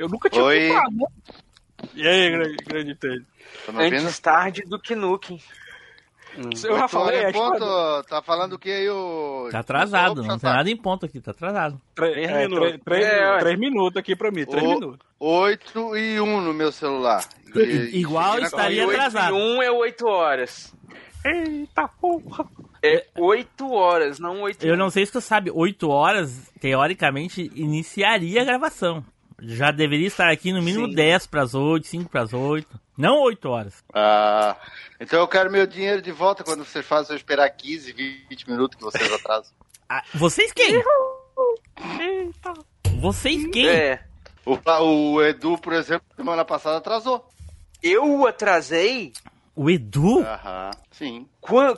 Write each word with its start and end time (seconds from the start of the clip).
Eu 0.00 0.08
nunca 0.08 0.30
tinha 0.30 0.42
Oi. 0.44 0.68
comprado, 0.68 0.96
né? 0.96 1.06
E 1.94 2.06
aí, 2.06 2.30
grande, 2.30 2.56
grande 2.64 2.94
Ted? 2.94 3.24
Tá? 3.66 3.72
Antes 3.82 4.18
tarde 4.18 4.62
do 4.62 4.78
que 4.78 4.94
Nukem. 4.94 5.40
Eu 6.64 6.78
já 6.78 6.86
falei, 6.86 7.24
em 7.26 7.32
ponto, 7.32 8.04
tá 8.08 8.22
falando 8.22 8.52
o 8.52 8.58
que 8.58 8.70
aí 8.70 8.88
o... 8.88 9.48
Tá 9.50 9.58
atrasado, 9.58 10.22
não 10.22 10.38
tem 10.38 10.48
nada 10.50 10.70
em 10.70 10.76
ponto 10.76 11.04
aqui, 11.04 11.20
tá 11.20 11.32
atrasado. 11.32 11.80
Três, 11.94 12.16
é, 12.30 12.46
minutos. 12.46 12.78
três, 12.84 13.04
É, 13.04 13.38
três 13.38 13.58
minutos 13.58 13.96
aqui 13.96 14.14
pra 14.14 14.30
mim, 14.30 14.46
três 14.46 14.62
O- 14.64 14.68
minutos. 14.68 14.98
8 15.18 15.96
e 15.96 16.20
1 16.20 16.40
no 16.40 16.54
meu 16.54 16.70
celular. 16.70 17.24
E- 17.54 17.98
Igual 17.98 18.38
e- 18.38 18.44
estaria 18.44 18.82
E 18.84 18.86
oito 18.86 18.96
atrasado. 19.00 19.36
e 19.36 19.38
um 19.40 19.60
é 19.60 19.70
8 19.72 20.06
horas. 20.06 20.72
Eita 21.24 21.88
porra! 21.88 22.46
É 22.82 23.06
8 23.18 23.70
horas, 23.72 24.18
não 24.20 24.40
8 24.42 24.64
Eu 24.64 24.76
não 24.76 24.88
sei 24.88 25.04
se 25.04 25.12
tu 25.12 25.20
sabe, 25.20 25.50
8 25.52 25.90
horas, 25.90 26.48
teoricamente, 26.60 27.50
iniciaria 27.56 28.40
a 28.40 28.44
gravação. 28.44 29.04
Já 29.42 29.70
deveria 29.70 30.06
estar 30.06 30.30
aqui 30.30 30.52
no 30.52 30.62
mínimo 30.62 30.88
Sim. 30.88 30.94
10 30.94 31.26
pras 31.26 31.54
8, 31.54 31.86
5 31.86 32.10
pras 32.10 32.32
8. 32.32 32.80
Não 32.96 33.22
8 33.22 33.48
horas. 33.48 33.84
Ah, 33.94 34.56
então 35.00 35.18
eu 35.20 35.28
quero 35.28 35.50
meu 35.50 35.66
dinheiro 35.66 36.02
de 36.02 36.12
volta 36.12 36.44
quando 36.44 36.64
vocês 36.64 36.84
fazem 36.84 37.12
eu 37.12 37.16
esperar 37.16 37.48
15, 37.50 37.92
20 38.28 38.50
minutos 38.50 38.76
que 38.76 38.82
vocês 38.84 39.12
atrasam. 39.12 39.52
Ah, 39.92 40.04
vocês 40.14 40.52
quem? 40.52 40.80
Vocês 43.00 43.44
quem? 43.50 43.66
É. 43.68 44.04
O, 44.46 44.56
o 44.84 45.22
Edu, 45.24 45.58
por 45.58 45.72
exemplo, 45.72 46.06
semana 46.14 46.44
passada 46.44 46.76
atrasou. 46.78 47.28
Eu 47.82 48.26
atrasei? 48.26 49.12
O 49.56 49.68
Edu? 49.68 50.20
Aham, 50.20 50.70
sim. 50.92 51.26
Quan- 51.40 51.76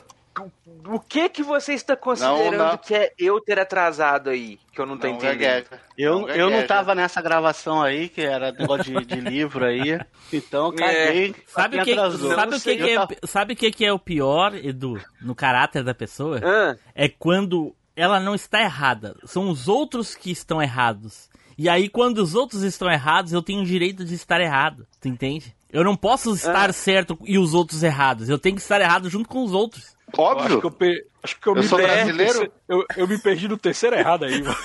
O 0.85 0.99
que 0.99 1.29
que 1.29 1.43
você 1.43 1.73
está 1.73 1.95
considerando 1.95 2.57
Não, 2.57 2.69
não. 2.71 2.77
que 2.77 2.93
é 2.95 3.13
eu 3.17 3.39
ter 3.39 3.59
atrasado 3.59 4.29
aí? 4.29 4.59
Que 4.73 4.81
eu 4.81 4.85
não 4.85 4.97
tô 4.97 5.07
Não 5.07 5.13
entendendo. 5.15 5.39
gagueja. 5.39 5.81
Eu, 5.97 6.21
Não 6.21 6.29
eu 6.29 6.49
não 6.49 6.65
tava 6.67 6.93
nessa 6.95 7.21
gravação 7.21 7.81
aí, 7.81 8.09
que 8.09 8.21
era 8.21 8.51
negócio 8.51 8.83
de, 8.99 9.05
de 9.05 9.21
livro 9.21 9.63
aí. 9.65 9.99
Então 10.31 10.65
eu 10.67 10.73
caguei. 10.73 11.35
Sabe 11.47 11.79
o 11.79 11.83
que, 11.83 11.95
sabe 11.95 12.55
o 12.55 12.59
que, 12.61 12.77
que 12.77 12.89
é, 12.97 13.07
sabe 13.27 13.53
o 13.53 13.55
que, 13.55 13.71
que 13.71 13.85
é 13.85 13.93
o 13.93 13.99
pior, 13.99 14.55
Edu, 14.55 14.99
no 15.21 15.35
caráter 15.35 15.83
da 15.83 15.93
pessoa? 15.93 16.41
Ah, 16.43 16.75
É 16.95 17.07
quando 17.07 17.75
ela 17.95 18.19
não 18.19 18.33
está 18.33 18.61
errada. 18.61 19.15
São 19.25 19.49
os 19.49 19.67
outros 19.67 20.15
que 20.15 20.31
estão 20.31 20.61
errados. 20.61 21.29
E 21.55 21.69
aí, 21.69 21.87
quando 21.87 22.17
os 22.17 22.33
outros 22.33 22.63
estão 22.63 22.89
errados, 22.91 23.31
eu 23.31 23.41
tenho 23.43 23.61
o 23.61 23.65
direito 23.65 24.03
de 24.03 24.15
estar 24.15 24.41
errado. 24.41 24.87
Tu 24.99 25.07
entende? 25.07 25.55
Eu 25.73 25.83
não 25.83 25.95
posso 25.95 26.33
estar 26.35 26.69
Ah. 26.69 26.73
certo 26.73 27.17
e 27.25 27.37
os 27.37 27.53
outros 27.55 27.81
errados. 27.83 28.29
Eu 28.29 28.37
tenho 28.37 28.55
que 28.55 28.61
estar 28.61 28.79
errado 28.79 29.09
junto 29.09 29.27
com 29.27 29.43
os 29.43 29.51
outros. 29.53 29.95
Eu 30.15 30.23
acho 30.27 30.35
que 30.37 30.43
Óbvio. 30.43 30.61
eu, 30.63 30.71
pe- 30.71 31.05
acho 31.23 31.39
que 31.39 31.47
eu, 31.47 31.55
Eu 31.55 31.61
me 31.63 31.67
sou 31.67 31.77
perdi 31.79 31.95
brasileiro? 32.13 32.51
Eu, 32.69 32.85
eu 32.95 33.07
me 33.07 33.17
perdi 33.17 33.47
no 33.47 33.57
terceiro 33.57 33.95
errado 33.95 34.25
aí, 34.25 34.41
mano. 34.43 34.55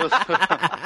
Eu 0.00 0.08
sou- 0.08 0.18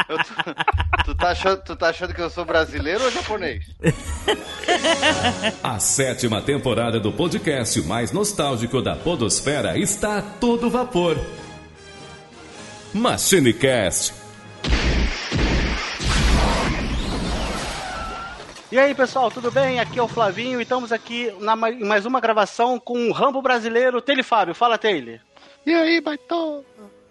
eu 0.09 0.19
tô- 0.19 1.05
tu, 1.05 1.15
tá 1.15 1.29
achando, 1.31 1.63
tu 1.63 1.77
tá 1.77 1.89
achando 1.91 2.13
que 2.13 2.21
eu 2.21 2.29
sou 2.31 2.45
brasileiro 2.45 3.05
ou 3.05 3.11
japonês? 3.13 3.65
A 5.63 5.79
sétima 5.79 6.43
temporada 6.43 6.99
do 6.99 7.13
podcast 7.13 7.81
mais 7.83 8.11
nostálgico 8.11 8.83
da 8.83 8.97
Podosfera 8.97 9.79
está 9.79 10.19
a 10.19 10.23
todo 10.23 10.69
vapor. 10.69 11.17
MachineCast. 12.93 14.15
E 18.75 18.79
aí, 18.79 18.93
pessoal, 18.93 19.31
tudo 19.31 19.53
bem? 19.53 19.79
Aqui 19.79 20.01
é 20.01 20.03
o 20.03 20.09
Flavinho 20.09 20.59
e 20.59 20.65
estamos 20.65 20.91
aqui 20.91 21.33
na, 21.39 21.55
mais 21.55 22.05
uma 22.07 22.21
gravação 22.21 22.77
com 22.81 23.07
o 23.09 23.13
Rambo 23.13 23.41
brasileiro, 23.41 24.03
Tele 24.03 24.25
Fábio. 24.25 24.53
Fala, 24.53 24.77
Tele. 24.77 25.21
E 25.65 25.73
aí, 25.73 26.01
baitão? 26.01 26.65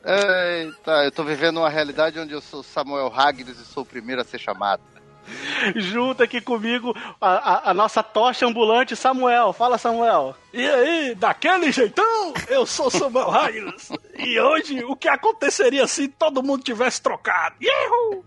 Eita, 0.04 0.92
eu 1.06 1.12
tô 1.14 1.24
vivendo 1.24 1.58
uma 1.62 1.70
realidade 1.70 2.20
onde 2.20 2.34
eu 2.34 2.42
sou 2.42 2.62
Samuel 2.64 3.10
Hagnes 3.16 3.58
e 3.60 3.66
sou 3.66 3.84
o 3.84 3.86
primeiro 3.86 4.20
a 4.22 4.26
ser 4.26 4.40
chamado. 4.40 4.84
Junto 5.78 6.22
aqui 6.22 6.42
comigo 6.42 6.94
a, 7.22 7.30
a- 7.30 7.70
a 7.70 7.74
nossa 7.74 8.04
tocha 8.04 8.46
ambulante, 8.46 8.94
Samuel. 8.94 9.54
Fala, 9.54 9.78
Samuel. 9.78 10.36
E 10.52 10.68
aí, 10.68 11.16
daquele 11.16 11.72
jeitão, 11.72 12.34
eu 12.50 12.66
sou 12.66 12.90
Samuel 12.92 13.30
Raios. 13.30 13.88
E 14.20 14.38
hoje, 14.38 14.84
o 14.84 14.98
que 14.98 15.08
aconteceria 15.08 15.88
se 15.88 16.10
todo 16.10 16.44
mundo 16.44 16.62
tivesse 16.62 17.02
trocado? 17.02 17.56
Ihu! 17.62 18.26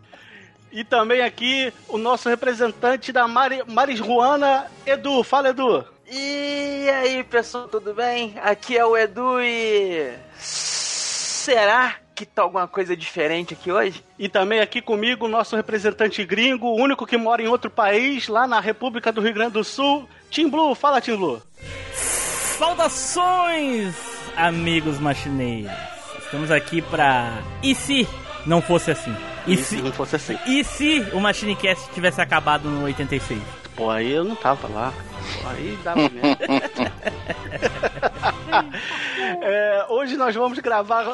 E 0.70 0.84
também 0.84 1.22
aqui 1.22 1.72
o 1.88 1.96
nosso 1.96 2.28
representante 2.28 3.12
da 3.12 3.26
Mari, 3.26 3.62
Marijuana, 3.66 4.66
Edu. 4.84 5.22
Fala, 5.22 5.48
Edu. 5.50 5.84
E 6.10 6.88
aí, 6.88 7.24
pessoal, 7.24 7.66
tudo 7.66 7.94
bem? 7.94 8.34
Aqui 8.42 8.76
é 8.76 8.84
o 8.84 8.96
Edu 8.96 9.40
e. 9.40 10.12
Será 10.38 11.96
que 12.14 12.24
tá 12.24 12.42
alguma 12.42 12.66
coisa 12.66 12.96
diferente 12.96 13.54
aqui 13.54 13.70
hoje? 13.70 14.02
E 14.18 14.28
também 14.28 14.60
aqui 14.60 14.80
comigo 14.80 15.26
o 15.26 15.28
nosso 15.28 15.54
representante 15.54 16.24
gringo, 16.24 16.66
o 16.66 16.80
único 16.80 17.06
que 17.06 17.16
mora 17.16 17.42
em 17.42 17.48
outro 17.48 17.70
país, 17.70 18.28
lá 18.28 18.46
na 18.46 18.58
República 18.58 19.12
do 19.12 19.20
Rio 19.20 19.34
Grande 19.34 19.52
do 19.52 19.64
Sul, 19.64 20.08
Tim 20.30 20.48
Blue. 20.48 20.74
Fala, 20.74 21.00
Tim 21.00 21.16
Blue. 21.16 21.42
Saudações, 22.58 23.94
amigos 24.36 24.98
machineiros. 24.98 25.70
Estamos 26.18 26.50
aqui 26.50 26.80
pra... 26.82 27.42
E 27.62 27.74
se 27.74 28.08
não 28.46 28.62
fosse 28.62 28.90
assim? 28.90 29.14
E, 29.46 29.54
E 29.54 29.56
se 29.56 29.76
se... 29.78 30.16
assim? 30.16 30.38
E 30.46 30.64
se 30.64 31.00
o 31.12 31.20
Machinecast 31.20 31.90
tivesse 31.92 32.20
acabado 32.20 32.68
no 32.68 32.84
86? 32.84 33.40
Pô, 33.76 33.90
aí 33.90 34.10
eu 34.10 34.24
não 34.24 34.34
tava 34.34 34.66
lá. 34.68 34.92
Pô, 35.42 35.48
aí 35.48 35.78
dava 35.84 36.00
mesmo. 36.08 36.36
É, 39.42 39.86
hoje 39.88 40.16
nós 40.16 40.34
vamos 40.34 40.58
gravar, 40.58 41.04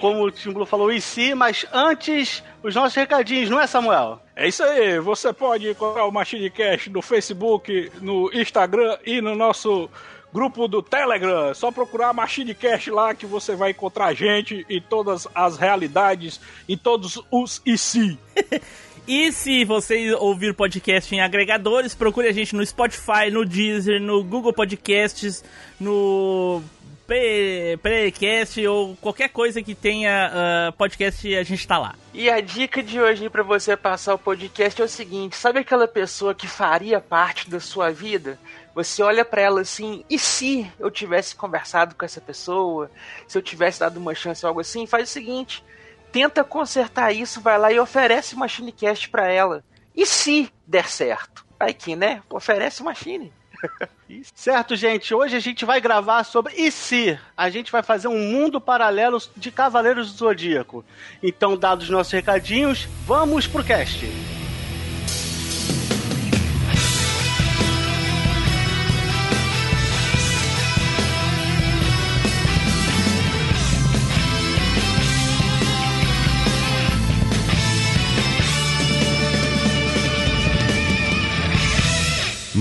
como 0.00 0.24
o 0.24 0.30
Tim 0.30 0.52
Blue 0.52 0.66
falou, 0.66 0.92
em 0.92 1.00
si, 1.00 1.34
mas 1.34 1.64
antes, 1.72 2.42
os 2.62 2.74
nossos 2.74 2.94
recadinhos, 2.94 3.48
não 3.48 3.60
é, 3.60 3.66
Samuel? 3.66 4.20
É 4.34 4.48
isso 4.48 4.62
aí, 4.64 4.98
você 4.98 5.32
pode 5.32 5.68
encontrar 5.70 6.04
o 6.04 6.10
MachineCast 6.10 6.90
no 6.90 7.02
Facebook, 7.02 7.92
no 8.00 8.30
Instagram 8.34 8.98
e 9.06 9.20
no 9.20 9.34
nosso 9.36 9.88
grupo 10.32 10.66
do 10.66 10.82
Telegram. 10.82 11.50
É 11.50 11.54
Só 11.54 11.70
procurar 11.70 12.12
MachineCast 12.12 12.90
lá 12.90 13.14
que 13.14 13.26
você 13.26 13.54
vai 13.54 13.70
encontrar 13.70 14.06
a 14.06 14.14
gente 14.14 14.64
e 14.68 14.80
todas 14.80 15.28
as 15.34 15.56
realidades 15.56 16.40
e 16.68 16.76
todos 16.76 17.20
os 17.30 17.60
e 17.64 17.76
se. 17.76 18.18
E 19.06 19.32
se 19.32 19.64
você 19.64 20.14
ouvir 20.14 20.54
podcast 20.54 21.12
em 21.12 21.20
agregadores, 21.20 21.92
procure 21.92 22.28
a 22.28 22.32
gente 22.32 22.54
no 22.54 22.64
Spotify, 22.64 23.32
no 23.32 23.44
Deezer, 23.44 24.00
no 24.00 24.22
Google 24.22 24.52
Podcasts, 24.52 25.42
no 25.80 26.62
Pre- 27.04 27.76
Precast 27.82 28.64
ou 28.66 28.96
qualquer 28.96 29.28
coisa 29.28 29.60
que 29.60 29.74
tenha 29.74 30.30
ah, 30.32 30.72
podcast, 30.78 31.34
a 31.34 31.42
gente 31.42 31.66
tá 31.66 31.78
lá. 31.78 31.96
E 32.14 32.30
a 32.30 32.40
dica 32.40 32.82
de 32.82 33.00
hoje 33.00 33.28
pra 33.28 33.42
você 33.42 33.76
passar 33.76 34.14
o 34.14 34.18
podcast 34.18 34.80
é 34.80 34.84
o 34.84 34.88
seguinte: 34.88 35.36
sabe 35.36 35.58
aquela 35.58 35.88
pessoa 35.88 36.34
que 36.34 36.46
faria 36.46 37.00
parte 37.00 37.50
da 37.50 37.58
sua 37.58 37.90
vida? 37.90 38.38
Você 38.74 39.02
olha 39.02 39.24
pra 39.24 39.42
ela 39.42 39.60
assim, 39.60 40.04
e 40.08 40.18
se 40.18 40.70
eu 40.78 40.90
tivesse 40.90 41.36
conversado 41.36 41.94
com 41.94 42.04
essa 42.04 42.20
pessoa? 42.20 42.90
Se 43.28 43.36
eu 43.36 43.42
tivesse 43.42 43.80
dado 43.80 43.98
uma 43.98 44.14
chance 44.14 44.44
ou 44.44 44.48
algo 44.48 44.60
assim? 44.60 44.86
Faz 44.86 45.08
o 45.08 45.12
seguinte: 45.12 45.62
tenta 46.10 46.42
consertar 46.42 47.12
isso, 47.12 47.40
vai 47.40 47.58
lá 47.58 47.70
e 47.70 47.78
oferece 47.78 48.34
uma 48.34 48.44
Machinecast 48.44 49.08
pra 49.08 49.28
ela. 49.28 49.62
E 49.94 50.06
se 50.06 50.50
der 50.66 50.88
certo? 50.88 51.44
Aí 51.60 51.74
que, 51.74 51.94
né? 51.94 52.22
Oferece 52.30 52.82
Machine. 52.82 53.32
Certo, 54.34 54.76
gente? 54.76 55.14
Hoje 55.14 55.36
a 55.36 55.40
gente 55.40 55.64
vai 55.64 55.80
gravar 55.80 56.24
sobre 56.24 56.52
e 56.54 56.70
se 56.70 57.18
a 57.36 57.48
gente 57.48 57.70
vai 57.72 57.82
fazer 57.82 58.08
um 58.08 58.18
mundo 58.18 58.60
paralelo 58.60 59.18
de 59.36 59.50
Cavaleiros 59.50 60.12
do 60.12 60.18
Zodíaco. 60.18 60.84
Então, 61.22 61.56
dados 61.56 61.84
os 61.84 61.90
nossos 61.90 62.12
recadinhos, 62.12 62.88
vamos 63.06 63.46
pro 63.46 63.64
cast. 63.64 64.04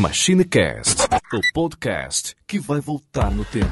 MachineCast, 0.01 1.03
o 1.31 1.53
podcast 1.53 2.35
que 2.47 2.57
vai 2.57 2.79
voltar 2.81 3.29
no 3.29 3.45
tempo. 3.45 3.67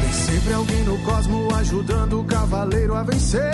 Tem 0.00 0.12
sempre 0.12 0.52
alguém 0.52 0.82
no 0.82 0.98
cosmo 1.04 1.54
ajudando 1.54 2.22
o 2.22 2.24
cavaleiro 2.24 2.96
a 2.96 3.04
vencer. 3.04 3.52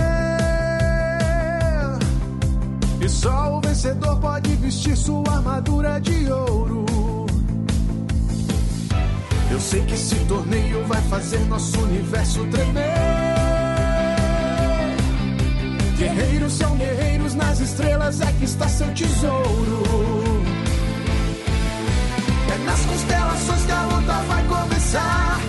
E 3.03 3.09
só 3.11 3.58
o 3.58 3.58
vencedor 3.79 4.19
pode 4.19 4.57
vestir 4.57 4.97
sua 4.97 5.23
armadura 5.37 6.01
de 6.01 6.33
ouro. 6.33 6.85
Eu 9.53 9.61
sei 9.61 9.83
que 9.83 9.95
esse 9.95 10.17
torneio 10.27 10.85
vai 10.87 11.01
fazer 11.03 11.39
nosso 11.47 11.79
universo 11.83 12.45
tremer. 12.47 12.83
Guerreiros 15.97 16.53
são 16.55 16.77
guerreiros, 16.77 17.35
nas 17.37 17.61
estrelas 17.61 18.21
é 18.21 18.33
que 18.33 18.45
está 18.47 18.69
seu 18.69 18.93
tesouro. 18.95 20.43
É 22.53 22.65
nas 22.65 22.81
constelações 22.85 23.65
que 23.65 23.73
a 23.73 23.83
luta 23.85 24.13
vai 24.27 24.45
começar. 24.49 25.48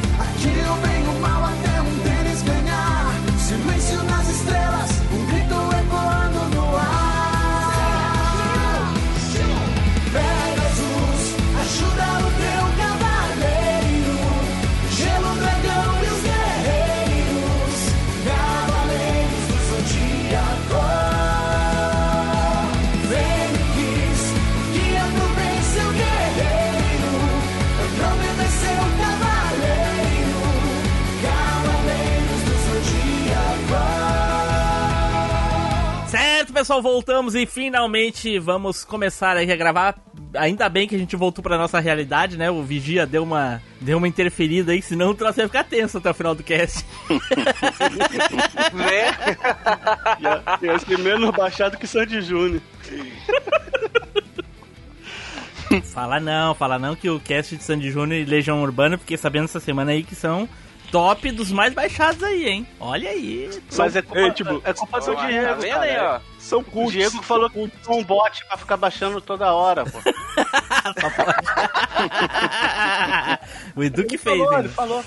Pessoal, 36.70 36.84
voltamos 36.84 37.34
e 37.34 37.48
finalmente 37.48 38.38
vamos 38.38 38.84
começar 38.84 39.36
aí 39.36 39.52
a 39.52 39.56
gravar. 39.56 39.96
Ainda 40.36 40.70
bem 40.70 40.88
que 40.88 40.94
a 40.94 41.00
gente 41.00 41.16
voltou 41.16 41.42
pra 41.42 41.58
nossa 41.58 41.80
realidade, 41.80 42.38
né? 42.38 42.52
O 42.52 42.62
Vigia 42.62 43.08
deu 43.08 43.24
uma, 43.24 43.60
deu 43.82 43.98
uma 43.98 44.08
interferida 44.08 44.72
aí, 44.72 44.80
senão 44.80 45.10
o 45.10 45.16
troço 45.16 45.40
ia 45.40 45.48
ficar 45.48 45.64
tenso 45.64 45.98
até 45.98 46.12
o 46.12 46.14
final 46.14 46.36
do 46.36 46.44
cast. 46.44 46.86
Né? 48.72 49.08
Ia, 50.22 50.44
ia 50.62 50.78
ser 50.78 51.00
menos 51.00 51.32
baixado 51.32 51.76
que 51.76 51.88
Sandy 51.88 52.22
Júnior. 52.22 52.62
fala 55.86 56.20
não, 56.20 56.54
fala 56.54 56.78
não 56.78 56.96
que 56.96 57.10
o 57.10 57.20
cast 57.20 57.58
de 57.58 57.64
Sandy 57.64 57.90
Júnior 57.90 58.22
e 58.22 58.26
Legião 58.26 58.62
Urbana, 58.62 58.96
fiquei 58.96 59.18
sabendo 59.18 59.46
essa 59.46 59.60
semana 59.60 59.92
aí 59.92 60.04
que 60.04 60.14
são 60.14 60.48
top 60.92 61.32
dos 61.32 61.52
mais 61.52 61.74
baixados 61.74 62.22
aí, 62.24 62.48
hein? 62.48 62.68
Olha 62.80 63.10
aí. 63.10 63.50
Mas 63.78 63.96
é 63.96 64.02
culpa, 64.02 64.20
É, 64.20 64.32
tipo, 64.32 64.62
é 64.64 64.74
culpa 64.74 65.00
do 65.00 65.12
Ó, 65.12 65.26
Diego. 65.26 65.46
Tá 65.48 65.54
vendo 65.56 65.82
aí, 65.82 65.98
ó? 65.98 66.20
São 66.38 66.60
O 66.60 66.64
cultos. 66.64 66.94
Diego 66.94 67.22
falou 67.24 67.50
que 67.50 67.60
é 67.60 67.92
um 67.92 68.04
bot 68.04 68.46
pra 68.46 68.58
ficar 68.58 68.78
baixando 68.78 69.20
toda 69.22 69.54
hora, 69.54 69.84
pô. 69.86 70.00
o 73.76 73.84
Edu 73.84 74.04
que 74.06 74.18
fez, 74.18 74.38
falou, 74.38 74.54
hein? 74.54 74.60
ele 74.60 74.70
falou. 74.70 75.04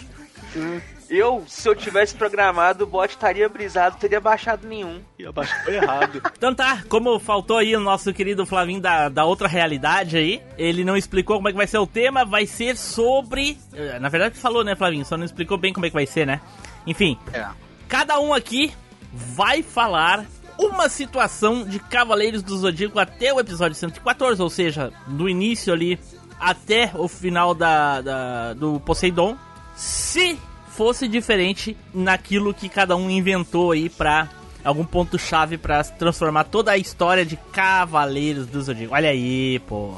Eu, 1.15 1.45
se 1.47 1.69
eu 1.69 1.75
tivesse 1.77 2.15
programado, 2.15 2.85
o 2.85 2.87
bot 2.87 3.11
estaria 3.11 3.47
brisado, 3.47 3.99
teria 3.99 4.19
baixado 4.19 4.67
nenhum. 4.67 5.01
E 5.19 5.27
abaixou 5.27 5.71
errado. 5.73 6.23
Então 6.39 6.55
tá, 6.55 6.83
como 6.89 7.19
faltou 7.21 7.59
aí 7.59 7.77
o 7.77 7.81
nosso 7.81 8.13
querido 8.15 8.47
Flavinho 8.47 8.81
da, 8.81 9.09
da 9.11 9.25
outra 9.27 9.47
realidade 9.47 10.17
aí, 10.17 10.43
ele 10.57 10.83
não 10.85 10.97
explicou 10.97 11.37
como 11.37 11.49
é 11.49 11.53
que 11.53 11.57
vai 11.59 11.67
ser 11.67 11.77
o 11.79 11.87
tema, 11.87 12.25
vai 12.25 12.47
ser 12.47 12.77
sobre. 12.79 13.59
eh, 13.75 13.99
Na 13.99 14.09
verdade 14.09 14.39
falou, 14.39 14.65
né, 14.65 14.75
Flavinho? 14.75 15.05
Só 15.05 15.17
não 15.19 15.25
explicou 15.27 15.59
bem 15.59 15.73
como 15.73 15.85
é 15.85 15.91
que 15.91 15.95
vai 15.95 16.07
ser, 16.07 16.27
né? 16.27 16.41
Enfim, 16.87 17.19
É. 17.33 17.47
cada 17.89 18.19
um 18.19 18.33
aqui 18.33 18.73
vai 19.13 19.63
falar 19.63 20.25
uma 20.59 20.89
situação 20.89 21.65
de 21.65 21.79
Cavaleiros 21.79 22.43
do 22.43 22.57
Zodíaco 22.57 22.99
até 22.99 23.33
o 23.35 23.39
episódio 23.39 23.75
114, 23.77 24.41
ou 24.41 24.49
seja, 24.51 24.91
do 25.07 25.29
início 25.29 25.73
ali 25.73 25.99
até 26.41 26.91
o 26.95 27.07
final 27.07 27.55
da, 27.55 28.01
da- 28.01 28.53
do 28.55 28.81
Poseidon, 28.81 29.37
se 29.77 30.39
fosse 30.77 31.07
diferente 31.07 31.77
naquilo 31.93 32.55
que 32.55 32.69
cada 32.69 32.97
um 32.97 33.11
inventou 33.11 33.73
aí 33.73 33.89
pra 33.89 34.29
algum 34.65 34.85
ponto 34.85 35.19
chave 35.19 35.59
pra 35.59 35.83
transformar 35.85 36.45
toda 36.45 36.73
a 36.73 36.79
história 36.79 37.25
de 37.25 37.37
Cavaleiros 37.37 38.47
do 38.47 38.63
Zodíaco. 38.63 38.95
Olha 38.95 39.11
aí, 39.11 39.59
pô. 39.61 39.95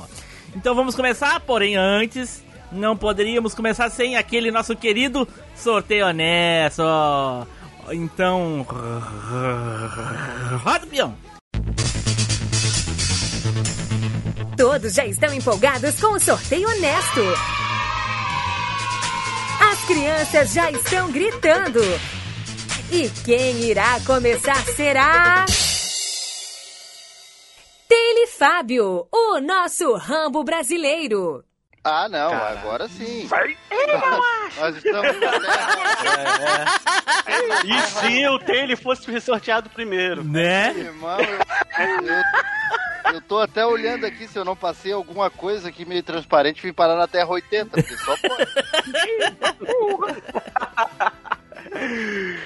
Então 0.57 0.75
vamos 0.75 0.95
começar, 0.95 1.39
porém 1.41 1.77
antes 1.77 2.43
não 2.73 2.97
poderíamos 2.97 3.55
começar 3.55 3.89
sem 3.91 4.17
aquele 4.17 4.51
nosso 4.51 4.75
querido 4.75 5.29
sorteio 5.55 6.07
honesto. 6.07 6.83
Então, 7.93 8.67
roda. 10.63 11.15
Todos 14.57 14.95
já 14.95 15.05
estão 15.05 15.33
empolgados 15.35 16.01
com 16.01 16.15
o 16.15 16.21
sorteio 16.21 16.69
honesto. 16.69 17.21
As 19.85 19.89
crianças 19.89 20.53
já 20.55 20.71
estão 20.71 21.13
gritando. 21.13 21.81
E 22.91 23.11
quem 23.23 23.65
irá 23.65 24.01
começar 24.07 24.57
será. 24.65 25.45
Tele 27.87 28.27
Fábio, 28.29 29.07
o 29.13 29.41
nosso 29.41 29.93
Rambo 29.97 30.43
brasileiro. 30.43 31.45
Ah, 31.85 32.09
não, 32.09 32.31
Caralho. 32.31 32.59
agora 32.61 32.89
sim. 32.89 33.29
Nós 34.59 34.75
estamos 34.77 35.21
na 35.21 35.39
terra. 35.39 36.65
E 37.67 37.81
se 37.83 38.27
o 38.29 38.39
Taylor 38.39 38.79
fosse 38.79 39.21
sorteado 39.21 39.69
primeiro? 39.69 40.25
Né? 40.25 40.73
Irmão, 40.79 41.19
eu, 41.21 42.07
eu, 42.07 42.23
eu 43.15 43.21
tô 43.21 43.39
até 43.39 43.65
olhando 43.65 44.05
aqui 44.05 44.27
se 44.27 44.37
eu 44.37 44.45
não 44.45 44.57
passei 44.57 44.93
alguma 44.93 45.31
coisa 45.31 45.69
aqui 45.69 45.85
meio 45.85 46.03
transparente 46.03 46.59
e 46.59 46.63
fui 46.63 46.73
parar 46.73 46.97
na 46.97 47.07
Terra 47.07 47.29
80, 47.29 47.71
porque 47.71 47.97
só 47.97 48.17
pode. 48.17 48.51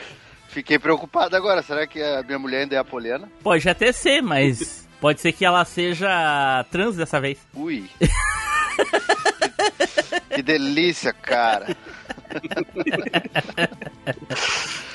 Fiquei 0.48 0.78
preocupado 0.78 1.34
agora. 1.36 1.62
Será 1.62 1.86
que 1.86 2.02
a 2.02 2.22
minha 2.22 2.38
mulher 2.38 2.60
ainda 2.62 2.74
é 2.74 2.78
a 2.78 2.84
Poliana? 2.84 3.30
Pode 3.42 3.66
até 3.68 3.92
ser, 3.92 4.20
mas 4.20 4.86
pode 5.00 5.20
ser 5.20 5.32
que 5.32 5.44
ela 5.44 5.64
seja 5.64 6.64
trans 6.70 6.96
dessa 6.96 7.20
vez. 7.20 7.38
Ui. 7.54 7.88
que 10.34 10.42
delícia, 10.42 11.14
cara. 11.14 11.76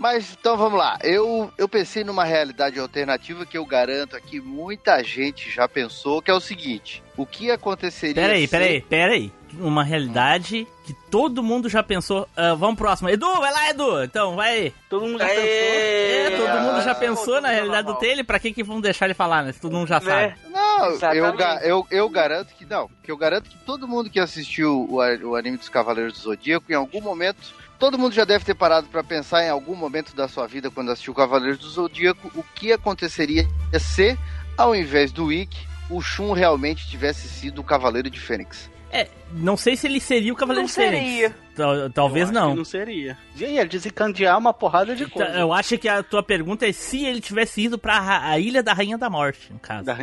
Mas 0.00 0.34
então 0.40 0.56
vamos 0.56 0.78
lá. 0.78 0.98
Eu, 1.02 1.52
eu 1.58 1.68
pensei 1.68 2.02
numa 2.02 2.24
realidade 2.24 2.80
alternativa 2.80 3.44
que 3.44 3.58
eu 3.58 3.66
garanto 3.66 4.16
aqui 4.16 4.40
muita 4.40 5.02
gente 5.04 5.50
já 5.50 5.68
pensou, 5.68 6.22
que 6.22 6.30
é 6.30 6.34
o 6.34 6.40
seguinte: 6.40 7.02
o 7.18 7.26
que 7.26 7.50
aconteceria 7.50 8.14
Peraí, 8.14 8.46
se- 8.46 8.48
peraí, 8.50 8.80
peraí. 8.80 9.32
Uma 9.58 9.82
realidade 9.82 10.66
que 10.86 10.94
todo 11.10 11.42
mundo 11.42 11.68
já 11.68 11.82
pensou. 11.82 12.26
Ah, 12.36 12.54
vamos 12.54 12.76
pro 12.76 12.86
próximo. 12.86 13.10
Edu, 13.10 13.26
vai 13.40 13.52
lá, 13.52 13.68
Edu. 13.70 14.04
Então, 14.04 14.36
vai 14.36 14.52
aí. 14.52 14.74
Todo 14.88 15.04
mundo 15.06 15.18
já 15.18 15.26
Aê! 15.26 15.36
É, 15.38 16.30
pensou. 16.30 16.46
todo 16.46 16.60
mundo 16.62 16.82
já 16.82 16.94
pensou 16.94 17.40
na 17.40 17.48
realidade 17.48 17.82
do 17.82 17.86
normal. 17.92 18.00
Taylor. 18.00 18.24
Pra 18.24 18.38
que 18.38 18.52
que 18.52 18.62
vão 18.62 18.80
deixar 18.80 19.04
ele 19.06 19.14
falar, 19.14 19.42
né? 19.42 19.52
Se 19.52 19.60
todo 19.60 19.76
mundo 19.76 19.88
já 19.88 20.00
sabe. 20.00 20.28
Né? 20.28 20.36
Não, 20.50 20.86
eu, 20.86 20.92
Exatamente. 20.94 21.66
eu, 21.68 21.86
eu 21.90 22.08
garanto 22.08 22.54
que 22.54 22.64
não. 22.64 22.88
Que 23.02 23.10
eu 23.10 23.16
garanto 23.16 23.50
que 23.50 23.58
todo 23.66 23.88
mundo 23.88 24.08
que 24.08 24.20
assistiu 24.20 24.86
o, 24.88 24.94
o 25.28 25.34
anime 25.36 25.56
dos 25.58 25.68
Cavaleiros 25.68 26.12
do 26.14 26.20
Zodíaco, 26.20 26.70
em 26.70 26.76
algum 26.76 27.00
momento, 27.00 27.52
todo 27.80 27.98
mundo 27.98 28.12
já 28.14 28.24
deve 28.24 28.44
ter 28.44 28.54
parado 28.54 28.86
pra 28.88 29.02
pensar 29.02 29.42
em 29.44 29.48
algum 29.48 29.74
momento 29.74 30.14
da 30.14 30.28
sua 30.28 30.46
vida 30.46 30.70
quando 30.70 30.92
assistiu 30.92 31.12
Cavaleiros 31.14 31.58
do 31.58 31.68
Zodíaco, 31.68 32.30
o 32.36 32.44
que 32.54 32.72
aconteceria 32.72 33.48
se, 33.80 34.16
ao 34.56 34.76
invés 34.76 35.10
do 35.10 35.32
Ikki, 35.32 35.66
o 35.90 36.00
Shun 36.00 36.32
realmente 36.32 36.86
tivesse 36.88 37.26
sido 37.26 37.60
o 37.60 37.64
Cavaleiro 37.64 38.08
de 38.08 38.20
Fênix. 38.20 38.70
É, 38.92 39.08
não 39.32 39.56
sei 39.56 39.76
se 39.76 39.86
ele 39.86 40.00
seria 40.00 40.32
o 40.32 40.36
Cavaleiro 40.36 40.62
Não 40.62 40.68
de 40.68 40.72
Fênix. 40.74 41.02
seria. 41.04 41.36
Tal- 41.56 41.90
Talvez 41.90 42.28
Eu 42.28 42.30
acho 42.36 42.40
não. 42.46 42.50
que 42.52 42.56
Não 42.58 42.64
seria. 42.64 43.18
Ia 43.36 43.64
desencandear 43.66 44.36
uma 44.38 44.52
porrada 44.52 44.94
de 44.96 45.04
Tá, 45.06 45.10
coisa. 45.10 45.30
Eu 45.38 45.52
acho 45.52 45.78
que 45.78 45.88
a 45.88 46.02
tua 46.02 46.22
pergunta 46.22 46.66
é 46.66 46.72
se 46.72 47.04
ele 47.04 47.20
tivesse 47.20 47.62
ido 47.62 47.78
pra 47.78 47.98
ra- 48.00 48.28
a 48.28 48.38
Ilha 48.38 48.62
da 48.62 48.72
Rainha 48.72 48.98
da 48.98 49.08
Morte, 49.08 49.52
no 49.52 49.58
caso. 49.58 49.84
Da- 49.84 49.98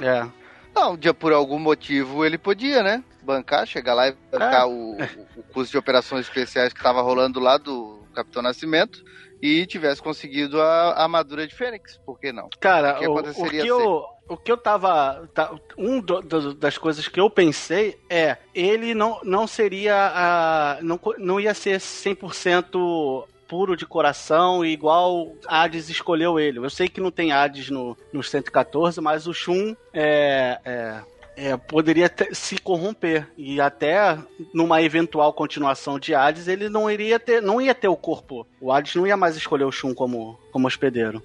É. 0.00 0.26
Não, 0.74 0.96
por 1.18 1.32
algum 1.32 1.58
motivo 1.58 2.24
ele 2.24 2.38
podia, 2.38 2.82
né? 2.82 3.02
Bancar, 3.28 3.66
chegar 3.66 3.92
lá 3.92 4.08
e 4.08 4.16
bancar 4.32 4.66
o, 4.66 4.96
o 5.36 5.42
custo 5.52 5.72
de 5.72 5.76
operações 5.78 6.22
especiais 6.26 6.72
que 6.72 6.82
tava 6.82 7.02
rolando 7.02 7.38
lá 7.38 7.58
do 7.58 8.02
Capitão 8.14 8.40
Nascimento 8.40 9.04
e 9.42 9.66
tivesse 9.66 10.00
conseguido 10.02 10.60
a, 10.62 10.92
a 10.92 11.02
armadura 11.02 11.46
de 11.46 11.54
Fênix. 11.54 12.00
Por 12.06 12.18
que 12.18 12.32
não? 12.32 12.48
Cara, 12.58 12.94
O 12.96 12.98
que 12.98 13.06
o, 13.06 13.12
o 13.44 13.50
que 13.50 13.56
eu, 13.66 14.04
o 14.30 14.36
que 14.38 14.50
eu 14.50 14.56
tava. 14.56 15.28
tá- 15.34 15.54
um 15.76 16.00
do- 16.00 16.22
do- 16.22 16.54
das 16.54 16.78
coisas 16.78 17.06
que 17.06 17.20
eu 17.20 17.28
pensei 17.28 18.00
é: 18.08 18.38
ele 18.54 18.94
não, 18.94 19.20
não 19.22 19.46
seria. 19.46 19.94
a 20.14 20.78
não, 20.80 20.98
não 21.18 21.38
ia 21.38 21.52
ser 21.52 21.78
100% 21.78 23.26
puro 23.46 23.76
de 23.76 23.86
coração 23.86 24.64
e 24.64 24.70
igual 24.72 25.34
Hades 25.46 25.88
escolheu 25.88 26.38
ele. 26.40 26.58
Eu 26.58 26.70
sei 26.70 26.88
que 26.88 27.00
não 27.00 27.10
tem 27.10 27.30
Hades 27.32 27.70
no, 27.70 27.96
no 28.12 28.22
114, 28.22 29.00
mas 29.00 29.26
o 29.26 29.32
Shun 29.34 29.76
é. 29.92 30.58
é 30.64 31.00
é, 31.38 31.56
poderia 31.56 32.08
ter- 32.08 32.34
se 32.34 32.58
corromper 32.58 33.28
e 33.36 33.60
até 33.60 34.18
numa 34.52 34.82
eventual 34.82 35.32
continuação 35.32 35.98
de 35.98 36.14
Hades 36.14 36.48
ele 36.48 36.68
não 36.68 36.90
iria 36.90 37.18
ter 37.20 37.40
não 37.40 37.60
ia 37.60 37.74
ter 37.74 37.86
o 37.88 37.96
corpo 37.96 38.46
o 38.60 38.72
Hades 38.72 38.94
não 38.96 39.06
ia 39.06 39.16
mais 39.16 39.36
escolher 39.36 39.64
o 39.64 39.70
Shun 39.72 39.94
como 39.94 40.36
como 40.50 40.66
hospedeiro 40.66 41.22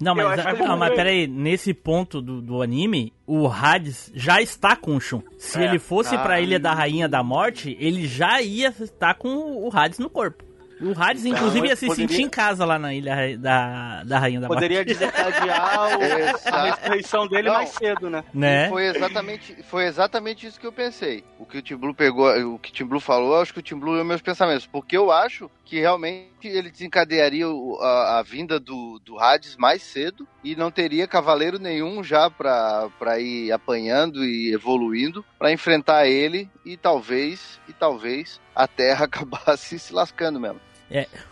Não, 0.00 0.14
mas, 0.14 0.38
ah, 0.38 0.54
que 0.54 0.62
não, 0.62 0.70
ele- 0.70 0.76
mas 0.78 0.94
peraí, 0.94 1.26
nesse 1.26 1.74
ponto 1.74 2.22
do, 2.22 2.40
do 2.40 2.62
anime, 2.62 3.12
o 3.26 3.46
Hades 3.48 4.10
já 4.14 4.40
está 4.40 4.76
com 4.76 4.94
o 4.96 5.00
Shun. 5.00 5.20
Se 5.36 5.58
É. 5.60 5.64
ele 5.64 5.80
fosse 5.80 6.16
pra 6.18 6.34
Ah. 6.34 6.40
Ilha 6.40 6.60
da 6.60 6.72
Rainha 6.72 7.08
da 7.08 7.24
Morte, 7.24 7.76
ele 7.80 8.06
já 8.06 8.40
ia 8.40 8.68
estar 8.68 9.14
com 9.14 9.28
o 9.66 9.68
Hades 9.72 9.98
no 9.98 10.08
corpo. 10.08 10.44
O 10.80 10.92
Hades, 11.00 11.24
Então, 11.24 11.38
inclusive, 11.38 11.68
ia 11.68 11.76
se 11.76 11.86
poderia- 11.86 12.08
sentir 12.08 12.22
em 12.22 12.28
casa 12.28 12.64
lá 12.64 12.78
na 12.78 12.92
ilha 12.92 13.38
da, 13.38 14.02
da 14.04 14.18
Rainha 14.18 14.40
da 14.40 14.48
Poderia 14.48 14.78
Morte. 14.78 14.88
desencadear 14.94 15.98
o- 15.98 16.52
a 16.52 16.62
ressurreição 16.64 17.26
dele 17.28 17.48
Não. 17.48 17.54
mais 17.54 17.70
cedo, 17.70 18.10
né? 18.10 18.24
Né? 18.34 18.68
Foi 18.68 18.86
exatamente, 18.86 19.56
foi 19.64 19.84
exatamente 19.86 20.46
isso 20.46 20.58
que 20.60 20.66
eu 20.66 20.72
pensei. 20.72 21.24
O 21.38 21.46
que 21.46 21.58
o 21.58 21.62
Tim 21.62 21.76
Blue 21.76 21.94
pegou, 21.94 22.28
o 22.54 22.58
que 22.58 22.70
o 22.70 22.72
Tim 22.72 22.84
Blue 22.84 23.00
falou, 23.00 23.40
acho 23.40 23.52
que 23.52 23.60
o 23.60 23.62
Tim 23.62 23.76
Blue 23.78 23.92
leu 23.94 24.04
meus 24.04 24.22
pensamentos. 24.22 24.66
Porque 24.66 24.96
eu 24.96 25.10
acho 25.12 25.50
que 25.64 25.80
realmente 25.80 26.28
ele 26.44 26.70
desencadearia 26.70 27.46
a, 27.80 28.18
a 28.18 28.22
vinda 28.22 28.58
do, 28.60 29.00
do 29.04 29.18
Hades 29.18 29.56
mais 29.56 29.82
cedo 29.82 30.26
e 30.42 30.54
não 30.54 30.70
teria 30.70 31.06
cavaleiro 31.06 31.58
nenhum 31.58 32.02
já 32.04 32.28
pra, 32.28 32.88
pra 32.98 33.18
ir 33.18 33.50
apanhando 33.52 34.24
e 34.24 34.52
evoluindo 34.52 35.24
pra 35.38 35.52
enfrentar 35.52 36.06
ele 36.06 36.48
e 36.64 36.76
talvez, 36.76 37.58
e 37.68 37.72
talvez 37.72 38.40
a 38.54 38.66
Terra 38.66 39.04
acabasse 39.06 39.78
se 39.78 39.92
lascando 39.92 40.40
mesmo. 40.40 40.60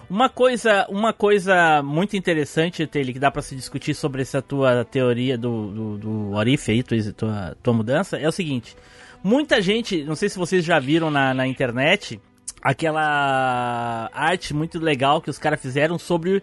Uma 0.09 0.29
coisa, 0.29 0.87
uma 0.88 1.12
coisa 1.12 1.83
muito 1.83 2.17
interessante, 2.17 2.87
Taylor, 2.87 3.12
que 3.12 3.19
dá 3.19 3.31
pra 3.31 3.43
se 3.43 3.55
discutir 3.55 3.95
sobre 3.95 4.23
essa 4.23 4.43
tua 4.43 4.85
teoria 4.85 5.38
do, 5.38 5.71
do, 5.71 5.99
do 5.99 6.33
Orif 6.33 6.71
aí, 6.71 6.83
tua, 6.83 7.12
tua, 7.12 7.57
tua 7.62 7.73
mudança, 7.75 8.17
é 8.19 8.26
o 8.26 8.33
seguinte. 8.33 8.76
Muita 9.23 9.62
gente, 9.62 10.02
não 10.05 10.17
sei 10.17 10.29
se 10.29 10.38
vocês 10.38 10.64
já 10.64 10.81
viram 10.81 11.11
na, 11.11 11.33
na 11.33 11.47
internet, 11.47 12.21
aquela 12.61 14.11
arte 14.12 14.52
muito 14.52 14.81
legal 14.81 15.21
que 15.21 15.31
os 15.31 15.38
caras 15.38 15.61
fizeram 15.61 15.99
sobre 15.99 16.43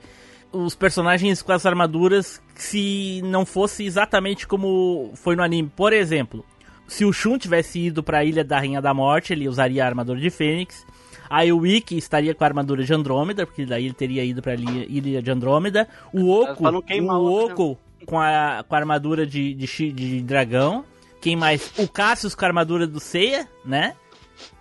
os 0.51 0.75
personagens 0.75 1.41
com 1.41 1.51
as 1.51 1.65
armaduras 1.65 2.41
se 2.55 3.21
não 3.23 3.45
fosse 3.45 3.85
exatamente 3.85 4.47
como 4.47 5.11
foi 5.15 5.35
no 5.35 5.43
anime. 5.43 5.71
Por 5.75 5.93
exemplo, 5.93 6.45
se 6.89 7.05
o 7.05 7.13
Shun 7.13 7.37
tivesse 7.37 7.79
ido 7.79 8.03
pra 8.03 8.25
Ilha 8.25 8.43
da 8.43 8.57
Rainha 8.57 8.81
da 8.81 8.93
Morte, 8.93 9.31
ele 9.31 9.47
usaria 9.47 9.83
a 9.83 9.87
armadura 9.87 10.19
de 10.19 10.29
Fênix. 10.29 10.85
Aí 11.29 11.53
o 11.53 11.65
Ikki 11.65 11.97
estaria 11.97 12.33
com 12.33 12.43
a 12.43 12.47
armadura 12.47 12.83
de 12.83 12.91
Andrômeda, 12.91 13.45
porque 13.45 13.65
daí 13.65 13.85
ele 13.85 13.93
teria 13.93 14.23
ido 14.25 14.41
pra 14.41 14.55
Ilha, 14.55 14.85
Ilha 14.89 15.21
de 15.21 15.31
Andrômeda. 15.31 15.87
O 16.11 16.29
Oco, 16.29 16.67
o 16.67 17.45
Oco 17.45 17.77
com 18.05 18.19
a, 18.19 18.65
com 18.67 18.75
a 18.75 18.77
armadura 18.77 19.25
de, 19.27 19.53
de, 19.53 19.91
de 19.91 20.21
dragão. 20.21 20.83
Quem 21.21 21.35
mais? 21.35 21.71
O 21.77 21.87
Cassius 21.87 22.33
com 22.33 22.45
a 22.45 22.47
armadura 22.47 22.87
do 22.87 22.99
Seiya, 22.99 23.47
né? 23.63 23.95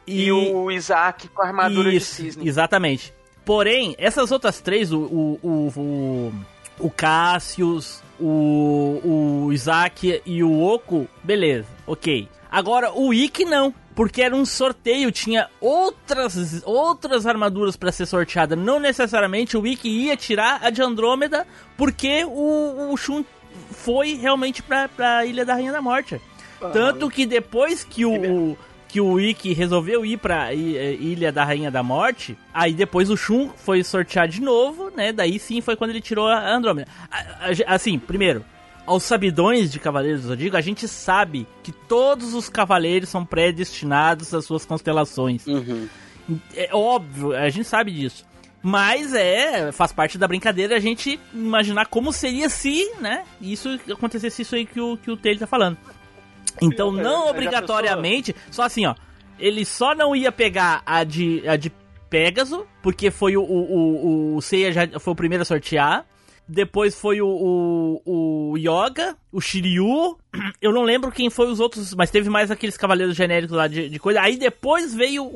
E, 0.06 0.30
o 0.30 0.70
Isaac 0.70 1.28
com 1.28 1.42
a 1.42 1.46
armadura 1.46 1.92
Isso, 1.92 2.22
de 2.22 2.32
cisne. 2.32 2.48
Exatamente. 2.48 3.12
Porém, 3.44 3.94
essas 3.98 4.30
outras 4.30 4.60
três, 4.60 4.92
o, 4.92 5.00
o, 5.00 5.72
o, 5.76 6.32
o 6.80 6.90
Cassius, 6.90 8.02
o, 8.20 9.46
o 9.46 9.52
Isaac 9.52 10.22
e 10.24 10.42
o 10.42 10.60
Oco, 10.60 11.06
beleza, 11.22 11.68
ok. 11.86 12.28
Agora, 12.50 12.92
o 12.92 13.12
Ikki 13.12 13.44
não, 13.44 13.74
porque 13.94 14.22
era 14.22 14.34
um 14.34 14.46
sorteio, 14.46 15.12
tinha 15.12 15.48
outras, 15.60 16.62
outras 16.64 17.26
armaduras 17.26 17.76
pra 17.76 17.92
ser 17.92 18.06
sorteada. 18.06 18.56
Não 18.56 18.80
necessariamente 18.80 19.56
o 19.56 19.66
Ikki 19.66 19.88
ia 19.88 20.16
tirar 20.16 20.60
a 20.62 20.70
de 20.70 20.80
Andrômeda, 20.80 21.46
porque 21.76 22.24
o, 22.24 22.90
o 22.92 22.96
Shun 22.96 23.24
foi 23.70 24.14
realmente 24.14 24.62
pra, 24.62 24.88
pra 24.88 25.26
Ilha 25.26 25.44
da 25.44 25.54
Rainha 25.54 25.72
da 25.72 25.82
Morte. 25.82 26.20
Tanto 26.72 27.08
que 27.08 27.24
depois 27.26 27.84
que 27.84 28.04
o, 28.04 28.56
que 28.88 29.00
o 29.00 29.20
Ikki 29.20 29.52
resolveu 29.52 30.04
ir 30.04 30.16
pra 30.16 30.52
eh, 30.52 30.94
Ilha 30.94 31.30
da 31.30 31.44
Rainha 31.44 31.70
da 31.70 31.82
Morte, 31.82 32.36
aí 32.52 32.72
depois 32.72 33.10
o 33.10 33.16
Shun 33.16 33.50
foi 33.50 33.84
sortear 33.84 34.26
de 34.26 34.40
novo, 34.40 34.90
né? 34.96 35.12
Daí 35.12 35.38
sim 35.38 35.60
foi 35.60 35.76
quando 35.76 35.90
ele 35.90 36.00
tirou 36.00 36.26
a 36.26 36.50
Andrômeda. 36.50 36.88
Assim, 37.66 37.98
primeiro, 37.98 38.44
aos 38.86 39.02
sabidões 39.02 39.70
de 39.70 39.78
Cavaleiros 39.78 40.22
do 40.22 40.28
Zodíaco, 40.28 40.56
a 40.56 40.62
gente 40.62 40.88
sabe 40.88 41.46
que 41.62 41.70
todos 41.70 42.32
os 42.32 42.48
cavaleiros 42.48 43.10
são 43.10 43.24
predestinados 43.24 44.32
às 44.32 44.46
suas 44.46 44.64
constelações. 44.64 45.44
É 46.56 46.70
óbvio, 46.72 47.36
a 47.36 47.50
gente 47.50 47.66
sabe 47.66 47.92
disso. 47.92 48.26
Mas 48.62 49.14
é, 49.14 49.70
faz 49.72 49.92
parte 49.92 50.18
da 50.18 50.26
brincadeira 50.26 50.76
a 50.76 50.80
gente 50.80 51.20
imaginar 51.32 51.86
como 51.86 52.12
seria 52.12 52.48
se, 52.48 52.90
né, 53.00 53.24
isso 53.40 53.78
acontecesse 53.90 54.42
isso 54.42 54.54
aí 54.54 54.66
que 54.66 54.80
o, 54.80 54.96
que 54.96 55.10
o 55.10 55.16
Taylor 55.16 55.40
tá 55.40 55.46
falando. 55.46 55.76
Então, 56.62 56.88
Eu- 56.88 57.02
não 57.02 57.24
já 57.24 57.30
obrigatoriamente, 57.30 58.34
só 58.50 58.62
assim, 58.62 58.86
ó, 58.86 58.94
ele 59.38 59.64
só 59.64 59.94
não 59.94 60.14
ia 60.16 60.32
pegar 60.32 60.82
a 60.84 61.04
de, 61.04 61.46
a 61.48 61.56
de 61.56 61.70
Pégaso, 62.10 62.66
porque 62.82 63.10
foi 63.10 63.36
o, 63.36 63.42
o, 63.42 64.32
o, 64.32 64.36
o 64.36 64.42
Seiya 64.42 64.72
já 64.72 64.98
foi 64.98 65.12
o 65.12 65.16
primeiro 65.16 65.42
a 65.42 65.44
sortear. 65.44 66.06
Depois 66.50 66.98
foi 66.98 67.20
o, 67.20 67.28
o, 67.28 68.52
o 68.52 68.56
Yoga, 68.56 69.14
o 69.30 69.38
Shiryu. 69.38 70.16
Eu 70.62 70.72
não 70.72 70.82
lembro 70.82 71.12
quem 71.12 71.28
foi 71.28 71.46
os 71.50 71.60
outros, 71.60 71.94
mas 71.94 72.10
teve 72.10 72.30
mais 72.30 72.50
aqueles 72.50 72.78
cavaleiros 72.78 73.14
genéricos 73.14 73.54
lá 73.54 73.68
de, 73.68 73.90
de 73.90 73.98
coisa. 73.98 74.22
Aí 74.22 74.36
depois 74.38 74.94
veio 74.94 75.24
o. 75.24 75.28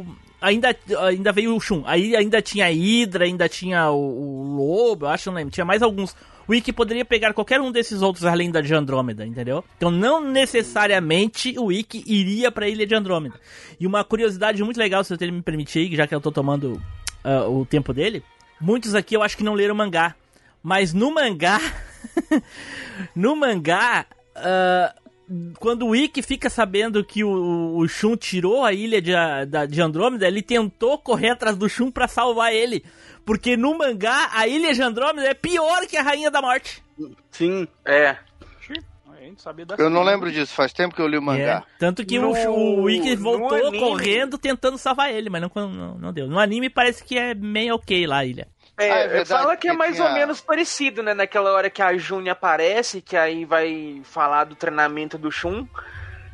o- 0.00 0.06
ainda, 0.40 0.74
ainda 1.00 1.32
veio 1.32 1.54
o 1.54 1.60
Shun. 1.60 1.82
Aí 1.86 2.14
ainda 2.16 2.40
tinha 2.40 2.66
a 2.66 2.70
Hydra, 2.70 3.24
ainda 3.24 3.48
tinha 3.48 3.90
o, 3.90 3.96
o 3.96 4.56
Lobo, 4.56 5.06
eu 5.06 5.10
acho, 5.10 5.30
não 5.30 5.36
lembro. 5.36 5.52
Tinha 5.52 5.64
mais 5.64 5.82
alguns. 5.82 6.14
O 6.48 6.54
Ikki 6.54 6.72
poderia 6.72 7.04
pegar 7.04 7.32
qualquer 7.32 7.60
um 7.60 7.72
desses 7.72 8.02
outros 8.02 8.24
além 8.24 8.50
da 8.50 8.60
de 8.60 8.72
Andrômeda, 8.72 9.26
entendeu? 9.26 9.64
Então 9.76 9.90
não 9.90 10.20
necessariamente 10.20 11.58
o 11.58 11.72
Ikki 11.72 12.04
iria 12.06 12.52
pra 12.52 12.68
Ilha 12.68 12.86
de 12.86 12.94
Andrômeda. 12.94 13.34
E 13.80 13.86
uma 13.86 14.04
curiosidade 14.04 14.62
muito 14.62 14.78
legal, 14.78 15.02
se 15.02 15.14
ele 15.20 15.32
me 15.32 15.42
permitir, 15.42 15.94
já 15.96 16.06
que 16.06 16.14
eu 16.14 16.20
tô 16.20 16.30
tomando 16.30 16.80
ah, 17.24 17.48
o 17.48 17.66
tempo 17.66 17.92
dele. 17.92 18.22
Muitos 18.60 18.94
aqui 18.94 19.16
eu 19.16 19.22
acho 19.22 19.36
que 19.36 19.42
não 19.44 19.54
leram 19.54 19.74
o 19.74 19.78
mangá. 19.78 20.14
Mas 20.62 20.94
no 20.94 21.12
mangá. 21.12 21.60
no 23.14 23.34
mangá. 23.34 24.06
ah, 24.36 24.94
quando 25.58 25.86
o 25.86 25.96
Ikki 25.96 26.22
fica 26.22 26.48
sabendo 26.48 27.04
que 27.04 27.24
o, 27.24 27.76
o 27.76 27.88
Shun 27.88 28.16
tirou 28.16 28.64
a 28.64 28.72
ilha 28.72 29.00
de, 29.02 29.12
da- 29.48 29.66
de 29.66 29.80
Andrômeda, 29.82 30.26
ele 30.28 30.42
tentou 30.42 30.98
correr 30.98 31.30
atrás 31.30 31.56
do 31.56 31.68
Shun 31.68 31.90
pra 31.90 32.06
salvar 32.08 32.52
ele. 32.52 32.84
Porque 33.24 33.56
no 33.56 33.76
mangá, 33.76 34.30
a 34.32 34.46
ilha 34.46 34.72
de 34.72 34.80
Andrômeda 34.82 35.26
é 35.28 35.34
pior 35.34 35.86
que 35.86 35.96
a 35.96 36.02
Rainha 36.02 36.30
da 36.30 36.40
Morte. 36.40 36.82
Sim. 37.32 37.66
É. 37.84 38.16
A 39.10 39.28
gente 39.28 39.42
sabia 39.42 39.66
dessa 39.66 39.82
Eu 39.82 39.90
não 39.90 40.04
lembro 40.04 40.30
disso, 40.30 40.54
faz 40.54 40.72
tempo 40.72 40.94
que 40.94 41.02
eu 41.02 41.08
li 41.08 41.18
o 41.18 41.22
mangá. 41.22 41.64
É, 41.66 41.78
tanto 41.80 42.06
que 42.06 42.16
No- 42.16 42.30
o, 42.30 42.82
o 42.82 42.90
Ikki 42.90 43.16
voltou 43.16 43.72
correndo 43.72 44.38
tentando 44.38 44.78
salvar 44.78 45.12
ele, 45.12 45.28
mas 45.28 45.42
não, 45.42 45.50
não, 45.68 45.98
não 45.98 46.12
deu. 46.12 46.28
No 46.28 46.38
anime 46.38 46.70
parece 46.70 47.02
que 47.02 47.18
é 47.18 47.34
meio 47.34 47.74
ok 47.74 48.06
lá 48.06 48.18
a 48.18 48.24
ilha. 48.24 48.46
É, 48.78 48.90
Ah, 48.92 48.96
é 48.98 49.08
verdade, 49.08 49.28
fala 49.42 49.56
que 49.56 49.68
é 49.68 49.72
mais 49.72 49.96
tinha- 49.96 50.06
ou 50.06 50.12
menos 50.14 50.40
parecido, 50.40 51.02
né? 51.02 51.14
Naquela 51.14 51.50
hora 51.52 51.70
que 51.70 51.80
a 51.80 51.96
June 51.96 52.28
aparece, 52.28 53.00
que 53.00 53.16
aí 53.16 53.44
vai 53.44 54.00
falar 54.04 54.44
do 54.44 54.54
treinamento 54.54 55.16
do 55.16 55.30
Shun. 55.32 55.66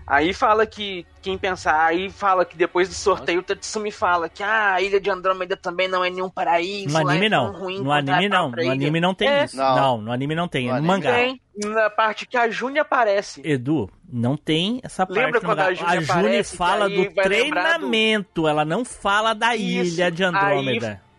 Aí 0.04 0.34
fala 0.34 0.66
que, 0.66 1.06
quem 1.22 1.38
pensar, 1.38 1.80
aí 1.86 2.10
fala 2.10 2.44
que 2.44 2.56
depois 2.56 2.88
do 2.88 2.94
sorteio 2.94 3.38
o 3.38 3.42
Tatsumi 3.42 3.92
fala 3.92 4.28
que 4.28 4.42
ah, 4.42 4.74
a 4.74 4.82
ilha 4.82 5.00
de 5.00 5.08
Andrômeda 5.08 5.56
também 5.56 5.86
não 5.86 6.04
é 6.04 6.10
nenhum 6.10 6.28
paraíso. 6.28 6.88
No 6.98 7.04
lá 7.04 7.12
anime 7.12 7.26
é 7.26 7.28
não. 7.30 7.52
ruim 7.52 7.80
No 7.80 7.92
anime 7.92 8.28
não. 8.28 8.50
No 8.50 8.70
anime 8.70 9.00
não 9.00 9.14
tem 9.14 9.28
É, 9.28 9.44
isso. 9.44 9.56
Não. 9.56 9.76
Não, 9.76 9.98
no 10.02 10.12
anime 10.12 10.34
não 10.34 10.48
tem. 10.48 10.68
É 10.68 10.72
No 10.72 10.82
no 10.82 10.92
anime 10.92 11.04
mangá. 11.06 11.12
Tem, 11.14 11.40
na 11.56 11.88
parte 11.88 12.26
que 12.26 12.36
a 12.36 12.50
June 12.50 12.80
aparece. 12.80 13.40
Edu, 13.44 13.88
não 14.12 14.36
tem 14.36 14.80
essa 14.82 15.06
parte 15.06 15.18
Lembra 15.20 15.38
no 15.40 15.46
quando 15.46 15.58
mangá. 15.58 15.70
a 15.70 15.74
June 15.74 15.88
A 15.88 16.00
June 16.00 16.10
aparece, 16.20 16.56
fala 16.56 16.88
do 16.90 16.96
lembrar 16.96 17.22
do- 17.22 17.28
treinamento, 17.28 18.48
ela 18.48 18.64
não 18.64 18.84
fala 18.84 19.32
da 19.34 19.54
Isso, 19.54 19.94
ilha 19.94 20.10
de 20.10 20.24
Andrômeda. 20.24 20.88
Aí, 20.88 21.11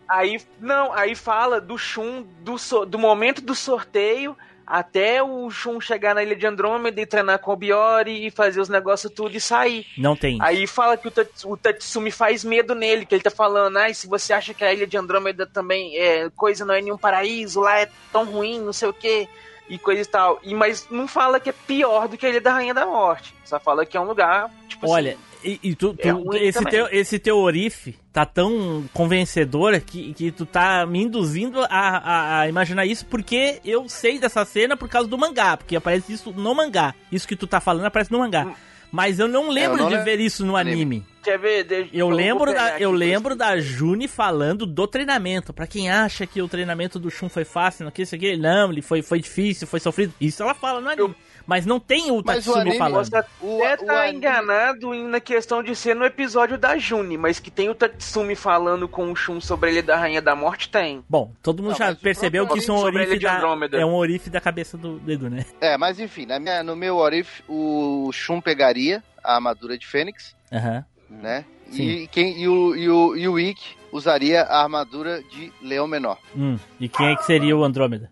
não, 0.60 0.92
aí 0.92 1.14
fala 1.14 1.60
do 1.60 1.76
Shun, 1.78 2.24
do, 2.40 2.58
so- 2.58 2.84
do 2.84 2.98
momento 2.98 3.40
do 3.40 3.54
sorteio 3.54 4.36
até 4.66 5.22
o 5.22 5.50
Shun 5.50 5.78
chegar 5.80 6.14
na 6.14 6.22
ilha 6.22 6.34
de 6.34 6.46
Andrômeda 6.46 6.98
e 7.00 7.04
treinar 7.06 7.38
com 7.38 7.52
o 7.52 7.56
Biori 7.56 8.26
e 8.26 8.30
fazer 8.30 8.60
os 8.60 8.68
negócios 8.70 9.12
tudo 9.12 9.36
e 9.36 9.40
sair. 9.40 9.86
Não 9.98 10.16
tem. 10.16 10.38
Aí 10.40 10.66
fala 10.66 10.96
que 10.96 11.06
o, 11.06 11.10
Tats- 11.10 11.44
o 11.44 11.54
Tatsumi 11.56 12.10
faz 12.10 12.42
medo 12.44 12.74
nele, 12.74 13.04
que 13.04 13.14
ele 13.14 13.22
tá 13.22 13.30
falando, 13.30 13.76
ai, 13.76 13.92
se 13.92 14.06
você 14.06 14.32
acha 14.32 14.54
que 14.54 14.64
a 14.64 14.72
ilha 14.72 14.86
de 14.86 14.96
Andrômeda 14.96 15.46
também 15.46 15.96
é 15.98 16.30
coisa, 16.34 16.64
não 16.64 16.72
é 16.74 16.80
nenhum 16.80 16.96
paraíso, 16.96 17.60
lá 17.60 17.78
é 17.80 17.88
tão 18.10 18.24
ruim, 18.24 18.58
não 18.60 18.72
sei 18.72 18.88
o 18.88 18.92
que, 18.94 19.28
e 19.68 19.78
coisa 19.78 20.00
e 20.00 20.06
tal. 20.06 20.40
E, 20.42 20.54
mas 20.54 20.88
não 20.90 21.06
fala 21.06 21.38
que 21.38 21.50
é 21.50 21.54
pior 21.66 22.08
do 22.08 22.16
que 22.16 22.24
a 22.24 22.30
Ilha 22.30 22.40
da 22.40 22.52
Rainha 22.52 22.72
da 22.74 22.86
Morte. 22.86 23.34
Só 23.44 23.60
fala 23.60 23.84
que 23.84 23.96
é 23.98 24.00
um 24.00 24.04
lugar, 24.06 24.50
tipo 24.84 24.94
Olha, 24.94 25.10
assim, 25.12 25.20
e, 25.62 25.70
e 25.70 25.74
tu, 25.74 25.92
tu- 25.94 26.34
é 26.34 26.44
esse, 26.44 26.58
também. 26.58 26.72
teu, 26.72 26.88
esse 26.90 27.18
teu 27.18 27.36
orife 27.38 27.94
tá 28.12 28.24
tão 28.24 28.84
convencedor 28.94 29.78
que, 29.80 30.14
que 30.14 30.30
tu 30.30 30.46
tá 30.46 30.86
me 30.86 31.02
induzindo 31.02 31.60
a, 31.62 31.66
a- 31.68 32.40
a 32.40 32.48
imaginar 32.48 32.86
isso 32.86 33.04
porque 33.06 33.60
eu 33.64 33.88
sei 33.88 34.18
dessa 34.18 34.44
cena 34.44 34.76
por 34.76 34.88
causa 34.88 35.08
do 35.08 35.18
mangá, 35.18 35.56
porque 35.56 35.76
aparece 35.76 36.12
isso 36.14 36.32
no 36.32 36.54
mangá. 36.54 36.94
Isso 37.12 37.28
que 37.28 37.36
tu 37.36 37.46
tá 37.46 37.60
falando 37.60 37.84
aparece 37.84 38.10
no 38.10 38.18
mangá. 38.18 38.46
Hum. 38.46 38.54
Mas 38.92 39.18
eu 39.18 39.26
não 39.26 39.48
lembro 39.50 39.78
não 39.78 39.86
de 39.88 39.96
lembro. 39.96 40.04
ver 40.04 40.20
isso 40.20 40.46
no 40.46 40.56
anime. 40.56 41.04
quer 41.20 41.36
ver? 41.36 41.64
Deixa- 41.64 41.90
Eu 41.92 42.08
lembro, 42.08 42.54
da, 42.54 42.78
eu 42.78 42.92
lembro 42.92 43.34
da 43.34 43.58
June 43.58 44.06
falando 44.06 44.64
do 44.64 44.86
treinamento. 44.86 45.52
Pra 45.52 45.66
quem 45.66 45.90
acha 45.90 46.24
que 46.28 46.40
o 46.40 46.46
treinamento 46.46 46.96
do 46.96 47.10
Shun 47.10 47.28
foi 47.28 47.44
fácil, 47.44 47.84
não 47.84 47.90
que 47.90 48.02
isso 48.02 48.14
aqui, 48.14 48.36
não, 48.36 48.70
ele 48.70 48.80
foi, 48.82 49.02
foi 49.02 49.18
difícil, 49.20 49.66
foi 49.66 49.80
sofrido. 49.80 50.14
Isso 50.20 50.44
ela 50.44 50.54
fala 50.54 50.80
no 50.80 50.88
anime. 50.88 51.12
Mas 51.46 51.66
não 51.66 51.78
tem 51.78 52.10
o 52.10 52.22
Tatsumi 52.22 52.76
falando. 52.78 53.04
Você 53.04 53.24
O- 53.40 53.62
até 53.64 53.82
o 53.82 53.86
tá 53.86 54.02
anime- 54.02 54.16
enganado 54.18 54.94
em- 54.94 55.06
na 55.08 55.20
questão 55.20 55.62
de 55.62 55.74
ser 55.76 55.94
no 55.94 56.04
episódio 56.04 56.56
da 56.56 56.76
June, 56.78 57.18
mas 57.18 57.38
que 57.38 57.50
tem 57.50 57.68
o 57.68 57.74
Tatsumi 57.74 58.34
falando 58.34 58.88
com 58.88 59.12
o 59.12 59.16
Shun 59.16 59.40
sobre 59.40 59.68
a 59.70 59.72
Ilha 59.74 59.82
da 59.82 59.96
Rainha 59.96 60.22
da 60.22 60.34
Morte, 60.34 60.68
tem. 60.68 61.04
Bom, 61.08 61.32
todo 61.42 61.62
mundo 61.62 61.72
Não, 61.72 61.78
já 61.78 61.94
percebeu 61.94 62.46
que 62.46 62.58
isso 62.58 62.70
é 62.70 62.74
um 62.74 62.78
orife 62.78 63.18
da, 63.18 63.40
é 63.78 63.84
um 63.84 63.94
orife 63.94 64.30
da 64.30 64.40
cabeça 64.40 64.78
do 64.78 65.00
Edu, 65.06 65.28
né? 65.28 65.44
É, 65.60 65.76
mas 65.76 66.00
enfim, 66.00 66.26
na 66.26 66.38
minha- 66.38 66.62
no 66.62 66.74
meu 66.74 66.96
Orif, 66.96 67.42
o 67.48 68.10
Shun 68.12 68.40
pegaria 68.40 69.02
a 69.22 69.34
armadura 69.34 69.76
de 69.76 69.86
Fênix, 69.86 70.34
Aham. 70.52 70.84
né? 71.10 71.44
Sim. 71.70 71.82
E, 71.88 72.06
quem, 72.08 72.40
e 72.40 72.48
o, 72.48 72.76
e 72.76 72.88
o, 72.88 73.16
e 73.16 73.28
o 73.28 73.38
Ikki 73.38 73.76
usaria 73.90 74.42
a 74.42 74.62
armadura 74.62 75.22
de 75.22 75.52
Leão 75.62 75.86
Menor. 75.86 76.18
Hum, 76.36 76.58
e 76.78 76.88
quem 76.88 77.06
é 77.12 77.16
que 77.16 77.24
seria 77.24 77.56
o 77.56 77.64
Andrômeda? 77.64 78.10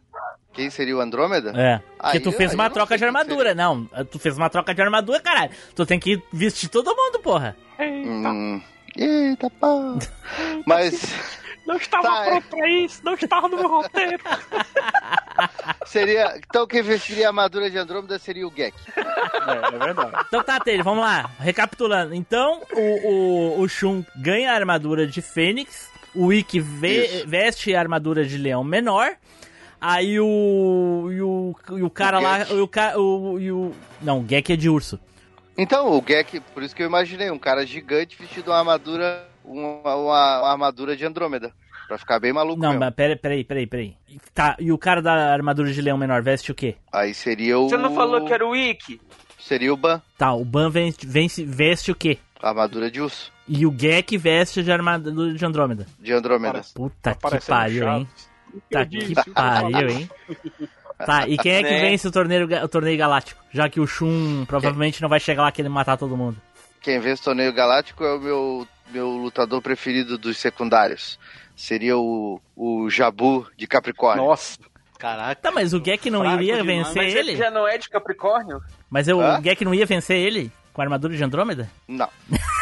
Quem 0.53 0.69
seria 0.71 0.97
o 0.97 1.01
Andrômeda? 1.01 1.51
É. 1.57 1.79
Porque 1.79 2.17
Aí 2.19 2.21
tu 2.21 2.31
fez 2.33 2.51
aí 2.51 2.55
uma 2.57 2.69
troca 2.71 2.97
de 2.99 3.05
armadura. 3.05 3.55
Não, 3.55 3.85
tu 4.11 4.19
fez 4.19 4.37
uma 4.37 4.51
troca 4.51 4.75
de 4.75 4.83
armadura, 4.83 5.21
caralho. 5.21 5.51
Tu 5.75 5.87
tem 5.87 5.99
que 5.99 6.23
vestir 6.33 6.69
todo 6.69 6.95
mundo, 6.95 7.19
porra. 7.21 7.57
Hum, 7.81 8.61
eita, 8.97 9.49
pá. 9.51 9.69
Mas 10.67 11.15
Não 11.67 11.77
estava 11.77 12.03
Tá, 12.09 12.25
é. 12.27 12.31
pronto 12.31 12.49
pra 12.57 12.69
isso, 12.69 13.01
não 13.05 13.15
estava 13.15 13.49
no 13.49 13.57
meu 13.57 13.69
roteiro. 13.69 14.23
seria. 15.87 16.37
Então 16.39 16.67
quem 16.67 16.83
vestiria 16.83 17.27
a 17.27 17.29
armadura 17.31 17.71
de 17.71 17.79
Andrômeda 17.79 18.19
seria 18.19 18.47
o 18.47 18.51
Gek. 18.51 18.75
É, 18.97 19.75
é 19.75 19.79
verdade. 19.79 20.25
Então 20.27 20.43
tá, 20.43 20.59
Taylor, 20.61 20.85
vamos 20.85 21.01
lá. 21.05 21.31
Recapitulando. 21.39 22.15
Então, 22.15 22.63
o, 22.73 23.09
o, 23.09 23.61
o 23.61 23.69
Shun 23.69 24.05
ganha 24.17 24.53
a 24.53 24.55
armadura 24.55 25.07
de 25.07 25.23
Fênix. 25.23 25.91
O 26.15 26.31
Ikki 26.33 26.61
ve- 26.61 27.07
Isso. 27.07 27.27
veste 27.29 27.75
a 27.75 27.81
armadura 27.81 28.23
de 28.25 28.37
leão 28.37 28.63
menor. 28.63 29.13
Aí 29.85 30.21
o. 30.21 31.09
E 31.13 31.21
o, 31.21 31.57
e 31.79 31.83
o 31.83 31.91
cara 31.91 32.21
O 32.21 32.23
lá. 32.23 32.39
E 32.49 32.53
o, 32.55 32.71
o, 33.01 33.41
e 33.41 33.51
o. 33.53 33.73
Não, 34.01 34.21
o 34.21 34.23
Gek 34.25 34.53
é 34.53 34.57
de 34.57 34.69
urso. 34.71 34.99
Então, 35.59 35.91
o 35.93 36.01
Gek, 36.01 36.39
por 36.55 36.63
isso 36.63 36.75
que 36.75 36.83
eu 36.83 36.87
imaginei, 36.87 37.31
um 37.31 37.39
cara 37.39 37.67
gigante 37.67 38.17
vestido 38.19 38.51
uma 38.53 38.59
armadura. 38.59 39.27
Uma, 39.45 39.97
uma- 39.97 40.39
uma 40.41 40.51
armadura 40.53 40.97
de 40.97 41.05
Andrômeda. 41.05 41.53
Pra 41.89 41.99
ficar 41.99 42.21
bem 42.21 42.33
maluco 42.33 42.61
Não, 42.63 42.69
mesmo. 42.71 42.81
mas 42.85 42.95
peraí, 42.95 43.17
peraí, 43.17 43.45
peraí, 43.45 43.67
peraí. 43.67 43.97
Tá, 44.33 44.57
e 44.61 44.71
o 44.71 44.79
cara 44.79 45.03
da 45.03 45.33
armadura 45.33 45.71
de 45.73 45.83
leão 45.83 45.99
menor 45.99 46.23
veste 46.23 46.53
o 46.53 46.55
quê? 46.55 46.77
Aí 46.93 47.13
seria 47.13 47.59
o. 47.59 47.69
Você 47.69 47.77
não 47.77 47.93
falou 47.95 48.25
que 48.25 48.33
era 48.33 48.47
o 48.47 48.51
Wiki? 48.51 49.01
Seria 49.39 49.75
o 49.75 49.77
Ban, 49.77 50.01
Tá, 50.17 50.33
o 50.33 50.45
Ban 50.45 50.71
vence, 50.71 51.05
vence- 51.05 51.45
veste 51.45 51.91
o 51.91 51.95
quê? 51.97 52.19
a 52.41 52.49
armadura 52.51 52.89
de 52.91 53.01
urso. 53.01 53.33
E 53.49 53.67
o 53.67 53.71
Gek 53.77 54.17
veste 54.17 54.63
de 54.63 54.71
armadura 54.73 55.35
de 55.35 55.45
Andrômeda. 55.45 55.87
De 55.99 56.13
Andrômeda. 56.13 56.63
Puta 56.73 57.15
que 57.15 57.21
Parecendo 57.21 57.47
pariu, 57.59 57.89
hein? 57.89 58.09
Disse, 58.89 59.15
que 59.15 59.25
tô 59.25 59.33
pariu, 59.33 59.89
hein? 59.89 60.11
Tá, 61.05 61.27
e 61.27 61.37
quem 61.37 61.53
é 61.53 61.63
que 61.63 61.71
Né? 61.71 61.81
vence 61.81 62.07
o 62.07 62.13
torneio, 62.13 62.47
o 62.65 62.69
torneio 62.69 62.97
galáctico? 62.99 63.43
Já 63.53 63.69
que 63.69 63.81
o 63.81 63.87
Shun 63.87 64.45
provavelmente 64.47 65.03
não 65.03 65.09
vai 65.09 65.19
chegar 65.19 65.43
lá 65.43 65.53
querendo 65.53 65.73
matar 65.73 65.97
todo 65.97 66.17
mundo. 66.17 66.37
Quem 66.81 67.01
vê 67.01 67.11
esse 67.11 67.23
torneio 67.23 67.53
galáctico 67.53 68.05
é 68.05 68.15
o 68.15 68.21
meu, 68.21 68.69
meu 68.91 69.09
lutador 69.09 69.61
preferido 69.63 70.17
dos 70.19 70.37
secundários. 70.39 71.19
Seria 71.57 71.97
o, 71.99 72.41
o 72.57 72.89
Jabu 72.91 73.47
de 73.57 73.67
Capricórnio. 73.67 74.25
Nossa. 74.25 74.59
Caraca. 74.99 75.35
Tá, 75.41 75.51
mas 75.51 75.73
o 75.73 75.81
Gek 75.81 76.09
não 76.11 76.25
iria 76.35 76.57
demais, 76.63 76.87
vencer 76.89 77.03
Mas 77.03 77.15
ele? 77.15 77.31
ele 77.33 77.37
já 77.39 77.51
não 77.51 77.67
é 77.67 77.77
de 77.77 77.89
Capricórnio? 77.89 78.61
Mas 78.89 79.09
eu- 79.09 79.21
Hã? 79.21 79.39
o 79.39 79.43
Gek 79.43 79.65
não 79.65 79.75
ia 79.75 79.85
vencer 79.87 80.17
ele? 80.17 80.51
Com 80.73 80.81
a 80.81 80.85
armadura 80.85 81.15
de 81.17 81.23
Andrômeda? 81.25 81.69
Não. 81.89 82.09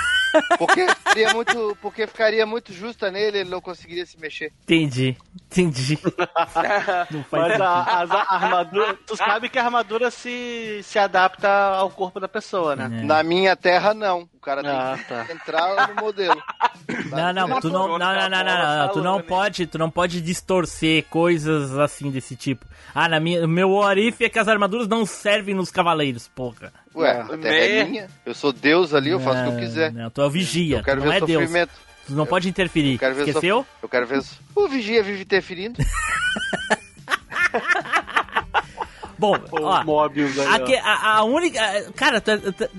Porque 0.58 0.86
ficaria 0.88 1.34
muito, 1.34 1.78
porque 1.80 2.06
ficaria 2.06 2.46
muito 2.46 2.72
justa 2.72 3.10
nele, 3.10 3.38
ele 3.38 3.50
não 3.50 3.60
conseguiria 3.60 4.06
se 4.06 4.18
mexer. 4.18 4.52
Entendi, 4.62 5.16
entendi. 5.46 5.98
não 7.10 7.24
faz 7.24 7.48
Mas 7.48 7.60
a, 7.60 8.02
as 8.02 8.10
armadura. 8.10 8.98
Tu 9.06 9.16
sabe 9.16 9.48
que 9.48 9.58
a 9.58 9.64
armadura 9.64 10.10
se, 10.10 10.80
se 10.82 10.98
adapta 10.98 11.48
ao 11.48 11.90
corpo 11.90 12.20
da 12.20 12.28
pessoa, 12.28 12.76
né? 12.76 13.00
É. 13.00 13.04
Na 13.04 13.22
minha 13.22 13.56
terra, 13.56 13.92
não. 13.94 14.28
O 14.34 14.38
cara 14.40 14.62
Ah, 14.64 14.96
tem 14.96 15.04
tá. 15.04 15.24
que 15.24 15.32
entrar 15.32 15.88
no 15.88 15.94
modelo. 16.02 16.42
Não, 17.10 17.32
não, 17.32 17.60
tu 17.60 17.68
não, 17.68 17.88
não, 17.88 17.98
não, 17.98 18.28
não, 18.28 18.44
não, 18.44 18.78
não, 18.78 18.88
tu 18.92 19.02
não 19.02 19.20
pode, 19.22 19.66
tu 19.66 19.78
não 19.78 19.90
pode 19.90 20.20
distorcer 20.20 21.04
coisas 21.10 21.76
assim 21.78 22.10
desse 22.10 22.34
tipo. 22.36 22.64
Ah, 22.94 23.08
na 23.08 23.20
minha, 23.20 23.44
o 23.44 23.48
meu 23.48 23.70
orife 23.72 24.24
é 24.24 24.28
que 24.28 24.38
as 24.38 24.48
armaduras 24.48 24.88
não 24.88 25.04
servem 25.04 25.54
nos 25.54 25.70
cavaleiros, 25.70 26.26
porra. 26.28 26.72
Ué, 26.94 27.10
a 27.20 27.24
terra 27.38 27.54
é 27.56 27.84
minha. 27.84 28.08
Eu 28.26 28.34
sou 28.34 28.52
Deus 28.52 28.92
ali, 28.92 29.10
eu 29.10 29.20
faço 29.20 29.40
o 29.42 29.44
que 29.44 29.50
eu 29.50 29.58
quiser. 29.58 29.92
Não, 29.92 30.10
tu 30.10 30.20
é 30.22 30.26
o 30.26 30.30
vigia, 30.30 30.78
Eu 30.78 30.82
quero 30.84 31.00
tu 31.00 31.04
não 31.04 31.10
ver 31.12 31.16
é 31.22 31.26
Deus. 31.26 31.40
sofrimento. 31.42 31.70
Tu 32.06 32.12
não 32.14 32.26
pode 32.26 32.48
interferir. 32.48 32.94
Eu 32.94 32.98
quero 32.98 33.14
ver 33.14 33.28
Esqueceu? 33.28 33.56
sof- 33.58 33.68
Eu 33.82 33.88
quero 33.88 34.06
ver. 34.06 34.22
O 34.56 34.66
vigia 34.68 35.02
vive 35.02 35.22
interferindo. 35.22 35.78
Bom, 39.18 39.36
O 39.52 39.62
ó, 39.64 39.84
Mobius 39.84 40.38
aí, 40.38 40.46
ó. 40.48 40.54
aque- 40.54 40.76
a, 40.82 41.16
a 41.16 41.24
única. 41.24 41.60
Cara, 41.94 42.20
tu 42.20 42.30
é, 42.30 42.38
tu 42.38 42.70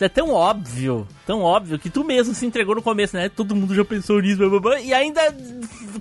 é- 0.00 0.08
tão 0.08 0.30
óbvio, 0.30 1.06
tão 1.26 1.40
óbvio, 1.42 1.78
que 1.78 1.90
tu 1.90 2.04
mesmo 2.04 2.34
se 2.34 2.44
entregou 2.46 2.74
no 2.74 2.82
começo, 2.82 3.16
né? 3.16 3.28
Todo 3.28 3.54
mundo 3.54 3.74
já 3.74 3.84
pensou 3.84 4.20
nisso, 4.20 4.38
blá, 4.38 4.48
blá, 4.48 4.60
blá, 4.60 4.80
e 4.80 4.92
ainda 4.92 5.20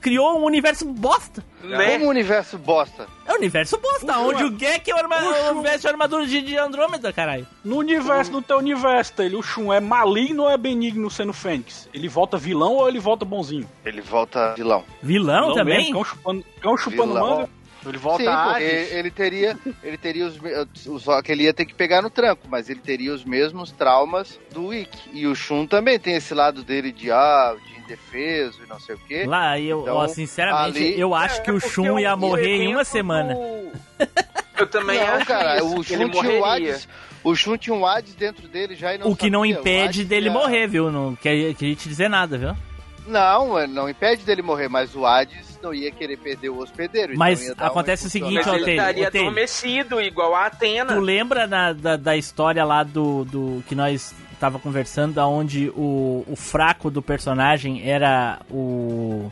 criou 0.01 0.39
um 0.39 0.43
universo 0.43 0.85
bosta. 0.85 1.43
Né? 1.63 1.91
Como 1.93 2.05
o 2.05 2.09
universo 2.09 2.57
bosta. 2.57 3.07
É 3.25 3.31
um 3.31 3.35
universo 3.37 3.77
bosta, 3.77 4.17
onde 4.19 4.43
o 4.43 4.49
Gek 4.57 4.91
é 4.91 4.93
o, 4.93 4.97
arma, 4.97 5.15
o 5.53 5.61
veste 5.61 5.87
a 5.87 5.91
armadura 5.91 6.25
de, 6.25 6.41
de 6.41 6.57
Andrômeda, 6.57 7.13
caralho. 7.13 7.47
No 7.63 7.77
universo, 7.77 8.31
no 8.31 8.41
teu 8.41 8.57
universo, 8.57 9.13
ele, 9.19 9.35
o 9.37 9.41
Shun 9.41 9.71
é 9.71 9.79
maligno 9.79 10.43
ou 10.43 10.49
é 10.49 10.57
benigno 10.57 11.09
sendo 11.09 11.31
Fênix? 11.31 11.87
Ele 11.93 12.09
volta 12.09 12.37
vilão 12.37 12.73
ou 12.73 12.89
ele 12.89 12.99
volta 12.99 13.23
bonzinho? 13.23 13.69
Ele 13.85 14.01
volta 14.01 14.53
vilão. 14.55 14.83
Vilão 15.01 15.41
Vilão 15.41 15.53
também? 15.55 15.77
mesmo, 15.77 15.93
Cão 15.93 16.03
chupando, 16.03 16.45
cão 16.59 16.77
chupando 16.77 17.13
Vilão. 17.13 17.29
manga. 17.37 17.49
Ele 17.85 17.97
volta 17.97 18.23
Sim, 18.23 18.29
a 18.29 18.37
porque 18.45 18.63
Hades. 18.63 18.91
ele 18.93 19.11
teria, 19.11 19.57
ele 19.83 19.97
teria 19.97 20.25
os, 20.25 20.39
os, 20.87 21.03
só 21.03 21.21
que 21.21 21.31
ele 21.31 21.43
ia 21.43 21.53
ter 21.53 21.65
que 21.65 21.73
pegar 21.73 22.01
no 22.01 22.09
tranco, 22.09 22.47
mas 22.49 22.69
ele 22.69 22.79
teria 22.79 23.13
os 23.13 23.25
mesmos 23.25 23.71
traumas 23.71 24.39
do 24.53 24.67
Wick. 24.67 24.97
E 25.11 25.27
o 25.27 25.35
Shun 25.35 25.67
também 25.67 25.99
tem 25.99 26.15
esse 26.15 26.33
lado 26.33 26.63
dele 26.63 26.91
de 26.93 27.11
ah, 27.11 27.55
de 27.65 27.81
indefeso 27.81 28.61
e 28.63 28.67
não 28.69 28.79
sei 28.79 28.95
o 28.95 28.99
quê. 28.99 29.25
Lá, 29.27 29.59
eu, 29.59 29.81
Então, 29.81 29.97
ó, 29.97 30.07
sinceramente, 30.07 30.77
ali- 30.77 30.99
eu 30.99 31.13
acho 31.13 31.41
que 31.43 31.51
o 31.51 31.57
É, 31.57 31.59
Shun 31.59 31.99
ia 31.99 32.15
morrer 32.15 32.63
em 32.63 32.73
uma 32.73 32.85
semana. 32.85 33.33
do- 33.35 33.73
Eu 34.57 34.67
também 34.67 34.99
não, 34.99 35.07
acho 35.15 35.25
cara, 35.25 35.57
isso, 35.57 35.79
o 35.79 35.83
que 35.83 35.93
ele 35.93 36.03
Shun 36.05 36.11
tinha 36.21 36.39
o. 36.39 36.45
Hades, 36.45 36.87
o 37.23 37.35
Shun 37.35 37.57
tinha 37.57 37.75
um 37.75 37.85
Hades 37.85 38.13
dentro 38.15 38.47
dele 38.47 38.75
já 38.75 38.93
e 38.93 38.97
não 38.99 39.07
O 39.09 39.15
que 39.15 39.29
não 39.29 39.39
sabia. 39.41 39.57
O 39.57 39.59
impede 39.59 40.05
dele 40.05 40.27
ia- 40.27 40.31
morrer, 40.31 40.67
viu? 40.67 40.91
Não 40.91 41.15
quer, 41.15 41.53
queria 41.55 41.75
te 41.75 41.89
dizer 41.89 42.07
nada, 42.07 42.37
viu? 42.37 42.55
Não, 43.07 43.57
é, 43.59 43.67
não 43.67 43.89
impede 43.89 44.23
dele 44.23 44.41
morrer, 44.43 44.69
mas 44.69 44.95
o 44.95 45.05
Hades 45.05 45.52
não 45.63 45.73
ia 45.73 45.91
querer 45.91 46.17
perder 46.17 46.49
o 46.49 46.59
hospedeiro. 46.59 47.13
Mas 47.17 47.41
então 47.41 47.55
dar 47.55 47.63
uma 47.63 47.71
acontece 47.71 48.05
o 48.07 48.09
seguinte, 48.09 48.33
Mas 48.35 48.47
ele 48.47 48.71
estaria 48.71 49.07
adormecido, 49.07 50.01
igual 50.01 50.35
a 50.35 50.45
Atena. 50.47 50.93
Tu 50.93 50.99
lembra 50.99 51.47
na- 51.47 51.73
da, 51.73 51.95
da 51.95 52.15
história 52.17 52.63
lá 52.63 52.83
do, 52.83 53.23
do 53.25 53.63
que 53.67 53.73
nós 53.73 54.13
tava 54.39 54.59
conversando, 54.59 55.17
onde 55.21 55.69
o, 55.69 56.23
o 56.27 56.35
fraco 56.35 56.91
do 56.91 57.01
personagem 57.01 57.89
era 57.89 58.39
o 58.51 59.31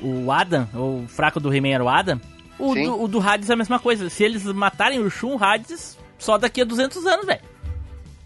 o 0.00 0.30
Adam, 0.30 0.68
o 0.74 1.06
fraco 1.08 1.40
do 1.40 1.52
He-Man 1.54 1.68
era 1.70 1.84
o 1.84 1.88
Adam? 1.88 2.20
O 2.58 2.74
Sim. 2.74 2.84
do, 2.84 3.02
o 3.02 3.08
do 3.08 3.20
Hades 3.20 3.48
é 3.48 3.54
a 3.54 3.56
mesma 3.56 3.78
coisa. 3.78 4.10
Se 4.10 4.22
eles 4.22 4.44
matarem 4.44 5.00
o 5.00 5.10
Shun, 5.10 5.36
o 5.36 5.42
Hades 5.42 5.98
só 6.18 6.36
daqui 6.36 6.60
a 6.60 6.64
200 6.64 7.06
anos, 7.06 7.26
velho. 7.26 7.40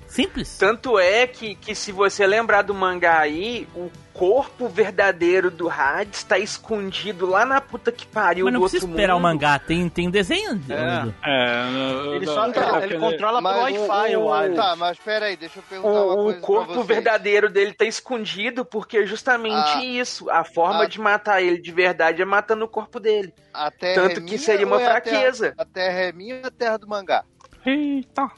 Simples. 0.08 0.56
Tanto 0.58 0.98
é 0.98 1.26
que, 1.26 1.54
que 1.54 1.74
se 1.74 1.92
você 1.92 2.26
lembrar 2.26 2.62
do 2.62 2.74
mangá 2.74 3.18
aí, 3.20 3.68
o 3.74 3.90
corpo 4.18 4.68
verdadeiro 4.68 5.48
do 5.50 5.70
Hades 5.70 6.24
tá 6.24 6.36
escondido 6.38 7.24
lá 7.24 7.46
na 7.46 7.60
puta 7.60 7.92
que 7.92 8.04
pariu 8.04 8.46
Mas 8.46 8.52
não 8.52 8.60
do 8.60 8.64
precisa 8.64 8.84
outro 8.84 8.94
esperar 8.96 9.14
o 9.14 9.18
mundo. 9.18 9.22
mangá, 9.22 9.58
tem, 9.60 9.88
tem 9.88 10.10
desenho. 10.10 10.60
É. 10.68 11.08
É, 11.24 12.16
Ele 12.16 12.26
só 12.26 12.48
Então, 12.48 12.82
ele 12.82 12.98
controla 12.98 13.40
pelo 13.40 13.42
Mas 13.62 13.62
Wi-Fi, 13.78 14.16
o- 14.16 14.20
o 14.24 14.32
Hades. 14.34 14.56
Tá, 14.56 14.74
mas 14.76 14.98
pera 14.98 15.26
aí, 15.26 15.36
deixa 15.36 15.60
eu 15.60 15.62
perguntar 15.62 15.88
uma 16.02 16.12
O, 16.14 16.16
coisa 16.24 16.38
o 16.38 16.42
corpo 16.42 16.66
pra 16.66 16.74
vocês. 16.74 16.86
verdadeiro 16.88 17.48
dele 17.48 17.72
tá 17.72 17.84
escondido 17.84 18.64
porque 18.64 18.98
é 18.98 19.06
justamente 19.06 19.54
Ah. 19.76 19.84
isso. 19.84 20.28
A 20.30 20.42
forma 20.42 20.82
Ah. 20.82 20.86
de 20.88 21.00
matar 21.00 21.40
ele 21.40 21.60
de 21.60 21.70
verdade 21.70 22.20
é 22.20 22.24
matando 22.24 22.64
o 22.64 22.68
corpo 22.68 22.98
dele. 22.98 23.32
A 23.54 23.70
terra 23.70 24.02
Tanto 24.08 24.20
é 24.20 24.22
que 24.24 24.36
seria 24.36 24.66
uma 24.66 24.80
é 24.80 24.86
a 24.86 25.00
terra- 25.00 25.00
fraqueza. 25.00 25.54
A 25.56 25.64
terra 25.64 25.98
é 26.00 26.12
minha 26.12 26.36
ou 26.40 26.46
a 26.46 26.50
terra 26.50 26.76
do 26.76 26.88
mangá? 26.88 27.22
Eita. 27.64 28.30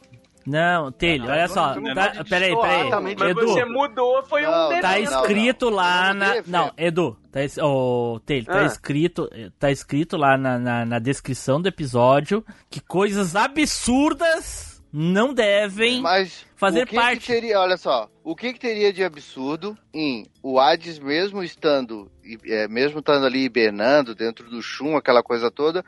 Não, 0.50 0.90
Telho, 0.90 1.24
olha 1.30 1.46
só. 1.46 1.74
não 1.76 1.94
Tá, 1.94 2.24
peraí, 2.28 2.56
peraí. 2.56 2.90
também, 2.90 3.16
Mas 3.16 3.30
Edu, 3.30 3.46
você 3.46 3.64
mudou, 3.64 4.22
foi 4.24 4.42
Não, 4.42 4.50
um 4.68 4.72
não, 4.72 4.80
tá 4.80 4.98
escrito 4.98 5.70
lá 5.70 6.12
na. 6.12 6.42
Não. 6.46 6.72
Edu, 6.76 7.16
tá, 7.30 7.40
ô, 7.64 8.20
Telho, 8.26 8.46
tá 8.46 8.60
Ah. 8.62 8.66
escrito, 8.66 9.28
tá 9.58 9.70
escrito 9.70 10.16
lá 10.16 10.36
na, 10.36 10.58
na, 10.58 10.84
na 10.84 10.98
descrição 10.98 11.60
do 11.60 11.68
episódio 11.68 12.44
que 12.68 12.80
coisas 12.80 13.36
absurdas 13.36 14.82
não 14.92 15.32
devem. 15.32 16.00
Mas 16.00 16.44
fazer 16.56 16.82
o 16.82 16.86
que 16.86 16.96
parte. 16.96 17.20
Que 17.20 17.32
teria, 17.32 17.60
olha 17.60 17.76
só, 17.76 18.08
o 18.24 18.34
que, 18.34 18.52
que 18.52 18.58
teria 18.58 18.92
de 18.92 19.04
absurdo 19.04 19.78
em 19.94 20.26
o 20.42 20.58
Hades 20.58 20.98
mesmo 20.98 21.42
estando, 21.44 22.10
é, 22.44 22.66
mesmo 22.66 22.98
estando 22.98 23.24
ali 23.24 23.44
hibernando 23.44 24.14
dentro 24.16 24.50
do 24.50 24.60
chum, 24.60 24.96
aquela 24.96 25.22
coisa 25.22 25.48
toda, 25.50 25.84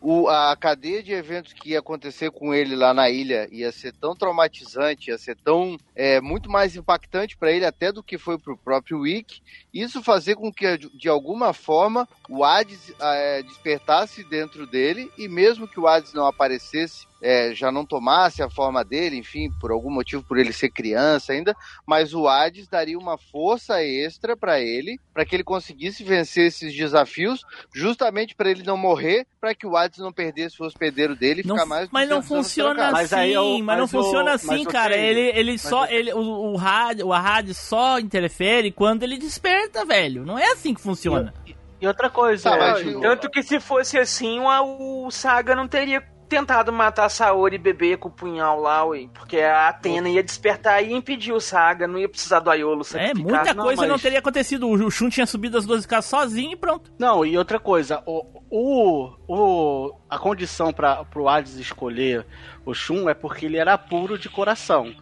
o, 0.00 0.28
a 0.28 0.56
cadeia 0.56 1.02
de 1.02 1.12
eventos 1.12 1.52
que 1.52 1.70
ia 1.70 1.78
acontecer 1.78 2.30
com 2.30 2.54
ele 2.54 2.74
lá 2.74 2.94
na 2.94 3.10
ilha 3.10 3.48
ia 3.52 3.70
ser 3.70 3.92
tão 3.92 4.16
traumatizante, 4.16 5.10
ia 5.10 5.18
ser 5.18 5.36
tão 5.36 5.76
é, 5.94 6.20
muito 6.20 6.50
mais 6.50 6.74
impactante 6.74 7.36
para 7.36 7.52
ele 7.52 7.66
até 7.66 7.92
do 7.92 8.02
que 8.02 8.16
foi 8.16 8.38
para 8.38 8.52
o 8.52 8.56
próprio 8.56 9.00
Wick. 9.00 9.42
Isso 9.72 10.02
fazer 10.02 10.34
com 10.34 10.52
que 10.52 10.76
de 10.94 11.08
alguma 11.08 11.52
forma 11.52 12.08
o 12.28 12.44
Hades 12.44 12.92
é, 13.00 13.42
despertasse 13.42 14.24
dentro 14.24 14.66
dele 14.66 15.10
e 15.16 15.28
mesmo 15.28 15.68
que 15.68 15.78
o 15.78 15.86
Hades 15.86 16.12
não 16.12 16.26
aparecesse 16.26 17.08
é, 17.22 17.54
já 17.54 17.70
não 17.70 17.84
tomasse 17.84 18.42
a 18.42 18.48
forma 18.48 18.82
dele, 18.82 19.16
enfim, 19.18 19.50
por 19.60 19.70
algum 19.70 19.90
motivo, 19.90 20.22
por 20.22 20.38
ele 20.38 20.54
ser 20.54 20.70
criança 20.70 21.34
ainda, 21.34 21.54
mas 21.86 22.14
o 22.14 22.26
Hades 22.26 22.66
daria 22.66 22.98
uma 22.98 23.18
força 23.18 23.82
extra 23.84 24.34
para 24.34 24.58
ele, 24.58 24.98
para 25.12 25.26
que 25.26 25.36
ele 25.36 25.44
conseguisse 25.44 26.02
vencer 26.02 26.46
esses 26.46 26.74
desafios, 26.74 27.44
justamente 27.74 28.34
para 28.34 28.50
ele 28.50 28.62
não 28.62 28.76
morrer, 28.78 29.26
para 29.38 29.54
que 29.54 29.66
o 29.66 29.76
Hades 29.76 29.98
não 29.98 30.10
perdesse 30.10 30.62
o 30.62 30.64
hospedeiro 30.64 31.14
dele 31.14 31.42
e 31.42 31.46
Não- 31.46 31.56
ficar 31.56 31.66
mais 31.66 31.88
mas 31.92 32.08
não 32.08 32.20
200 32.20 32.32
anos 32.32 32.46
funciona. 32.46 32.90
Mas 32.90 33.12
assim, 33.12 33.22
aí 33.22 33.32
eu- 33.34 33.58
mas, 33.58 33.76
não 33.76 33.84
mas 33.84 33.90
funciona 33.90 34.32
assim, 34.32 34.64
cara. 34.64 34.96
Ele, 34.96 35.20
ele 35.38 35.58
só, 35.58 35.84
eu- 35.86 35.98
ele, 35.98 36.12
o, 36.14 36.52
o 36.52 36.56
rádio, 36.56 37.06
o 37.06 37.12
rádio 37.12 37.54
só 37.54 37.98
interfere 37.98 38.70
quando 38.72 39.02
ele 39.02 39.18
desperta, 39.18 39.59
velho. 39.86 40.24
Não 40.24 40.38
é 40.38 40.52
assim 40.52 40.74
que 40.74 40.80
funciona. 40.80 41.32
E 41.80 41.86
outra 41.86 42.10
coisa, 42.10 42.50
Tá, 42.50 42.78
é, 42.80 43.00
Tanto 43.00 43.30
que 43.30 43.42
se 43.42 43.58
fosse 43.58 43.98
assim, 43.98 44.38
o, 44.40 45.06
o 45.06 45.10
Saga 45.10 45.54
não 45.56 45.66
teria 45.66 46.02
tentado 46.28 46.72
matar 46.72 47.06
a 47.06 47.08
Saori 47.08 47.56
e 47.56 47.58
beber 47.58 47.96
com 47.98 48.08
o 48.08 48.12
punhal 48.12 48.60
lá, 48.60 48.84
ué. 48.84 49.08
Porque 49.12 49.38
a 49.40 49.68
Atena 49.68 50.08
ia 50.08 50.22
despertar 50.22 50.80
e 50.84 50.92
impedir 50.92 51.32
o 51.32 51.40
Saga, 51.40 51.88
não 51.88 51.98
ia 51.98 52.08
precisar 52.08 52.38
do 52.40 52.50
Aiolo 52.50 52.82
É, 52.94 53.12
muita 53.14 53.52
não, 53.54 53.64
coisa 53.64 53.82
não 53.82 53.94
mas- 53.94 54.02
teria 54.02 54.18
acontecido. 54.20 54.68
O 54.68 54.90
Shun 54.90 55.08
tinha 55.08 55.26
subido 55.26 55.56
as 55.58 55.66
12 55.66 55.88
casas 55.88 56.04
sozinho 56.10 56.52
e 56.52 56.56
pronto. 56.56 56.92
Não, 56.98 57.24
e 57.26 57.36
outra 57.36 57.58
coisa, 57.58 58.00
o, 58.06 58.24
o, 58.48 59.10
o- 59.26 59.94
a 60.08 60.18
condição 60.18 60.72
para 60.72 61.04
o 61.16 61.28
Hades 61.28 61.56
escolher 61.56 62.24
o 62.64 62.72
Shun 62.74 63.08
é 63.08 63.14
porque 63.14 63.46
ele 63.46 63.56
era 63.56 63.76
puro 63.76 64.16
de 64.18 64.28
coração. 64.28 64.94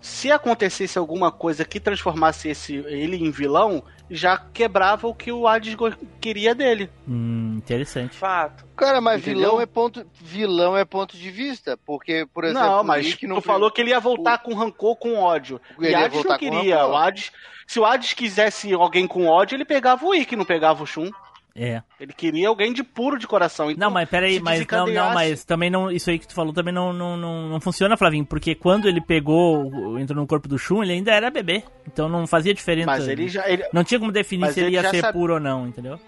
Se 0.00 0.30
acontecesse 0.30 0.96
alguma 0.96 1.32
coisa 1.32 1.64
que 1.64 1.80
transformasse 1.80 2.48
esse, 2.50 2.76
ele 2.76 3.16
em 3.16 3.32
vilão, 3.32 3.82
já 4.10 4.36
quebrava 4.36 5.06
o 5.06 5.14
que 5.14 5.30
o 5.30 5.46
Hades 5.46 5.76
queria 6.20 6.54
dele. 6.54 6.90
Hum, 7.06 7.56
interessante. 7.56 8.16
Fato. 8.16 8.64
Cara, 8.76 9.00
mas 9.00 9.20
Entendeu? 9.20 9.40
vilão 9.40 9.60
é 9.60 9.66
ponto 9.66 10.06
vilão 10.14 10.76
é 10.76 10.84
ponto 10.84 11.16
de 11.16 11.30
vista, 11.30 11.76
porque 11.76 12.26
por 12.32 12.44
exemplo, 12.44 12.68
não, 12.68 12.80
o 12.80 12.84
mas 12.84 13.14
tu 13.16 13.26
não 13.26 13.40
falou 13.40 13.70
que 13.70 13.80
ele 13.80 13.90
ia 13.90 14.00
voltar 14.00 14.38
com 14.38 14.54
rancor, 14.54 14.96
com 14.96 15.16
ódio. 15.16 15.60
Ele 15.78 15.88
e 15.88 15.90
ia 15.90 16.04
Hades 16.04 16.24
não 16.24 16.38
queria. 16.38 16.86
O 16.86 16.96
Hades, 16.96 17.32
se 17.66 17.78
o 17.78 17.84
Hades 17.84 18.12
quisesse 18.12 18.72
alguém 18.72 19.06
com 19.06 19.26
ódio, 19.26 19.56
ele 19.56 19.64
pegava 19.64 20.04
o 20.06 20.14
Ikki, 20.14 20.36
não 20.36 20.44
pegava 20.44 20.82
o 20.82 20.86
Shun. 20.86 21.10
É. 21.54 21.82
Ele 21.98 22.12
queria 22.12 22.48
alguém 22.48 22.72
de 22.72 22.84
puro 22.84 23.18
de 23.18 23.26
coração. 23.26 23.70
Então, 23.70 23.88
Não, 23.88 23.92
mas 23.92 24.08
peraí, 24.08 24.38
mas 24.40 24.64
não, 24.66 24.86
não, 24.86 25.12
mas 25.14 25.44
também 25.44 25.68
não. 25.68 25.90
Isso 25.90 26.08
aí 26.08 26.18
que 26.18 26.28
tu 26.28 26.34
falou 26.34 26.52
também 26.52 26.72
não, 26.72 26.92
não, 26.92 27.16
não, 27.16 27.48
não 27.48 27.60
funciona, 27.60 27.96
Flavinho, 27.96 28.24
porque 28.24 28.54
quando 28.54 28.88
ele 28.88 29.00
pegou, 29.00 29.98
entrou 29.98 30.20
no 30.20 30.26
corpo 30.26 30.46
do 30.46 30.56
Shun, 30.58 30.82
ele 30.84 30.92
ainda 30.92 31.12
era 31.12 31.30
bebê. 31.30 31.64
Então 31.86 32.08
não 32.08 32.26
fazia 32.26 32.54
diferença. 32.54 32.86
Mas 32.86 33.08
ele 33.08 33.28
já, 33.28 33.48
ele, 33.48 33.64
Não 33.72 33.82
tinha 33.82 33.98
como 33.98 34.12
definir 34.12 34.52
se 34.52 34.60
ele 34.60 34.68
ele 34.68 34.76
ia 34.76 34.90
ser 34.90 35.00
sabe- 35.00 35.12
puro 35.18 35.34
ou 35.34 35.40
não, 35.40 35.66
entendeu? 35.66 35.98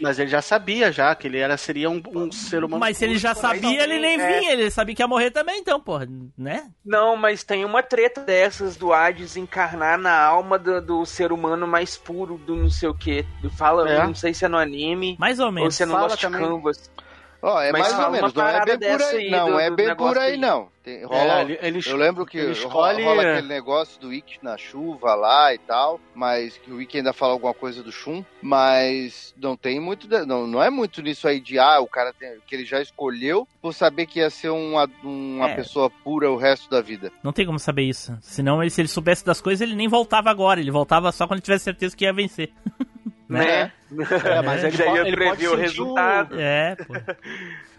Mas 0.00 0.18
ele 0.18 0.30
já 0.30 0.40
sabia 0.40 0.90
já 0.90 1.14
que 1.14 1.26
ele 1.28 1.38
era, 1.38 1.56
seria 1.56 1.90
um, 1.90 2.02
um 2.14 2.32
ser 2.32 2.64
humano. 2.64 2.80
Mas 2.80 2.96
se 2.96 3.04
ele 3.04 3.18
já 3.18 3.34
sabia, 3.34 3.82
ele 3.82 3.98
nem 3.98 4.20
é. 4.20 4.40
vinha, 4.40 4.52
ele 4.52 4.70
sabia 4.70 4.94
que 4.94 5.02
ia 5.02 5.08
morrer 5.08 5.30
também, 5.30 5.58
então, 5.60 5.80
porra, 5.80 6.08
né? 6.36 6.70
Não, 6.84 7.16
mas 7.16 7.44
tem 7.44 7.64
uma 7.64 7.82
treta 7.82 8.22
dessas 8.22 8.76
do 8.76 8.92
Hades 8.92 9.36
encarnar 9.36 9.98
na 9.98 10.16
alma 10.18 10.58
do, 10.58 10.80
do 10.80 11.04
ser 11.06 11.32
humano 11.32 11.66
mais 11.66 11.96
puro 11.96 12.38
do 12.38 12.56
não 12.56 12.70
sei 12.70 12.88
o 12.88 12.94
que. 12.94 13.24
Fala, 13.56 13.88
É. 13.88 14.06
não 14.06 14.14
sei 14.14 14.32
se 14.32 14.44
é 14.44 14.48
no 14.48 14.56
anime 14.56 15.16
Mais 15.18 15.38
ou 15.38 15.46
ou 15.46 15.52
menos. 15.52 15.74
se 15.74 15.82
é 15.82 15.86
no 15.86 15.92
Fala 15.92 16.06
Lost 16.08 16.20
também. 16.20 16.40
Canvas. 16.40 16.90
Ó, 17.42 17.60
é 17.60 17.72
Mas 17.72 17.80
mais 17.92 18.04
ou 18.04 18.10
menos, 18.10 18.34
não 18.34 18.46
é 18.46 18.64
bem 18.66 18.78
por 18.78 19.02
aí, 19.02 19.16
aí 19.24 19.30
não 19.30 19.46
do- 19.50 19.58
é 19.58 19.70
bem 19.70 19.96
por 19.96 20.18
aí 20.18 20.32
aí. 20.32 20.36
não. 20.36 20.68
Tem- 20.82 21.02
É, 21.02 21.04
rola, 21.04 21.42
ele, 21.42 21.58
ele 21.62 21.80
eu 21.86 21.96
lembro 21.96 22.24
que 22.26 22.38
escolhe- 22.38 23.02
rola 23.04 23.22
aquele 23.22 23.48
negócio 23.48 24.00
do 24.00 24.12
Ikki 24.12 24.38
na 24.42 24.56
chuva 24.58 25.14
lá 25.14 25.52
e 25.54 25.58
tal, 25.58 26.00
mas 26.14 26.56
que 26.58 26.70
o 26.70 26.80
Ikki 26.80 26.98
ainda 26.98 27.12
fala 27.12 27.32
alguma 27.32 27.52
coisa 27.54 27.82
do 27.82 27.90
Shun, 27.92 28.22
mas 28.42 29.34
não 29.40 29.56
tem 29.56 29.80
muito, 29.80 30.06
não, 30.26 30.46
não 30.46 30.62
é 30.62 30.68
muito 30.70 31.00
nisso 31.02 31.26
aí 31.28 31.40
de 31.40 31.58
ah, 31.58 31.80
o 31.80 31.86
cara 31.86 32.12
tem- 32.12 32.38
que 32.46 32.54
ele 32.54 32.64
já 32.64 32.80
escolheu 32.80 33.46
por 33.62 33.72
saber 33.72 34.06
que 34.06 34.18
ia 34.20 34.30
ser 34.30 34.50
uma, 34.50 34.88
uma 35.02 35.50
É. 35.50 35.54
pessoa 35.54 35.88
pura 35.90 36.30
o 36.30 36.36
resto 36.36 36.68
da 36.70 36.80
vida. 36.80 37.10
Não 37.22 37.32
tem 37.32 37.46
como 37.46 37.58
saber 37.58 37.82
isso. 37.82 38.16
Senão, 38.20 38.62
ele, 38.62 38.70
se 38.70 38.80
ele 38.80 38.88
soubesse 38.88 39.24
das 39.24 39.40
coisas, 39.40 39.60
ele 39.60 39.74
nem 39.76 39.88
voltava 39.88 40.30
agora. 40.30 40.60
Ele 40.60 40.70
voltava 40.70 41.10
só 41.12 41.26
quando 41.26 41.38
ele 41.38 41.44
tivesse 41.44 41.64
certeza 41.64 41.96
que 41.96 42.04
ia 42.04 42.12
vencer. 42.12 42.50
Né? 43.30 43.72
É, 44.24 44.42
mas 44.42 44.64
ele 44.64 44.76
Já 44.76 44.84
pode, 44.84 44.96
ia 44.98 45.08
ele 45.08 45.16
pode 45.24 45.46
o 45.46 45.56
resultado. 45.56 46.36
É, 46.40 46.74
pô. 46.76 46.94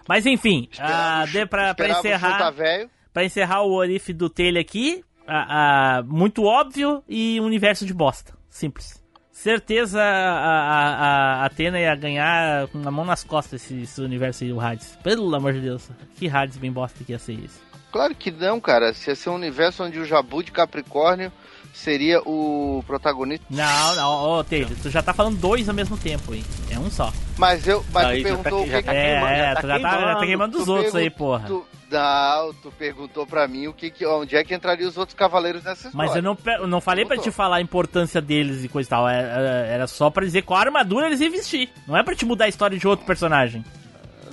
Mas 0.08 0.26
enfim, 0.26 0.70
ah, 0.80 1.26
dê 1.32 1.46
pra, 1.46 1.74
pra 1.76 1.90
encerrar. 1.90 2.50
velho. 2.52 2.90
Pra 3.14 3.24
encerrar 3.26 3.62
o 3.64 3.74
Orif 3.74 4.14
do 4.14 4.30
Taylor 4.30 4.62
aqui, 4.62 5.04
a, 5.28 5.98
a- 5.98 6.04
muito 6.04 6.44
óbvio 6.44 7.04
e 7.08 7.40
universo 7.42 7.86
de 7.86 7.94
bosta. 7.94 8.34
Simples. 8.50 9.02
Certeza 9.32 10.02
a, 10.02 10.06
a, 10.06 11.42
a 11.42 11.46
Atena 11.46 11.80
ia 11.80 11.96
ganhar 11.96 12.68
com 12.68 12.88
a 12.88 12.92
mão 12.92 13.04
nas 13.04 13.24
costas 13.24 13.62
esse, 13.64 13.82
esse 13.82 14.02
universo 14.02 14.44
aí, 14.44 14.54
o 14.54 14.60
Hades. 14.62 14.98
Pelo 15.04 15.34
amor 15.36 15.54
de 15.54 15.62
Deus. 15.62 15.90
Que 16.16 16.30
Hades 16.30 16.58
bem 16.58 16.72
bosta 16.72 17.04
que 17.04 17.12
ia 17.12 17.20
ser 17.20 17.34
isso. 17.34 17.60
Claro 17.92 18.14
que 18.16 18.30
não, 18.32 18.60
cara. 18.62 18.94
Se 18.94 19.10
ia 19.10 19.16
ser 19.16 19.30
um 19.32 19.36
universo 19.36 19.84
onde 19.84 20.00
o 20.00 20.06
Jabu 20.06 20.44
de 20.44 20.52
Capricórnio 20.52 21.32
seria 21.74 22.20
o 22.22 22.84
protagonista. 22.88 23.46
Não, 23.50 23.96
não, 23.96 24.12
ô 24.40 24.44
Taylor, 24.44 24.72
tu 24.82 24.90
já 24.90 25.02
tá 25.02 25.14
falando 25.14 25.38
dois 25.38 25.68
ao 25.70 25.76
mesmo 25.76 25.98
tempo 25.98 26.34
aí. 26.34 26.44
É 26.70 26.78
um 26.80 26.90
só. 26.90 27.12
Mas 27.38 27.68
eu, 27.68 27.84
mas 27.94 28.06
Aí 28.06 28.22
tu 28.24 28.28
já 28.30 28.36
tá 28.38 28.44
perguntou 28.44 28.60
aqui, 28.62 28.70
o 28.70 28.72
já 28.72 28.78
que, 28.80 28.86
tá 28.86 28.92
que 28.92 28.98
é, 28.98 29.12
queimando, 29.14 29.34
é, 29.34 29.38
já 29.48 29.56
tá 29.56 29.62
tu 29.62 29.68
já 29.68 29.80
tá, 29.80 30.02
já 30.02 30.16
tá 30.16 30.26
queimando. 30.26 30.58
os 30.62 30.68
outros 30.68 30.96
aí, 30.96 31.10
porra. 31.10 31.44
Tu, 31.48 31.66
não, 31.92 32.54
tu 32.62 32.72
perguntou 32.72 33.26
pra 33.28 33.48
mim 33.48 33.68
o 33.68 33.74
que, 33.74 33.90
que 33.90 34.06
onde 34.06 34.36
é 34.36 34.44
que 34.44 34.54
entrariam 34.54 34.88
os 34.88 34.98
outros 34.98 35.16
cavaleiros 35.18 35.64
nessa 35.64 35.88
história. 35.90 35.98
Mas 36.08 36.16
eu 36.16 36.22
não, 36.22 36.38
eu 36.60 36.68
não 36.68 36.80
falei 36.80 37.04
pra 37.06 37.16
te 37.16 37.20
Perguntou. 37.24 37.34
falar 37.34 37.58
a 37.58 37.62
importância 37.62 38.22
deles 38.22 38.64
e 38.64 38.70
coisa 38.70 38.88
e 38.88 38.90
tal. 38.90 39.10
Era, 39.10 39.28
era- 39.28 39.66
era 39.68 39.88
só 39.88 40.10
pra 40.10 40.24
dizer 40.24 40.44
qual 40.44 40.60
armadura 40.60 41.08
eles 41.08 41.20
iam 41.20 41.32
vestir. 41.32 41.70
Não 41.88 41.98
é 41.98 42.04
pra 42.04 42.16
te 42.16 42.26
mudar 42.26 42.46
a 42.46 42.50
história 42.50 42.78
de 42.78 42.88
outro 42.88 43.06
personagem. 43.06 43.64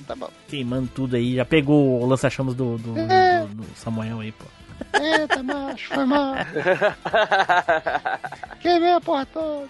Tá 0.07 0.15
bom. 0.15 0.29
Queimando 0.47 0.89
tudo 0.95 1.15
aí. 1.17 1.35
Já 1.35 1.45
pegou 1.45 2.01
o 2.01 2.05
lança-chamas 2.07 2.55
do, 2.55 2.77
do, 2.79 2.97
É. 2.97 3.41
do- 3.41 3.55
do 3.61 3.65
Samuel 3.75 4.21
aí, 4.21 4.31
pô. 4.31 4.45
Eita, 4.93 5.43
macho, 5.43 5.93
foi 5.93 6.05
mal. 6.05 6.35
Queimei 8.61 8.93
a 8.93 9.01
porra 9.01 9.25
toda. 9.25 9.67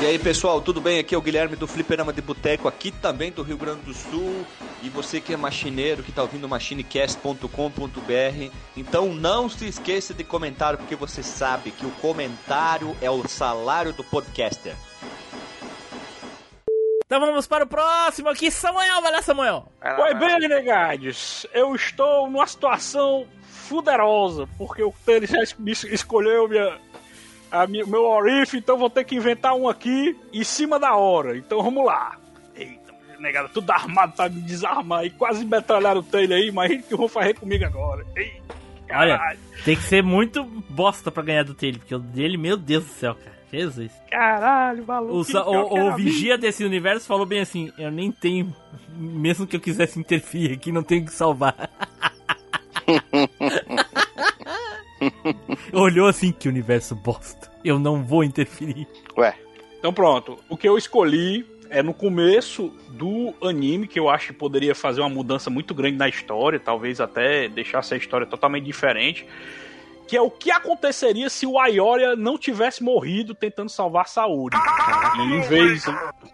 E 0.00 0.06
aí 0.06 0.16
pessoal, 0.16 0.60
tudo 0.60 0.80
bem? 0.80 1.00
Aqui 1.00 1.12
é 1.12 1.18
o 1.18 1.20
Guilherme 1.20 1.56
do 1.56 1.66
Fliperama 1.66 2.12
de 2.12 2.22
Boteco, 2.22 2.68
aqui 2.68 2.92
também 2.92 3.32
do 3.32 3.42
Rio 3.42 3.56
Grande 3.56 3.82
do 3.82 3.92
Sul. 3.92 4.46
E 4.80 4.88
você 4.88 5.20
que 5.20 5.34
é 5.34 5.36
machineiro, 5.36 6.04
que 6.04 6.12
tá 6.12 6.22
ouvindo 6.22 6.48
machinecast.com.br, 6.48 8.52
então 8.76 9.12
não 9.12 9.48
se 9.48 9.66
esqueça 9.66 10.14
de 10.14 10.22
comentar, 10.22 10.76
porque 10.76 10.94
você 10.94 11.20
sabe 11.20 11.72
que 11.72 11.84
o 11.84 11.90
comentário 11.90 12.96
é 13.02 13.10
o 13.10 13.26
salário 13.26 13.92
do 13.92 14.04
podcaster. 14.04 14.76
Então 17.08 17.20
vamos 17.20 17.46
para 17.46 17.64
o 17.64 17.66
próximo 17.66 18.28
aqui, 18.28 18.50
Samuel. 18.50 19.00
Vai 19.00 19.10
lá, 19.10 19.22
Samuel. 19.22 19.72
Lá. 19.82 20.12
bem, 20.12 20.46
negades, 20.46 21.46
eu 21.54 21.74
estou 21.74 22.30
numa 22.30 22.46
situação 22.46 23.26
fuderosa, 23.44 24.46
porque 24.58 24.82
o 24.82 24.92
Tênis 25.06 25.30
já 25.30 25.42
escolheu 25.90 26.46
minha, 26.46 26.78
a 27.50 27.66
minha, 27.66 27.86
meu 27.86 28.04
Orif, 28.04 28.58
então 28.58 28.76
vou 28.76 28.90
ter 28.90 29.04
que 29.04 29.16
inventar 29.16 29.54
um 29.54 29.66
aqui 29.66 30.14
em 30.34 30.44
cima 30.44 30.78
da 30.78 30.96
hora. 30.96 31.34
Então 31.34 31.62
vamos 31.62 31.86
lá. 31.86 32.18
Eita, 32.54 32.92
negada, 33.18 33.48
tudo 33.48 33.70
armado 33.70 34.12
pra 34.12 34.28
me 34.28 34.42
desarmar 34.42 35.06
e 35.06 35.08
quase 35.08 35.46
metralharam 35.46 36.00
o 36.00 36.04
Taylor 36.04 36.36
aí, 36.36 36.48
imagina 36.48 36.80
o 36.80 36.82
que 36.82 36.94
vão 36.94 37.08
fazer 37.08 37.32
comigo 37.32 37.64
agora. 37.64 38.04
Eita, 38.14 38.54
Olha, 38.90 39.34
tem 39.64 39.76
que 39.76 39.82
ser 39.82 40.02
muito 40.02 40.44
bosta 40.44 41.10
pra 41.10 41.22
ganhar 41.22 41.44
do 41.44 41.54
Taylor, 41.54 41.78
porque 41.78 41.94
o 41.94 41.98
dele, 41.98 42.36
meu 42.36 42.58
Deus 42.58 42.84
do 42.84 42.90
céu, 42.90 43.14
cara. 43.14 43.37
Jesus. 43.52 43.90
caralho, 44.10 44.84
maluco. 44.86 45.14
O, 45.16 45.24
Sa- 45.24 45.46
o, 45.46 45.88
o 45.88 45.96
vigia 45.96 46.36
desse 46.38 46.64
universo 46.64 47.06
falou 47.06 47.26
bem 47.26 47.40
assim: 47.40 47.72
Eu 47.78 47.90
nem 47.90 48.10
tenho, 48.12 48.54
mesmo 48.96 49.46
que 49.46 49.56
eu 49.56 49.60
quisesse 49.60 49.98
interferir 49.98 50.52
aqui, 50.52 50.70
não 50.72 50.82
tenho 50.82 51.04
que 51.04 51.12
salvar. 51.12 51.70
Olhou 55.72 56.08
assim: 56.08 56.32
Que 56.32 56.48
universo 56.48 56.94
bosta. 56.94 57.50
Eu 57.64 57.78
não 57.78 58.02
vou 58.04 58.22
interferir. 58.24 58.86
Ué, 59.16 59.34
Então 59.78 59.92
pronto, 59.92 60.38
o 60.48 60.56
que 60.56 60.68
eu 60.68 60.78
escolhi 60.78 61.44
é 61.70 61.82
no 61.82 61.92
começo 61.92 62.72
do 62.90 63.34
anime, 63.46 63.86
que 63.86 63.98
eu 64.00 64.08
acho 64.08 64.28
que 64.28 64.32
poderia 64.32 64.74
fazer 64.74 65.00
uma 65.00 65.10
mudança 65.10 65.50
muito 65.50 65.74
grande 65.74 65.96
na 65.98 66.08
história, 66.08 66.58
talvez 66.58 67.00
até 67.00 67.48
deixasse 67.48 67.94
a 67.94 67.96
história 67.96 68.26
totalmente 68.26 68.64
diferente, 68.64 69.26
que 70.08 70.16
é 70.16 70.20
o 70.22 70.30
que 70.30 70.50
aconteceria 70.50 71.28
se 71.28 71.46
o 71.46 71.58
Aioria 71.58 72.16
não 72.16 72.38
tivesse 72.38 72.82
morrido 72.82 73.34
tentando 73.34 73.68
salvar 73.68 74.08
Saori. 74.08 74.56
E 75.18 75.20
em 75.20 75.40
vez... 75.42 75.84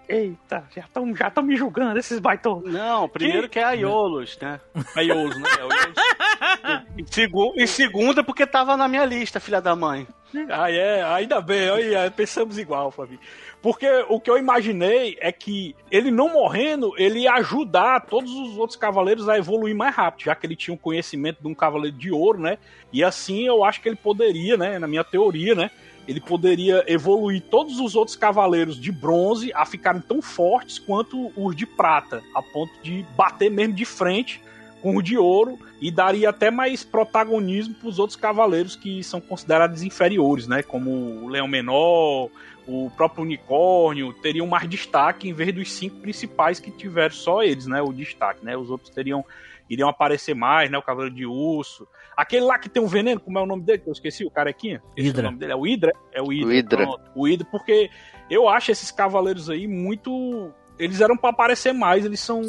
Eita, 0.09 0.65
já 0.75 0.83
estão 0.83 1.15
já 1.17 1.31
tão 1.31 1.43
me 1.43 1.57
julgando 1.57 1.99
esses 1.99 2.19
baitões. 2.21 2.73
Não, 2.73 3.09
primeiro 3.09 3.49
que 3.49 3.59
é 3.59 3.65
a 3.65 3.73
Iolos, 3.73 4.39
né? 4.41 4.61
Aiolos, 4.97 5.37
né? 5.39 5.49
E, 6.97 7.05
segu- 7.13 7.53
e 7.57 7.67
segunda 7.67 8.23
porque 8.23 8.47
tava 8.47 8.77
na 8.77 8.87
minha 8.89 9.05
lista, 9.05 9.41
filha 9.41 9.61
da 9.61 9.75
mãe. 9.75 10.07
Ah, 10.51 10.71
é, 10.71 11.03
ainda 11.03 11.41
bem, 11.41 11.69
é, 11.95 12.09
pensamos 12.11 12.59
igual, 12.59 12.91
Flavinho. 12.91 13.21
Porque 13.65 13.89
o 14.11 14.21
que 14.21 14.29
eu 14.31 14.37
imaginei 14.37 15.17
é 15.19 15.33
que 15.33 15.75
ele 15.91 16.11
não 16.11 16.35
morrendo, 16.35 16.93
ele 16.99 17.21
ia 17.21 17.33
ajudar 17.37 17.99
todos 18.03 18.31
os 18.31 18.59
outros 18.59 18.77
cavaleiros 18.77 19.27
a 19.27 19.39
evoluir 19.39 19.75
mais 19.75 19.97
rápido, 19.97 20.27
já 20.27 20.35
que 20.35 20.47
ele 20.47 20.55
tinha 20.55 20.75
um 20.75 20.77
conhecimento 20.77 21.41
de 21.41 21.49
um 21.49 21.55
cavaleiro 21.55 21.97
de 21.97 22.13
ouro, 22.13 22.39
né? 22.39 22.59
E 22.93 23.03
assim 23.03 23.47
eu 23.47 23.65
acho 23.65 23.81
que 23.81 23.89
ele 23.89 23.97
poderia, 23.97 24.59
né, 24.59 24.79
na 24.79 24.87
minha 24.87 25.03
teoria, 25.03 25.55
né? 25.55 25.71
Ele 26.07 26.21
poderia 26.21 26.85
evoluir 26.87 27.41
todos 27.41 27.81
os 27.81 27.97
outros 27.97 28.19
cavaleiros 28.19 28.79
de 28.79 28.93
bronze 28.93 29.51
a 29.55 29.65
ficarem 29.65 30.03
tão 30.03 30.21
fortes 30.21 30.79
quanto 30.79 31.33
os 31.35 31.57
de 31.57 31.65
prata, 31.65 32.23
a 32.35 32.43
ponto 32.43 32.71
de 32.83 33.03
bater 33.17 33.51
mesmo 33.51 33.73
de 33.73 33.87
frente 33.87 34.43
com 34.83 34.95
o 34.95 35.03
de 35.03 35.17
ouro 35.17 35.59
e 35.81 35.91
daria 35.91 36.29
até 36.29 36.51
mais 36.51 36.85
protagonismo 36.85 37.73
para 37.73 37.89
os 37.89 37.99
outros 37.99 38.17
cavaleiros 38.17 38.77
que 38.77 39.03
são 39.03 39.23
considerados 39.23 39.83
inferiores, 39.83 40.47
né? 40.47 40.63
Como 40.63 40.91
o 40.91 41.29
Leão 41.29 41.49
Menor, 41.49 42.29
o 42.67 42.91
próprio 42.91 43.23
Unicórnio, 43.23 44.13
teriam 44.15 44.47
mais 44.47 44.69
destaque 44.69 45.29
em 45.29 45.33
vez 45.33 45.53
dos 45.53 45.73
cinco 45.73 45.97
principais 45.97 46.59
que 46.59 46.71
tiveram 46.71 47.15
só 47.15 47.43
eles, 47.43 47.67
né? 47.67 47.83
O 47.83 47.93
destaque, 47.93 48.45
né? 48.45 48.57
Os 48.57 48.71
outros 48.71 48.91
teriam 48.91 49.25
iriam 49.69 49.89
aparecer 49.89 50.35
mais, 50.35 50.71
né? 50.71 50.79
O 50.79 50.83
Cavaleiro 50.83 51.15
de 51.15 51.27
Urso. 51.27 51.87
Aquele 52.17 52.45
lá 52.45 52.59
que 52.59 52.69
tem 52.69 52.83
um 52.83 52.87
veneno, 52.87 53.21
como 53.21 53.39
é 53.39 53.43
o 53.43 53.47
nome 53.47 53.63
dele? 53.63 53.79
Que 53.79 53.89
eu 53.89 53.93
esqueci, 53.93 54.25
o 54.25 54.31
carequinha. 54.31 54.83
Hidra. 54.97 55.23
É 55.23 55.23
o 55.23 55.25
nome 55.25 55.39
dele 55.39 55.53
é 55.53 55.57
o 55.57 55.67
Hidra? 55.67 55.93
É 56.13 56.23
o 56.23 56.33
Hidra. 56.33 56.49
O 56.49 56.53
Hidra. 56.53 56.77
pronto. 56.85 57.11
O 57.15 57.29
Hidra, 57.29 57.47
porque 57.51 57.91
eu 58.31 58.49
acho 58.49 58.71
esses 58.71 58.91
cavaleiros 58.91 59.51
aí 59.51 59.67
muito. 59.67 60.53
Eles 60.79 61.01
eram 61.01 61.17
pra 61.17 61.31
aparecer 61.31 61.73
mais, 61.73 62.05
eles 62.05 62.21
são. 62.21 62.43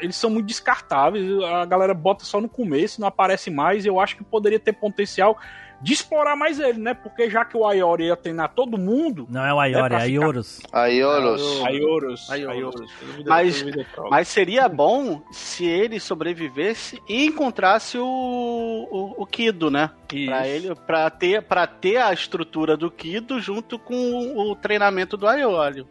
Eles 0.00 0.14
são 0.14 0.30
muito 0.30 0.46
descartáveis. 0.46 1.42
A 1.42 1.64
galera 1.64 1.92
bota 1.92 2.24
só 2.24 2.40
no 2.40 2.48
começo, 2.48 3.00
não 3.00 3.08
aparece 3.08 3.50
mais. 3.50 3.84
Eu 3.84 3.98
acho 3.98 4.16
que 4.16 4.22
poderia 4.22 4.60
ter 4.60 4.72
potencial 4.72 5.36
de 5.80 5.92
explorar 5.92 6.34
mais 6.36 6.58
ele, 6.58 6.78
né? 6.78 6.94
Porque 6.94 7.30
já 7.30 7.44
que 7.44 7.56
o 7.56 7.66
Aiori 7.66 8.06
ia 8.06 8.16
treinar 8.16 8.52
todo 8.54 8.76
mundo. 8.78 9.26
Não 9.30 9.44
é 9.44 9.52
o 9.54 9.60
Aiori, 9.60 9.84
É 9.84 9.88
pra 9.88 9.98
é 9.98 10.02
Aioros. 10.02 10.60
Aioros. 10.72 11.62
Aioros. 11.64 12.30
Aioros. 12.30 12.90
Mas- 13.26 13.64
Mas 14.10 14.28
seria 14.28 14.68
bom 14.68 15.22
se 15.30 15.64
ele 15.66 16.00
sobrevivesse 16.00 17.00
e 17.08 17.24
encontrasse 17.26 17.96
o, 17.98 18.04
o, 18.06 19.22
o 19.22 19.26
Kido, 19.26 19.70
né? 19.70 19.90
Pra, 20.26 20.48
ele, 20.48 20.74
pra, 20.74 21.10
ter, 21.10 21.42
pra 21.42 21.66
ter 21.66 21.96
a 21.98 22.12
estrutura 22.12 22.76
do 22.76 22.90
Kido 22.90 23.40
junto 23.40 23.78
com 23.78 23.94
o, 23.94 24.50
o 24.50 24.56
treinamento 24.56 25.16
do 25.16 25.26
Aioli. 25.28 25.86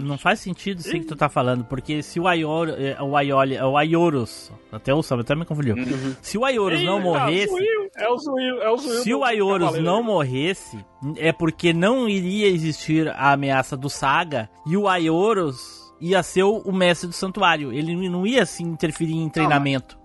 Não 0.00 0.16
faz 0.18 0.40
sentido 0.40 0.80
isso 0.80 0.90
que 0.90 1.00
tu 1.00 1.16
tá 1.16 1.28
falando, 1.28 1.64
porque 1.64 2.02
se 2.02 2.20
o 2.20 2.26
Aior, 2.28 2.68
é, 2.70 2.96
o 3.02 3.16
Aioli, 3.16 3.56
é 3.56 3.64
o 3.64 3.76
Aioros, 3.76 4.52
até 4.70 4.92
o 4.94 5.02
Sam 5.02 5.20
até 5.20 5.34
me 5.34 5.44
confundiu. 5.44 5.74
Uhum. 5.74 6.14
Se 6.22 6.38
o 6.38 6.44
Aioros 6.44 6.82
não 6.82 7.00
morresse, 7.00 7.54
É 7.96 8.08
o 8.08 8.18
Zuil, 8.18 8.62
é 8.62 8.70
o 8.70 8.76
Zuil. 8.76 9.02
se 9.02 9.14
o 9.14 9.24
Aioros 9.24 9.78
não 9.78 10.02
morresse, 10.02 10.78
é 11.16 11.32
porque 11.32 11.72
não 11.72 12.08
iria 12.08 12.48
existir 12.48 13.08
a 13.08 13.32
ameaça 13.32 13.76
do 13.76 13.88
Saga 13.90 14.48
e 14.66 14.76
o 14.76 14.88
Aioros 14.88 15.92
ia 16.00 16.22
ser 16.22 16.42
o 16.42 16.72
mestre 16.72 17.08
do 17.08 17.14
santuário. 17.14 17.72
Ele 17.72 18.08
não 18.08 18.26
ia 18.26 18.44
se 18.44 18.62
interferir 18.62 19.14
em 19.14 19.28
treinamento. 19.28 19.98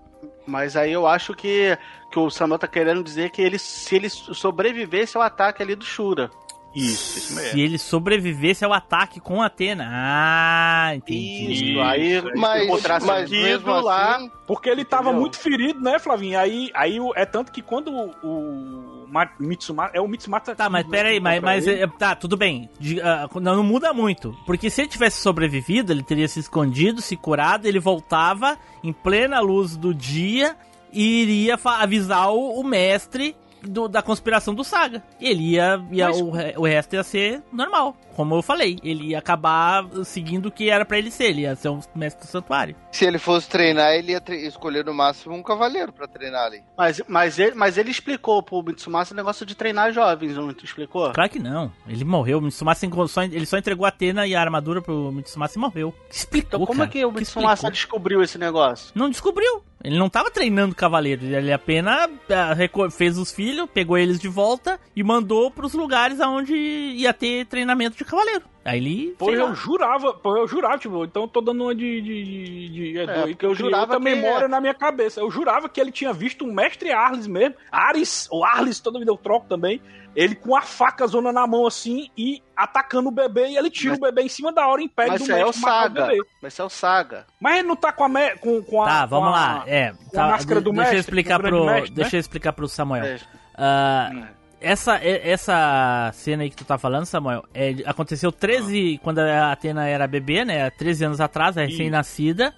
Mas 0.46 0.76
aí 0.76 0.92
eu 0.92 1.06
acho 1.06 1.34
que, 1.36 1.78
que 2.12 2.18
o 2.20 2.30
Samuel 2.30 2.58
tá 2.58 2.68
querendo 2.68 3.04
dizer 3.04 3.30
que 3.30 3.42
ele, 3.42 3.60
se 3.60 3.96
ele 3.96 4.10
sobrevivesse 4.10 5.16
ao 5.16 5.24
ataque 5.24 5.62
ali 5.62 5.76
do 5.76 5.86
Shura. 5.86 6.32
Isso, 6.76 7.18
isso 7.18 7.36
mesmo. 7.36 7.52
Se 7.52 7.60
ele 7.62 7.78
sobrevivesse 7.78 8.64
ao 8.64 8.72
ataque 8.72 9.20
com 9.20 9.42
Atena. 9.42 9.88
Ah, 9.92 10.92
entendi. 10.96 11.72
Isso, 11.72 11.82
aí 11.82 12.22
Mas, 12.36 12.64
encontrasse 12.64 13.08
mas 13.08 13.30
mesmo 13.30 13.72
lá. 13.82 14.18
assim, 14.18 14.32
Porque 14.46 14.70
ele 14.70 14.86
tava 14.86 15.06
Entendeu? 15.06 15.20
muito 15.22 15.38
ferido, 15.40 15.82
né, 15.82 15.98
Flavinho? 16.00 16.38
Aí, 16.40 16.70
aí 16.76 16.98
é 17.16 17.26
tanto 17.26 17.52
que 17.52 17.62
quando 17.62 17.90
o, 17.92 18.12
o 18.24 19.08
Ma- 19.08 19.30
Mitsumasa. 19.40 19.92
É 19.96 20.00
o 20.02 20.08
Mitsumasa. 20.08 20.56
Tá, 20.56 20.70
mas 20.70 20.86
peraí, 20.88 21.20
mas, 21.20 21.42
mas 21.42 21.68
é, 21.68 21.88
tá, 21.88 22.16
tudo 22.16 22.38
bem. 22.38 22.70
De- 22.80 23.02
ah, 23.02 23.28
não, 23.36 23.56
não 23.58 23.64
muda 23.64 23.92
muito. 23.92 24.36
Porque 24.46 24.70
se 24.70 24.82
ele 24.82 24.90
tivesse 24.90 25.22
sobrevivido, 25.22 25.92
ele 25.92 26.04
teria 26.04 26.28
se 26.28 26.40
escondido, 26.40 27.02
se 27.02 27.16
curado, 27.18 27.66
ele 27.66 27.80
voltava 27.80 28.58
em 28.84 28.94
plena 28.94 29.40
luz 29.40 29.76
do 29.76 29.92
dia 29.94 30.56
e 30.94 31.22
iria 31.24 31.58
avisar 31.64 32.32
o, 32.32 32.60
o 32.60 32.64
mestre 32.64 33.36
do- 33.64 33.88
da 33.88 34.02
conspiração 34.02 34.54
do 34.54 34.64
Saga. 34.64 35.04
Ele 35.20 35.52
ia. 35.56 35.82
ia 35.92 36.08
Mas- 36.08 36.22
o, 36.22 36.32
o 36.62 36.66
resto 36.66 36.94
ia 36.96 37.04
ser 37.04 37.42
normal. 37.52 37.96
Como 38.16 38.36
eu 38.36 38.42
falei, 38.42 38.78
ele 38.84 39.10
ia 39.12 39.20
acabar 39.20 39.86
seguindo 40.04 40.48
o 40.48 40.52
que 40.52 40.70
era 40.70 40.84
pra 40.84 40.98
ele 40.98 41.10
ser. 41.10 41.26
Ele 41.30 41.42
ia 41.42 41.56
ser 41.56 41.70
um 41.70 41.80
mestre 41.96 42.26
do 42.28 42.30
santuário. 42.30 42.76
se 42.92 43.06
ele 43.06 43.18
fosse 43.18 43.48
treinar, 43.48 43.94
ele 43.94 44.12
ia 44.12 44.20
tre- 44.20 44.46
escolher 44.46 44.84
no 44.84 44.94
máximo 44.94 45.36
um 45.36 45.42
cavaleiro 45.44 45.94
pra 45.94 46.06
treinar 46.08 46.46
ali. 46.46 46.62
Mas, 46.78 47.02
mas, 47.08 47.40
ele, 47.40 47.56
mas 47.56 47.78
ele 47.78 47.92
explicou 47.92 48.44
pro 48.44 48.62
Mitsumasa 48.62 49.14
o 49.14 49.16
negócio 49.18 49.46
de 49.46 49.56
treinar 49.56 49.94
jovens, 49.94 50.36
não 50.36 50.54
te 50.54 50.66
explicou? 50.66 51.12
Claro 51.14 51.30
que 51.30 51.40
não. 51.40 51.72
Ele 51.88 52.04
morreu. 52.04 52.40
O 52.40 52.42
Mitsumasa 52.42 52.86
só- 53.08 53.24
ele 53.24 53.46
só 53.46 53.58
entregou 53.58 53.86
a 53.86 53.90
Atena 53.90 54.28
e 54.28 54.36
a 54.36 54.42
armadura 54.42 54.82
pro 54.82 55.12
Mitsumasa 55.14 55.54
e 55.58 55.60
morreu. 55.62 55.94
Explicou, 56.12 56.48
Então 56.58 56.66
como 56.66 56.80
cara. 56.80 56.90
é 56.90 56.92
que 56.92 57.06
o 57.06 57.12
Mitsumasa 57.12 57.54
explicou? 57.54 57.72
descobriu 57.72 58.22
esse 58.22 58.38
negócio? 58.38 58.92
Não 58.96 59.10
descobriu. 59.10 59.64
Ele 59.84 59.98
não 59.98 60.10
tava 60.10 60.30
treinando 60.30 60.76
cavaleiro. 60.76 61.26
Ele 61.26 61.54
apenas 61.54 62.10
ah, 62.30 62.90
fez 62.92 63.18
os 63.18 63.32
filhos, 63.32 63.70
pegou 63.74 63.98
eles 63.98 64.20
de 64.20 64.28
volta 64.28 64.80
e 64.96 65.04
mandou 65.04 65.50
pros 65.50 65.74
lugares 65.74 66.20
aonde 66.20 66.54
ia 66.54 67.14
ter 67.14 67.46
treinamento 67.46 67.98
de 67.98 68.06
cavaleiro. 68.06 68.44
Aí 68.66 68.78
ele. 68.78 69.16
Pô, 69.18 69.32
eu 69.32 69.48
lá. 69.48 69.54
jurava, 69.54 70.14
pô, 70.14 70.38
eu 70.38 70.48
jurava, 70.48 70.78
tipo, 70.78 71.04
então 71.06 71.24
eu 71.24 71.28
tô 71.28 71.40
dando 71.42 71.64
uma 71.64 71.74
de. 71.74 72.02
de, 72.02 72.24
de, 72.24 72.70
de 72.70 73.00
é, 73.00 73.06
doido, 73.06 73.30
porque 73.30 73.46
eu 73.46 73.50
eu 73.52 73.56
jurava 73.56 73.94
outra 73.94 73.98
que- 74.00 74.04
memória 74.16 74.48
na 74.48 74.60
minha 74.60 74.74
cabeça. 74.74 75.22
Eu 75.22 75.32
jurava 75.32 75.70
que 75.70 75.80
ele 75.80 75.92
tinha 75.92 76.12
visto 76.14 76.46
um 76.46 76.54
mestre 76.54 76.92
Arles 76.92 77.26
mesmo. 77.28 77.56
Ares, 77.72 78.28
ou 78.30 78.44
Arles, 78.44 78.80
toda 78.80 79.00
vida 79.00 79.10
eu 79.12 79.18
troco 79.18 79.48
também. 79.48 79.82
Ele 80.16 80.34
com 80.36 80.56
a 80.56 80.62
faca 80.62 81.06
zona 81.08 81.32
na 81.32 81.46
mão 81.48 81.66
assim 81.68 82.10
e 82.18 82.42
atacando 82.56 83.10
o 83.10 83.12
bebê 83.12 83.48
e 83.50 83.58
ele 83.58 83.70
tira 83.70 83.92
Mas- 83.92 84.00
o 84.00 84.02
bebê 84.02 84.22
em 84.24 84.28
cima 84.30 84.52
da 84.52 84.68
hora 84.68 84.82
e 84.82 84.86
impede 84.86 85.10
Mas 85.12 85.26
do 85.28 85.34
aí 85.34 85.40
é 85.40 85.44
o 85.44 85.48
mestre 85.48 85.62
matar 85.62 85.82
Saga. 85.84 86.06
bebê. 86.08 86.22
Mas 86.42 86.54
isso 86.54 86.62
é 86.62 86.66
o 86.66 86.70
Saga. 86.70 87.28
Mas 87.40 87.60
ele 87.60 87.68
não 87.68 87.76
tá 87.76 87.92
com 87.94 88.04
a, 88.04 88.10
me- 88.10 88.36
com, 88.38 88.62
com 88.64 88.82
a 88.84 88.88
Tá, 88.88 89.02
com 89.04 89.08
vamos 89.08 89.30
a- 89.30 89.32
lá. 89.32 89.64
É, 89.68 89.94
tá, 90.12 90.26
a 90.26 90.28
máscara 90.32 90.60
do 90.60 90.72
deixa 90.72 90.82
eu 90.90 90.94
mestre, 90.96 91.00
explicar 91.00 91.38
do 91.38 91.44
grande 91.44 91.58
pro. 91.58 91.66
mestre, 91.66 91.90
né? 91.92 91.96
deixa 91.96 92.16
eu 92.16 92.20
explicar 92.20 92.54
pro 92.54 92.68
Samuel. 92.68 93.06
É. 93.06 94.10
Hum. 94.14 94.26
Essa, 94.62 95.00
essa 95.04 96.12
cena 96.14 96.44
aí 96.44 96.50
que 96.50 96.56
tu 96.56 96.66
tá 96.66 96.78
falando, 96.78 97.06
Samuel, 97.06 97.44
é, 97.54 97.76
aconteceu 97.86 98.32
13. 98.32 99.00
Quando 99.04 99.20
a 99.20 99.52
Atena 99.52 99.88
era 99.88 100.08
bebê, 100.08 100.44
né? 100.46 100.70
13 100.72 101.06
anos 101.06 101.22
atrás, 101.22 101.56
recém-nascida. 101.56 102.54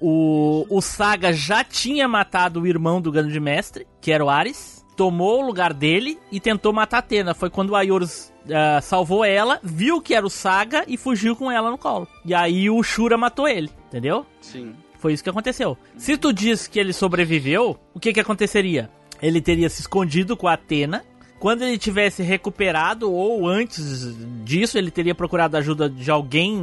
O, 0.00 0.66
o 0.68 0.80
Saga 0.80 1.32
já 1.32 1.62
tinha 1.62 2.06
matado 2.08 2.60
o 2.60 2.66
irmão 2.66 3.00
do 3.00 3.12
grande 3.12 3.38
mestre, 3.40 3.86
que 4.00 4.12
era 4.12 4.24
o 4.24 4.30
Ares. 4.30 4.84
Tomou 4.96 5.42
o 5.42 5.46
lugar 5.46 5.72
dele 5.72 6.18
e 6.30 6.38
tentou 6.38 6.72
matar 6.72 6.98
a 6.98 7.00
Atena. 7.00 7.34
Foi 7.34 7.50
quando 7.50 7.70
o 7.70 7.76
Aioros 7.76 8.32
ah, 8.50 8.80
salvou 8.80 9.24
ela, 9.24 9.58
viu 9.62 10.00
que 10.00 10.14
era 10.14 10.26
o 10.26 10.30
Saga 10.30 10.84
e 10.86 10.96
fugiu 10.96 11.34
com 11.34 11.50
ela 11.50 11.70
no 11.70 11.78
colo. 11.78 12.06
E 12.24 12.34
aí 12.34 12.68
o 12.68 12.82
Shura 12.82 13.16
matou 13.16 13.48
ele, 13.48 13.70
entendeu? 13.88 14.26
Sim. 14.40 14.74
Foi 14.98 15.12
isso 15.12 15.22
que 15.22 15.30
aconteceu. 15.30 15.76
Se 15.96 16.16
tu 16.16 16.32
diz 16.32 16.66
que 16.66 16.78
ele 16.78 16.92
sobreviveu, 16.92 17.78
o 17.92 18.00
que 18.00 18.12
que 18.12 18.20
aconteceria? 18.20 18.90
Ele 19.20 19.40
teria 19.40 19.68
se 19.68 19.80
escondido 19.80 20.36
com 20.36 20.48
a 20.48 20.54
Atena. 20.54 21.04
Quando 21.44 21.60
ele 21.60 21.76
tivesse 21.76 22.22
recuperado, 22.22 23.12
ou 23.12 23.46
antes 23.46 24.16
disso, 24.42 24.78
ele 24.78 24.90
teria 24.90 25.14
procurado 25.14 25.54
a 25.58 25.60
ajuda 25.60 25.90
de 25.90 26.10
alguém, 26.10 26.56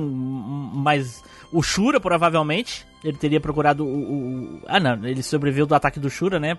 mas 0.73 1.23
o 1.53 1.61
Shura, 1.61 1.99
provavelmente. 1.99 2.83
Ele 3.03 3.15
teria 3.15 3.39
procurado 3.39 3.85
o. 3.85 4.55
o- 4.55 4.61
Ah, 4.65 4.79
não, 4.79 5.05
ele 5.05 5.21
sobreviveu 5.21 5.67
do 5.67 5.75
ataque 5.75 5.99
do 5.99 6.09
Shura, 6.09 6.39
né? 6.39 6.57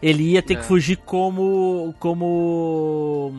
Ele 0.00 0.22
ia 0.34 0.40
ter 0.40 0.54
É. 0.54 0.56
que 0.58 0.66
fugir 0.66 0.98
como. 0.98 1.92
como. 1.98 3.34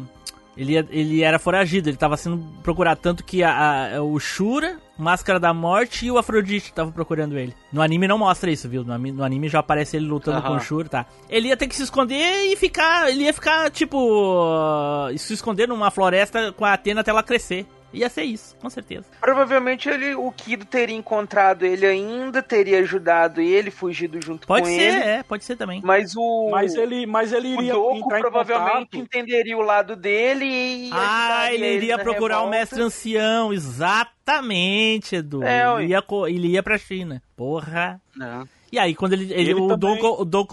Ele, 0.58 0.75
ele 0.89 1.23
era 1.23 1.39
foragido, 1.39 1.88
ele 1.89 1.95
tava 1.95 2.17
sendo 2.17 2.43
procurado. 2.62 2.99
Tanto 3.01 3.23
que 3.23 3.41
a, 3.41 3.95
a- 3.99 4.01
o 4.03 4.19
Shura, 4.19 4.79
Máscara 4.99 5.39
da 5.39 5.53
Morte 5.53 6.05
e 6.05 6.12
o 6.12 6.17
Afrodite 6.17 6.67
estavam 6.67 6.91
procurando 6.91 7.38
ele. 7.38 7.55
No 7.71 7.81
anime 7.81 8.07
não 8.07 8.17
mostra 8.17 8.51
isso, 8.51 8.67
viu? 8.67 8.83
No, 8.83 9.23
anime 9.23 9.47
já 9.47 9.59
aparece 9.59 9.97
ele 9.97 10.05
lutando 10.07 10.38
Aham. 10.39 10.47
com 10.49 10.55
o 10.55 10.59
Shura, 10.59 10.89
tá? 10.89 11.05
Ele 11.29 11.47
ia 11.47 11.57
ter 11.57 11.67
que 11.67 11.75
se 11.75 11.83
esconder 11.83 12.51
e 12.51 12.55
ficar. 12.55 13.09
Ele 13.09 13.23
ia 13.23 13.33
ficar, 13.33 13.71
tipo. 13.71 15.07
se 15.17 15.33
esconder 15.33 15.67
numa 15.67 15.89
floresta 15.89 16.51
com 16.51 16.65
a 16.65 16.73
Atena 16.73 17.01
até 17.01 17.12
ela 17.12 17.23
crescer. 17.23 17.65
Ia 17.91 18.08
ser 18.10 18.23
isso, 18.23 18.56
com 18.58 18.69
certeza. 18.69 19.06
Provavelmente 19.19 19.89
ele, 19.89 20.13
o 20.13 20.32
Kido 20.32 20.63
teria 20.65 20.95
encontrado 20.95 21.65
ele 21.65 21.86
ainda, 21.86 22.41
teria 22.43 22.80
ajudado 22.80 23.41
ele, 23.41 23.71
fugido 23.71 24.21
junto 24.23 24.45
Pode 24.45 24.67
com 24.67 24.75
ser, 24.75 24.82
ele. 24.82 24.97
é, 24.99 25.23
pode 25.23 25.43
ser 25.43 25.56
também. 25.56 25.82
Mas 25.84 26.15
o. 26.15 26.49
Mas 26.52 26.75
ele, 26.75 27.06
mas 27.08 27.34
ele 27.34 27.56
o 27.56 27.62
iria 27.62 27.73
Doku 27.73 27.97
entrar 27.97 28.19
em 28.19 28.21
provavelmente 28.21 28.97
entenderia 28.99 29.58
o 29.58 29.62
lado 29.62 29.95
dele 29.95 30.45
e. 30.45 30.89
Ah, 30.93 31.45
ajudaria 31.47 31.56
ele 31.56 31.75
iria 31.75 31.97
procurar 31.97 32.41
o 32.43 32.49
mestre 32.49 32.82
ancião, 32.82 33.52
exatamente, 33.54 35.15
Edu. 35.15 35.43
É, 35.43 35.63
ele, 35.82 35.91
ia, 35.91 36.02
co- 36.02 36.28
ele 36.28 36.47
ia 36.49 36.62
pra 36.63 36.78
China. 36.78 37.21
Porra. 37.36 37.99
É. 38.21 38.58
E 38.71 38.77
aí, 38.77 38.93
quando 38.93 39.13
ele. 39.13 39.23
ele- 39.34 39.51
Ele 39.51 39.53
o, 39.55 39.67
também- 39.67 39.95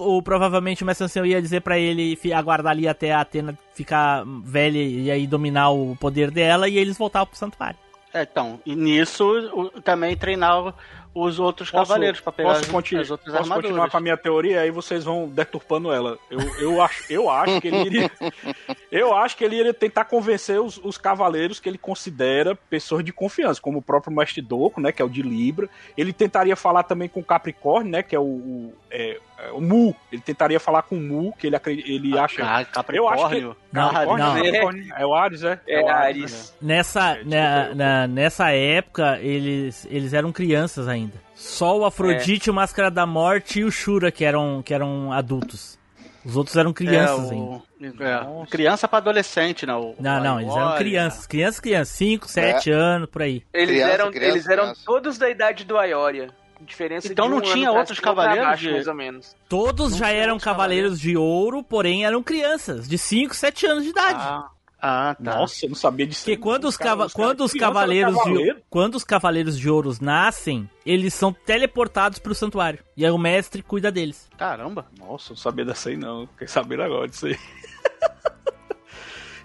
o 0.01 0.23
provavelmente 0.23 0.83
o 0.83 0.87
mestre 0.87 1.05
ancião 1.05 1.27
ia 1.27 1.41
dizer 1.43 1.61
pra 1.61 1.79
ele 1.79 2.19
aguardar 2.33 2.73
ali 2.73 2.89
até 2.89 3.13
a 3.13 3.21
Atena 3.21 3.57
ficar 3.75 4.25
velha 4.43 4.79
e 4.79 5.11
aí 5.11 5.27
dominar 5.27 5.71
o 5.71 5.95
poder 5.97 6.31
dela 6.31 6.69
e 6.69 6.79
eles 6.79 6.97
voltavam 6.97 7.27
pro 7.27 7.37
santuário. 7.39 7.79
É, 8.15 8.23
então, 8.23 8.59
e 8.65 8.75
nisso 8.75 9.25
o- 9.53 9.81
também 9.83 10.17
treinar 10.17 10.73
os 11.19 11.39
outros 11.39 11.71
cavaleiros 11.71 12.21
pra 12.21 12.31
pegar 12.31 12.51
posso 12.51 12.61
as, 12.61 12.71
continu- 12.71 13.01
as 13.01 13.11
outras 13.11 13.29
posso 13.29 13.43
armaduras. 13.45 13.65
continuar 13.71 13.91
com 13.91 13.97
a 13.97 14.01
minha 14.01 14.17
teoria, 14.19 14.61
aí 14.61 14.71
vocês 14.71 15.03
vão 15.03 15.27
deturpando 15.29 15.91
ela. 15.91 16.19
Eu, 16.31 16.41
eu, 16.59 16.83
acho, 16.83 17.11
eu 17.11 17.31
acho 17.31 17.59
que 17.61 17.69
ele 17.69 17.79
iria. 17.79 18.11
eu 18.93 19.15
acho 19.15 19.37
que 19.37 19.45
ele 19.45 19.57
iria 19.57 19.73
tentar 19.73 20.05
convencer 20.05 20.61
os, 20.61 20.79
os 20.85 20.99
cavaleiros 20.99 21.59
que 21.59 21.69
ele 21.69 21.79
considera 21.79 22.55
pessoas 22.55 23.03
de 23.03 23.13
confiança, 23.13 23.61
como 23.61 23.79
o 23.79 23.83
próprio 23.83 24.15
Mestre 24.15 24.43
Doco, 24.43 24.81
né? 24.81 24.93
Que 24.93 25.01
é 25.01 25.05
o 25.05 25.09
de 25.09 25.23
Libra. 25.23 25.69
Ele 25.97 26.13
tentaria 26.13 26.55
falar 26.55 26.83
também 26.83 27.09
com 27.09 27.21
o 27.21 27.25
Capricórnio, 27.25 27.91
né? 27.93 28.03
Que 28.03 28.15
é 28.15 28.21
o, 28.21 28.23
o 28.25 28.73
é, 28.91 29.19
é, 29.39 29.51
o 29.53 29.61
Mu. 29.61 29.95
Ele 30.11 30.23
tentaria 30.23 30.59
falar 30.61 30.83
com 30.83 30.97
o 30.97 31.01
Mu, 31.01 31.33
que 31.39 31.47
ele, 31.47 31.57
ele 31.67 32.19
acha. 32.19 32.43
Ah, 32.43 32.47
Eu 32.47 32.57
acho 32.57 32.67
que- 32.67 32.73
Capricórnio. 32.73 33.57
Não, 33.73 33.91
Capricórnio, 33.91 34.27
não. 34.27 34.35
Capricórnio. 34.35 34.95
É 34.97 35.07
o 35.07 35.15
Ares, 35.15 35.43
é? 35.45 35.61
É, 35.69 35.81
o 35.83 35.89
Ares. 35.89 36.57
Nessa, 36.61 37.11
É, 37.13 37.15
tipo, 37.17 37.31
na- 37.31 37.67
eu- 37.69 37.75
na- 37.75 38.07
nessa 38.07 38.51
época, 38.53 39.19
eles, 39.21 39.87
eles 39.91 40.13
eram 40.13 40.33
crianças 40.33 40.89
ainda. 40.89 41.15
Só 41.35 41.79
o 41.79 41.85
Afrodite, 41.85 42.51
o 42.51 42.55
Máscara 42.55 42.91
da 42.91 43.05
Morte 43.07 43.61
e 43.61 43.65
o 43.65 43.71
Shura 43.71 44.11
que 44.11 44.25
eram, 44.25 44.63
que 44.65 44.73
eram 44.73 45.13
adultos. 45.13 45.77
Os 46.25 46.37
outros 46.37 46.57
eram 46.57 46.73
crianças 46.73 47.31
é, 47.31 47.35
ainda. 47.35 47.45
o- 47.45 48.43
é, 48.43 48.47
criança 48.51 48.89
pra 48.89 48.99
adolescente, 48.99 49.65
né? 49.65 49.73
O, 49.75 49.95
Não, 50.01 50.21
não, 50.25 50.41
eles 50.41 50.57
eram 50.57 50.77
crianças. 50.77 51.27
Crianças, 51.27 51.61
crianças. 51.61 51.89
5, 51.95 52.27
7 52.29 52.69
anos, 52.71 53.09
por 53.09 53.23
aí. 53.23 53.45
Eles 53.55 53.69
Criança, 53.77 53.93
eram, 53.93 54.11
criança, 54.11 54.33
eles 54.33 54.49
eram 54.49 54.63
criança. 54.65 54.83
todos 54.85 55.19
da 55.19 55.31
idade 55.31 55.65
do 55.65 55.79
Aioria. 55.79 56.31
Diferença 56.61 57.13
Então 57.13 57.27
de 57.27 57.31
não 57.31 57.39
um 57.39 57.41
tinha 57.43 57.67
ano 57.67 57.73
pra 57.73 57.81
outros 57.81 58.01
cavaleiros 58.01 58.45
baixo, 58.47 58.63
de- 58.65 58.73
mais 58.73 58.87
ou 58.89 58.95
menos. 58.95 59.37
Todos 59.49 59.93
Não 59.93 59.99
já 59.99 60.07
tinha 60.09 60.21
eram 60.23 60.39
cavaleiros 60.39 60.99
de 61.01 61.17
ouro, 61.17 61.63
porém 61.63 62.05
eram 62.05 62.23
crianças, 62.23 62.89
de 62.89 62.97
5, 62.97 63.35
7 63.35 63.67
anos 63.67 63.85
de 63.85 63.91
idade. 63.91 64.19
Ah, 64.21 64.49
ah, 64.81 65.17
tá. 65.23 65.37
Nossa, 65.37 65.65
eu 65.65 65.69
não 65.71 65.77
sabia 65.77 66.07
disso. 66.07 66.23
Porque 66.23 66.37
quando 66.37 66.65
os, 66.67 66.77
cava- 66.77 67.09
quando 67.11 67.43
os 67.45 67.53
cavaleiros 67.53 68.15
de 68.25 68.57
quando 68.71 68.95
os 68.95 69.05
cavaleiros 69.05 69.59
de 69.59 69.69
ouros 69.71 70.01
nascem, 70.01 70.69
eles 70.85 71.13
são 71.15 71.33
teleportados 71.33 72.19
pro 72.19 72.35
santuário. 72.35 72.79
E 72.97 73.05
aí 73.05 73.11
o 73.11 73.19
mestre 73.19 73.63
cuida 73.63 73.91
deles. 73.93 74.29
Caramba. 74.39 74.87
Nossa, 74.99 75.33
eu 75.33 75.35
não 75.35 75.37
sabia 75.43 75.65
dessa 75.65 75.89
aí 75.91 75.97
não. 75.97 76.27
Fiquei 76.29 76.47
sabendo 76.49 76.83
agora 76.83 77.09
disso 77.09 77.27
aí. 77.27 77.37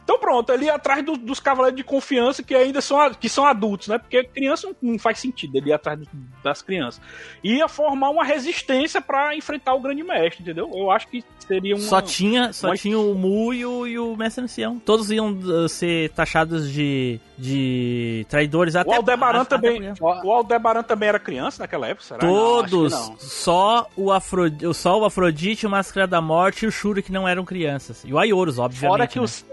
Então 0.04 0.20
pronto, 0.20 0.52
ele 0.52 0.66
ia 0.66 0.76
atrás 0.76 1.06
do- 1.06 1.16
dos 1.16 1.40
cavaleiros 1.40 1.78
de 1.78 1.84
confiança 1.84 2.42
que 2.44 2.54
ainda 2.56 2.82
são, 2.82 3.00
a- 3.00 3.12
que 3.14 3.30
são 3.30 3.46
adultos, 3.46 3.88
né? 3.88 3.98
Porque 3.98 4.24
criança 4.24 4.70
não, 4.82 4.98
faz 5.00 5.20
sentido 5.20 5.56
ele 5.58 5.70
ir 5.70 5.74
atrás 5.74 6.00
das 6.44 6.62
crianças. 6.62 7.00
Ia 7.44 7.68
formar 7.68 8.10
uma 8.10 8.24
resistência 8.24 9.00
pra 9.00 9.36
enfrentar 9.36 9.74
o 9.74 9.80
grande 9.80 10.04
mestre, 10.04 10.42
entendeu? 10.42 10.70
Eu 10.74 10.90
acho 10.92 11.08
que 11.08 11.24
seria 11.48 11.76
uma... 11.76 11.84
Só 11.84 12.02
tinha, 12.02 12.52
só 12.52 12.68
uma- 12.70 12.76
tinha 12.76 12.98
o 13.00 13.14
Mu 13.16 13.54
e 13.54 13.66
o, 13.66 13.88
e 13.88 14.00
o 14.00 14.16
mestre 14.18 14.44
ancião. 14.44 14.80
Todos 14.80 15.12
iam 15.12 15.32
uh, 15.32 15.70
ser 15.70 16.10
taxados 16.12 16.70
de, 16.72 17.20
de 17.38 18.26
traidores 18.30 18.76
até 18.76 18.90
O 18.90 18.94
Aldebaran 18.94 19.42
até- 19.42 19.56
também. 19.56 19.88
até- 19.90 20.04
O 20.04 20.32
Aldebaran 20.32 20.84
também 20.84 21.10
era 21.10 21.20
criança 21.20 21.62
naquela 21.64 21.88
época, 21.88 22.06
será? 22.06 22.20
Todos, 22.20 22.92
Não, 22.92 23.16
só 23.20 23.88
o, 23.96 24.12
Afro, 24.12 24.46
só 24.74 25.00
o 25.00 25.06
Afrodite, 25.06 25.66
o 25.66 25.70
Máscara 25.70 26.08
da 26.08 26.20
Morte 26.22 26.66
e 26.66 26.68
o 26.68 26.72
Shuri 26.72 27.02
que 27.04 27.12
não 27.12 27.28
eram 27.28 27.46
crianças. 27.46 28.04
E 28.06 28.14
o 28.14 28.18
Aioros, 28.20 28.58
obviamente. 28.60 28.90
Fora 28.92 29.08
que 29.08 29.20
né? 29.20 29.26
os. 29.26 29.46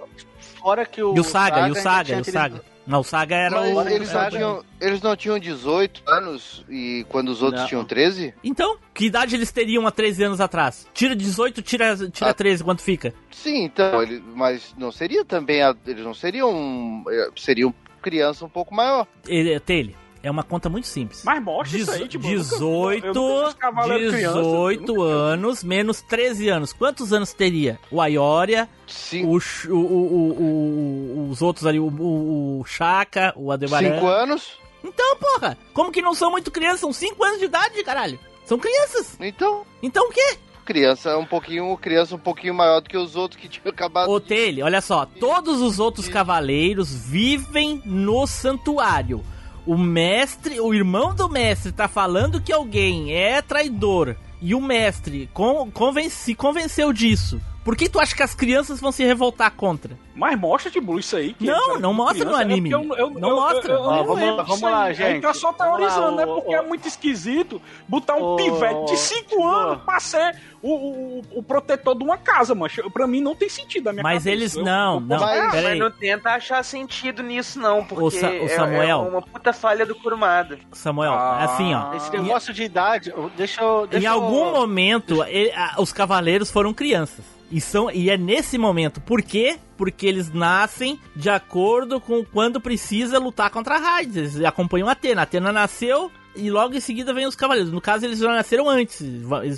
Fora 0.69 0.85
que 0.85 1.03
o. 1.03 1.17
E 1.17 1.21
o 1.21 1.25
Saga, 1.25 1.67
e 1.67 1.71
o 1.71 1.75
Saga, 1.75 2.11
e 2.13 2.17
o 2.17 2.19
aquele- 2.21 2.33
Saga. 2.37 2.63
Não, 2.87 3.01
o 3.01 3.05
Saga 3.05 3.35
era 3.37 3.51
Mas 3.61 3.75
o. 3.77 3.89
eles, 3.89 4.13
não 4.13 4.21
era- 4.21 4.31
tinham, 4.31 4.65
eles 4.81 5.01
não 5.03 5.17
tinham 5.17 5.39
18 5.39 6.03
anos 6.07 6.65
e 6.69 7.07
quando 7.09 7.29
os 7.31 7.41
outros 7.43 7.63
Não. 7.63 7.69
tinham 7.69 7.85
13? 7.85 8.35
Então, 8.45 8.77
que 8.95 9.07
idade 9.07 9.35
eles 9.35 9.51
teriam 9.51 9.87
há 9.87 9.91
13 9.91 10.25
anos 10.25 10.41
atrás? 10.43 10.87
Tira 10.93 11.15
18, 11.17 11.63
tira, 11.63 11.97
tira 12.11 12.31
Ah. 12.31 12.35
13, 12.35 12.63
quanto 12.65 12.83
fica? 12.83 13.15
Sim, 13.31 13.65
então, 13.65 14.03
ele, 14.03 14.23
mas 14.35 14.75
não 14.79 14.91
seria 14.93 15.25
também. 15.25 15.63
a- 15.63 15.75
Eles 15.87 16.05
não 16.05 16.13
seriam. 16.15 17.03
eh, 17.11 17.29
Seriam 17.37 17.75
criança 18.03 18.45
um 18.45 18.49
pouco 18.51 18.75
maior. 18.75 19.07
Ele, 19.27 19.59
Tele, 19.61 19.97
é 20.23 20.31
uma 20.31 20.43
conta 20.43 20.69
muito 20.69 20.87
simples. 20.87 21.23
Mas 21.25 21.43
mostra 21.43 21.79
isso 21.79 21.91
aí, 21.91 22.09
tipo, 22.09 22.27
eu 22.27 22.39
nunca- 22.39 22.51
18, 22.51 23.07
eu 23.07 23.15
nunca 23.15 23.43
vi 23.43 23.49
os 23.49 23.55
cavaleiros 23.55 24.15
criança, 24.15 24.37
eu 24.39 24.43
18 24.43 24.95
nunca 24.95 25.05
vi. 25.05 25.11
anos 25.13 25.65
menos 25.65 26.03
13 26.03 26.49
anos. 26.49 26.73
Quantos 26.73 27.13
anos 27.13 27.33
teria? 27.33 27.79
O 27.91 28.01
Aioria, 28.01 28.69
Cinco, 28.87 29.37
o, 29.69 29.73
o, 29.75 31.27
o, 31.27 31.29
os 31.31 31.43
outros 31.43 31.67
ali, 31.67 31.79
o, 31.79 31.87
o, 31.89 32.61
o 32.61 32.65
Shaka, 32.65 33.33
o 33.37 33.51
Adebaran. 33.53 33.95
cinco 33.95 34.07
anos? 34.07 34.59
Então, 34.85 35.17
porra, 35.17 35.59
como 35.75 35.91
que 35.91 36.01
não 36.01 36.15
são 36.15 36.31
muito 36.31 36.51
crianças? 36.51 36.81
São 36.81 36.93
5 36.93 37.23
anos 37.25 37.39
de 37.41 37.47
idade, 37.47 37.83
caralho. 37.83 38.19
São 38.45 38.59
crianças. 38.59 39.17
Então, 39.21 39.63
Então 39.83 40.09
o 40.09 40.13
quê? 40.13 40.39
criança 40.65 41.17
um 41.17 41.25
pouquinho, 41.25 41.75
criança 41.79 42.15
um 42.15 42.19
pouquinho 42.19 42.53
maior 42.55 42.81
do 42.81 42.91
que 42.91 42.97
os 42.97 43.17
outros 43.17 43.41
que 43.41 43.49
tinham 43.49 43.71
acabado. 43.71 44.11
Ô, 44.11 44.21
Tele, 44.21 44.63
olha 44.63 44.83
só. 44.83 45.07
Todos 45.07 45.63
os 45.63 45.81
outros 45.81 46.09
cavaleiros 46.09 46.93
vivem 46.95 47.83
no 47.87 48.27
santuário. 48.27 49.25
O 49.69 49.77
mestre, 49.77 50.59
o 50.59 50.73
irmão 50.73 51.15
do 51.15 51.29
mestre 51.29 51.71
tá 51.73 51.87
falando 51.87 52.41
que 52.41 52.51
alguém 52.51 53.13
é 53.13 53.43
traidor. 53.43 54.17
E 54.41 54.55
o 54.55 54.63
mestre 54.63 55.29
con 55.35 55.71
se 56.09 56.35
convenceu 56.35 56.91
disso. 56.91 57.39
Por 57.69 57.77
que 57.77 57.87
tu 57.87 58.01
acha 58.01 58.17
que 58.17 58.23
as 58.23 58.35
crianças 58.35 58.81
vão 58.81 58.91
se 58.91 59.05
revoltar 59.05 59.51
contra? 59.53 59.95
Mas 60.15 60.41
mostra, 60.41 60.71
tipo, 60.71 60.99
isso 60.99 61.15
aí. 61.15 61.35
que 61.35 61.45
Não, 61.45 61.79
não 61.79 61.93
mostra 61.93 62.25
no 62.25 62.31
criança, 62.31 62.41
é 62.43 62.45
anime. 62.47 62.71
porque 62.71 62.93
eu- 62.93 62.97
eu- 62.97 63.11
Não 63.11 63.29
eu- 63.29 63.37
mostra. 63.37 63.73
eu- 63.73 63.77
eu 63.77 63.83
Ó, 63.83 63.97
não 63.97 64.05
vamos- 64.07 64.21
lembro 64.23 64.45
vamos 64.47 64.65
aí. 64.65 64.73
lá, 64.73 64.83
A 64.85 64.93
gente. 64.95 65.21
tá 65.23 65.35
só 65.35 65.49
lá, 65.49 65.53
teorizando, 65.53 66.17
né? 66.17 66.25
Porque 66.25 66.55
é 66.55 66.63
muito 66.63 66.89
esquisito 66.89 67.61
botar 67.87 68.15
um 68.17 68.23
ô, 68.23 68.37
pivete 68.37 68.87
de 68.87 68.97
5 68.97 69.39
ô, 69.39 69.47
anos 69.47 69.83
pra 69.85 70.01
ser 70.01 70.35
o, 70.63 70.71
o, 70.71 71.23
o 71.37 71.43
protetor 71.43 71.95
de 71.95 72.03
uma 72.03 72.17
casa, 72.17 72.55
mancha. 72.55 72.83
Pra 72.91 73.07
mim 73.07 73.21
não 73.21 73.37
tem 73.37 73.51
sentido 73.51 73.85
na 73.85 73.93
minha 73.93 74.03
Mas 74.03 74.25
cabeça. 74.25 74.31
eles 74.31 74.55
não, 74.57 74.95
eu- 74.95 75.01
não. 75.03 75.21
Mas- 75.21 75.39
mas 75.53 75.65
aí. 75.67 75.79
não 75.79 75.91
tenta 75.91 76.31
achar 76.31 76.65
sentido 76.65 77.23
nisso, 77.23 77.61
não, 77.61 77.85
porque 77.85 78.03
Ô, 78.03 78.11
Sa- 78.11 78.31
ô, 78.31 78.33
é- 78.33 78.49
Samuel. 78.49 78.89
é, 78.89 78.95
uma 79.11 79.21
puta 79.21 79.53
falha 79.53 79.85
do 79.85 79.95
Kurumada. 79.95 80.59
Samuel, 80.73 81.13
Ah. 81.13 81.45
assim, 81.45 81.75
ó. 81.75 81.95
Esse 81.95 82.11
negócio 82.17 82.55
de 82.55 82.63
idade, 82.65 83.11
eu- 83.11 83.31
deixa 83.37 83.61
eu. 83.63 83.85
Em 83.85 83.89
Deixa 83.89 84.07
eu- 84.09 84.13
algum 84.15 84.53
momento, 84.53 85.23
ele- 85.25 85.53
a- 85.53 85.75
os 85.79 85.93
cavaleiros 85.93 86.51
foram 86.51 86.73
crianças. 86.73 87.37
E, 87.51 87.61
são, 87.61 87.91
e 87.91 88.11
é 88.11 88.17
nesse 88.19 88.59
momento. 88.59 89.01
Por 89.01 89.23
quê? 89.23 89.59
Porque 89.77 90.07
eles 90.07 90.31
nascem 90.33 91.01
de 91.17 91.31
acordo 91.31 92.01
com 92.01 92.25
quando 92.25 92.61
precisa 92.61 93.19
lutar 93.19 93.51
contra 93.51 93.77
a 93.77 93.99
Hades. 93.99 94.35
Eles 94.37 94.45
acompanham 94.45 94.89
a 94.89 94.93
Atena. 94.93 95.23
A 95.23 95.25
Atena 95.25 95.51
nasceu 95.53 96.11
e 96.37 96.51
logo 96.51 96.75
em 96.75 96.81
seguida 96.81 97.15
vem 97.15 97.27
os 97.27 97.35
cavaleiros. 97.35 97.73
No 97.73 97.81
caso, 97.81 98.05
eles 98.05 98.19
já 98.19 98.29
nasceram 98.29 98.69
antes. 98.69 99.03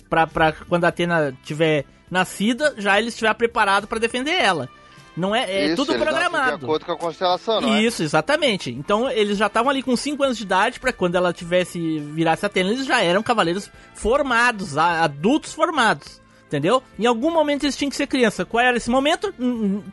Pra, 0.08 0.26
pra 0.26 0.52
quando 0.52 0.84
a 0.84 0.88
Atena 0.88 1.36
tiver 1.42 1.84
nascida, 2.10 2.74
já 2.78 2.98
eles 2.98 3.14
estiver 3.14 3.34
preparado 3.34 3.86
pra 3.86 3.98
defender 3.98 4.34
ela. 4.34 4.68
Não 5.16 5.34
é, 5.34 5.50
é 5.50 5.66
Isso, 5.66 5.76
tudo 5.76 5.92
nascem 5.92 5.98
De 5.98 6.10
programado. 6.10 6.64
acordo 6.66 6.86
com 6.86 6.92
a 6.92 6.96
constelação, 6.96 7.60
não 7.60 7.74
é? 7.74 7.82
Isso, 7.82 8.02
exatamente. 8.02 8.70
Então 8.70 9.10
eles 9.10 9.36
já 9.36 9.48
estavam 9.48 9.68
ali 9.68 9.82
com 9.82 9.96
5 9.96 10.22
anos 10.22 10.38
de 10.38 10.44
idade 10.44 10.78
pra 10.78 10.92
quando 10.92 11.16
ela 11.16 11.32
tivesse 11.32 11.98
virasse 11.98 12.46
Atena, 12.46 12.70
eles 12.70 12.86
já 12.86 13.02
eram 13.02 13.22
cavaleiros 13.22 13.68
formados, 13.94 14.78
adultos 14.78 15.52
formados. 15.52 16.20
Entendeu? 16.50 16.82
Em 16.98 17.06
algum 17.06 17.30
momento 17.30 17.62
eles 17.62 17.76
tinham 17.76 17.88
que 17.90 17.94
ser 17.96 18.08
criança. 18.08 18.44
Qual 18.44 18.60
era 18.60 18.76
esse 18.76 18.90
momento? 18.90 19.32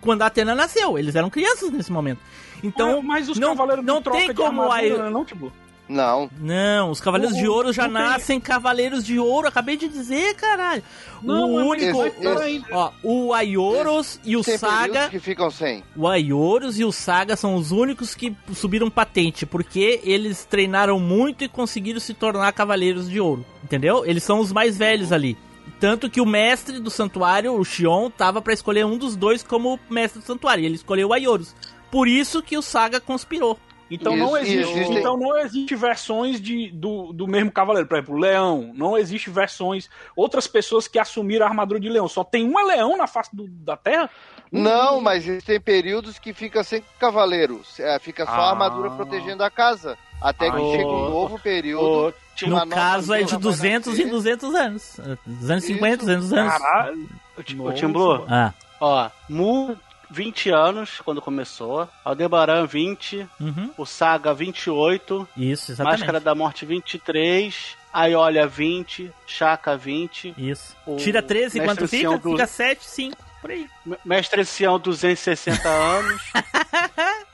Quando 0.01 0.23
a 0.23 0.25
Atena 0.25 0.55
nasceu. 0.55 0.97
Eles 0.97 1.13
eram 1.15 1.29
crianças 1.29 1.69
nesse 1.69 1.91
momento. 1.91 2.19
Então, 2.63 2.99
mas 3.03 3.29
os 3.29 3.37
não- 3.37 3.49
cavaleiros 3.49 3.85
não 3.85 3.93
não 3.95 4.01
troca 4.01 4.17
tem 4.17 4.27
de 4.29 4.33
como 4.33 4.67
né, 4.75 5.09
não, 5.11 5.23
tipo. 5.23 5.53
Não. 5.89 6.29
não, 6.41 6.89
os 6.91 6.99
Cavaleiros 6.99 7.37
O- 7.37 7.39
de 7.39 7.47
Ouro 7.47 7.71
já 7.71 7.87
não 7.87 8.01
tem- 8.01 8.09
nascem 8.09 8.39
Cavaleiros 8.41 9.05
de 9.05 9.17
Ouro. 9.19 9.47
Acabei 9.47 9.77
de 9.77 9.87
dizer, 9.87 10.33
caralho. 10.35 10.83
Não, 11.23 11.49
o 11.49 11.55
único. 11.69 12.03
esse- 12.05 12.17
esse- 12.25 12.65
Ó, 12.73 12.91
o 13.03 13.33
Aioros 13.33 14.19
e 14.25 14.35
o 14.35 14.43
Saga. 14.43 15.07
que 15.09 15.17
ficam 15.19 15.49
sem. 15.49 15.83
O 15.95 16.05
Aioros 16.07 16.77
e 16.77 16.83
o 16.83 16.91
Saga 16.91 17.37
são 17.37 17.55
os 17.55 17.71
únicos 17.71 18.13
que 18.15 18.35
subiram 18.53 18.89
patente, 18.89 19.45
porque 19.45 20.01
eles 20.03 20.43
treinaram 20.43 20.99
muito 20.99 21.45
e 21.45 21.47
conseguiram 21.47 21.99
se 22.01 22.13
tornar 22.13 22.51
cavaleiros 22.51 23.09
de 23.09 23.21
ouro, 23.21 23.45
entendeu? 23.63 24.05
Eles 24.05 24.23
são 24.23 24.39
os 24.39 24.51
mais 24.51 24.75
velhos 24.77 25.11
ali. 25.13 25.37
Tanto 25.79 26.09
que 26.09 26.19
o 26.21 26.25
mestre 26.25 26.79
do 26.79 26.89
santuário, 26.89 27.53
o 27.53 27.63
Shion, 27.63 28.09
tava 28.09 28.41
pra 28.41 28.53
escolher 28.53 28.85
um 28.85 28.97
dos 28.97 29.15
dois 29.15 29.43
como 29.43 29.79
mestre 29.89 30.19
do 30.21 30.25
santuário, 30.25 30.63
e 30.63 30.65
ele 30.65 30.75
escolheu 30.75 31.09
o 31.09 31.13
Aioros. 31.13 31.55
Por 31.91 32.07
isso 32.07 32.41
que 32.41 32.57
o 32.57 32.61
Saga 32.61 32.99
conspirou. 32.99 33.57
Então 33.89 34.13
Isso, 34.15 34.25
não 34.25 34.37
existe, 34.37 34.69
existem- 34.73 34.97
então 34.97 35.15
não 35.15 35.37
existe 35.37 35.73
versões 35.75 36.41
de, 36.41 36.69
do, 36.71 37.13
do 37.13 37.25
mesmo 37.25 37.49
cavaleiro, 37.49 37.87
por 37.87 37.95
exemplo, 37.97 38.15
o 38.15 38.19
leão, 38.19 38.73
não 38.75 38.97
existe 38.97 39.29
versões 39.29 39.89
outras 40.13 40.45
pessoas 40.45 40.89
que 40.89 40.99
assumiram 40.99 41.45
a 41.45 41.49
armadura 41.49 41.79
de 41.79 41.87
leão, 41.87 42.05
só 42.05 42.21
tem 42.21 42.45
um 42.45 42.65
leão 42.67 42.97
na 42.97 43.07
face 43.07 43.33
do- 43.33 43.47
da 43.47 43.77
Terra? 43.77 44.09
Não, 44.51 44.99
mas 44.99 45.23
tem 45.45 45.57
períodos 45.61 46.19
que 46.19 46.33
fica 46.33 46.65
sem 46.65 46.83
cavaleiro. 46.99 47.61
É, 47.79 47.97
fica 47.99 48.25
só 48.25 48.31
a 48.31 48.35
Ah. 48.47 48.49
armadura 48.49 48.89
protegendo 48.91 49.41
a 49.43 49.49
casa. 49.49 49.97
Até 50.21 50.49
que 50.49 50.57
Ah, 50.57 50.71
chega 50.71 50.87
um 50.87 51.09
novo 51.09 51.39
período. 51.39 52.07
Ô, 52.09 52.13
tinha 52.37 52.51
uma 52.53 52.63
No 52.63 52.69
nova 52.69 52.81
caso 52.81 53.13
é 53.13 53.23
de 53.23 53.31
vai 53.31 53.39
200 53.41 53.87
em 53.87 53.97
nascer. 54.05 54.09
200 54.11 54.55
anos. 54.55 54.99
250, 55.25 55.97
200 55.97 56.33
anos. 56.33 56.53
Caralho. 56.53 57.09
Ô, 57.37 57.43
Tim 57.73 57.87
Blue, 57.91 58.25
Ah, 58.29 58.53
ó, 58.79 59.09
Mu, 59.29 59.75
20 60.09 60.49
anos 60.49 61.01
quando 61.03 61.21
começou. 61.21 61.87
Aldebaran, 62.05 62.65
20. 62.65 63.27
uhum, 63.39 63.71
O 63.77 63.85
Saga, 63.85 64.33
28. 64.33 65.27
isso, 65.35 65.71
exatamente. 65.71 65.99
Máscara 65.99 66.19
da 66.19 66.33
Morte, 66.33 66.65
23. 66.65 67.75
Aiolia, 67.93 68.47
20. 68.47 69.11
Chaka, 69.25 69.75
20. 69.75 70.33
Isso. 70.37 70.75
O 70.85 70.95
Tira 70.97 71.21
13, 71.21 71.59
mestre 71.59 71.65
quanto 71.65 71.87
fica? 71.89 72.17
do- 72.17 72.31
Fica 72.31 72.47
7, 72.47 72.85
5, 72.85 73.17
por 73.41 73.51
aí. 73.51 73.67
Mestre 74.05 74.43
Sião, 74.45 74.79
260 74.79 75.67
anos. 75.67 76.21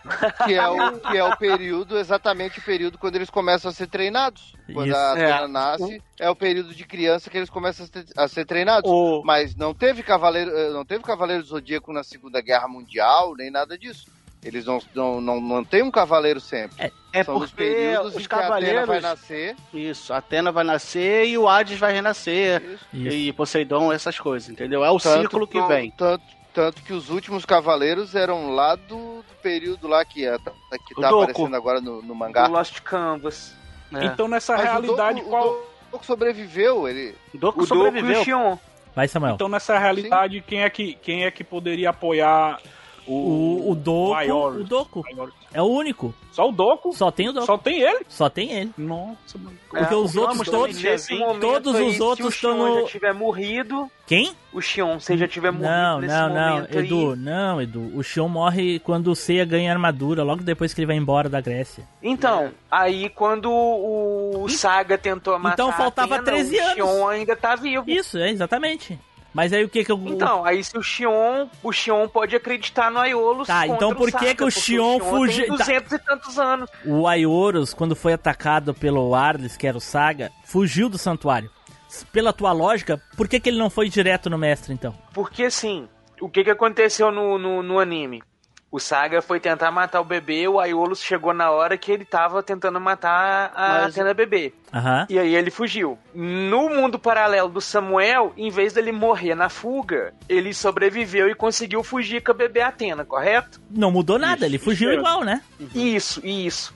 Que 0.46 0.54
é, 0.54 0.68
o, 0.68 1.00
que 1.00 1.18
é 1.18 1.24
o 1.24 1.38
período, 1.38 1.98
exatamente 1.98 2.60
o 2.60 2.62
período 2.62 2.98
quando 2.98 3.16
eles 3.16 3.30
começam 3.30 3.72
a 3.72 3.74
ser 3.74 3.88
treinados. 3.88 4.54
Quando 4.74 4.90
Isso. 4.90 4.98
a 4.98 5.12
Atena 5.14 5.46
É. 5.46 5.48
nasce, 5.48 6.04
é 6.20 6.30
o 6.30 6.36
período 6.36 6.76
de 6.76 6.84
criança 6.86 7.30
que 7.30 7.38
eles 7.38 7.50
começam 7.50 7.86
a 7.86 7.88
ser, 7.88 8.06
a 8.18 8.28
ser 8.28 8.46
treinados. 8.46 8.92
o, 8.92 9.22
Mas 9.24 9.56
não 9.56 9.74
teve 9.74 10.04
cavaleiro, 10.04 10.52
eh, 10.52 10.72
não 10.72 10.84
teve 10.84 11.04
cavaleiro 11.06 11.44
zodíaco 11.44 11.94
na 11.94 12.04
Segunda 12.04 12.42
Guerra 12.42 12.68
Mundial, 12.68 13.34
nem 13.38 13.50
nada 13.50 13.78
disso. 13.78 14.12
Eles 14.44 14.66
não, 14.66 14.80
não, 14.94 15.22
não 15.22 15.40
mantêm 15.40 15.82
um 15.84 15.92
cavaleiro 15.92 16.40
sempre. 16.40 16.92
É 17.14 17.24
São 17.24 17.36
os 17.38 17.52
porque 17.52 17.64
períodos 17.64 18.16
os 18.16 18.24
em 18.24 18.28
que 18.28 18.34
a 18.34 18.38
Atena 18.38 18.50
cavaleiros. 18.50 18.88
vai 18.88 19.00
nascer. 19.02 19.56
Isso, 19.74 20.14
a 20.14 20.18
Atena 20.18 20.52
vai 20.52 20.64
nascer 20.64 21.26
e 21.28 21.38
o 21.38 21.48
Hades 21.48 21.80
vai 21.80 21.94
renascer. 21.94 22.62
Isso. 22.62 22.86
Isso. 22.94 23.16
E 23.16 23.34
Poseidon, 23.34 23.92
essas 23.94 24.20
coisas, 24.20 24.50
entendeu? 24.50 24.84
É 24.84 24.90
o 24.90 25.00
Tanto 25.00 25.22
ciclo 25.22 25.48
que 25.48 25.58
não- 25.60 25.68
vem. 25.68 25.92
Tanto, 25.92 26.24
tanto 26.54 26.82
que 26.84 26.92
os 26.94 27.10
últimos 27.10 27.46
cavaleiros 27.46 28.16
eram 28.16 28.52
lá 28.54 28.76
do, 28.76 29.18
do 29.24 29.36
período 29.42 29.88
lá 29.88 30.04
que, 30.04 30.26
é- 30.26 30.38
que 30.38 30.94
O 30.98 31.02
tá 31.02 31.10
Doku. 31.10 31.24
aparecendo 31.24 31.56
agora 31.56 31.80
no, 31.80 32.02
no 32.02 32.08
Do 32.10 32.16
mangá. 32.16 32.48
Lost 32.48 32.80
Canvas. 32.82 33.56
É. 33.94 34.06
Então 34.06 34.28
nessa 34.28 34.54
Mas 34.58 34.62
o 34.62 34.66
realidade, 34.66 35.20
Doku- 35.20 35.30
qual. 35.30 35.48
O 35.50 35.66
Doku 35.92 36.06
sobreviveu, 36.06 36.88
ele. 36.88 37.16
O 37.34 37.38
Doku 37.38 37.62
O 37.62 37.62
Doku 37.62 37.64
e 37.64 37.68
sobreviveu. 37.68 38.22
o 38.22 38.24
Xion. 38.26 38.58
Vai, 38.96 39.08
Samuel. 39.08 39.36
Então 39.36 39.48
nessa 39.48 39.78
realidade, 39.78 40.42
quem 40.42 40.64
é, 40.64 40.70
que, 40.70 40.94
quem 40.96 41.24
é 41.26 41.32
que 41.32 41.44
poderia 41.44 41.90
apoiar 41.92 42.60
o. 43.08 43.14
O, 43.14 43.72
o 43.72 43.76
Doku, 43.76 44.12
maior? 44.12 44.56
o 44.56 44.64
Doku. 44.64 45.04
É 45.54 45.62
o 45.62 45.66
único. 45.66 46.14
Só 46.32 46.50
o 46.50 46.52
Doku? 46.52 46.94
Só 46.94 47.12
tem 47.12 47.30
o 47.30 47.34
Doku. 47.34 47.46
Só 47.46 47.58
tem 47.58 47.82
ele? 47.82 48.06
Só 48.08 48.30
tem 48.30 48.52
ele. 48.52 48.72
Nossa, 48.78 49.38
mano. 49.38 49.56
Porque 49.70 49.94
É, 49.94 49.98
os 49.98 50.16
o 50.16 50.22
outros 50.22 50.50
todos, 50.50 50.82
todos 51.40 51.76
aí, 51.76 51.88
os 51.90 52.00
outros 52.00 52.34
se 52.34 52.46
o 52.46 52.50
estão 52.50 52.58
Xion 52.58 52.70
no... 52.76 52.82
já 52.82 52.88
tiver 52.88 53.14
morrido, 53.14 53.92
Quem? 54.08 54.34
o 54.52 54.60
Xion, 54.62 55.00
se 55.00 55.18
já 55.18 55.28
tiver 55.28 55.52
morrido 55.52 55.70
Não, 55.72 56.00
nesse 56.00 56.14
não, 56.16 56.30
não, 56.30 56.58
Edu, 56.72 57.12
aí. 57.12 57.20
não, 57.20 57.62
Edu. 57.62 57.92
O 57.96 58.04
Xion 58.04 58.28
morre 58.28 58.80
quando 58.80 59.12
o 59.12 59.16
Seiya 59.16 59.46
ganha 59.46 59.72
armadura, 59.72 60.24
logo 60.24 60.42
depois 60.44 60.74
que 60.74 60.80
ele 60.82 60.88
vai 60.88 60.96
embora 60.96 61.30
da 61.30 61.40
Grécia. 61.42 61.88
Então, 62.02 62.52
aí 62.72 63.10
quando 63.10 63.52
o 63.52 64.48
Saga 64.50 64.98
tentou 64.98 65.38
matar 65.38 65.54
Então 65.54 65.72
faltava 65.72 66.16
a 66.16 66.20
Atena, 66.20 66.38
13 66.38 66.56
o 66.56 66.62
anos. 66.64 66.74
Xion 66.74 67.08
ainda 67.08 67.36
tá 67.36 67.56
vivo. 67.56 67.84
Isso, 67.88 68.18
é, 68.18 68.30
exatamente. 68.32 68.98
Mas 69.34 69.52
aí 69.52 69.64
o 69.64 69.70
que 69.70 69.84
que 69.84 69.92
eu... 69.92 70.00
Então, 70.06 70.46
aí 70.46 70.64
se 70.64 70.78
o 70.78 70.84
Xion, 70.84 71.48
o 71.64 71.72
Xion 71.72 72.08
pode 72.08 72.36
acreditar 72.36 72.92
no 72.92 73.00
Aiolos 73.00 73.48
Tá, 73.48 73.66
então 73.66 73.94
por 73.96 74.12
que 74.12 74.36
que 74.36 74.44
o 74.44 74.52
Xion 74.52 75.00
fugiu- 75.00 75.48
tá. 75.48 75.56
200 75.66 75.92
e 75.92 76.00
tantos 76.00 76.40
anos. 76.40 76.70
O 76.86 77.08
Aioros, 77.08 77.74
quando 77.74 77.96
foi 77.96 78.14
atacado 78.14 78.74
pelo 78.74 79.16
Arles, 79.16 79.58
que 79.58 79.66
era 79.66 79.78
o 79.78 79.82
Saga, 79.82 80.32
fugiu 80.46 80.88
do 80.88 80.98
santuário. 80.98 81.50
Pela 82.12 82.32
tua 82.34 82.52
lógica, 82.52 83.02
por 83.18 83.28
que 83.28 83.40
que 83.40 83.50
ele 83.50 83.58
não 83.60 83.70
foi 83.70 83.90
direto 83.90 84.30
no 84.30 84.38
mestre, 84.38 84.74
então? 84.74 84.96
Porque 85.14 85.44
assim, 85.44 85.88
o 86.22 86.30
que 86.30 86.44
que 86.44 86.50
aconteceu 86.50 87.12
no, 87.12 87.38
no, 87.38 87.62
no 87.64 87.80
anime? 87.80 88.22
O 88.74 88.80
Saga 88.80 89.22
foi 89.22 89.40
tentar 89.40 89.70
matar 89.70 90.02
o 90.02 90.04
bebê, 90.04 90.48
o 90.48 90.60
Aiolos 90.60 91.00
chegou 91.00 91.32
na 91.32 91.52
hora 91.52 91.78
que 91.78 91.92
ele 91.92 92.04
tava 92.04 92.42
tentando 92.42 92.82
matar 92.82 93.52
a 93.54 93.68
Mas- 93.70 93.94
Atena 93.94 94.16
bebê. 94.16 94.52
Aham. 94.74 95.06
E 95.08 95.20
aí 95.20 95.36
ele 95.36 95.52
fugiu. 95.52 95.96
No 96.12 96.68
mundo 96.70 96.98
paralelo 96.98 97.50
do 97.50 97.62
Samuel, 97.62 98.34
em 98.36 98.50
vez 98.50 98.74
dele 98.74 98.92
morrer 98.92 99.36
na 99.36 99.48
fuga, 99.48 100.12
ele 100.28 100.56
sobreviveu 100.56 101.30
e 101.30 101.36
conseguiu 101.36 101.84
fugir 101.84 102.24
com 102.24 102.32
a 102.32 102.34
bebê 102.34 102.62
Atena, 102.62 103.06
correto? 103.06 103.62
Não 103.70 103.92
mudou 103.92 104.18
nada, 104.18 104.38
Isso, 104.38 104.46
ele 104.46 104.58
fugiu 104.58 104.90
isso 104.90 105.00
igual, 105.02 105.24
né? 105.24 105.44
Isso, 105.76 106.26
isso. 106.26 106.74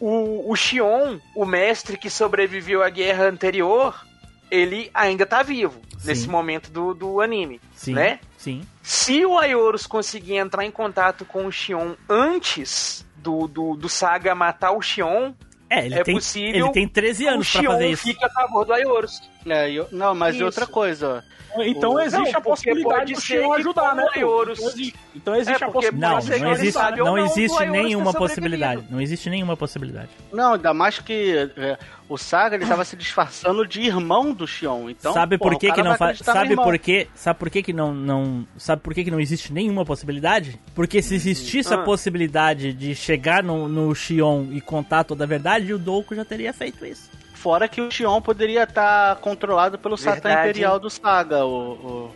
O, 0.00 0.50
o 0.50 0.56
Xion, 0.56 1.18
o 1.36 1.44
mestre 1.44 1.96
que 1.96 2.10
sobreviveu 2.10 2.82
à 2.82 2.90
guerra 2.90 3.26
anterior, 3.28 4.04
ele 4.50 4.90
ainda 4.94 5.24
tá 5.26 5.42
vivo 5.42 5.80
Sim. 5.98 6.08
nesse 6.08 6.28
momento 6.28 6.70
do, 6.70 6.94
do 6.94 7.20
anime, 7.20 7.60
Sim. 7.74 7.94
né? 7.94 8.18
Sim. 8.36 8.62
Se 8.82 9.24
o 9.24 9.38
Aioros 9.38 9.86
conseguir 9.86 10.36
entrar 10.36 10.64
em 10.64 10.70
contato 10.70 11.24
com 11.24 11.46
o 11.46 11.52
Xion 11.52 11.94
antes 12.08 13.06
do, 13.16 13.46
do, 13.46 13.74
do 13.76 13.88
Saga 13.88 14.34
matar 14.34 14.72
o 14.72 14.80
Xion, 14.82 15.32
É, 15.68 15.84
ele 15.86 15.94
É 15.94 16.02
tem 16.02 16.14
possível 16.16 16.64
ele 16.66 16.72
tem 16.72 16.88
13 16.88 17.24
o 17.26 17.30
anos 17.30 17.46
Xion 17.46 17.62
fazer 17.64 17.90
isso. 17.90 18.02
fica 18.02 18.26
a 18.26 18.30
favor 18.30 18.64
do 18.64 18.72
Aioros. 18.72 19.20
É, 19.46 19.70
eu- 19.70 19.88
não, 19.92 20.14
mas 20.14 20.34
Isso. 20.36 20.44
outra 20.44 20.66
coisa, 20.66 21.22
ó. 21.24 21.39
Então 21.58 21.94
O- 21.94 22.00
existe 22.00 22.30
Não, 22.32 22.38
a 22.38 22.40
possibilidade 22.40 23.12
do 23.14 23.20
que 23.20 23.34
ajudar, 23.36 23.94
né? 23.94 24.04
o 24.04 24.10
Aioros- 24.18 24.58
Então 24.58 24.70
existe, 24.70 24.94
então 25.16 25.34
existe 25.34 25.62
É, 25.62 25.66
a 25.66 25.70
possibilidade. 25.70 26.30
Não, 26.30 26.38
não 26.38 26.52
existe, 26.52 26.78
não 26.96 27.04
não 27.04 27.18
existe 27.18 27.66
nenhuma 27.66 28.12
possibilidade. 28.12 28.84
Não 28.90 29.00
existe 29.00 29.30
nenhuma 29.30 29.56
possibilidade. 29.56 30.08
Não, 30.32 30.52
ainda 30.54 30.72
mais 30.72 30.98
que 31.00 31.50
é, 31.56 31.78
o 32.08 32.16
Saga 32.16 32.56
ele 32.56 32.66
tava 32.66 32.84
se 32.84 32.94
disfarçando 32.96 33.66
de 33.66 33.80
irmão 33.80 34.32
do 34.32 34.46
Xion. 34.46 34.88
Então, 34.90 35.12
sabe 35.12 35.38
por 35.38 35.58
que 35.58 35.72
que 35.72 35.82
não 35.82 35.96
faz? 35.96 36.18
Sabe 36.18 36.54
por 36.54 36.78
que? 36.78 37.08
Sabe 37.14 37.38
por 37.38 37.50
que 37.50 37.62
que 37.62 37.72
não 37.72 37.92
não 37.92 38.46
sabe 38.56 38.82
por 38.82 38.94
que 38.94 39.04
que 39.04 39.10
não 39.10 39.20
existe 39.20 39.52
nenhuma 39.52 39.84
possibilidade? 39.84 40.58
Porque 40.74 41.02
se 41.02 41.14
existisse 41.14 41.72
a 41.74 41.78
Ah. 41.78 41.82
possibilidade 41.82 42.72
de 42.72 42.94
chegar 42.94 43.42
no, 43.42 43.68
no 43.68 43.94
Xion 43.94 44.46
e 44.52 44.60
contar 44.60 45.04
toda 45.04 45.24
a 45.24 45.26
verdade, 45.26 45.72
o 45.72 45.78
Doku 45.78 46.14
já 46.14 46.24
teria 46.24 46.52
feito 46.52 46.84
isso. 46.86 47.10
Fora 47.40 47.66
que 47.66 47.80
o 47.80 47.90
Xion 47.90 48.20
poderia 48.20 48.64
estar 48.64 49.16
controlado 49.16 49.78
pelo 49.78 49.96
Satã. 49.96 50.30
Imperial 50.30 50.78
do 50.78 50.90
Saga. 50.90 51.42
O, 51.46 51.72
o- 51.72 52.10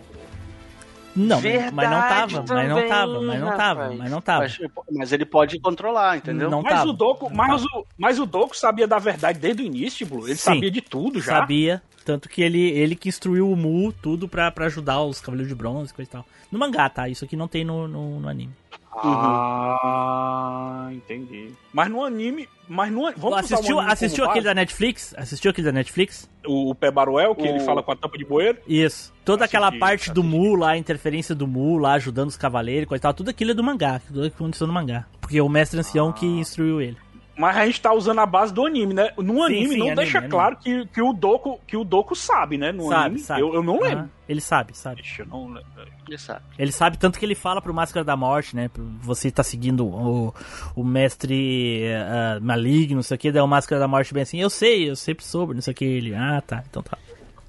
Não, 1.17 1.41
Verdade 1.41 1.73
mas 1.75 1.91
não 1.91 2.01
tava, 2.01 2.21
mas 2.27 2.69
não 2.69 2.77
também, 2.77 2.89
tava, 2.89 3.23
mas 3.23 3.41
não 3.41 3.57
tava, 3.57 3.81
rapaz. 3.83 3.99
mas 3.99 4.11
não 4.11 4.21
tava. 4.21 4.41
mas, 4.41 4.59
mas 4.91 5.13
ele 5.13 5.25
pode 5.25 5.59
controlar, 5.61 6.17
entendeu? 6.19 6.51
Não 6.51 6.61
Mas 6.61 6.75
tava. 6.75 6.91
o 6.91 6.93
Doku, 6.93 7.29
Não 7.31 7.37
mas 7.37 7.63
tava. 7.63 7.79
o, 7.81 7.87
mas 7.97 8.19
o 8.19 8.27
Doku 8.27 8.55
sabia 8.57 8.87
da 8.87 8.99
verdade 8.99 9.39
desde 9.39 9.63
o 9.63 9.65
início, 9.67 10.07
Blue. 10.07 10.27
Ele 10.27 10.37
Sim. 10.37 10.43
sabia 10.55 10.71
de 10.71 10.81
tudo 10.83 11.21
já. 11.23 11.39
Sabia, 11.39 11.81
tanto 12.05 12.29
que 12.29 12.43
ele, 12.43 12.61
ele 12.73 12.95
que 12.97 13.09
instruiu 13.09 13.51
o 13.51 13.57
Mu 13.57 13.93
tudo 13.93 14.29
pra, 14.29 14.51
pra 14.51 14.67
ajudar 14.67 15.01
os 15.03 15.21
Cavaleiros 15.21 15.49
de 15.49 15.55
Bronze 15.55 15.91
e 15.91 15.95
coisa 15.95 16.11
e 16.11 16.13
tal. 16.13 16.27
No 16.53 16.59
mangá, 16.59 16.89
tá? 16.91 17.09
Isso 17.09 17.25
aqui 17.25 17.35
não 17.37 17.49
tem 17.49 17.65
no, 17.65 17.89
no, 17.89 18.21
no 18.21 18.29
anime. 18.29 18.53
Ah, 18.97 20.89
entendi. 20.93 21.51
Mas 21.73 21.91
no 21.91 22.05
anime, 22.05 22.49
mas 22.69 22.91
no 22.93 23.11
vamos 23.17 23.39
assistiu 23.39 23.79
anime 23.79 23.93
assistiu 23.93 24.25
aquele 24.25 24.45
base? 24.45 24.55
da 24.55 24.61
Netflix? 24.61 25.15
Assistiu 25.17 25.51
aquele 25.51 25.67
da 25.67 25.73
Netflix? 25.73 26.29
o, 26.47 26.71
o 26.71 26.75
Pé 26.75 26.91
Baruel, 26.91 27.35
que 27.35 27.43
O- 27.43 27.47
ele 27.47 27.61
fala 27.61 27.83
com 27.83 27.93
a 27.93 27.97
tampa 27.97 28.17
de 28.19 28.25
bueiro. 28.25 28.59
Isso. 28.69 29.13
Toda 29.25 29.45
aquela 29.47 29.69
Assisti, 29.69 29.81
parte 29.81 30.13
do 30.13 30.21
assisti. 30.21 30.37
Mu 30.39 30.55
lá, 30.57 30.71
a 30.71 30.77
interferência 30.79 31.35
do 31.35 31.47
Mu 31.47 31.79
lá, 31.79 31.95
ajudando 31.95 32.29
os 32.29 32.37
cavaleiros 32.37 32.85
e 32.85 32.87
coisa 32.87 33.01
e 33.01 33.03
tal, 33.03 33.15
tudo 33.15 33.31
aquilo 33.31 33.51
é 33.53 33.55
do 33.55 33.63
mangá, 33.65 33.99
tudo 34.07 34.29
que 34.31 34.37
aconteceu 34.37 34.67
no 34.67 34.73
mangá. 34.73 35.07
Porque 35.21 35.41
o 35.41 35.49
mestre 35.49 35.81
ancião 35.81 36.13
que 36.13 36.27
instruiu 36.27 36.81
ele. 36.81 36.97
Mas 37.37 37.57
a 37.57 37.67
gente 37.67 37.81
tá 37.81 37.93
usando 37.93 38.21
a 38.21 38.27
base 38.27 38.55
do 38.55 38.65
anime, 38.65 38.95
né? 38.95 39.13
No 39.17 39.35
Sim, 39.35 39.43
anime 39.43 39.69
sim, 39.69 39.77
não 39.77 39.87
anime, 39.87 39.97
deixa 39.97 40.19
anime. 40.19 40.31
claro 40.31 40.57
que, 40.57 40.87
que, 40.87 41.03
o 41.03 41.13
Doku, 41.13 41.59
que 41.67 41.77
o 41.77 41.83
Doku 41.85 42.15
sabe, 42.15 42.57
né? 42.57 42.71
No 42.71 42.89
sabe, 42.89 43.07
anime. 43.07 43.21
sabe. 43.21 43.41
Eu, 43.41 43.55
eu 43.55 43.63
não 43.63 43.81
lembro. 43.81 44.09
Ele 44.29 44.41
sabe, 44.41 44.77
sabe. 44.77 45.03
Deixa 45.03 45.23
eu 45.23 45.27
não 45.27 45.47
lembro. 45.49 45.65
Ele 46.07 46.19
sabe. 46.19 46.43
Ele 46.59 46.73
sabe 46.73 46.97
tanto 46.97 47.19
que 47.19 47.25
ele 47.25 47.35
fala 47.35 47.61
pro 47.61 47.75
Máscara 47.75 48.05
da 48.05 48.17
Morte, 48.17 48.55
né? 48.55 48.71
Você 49.03 49.31
tá 49.31 49.43
seguindo 49.43 49.87
o, 49.87 50.35
o 50.77 50.85
mestre 50.85 51.85
ah, 51.95 52.39
maligno, 52.41 52.97
não 52.97 53.03
sei 53.03 53.17
o 53.17 53.19
que, 53.19 53.33
daí 53.33 53.43
o 53.43 53.47
Máscara 53.49 53.81
da 53.81 53.89
Morte 53.89 54.15
bem 54.15 54.23
assim, 54.23 54.41
eu 54.41 54.51
sei, 54.51 54.89
eu 54.89 54.97
sempre 54.97 55.25
soube, 55.25 55.55
não 55.55 55.61
sei 55.61 55.73
o 55.73 55.75
que. 55.75 55.85
Ele, 55.85 56.15
ah, 56.15 56.41
tá, 56.47 56.63
então 56.69 56.83
tá. 56.83 56.97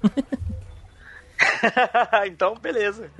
então, 2.26 2.54
beleza. 2.60 3.10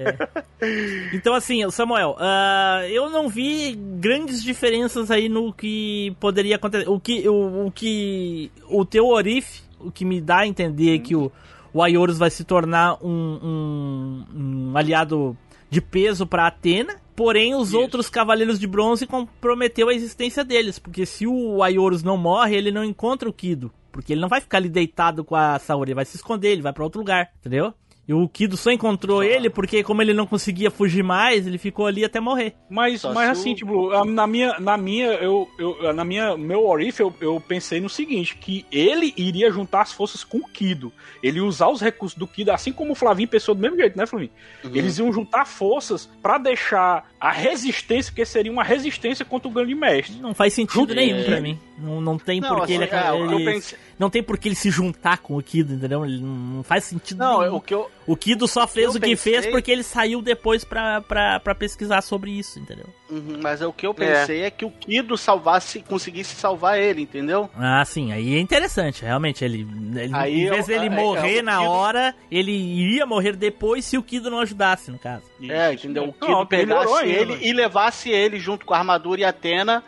Então, 1.13 1.35
assim, 1.35 1.69
Samuel, 1.71 2.17
ah, 2.19 2.83
eu 2.89 3.11
não 3.11 3.29
vi 3.29 3.75
grandes 3.75 4.43
diferenças 4.43 5.11
aí 5.11 5.29
no 5.29 5.53
que 5.53 6.15
poderia 6.21 6.57
acontecer. 6.57 6.89
O 6.89 6.99
que 6.99 7.29
o, 7.29 7.67
o 7.67 7.71
que 7.71 8.51
o 8.69 8.85
teu 8.85 9.07
Orif, 9.07 9.63
o 9.81 9.91
que 9.91 10.05
me 10.05 10.21
dá 10.21 10.39
a 10.39 10.47
entender 10.47 10.95
é 10.95 10.99
que 10.99 11.15
o, 11.15 11.31
o 11.73 11.83
Aioros 11.83 12.19
vai 12.19 12.31
se 12.31 12.45
tornar 12.45 12.99
um, 13.03 13.39
um, 13.43 14.25
um 14.35 14.77
aliado 14.77 15.37
de 15.69 15.81
peso 15.81 16.27
pra 16.27 16.47
Atena. 16.47 16.97
Porém, 17.15 17.55
os 17.55 17.73
outros 17.73 18.11
Cavaleiros 18.11 18.59
de 18.59 18.67
Bronze 18.67 19.07
comprometeu 19.07 19.89
a 19.89 19.95
existência 19.95 20.45
deles. 20.45 20.79
Porque 20.79 21.07
se 21.07 21.27
o 21.27 21.63
Aioros 21.63 22.03
não 22.03 22.17
morre, 22.17 22.57
ele 22.57 22.71
não 22.71 22.85
encontra 22.85 23.29
o 23.29 23.33
Kido. 23.33 23.73
Porque 23.91 24.13
ele 24.13 24.21
não 24.21 24.29
vai 24.29 24.43
ficar 24.43 24.59
ali 24.59 24.69
deitado 24.69 25.25
com 25.25 25.35
a 25.35 25.59
Saori, 25.59 25.89
ele 25.89 25.95
vai 25.95 26.05
se 26.05 26.17
esconder, 26.17 26.53
ele 26.53 26.61
vai 26.61 26.71
pra 26.71 26.85
outro 26.85 27.01
lugar, 27.01 27.33
entendeu? 27.41 27.73
E 28.09 28.15
o 28.15 28.29
Kido 28.29 28.57
só 28.57 28.71
encontrou 28.71 29.21
ele 29.25 29.51
porque, 29.51 29.83
como 29.83 30.01
ele 30.01 30.15
não 30.15 30.27
conseguia 30.29 30.71
fugir 30.71 31.03
mais, 31.03 31.45
ele 31.45 31.59
ficou 31.59 31.87
ali 31.87 32.05
até 32.05 32.21
morrer. 32.21 32.55
Mas, 32.71 33.01
Só 33.01 33.13
mas 33.13 33.31
assim, 33.31 33.51
o- 33.53 33.55
tipo, 33.57 34.05
na 34.05 34.29
minha, 34.29 34.61
na 34.61 34.77
minha, 34.77 35.09
eu, 35.15 35.49
eu, 35.59 35.93
na 35.93 36.05
minha, 36.05 36.37
meu 36.37 36.65
Orif, 36.65 37.01
eu, 37.01 37.13
eu 37.21 37.41
pensei 37.41 37.81
no 37.81 37.89
seguinte, 37.89 38.37
que 38.37 38.65
ele 38.71 39.13
iria 39.17 39.51
juntar 39.51 39.81
as 39.83 39.93
forças 39.93 40.23
com 40.23 40.39
o 40.39 40.47
Kido. 40.47 40.93
Ele 41.21 41.39
ia 41.39 41.45
usar 41.45 41.69
os 41.69 41.81
recursos 41.81 42.17
do 42.17 42.29
Kido, 42.29 42.53
assim 42.53 42.73
como 42.73 42.93
o 42.93 42.95
Flavinho 42.95 43.29
pensou 43.29 43.57
do 43.57 43.61
mesmo 43.61 43.77
jeito, 43.77 43.99
né, 43.99 44.07
Flavinho? 44.07 44.31
Eles 44.73 44.99
iam 44.99 45.13
juntar 45.13 45.45
forças 45.45 46.09
pra 46.23 46.39
deixar 46.39 47.11
a 47.21 47.33
resistência, 47.33 48.13
que 48.15 48.25
seria 48.25 48.53
uma 48.53 48.63
resistência 48.63 49.25
contra 49.25 49.49
o 49.49 49.51
grande 49.51 49.75
mestre. 49.75 50.17
Não 50.21 50.33
faz 50.33 50.53
sentido 50.53 50.75
Junto- 50.81 50.95
nenhum 50.95 51.19
É. 51.19 51.25
pra 51.25 51.41
mim. 51.41 51.59
Não, 51.79 52.01
não 52.01 52.19
tem 52.19 52.41
Não, 52.41 52.57
por 52.57 52.67
que 52.67 52.73
ele, 52.73 52.85
assim, 52.85 52.95
é, 52.97 53.11
eu 53.11 53.33
ele- 53.33 53.45
pensei- 53.45 53.79
Não 53.99 54.11
tem 54.11 54.23
por 54.23 54.37
que 54.39 54.49
ele 54.49 54.55
se 54.55 54.71
juntar 54.71 55.19
com 55.19 55.37
o 55.39 55.43
Kido, 55.43 55.73
entendeu? 55.73 56.05
Ele 56.05 56.21
não, 56.21 56.29
não 56.29 56.63
faz 56.63 56.85
sentido 56.85 57.19
Não, 57.19 57.41
nenhum. 57.41 57.57
o 57.57 57.61
que 57.63 57.73
eu. 57.75 57.91
O 58.07 58.15
Kido 58.15 58.47
só 58.47 58.67
fez 58.67 58.95
o 58.95 59.01
que 59.01 59.17
fez 59.17 59.37
pensei- 59.39 59.51
porque 59.51 59.71
ele 59.71 59.83
saiu 59.83 60.21
depois 60.21 60.65
pra, 60.65 61.01
pra, 61.01 61.41
pra 61.41 61.55
pesquisar 61.55 62.03
sobre 62.03 62.31
isso, 62.31 62.59
entendeu? 62.59 62.85
Uhum, 63.11 63.39
mas 63.43 63.63
o 63.63 63.73
que 63.73 63.87
eu 63.87 63.95
pensei 63.95 64.43
é. 64.43 64.51
que 64.51 64.65
o 64.67 64.71
Kido 64.71 65.17
salvasse, 65.17 65.81
conseguisse 65.81 66.35
salvar 66.37 66.79
ele, 66.79 67.03
entendeu? 67.03 67.49
Ah, 67.57 67.83
sim, 67.87 68.13
aí 68.13 68.35
é 68.37 68.39
interessante, 68.41 69.03
realmente. 69.03 69.43
Ele, 69.45 69.67
ele 69.97 70.15
Aí 70.15 70.43
em 70.43 70.51
vez 70.51 70.69
eu- 70.69 70.79
dele 70.79 70.87
é, 70.87 70.91
morrer 71.03 71.39
é, 71.39 71.43
na 71.43 71.59
Kido- 71.59 71.71
hora, 71.71 72.15
ele 72.31 72.53
iria 72.53 73.07
morrer 73.07 73.35
depois 73.35 73.85
se 73.85 73.97
o 73.97 74.03
Kido 74.03 74.31
não 74.31 74.41
ajudasse, 74.41 74.91
no 74.91 74.99
caso. 74.99 75.25
É, 75.49 75.73
entendeu? 75.73 76.05
O 76.05 76.07
Não, 76.07 76.45
Kido 76.45 76.49
melhorou 76.51 76.97
pegasse 76.97 77.09
ele 77.09 77.33
mas- 77.35 77.43
e 77.45 77.53
levasse 77.53 78.11
ele 78.11 78.39
junto 78.39 78.67
com 78.67 78.75
a 78.75 78.79
armadura 78.79 79.23
e 79.23 79.25
a 79.25 79.31
Atena 79.31 79.83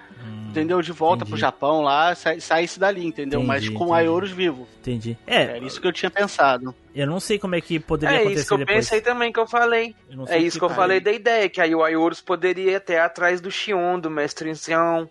entendeu? 0.58 0.82
De 0.82 0.92
volta 0.92 1.22
Entendi. 1.22 1.30
pro 1.30 1.38
Japão 1.40 1.80
lá, 1.82 2.14
sa 2.14 2.38
saísse 2.40 2.78
dali, 2.78 3.06
entendeu? 3.06 3.42
Mas 3.42 3.62
Entendi, 3.64 3.76
com 3.78 3.84
entendi. 3.84 3.98
Aioros 4.00 4.30
vivo. 4.30 4.68
Entendi. 4.80 5.16
É, 5.26 5.42
Era 5.42 5.58
isso 5.58 5.80
que 5.80 5.86
eu 5.86 5.92
tinha 5.92 6.10
pensado. 6.10 6.74
eu 6.94 7.06
não 7.06 7.20
sei 7.20 7.38
como 7.38 7.54
é 7.54 7.60
que 7.60 7.78
poderia 7.78 8.14
É 8.16 8.18
acontecer 8.20 8.38
isso 8.40 8.48
que 8.48 8.54
eu 8.54 8.58
depois. 8.58 8.76
pensei 8.78 9.00
também 9.00 9.32
que 9.32 9.38
eu 9.40 9.46
falei. 9.46 9.94
Eu 10.10 10.24
É 10.28 10.36
o 10.38 10.40
isso 10.40 10.58
que 10.58 10.64
eu 10.64 10.70
falei 10.70 11.00
da 11.00 11.12
ideia, 11.12 11.48
que 11.48 11.60
aí 11.60 11.74
o 11.74 11.82
Ayorus 11.82 12.20
poderia 12.20 12.72
ir 12.72 12.74
até 12.76 13.00
atrás 13.00 13.40
do 13.40 13.50
Xion, 13.50 13.98
do 13.98 14.10
Mestre 14.10 14.50
Ancião, 14.50 15.08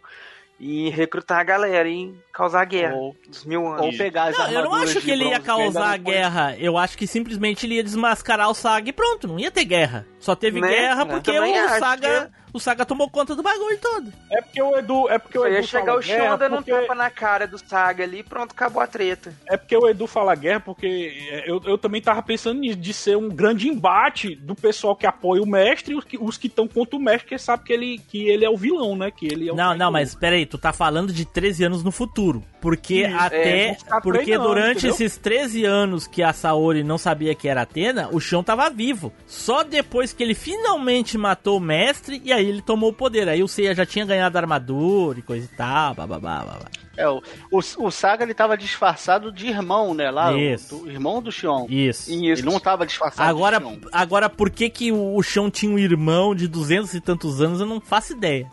e 0.59 0.89
recrutar 0.89 1.39
a 1.39 1.43
galera 1.43 1.87
e 1.87 2.11
causar 2.33 2.65
guerra 2.65 2.95
Ou, 2.95 3.15
dos 3.29 3.45
mil 3.45 3.67
anos. 3.67 3.85
ou 3.85 3.91
pegar 3.95 4.29
as 4.29 4.37
Não, 4.39 4.51
eu 4.51 4.63
não 4.63 4.73
acho 4.73 4.99
que 5.01 5.11
ele 5.11 5.25
ia 5.25 5.39
causar 5.39 5.89
foi- 5.89 5.99
guerra. 5.99 6.55
Eu 6.57 6.75
acho 6.79 6.97
que 6.97 7.05
simplesmente 7.05 7.63
ele 7.67 7.75
ia 7.75 7.83
desmascarar 7.83 8.49
o 8.49 8.55
Saga 8.55 8.89
e 8.89 8.91
pronto, 8.91 9.27
não 9.27 9.39
ia 9.39 9.51
ter 9.51 9.65
guerra. 9.65 10.07
Só 10.19 10.33
teve 10.35 10.59
Né? 10.59 10.67
guerra 10.67 11.01
Eu 11.03 11.07
porque 11.07 11.29
o 11.39 11.69
Saga, 11.77 12.31
o 12.57 12.59
Saga 12.59 12.85
tomou 12.85 13.09
conta 13.09 13.35
do 13.35 13.41
bagulho 13.43 13.77
todo. 13.79 14.11
É 14.31 14.41
porque 14.41 14.61
o 14.61 14.77
Edu. 14.77 15.09
É 15.09 15.17
porque 15.17 15.37
o 15.37 15.41
Só 15.41 15.47
Edu 15.47 15.55
ia 15.55 15.63
chegar 15.63 15.85
fala 15.85 15.99
o 15.99 16.01
Xion 16.01 16.15
guerra 16.17 16.35
dando 16.37 16.53
um 16.53 16.57
porque- 16.57 16.71
tapa 16.71 16.95
na 16.95 17.09
cara 17.09 17.47
do 17.47 17.57
Saga 17.57 18.03
ali 18.03 18.19
e 18.19 18.23
pronto, 18.23 18.51
acabou 18.51 18.81
a 18.81 18.87
treta. 18.87 19.33
É 19.47 19.55
porque 19.57 19.75
o 19.77 19.87
Edu 19.87 20.07
fala 20.07 20.35
guerra, 20.35 20.59
porque 20.59 21.13
é, 21.31 21.49
eu, 21.49 21.61
eu 21.65 21.77
também 21.77 22.01
tava 22.01 22.21
pensando 22.21 22.59
nisso, 22.59 22.77
de 22.77 22.93
ser 22.93 23.15
um 23.17 23.29
grande 23.29 23.67
embate 23.69 24.35
do 24.35 24.55
pessoal 24.55 24.95
que 24.95 25.05
apoia 25.07 25.41
o 25.41 25.45
mestre 25.47 25.93
e 25.93 26.17
os 26.19 26.37
que 26.37 26.47
estão 26.47 26.67
contra 26.67 26.95
o 26.95 26.99
mestre, 26.99 27.29
que 27.29 27.37
sabe 27.37 27.63
que 27.63 27.73
ele, 27.73 27.99
que 28.09 28.27
ele 28.27 28.43
é 28.43 28.49
o 28.49 28.57
vilão, 28.57 28.95
né? 28.95 29.11
Que 29.11 29.27
ele 29.27 29.47
é 29.49 29.53
o 29.53 29.55
Não, 29.55 29.75
não, 29.75 29.91
mas 29.91 30.13
peraí, 30.15 30.45
tu 30.45 30.57
tá 30.57 30.73
falando 30.73 31.13
de 31.13 31.25
13 31.25 31.63
anos 31.65 31.83
no 31.83 31.91
futuro. 31.91 32.43
Porque 32.59 33.05
Isso, 33.07 33.15
até. 33.17 33.67
é, 33.69 33.77
porque 34.01 34.23
treinando, 34.23 34.47
durante 34.49 34.77
entendeu? 34.79 34.91
esses 34.95 35.17
13 35.17 35.63
anos 35.63 36.07
que 36.07 36.23
a 36.23 36.33
Saori 36.33 36.83
não 36.83 36.97
sabia 36.97 37.35
que 37.35 37.47
era 37.47 37.61
Atena, 37.61 38.09
o 38.11 38.19
Xion 38.19 38.41
tava 38.43 38.67
vivo. 38.69 39.13
Só 39.27 39.63
depois 39.63 40.11
que 40.11 40.23
ele 40.23 40.33
finalmente 40.33 41.17
matou 41.17 41.57
o 41.57 41.61
mestre, 41.61 42.19
e 42.25 42.33
aí 42.33 42.46
ele 42.49 42.61
tomou 42.61 42.89
o 42.89 42.93
poder. 42.93 43.27
Aí 43.29 43.41
o 43.43 43.47
Seiya 43.47 43.73
já 43.75 43.85
tinha 43.85 44.05
ganhado 44.05 44.37
armadura 44.37 45.19
e 45.19 45.21
coisa 45.21 45.45
e 45.45 45.55
tal, 45.55 45.93
bababá, 45.95 46.39
babá. 46.45 46.65
É, 46.95 47.07
o, 47.07 47.21
o, 47.51 47.59
o 47.59 47.91
Saga 47.91 48.23
ele 48.23 48.33
tava 48.33 48.57
disfarçado 48.57 49.31
de 49.31 49.47
irmão, 49.47 49.93
né? 49.93 50.09
Lá, 50.09 50.31
o- 50.31 50.37
Isso. 50.37 50.77
do 50.79 50.89
irmão 50.91 51.21
do 51.21 51.31
Xion. 51.31 51.67
Isso. 51.69 52.09
Isso. 52.11 52.41
Ele 52.41 52.41
não 52.41 52.59
tava 52.59 52.85
disfarçado 52.87 53.29
Agora, 53.29 53.59
de 53.59 53.65
Xion. 53.65 53.77
agora, 53.91 54.29
por 54.29 54.49
que 54.49 54.69
que 54.69 54.91
o 54.91 55.15
o 55.15 55.21
Xion 55.21 55.49
tinha 55.49 55.71
um 55.71 55.77
irmão 55.79 56.33
de 56.33 56.47
200 56.47 56.93
e 56.95 57.01
tantos 57.01 57.41
anos, 57.41 57.59
eu 57.59 57.65
não 57.67 57.79
faço 57.79 58.13
ideia. 58.13 58.49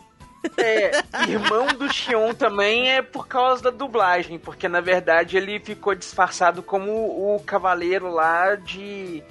É, 0.57 0.91
irmão 1.27 1.65
do 1.67 1.91
Xion 1.91 2.31
também 2.35 2.87
é 2.91 3.01
por 3.01 3.27
causa 3.27 3.63
da 3.63 3.69
dublagem, 3.71 4.37
porque 4.37 4.67
na 4.69 4.79
verdade 4.79 5.35
ele 5.37 5.59
ficou 5.59 5.95
disfarçado 5.95 6.61
como 6.61 6.91
o 7.35 7.39
cavaleiro 7.43 8.11
lá 8.11 8.53
de. 8.55 9.23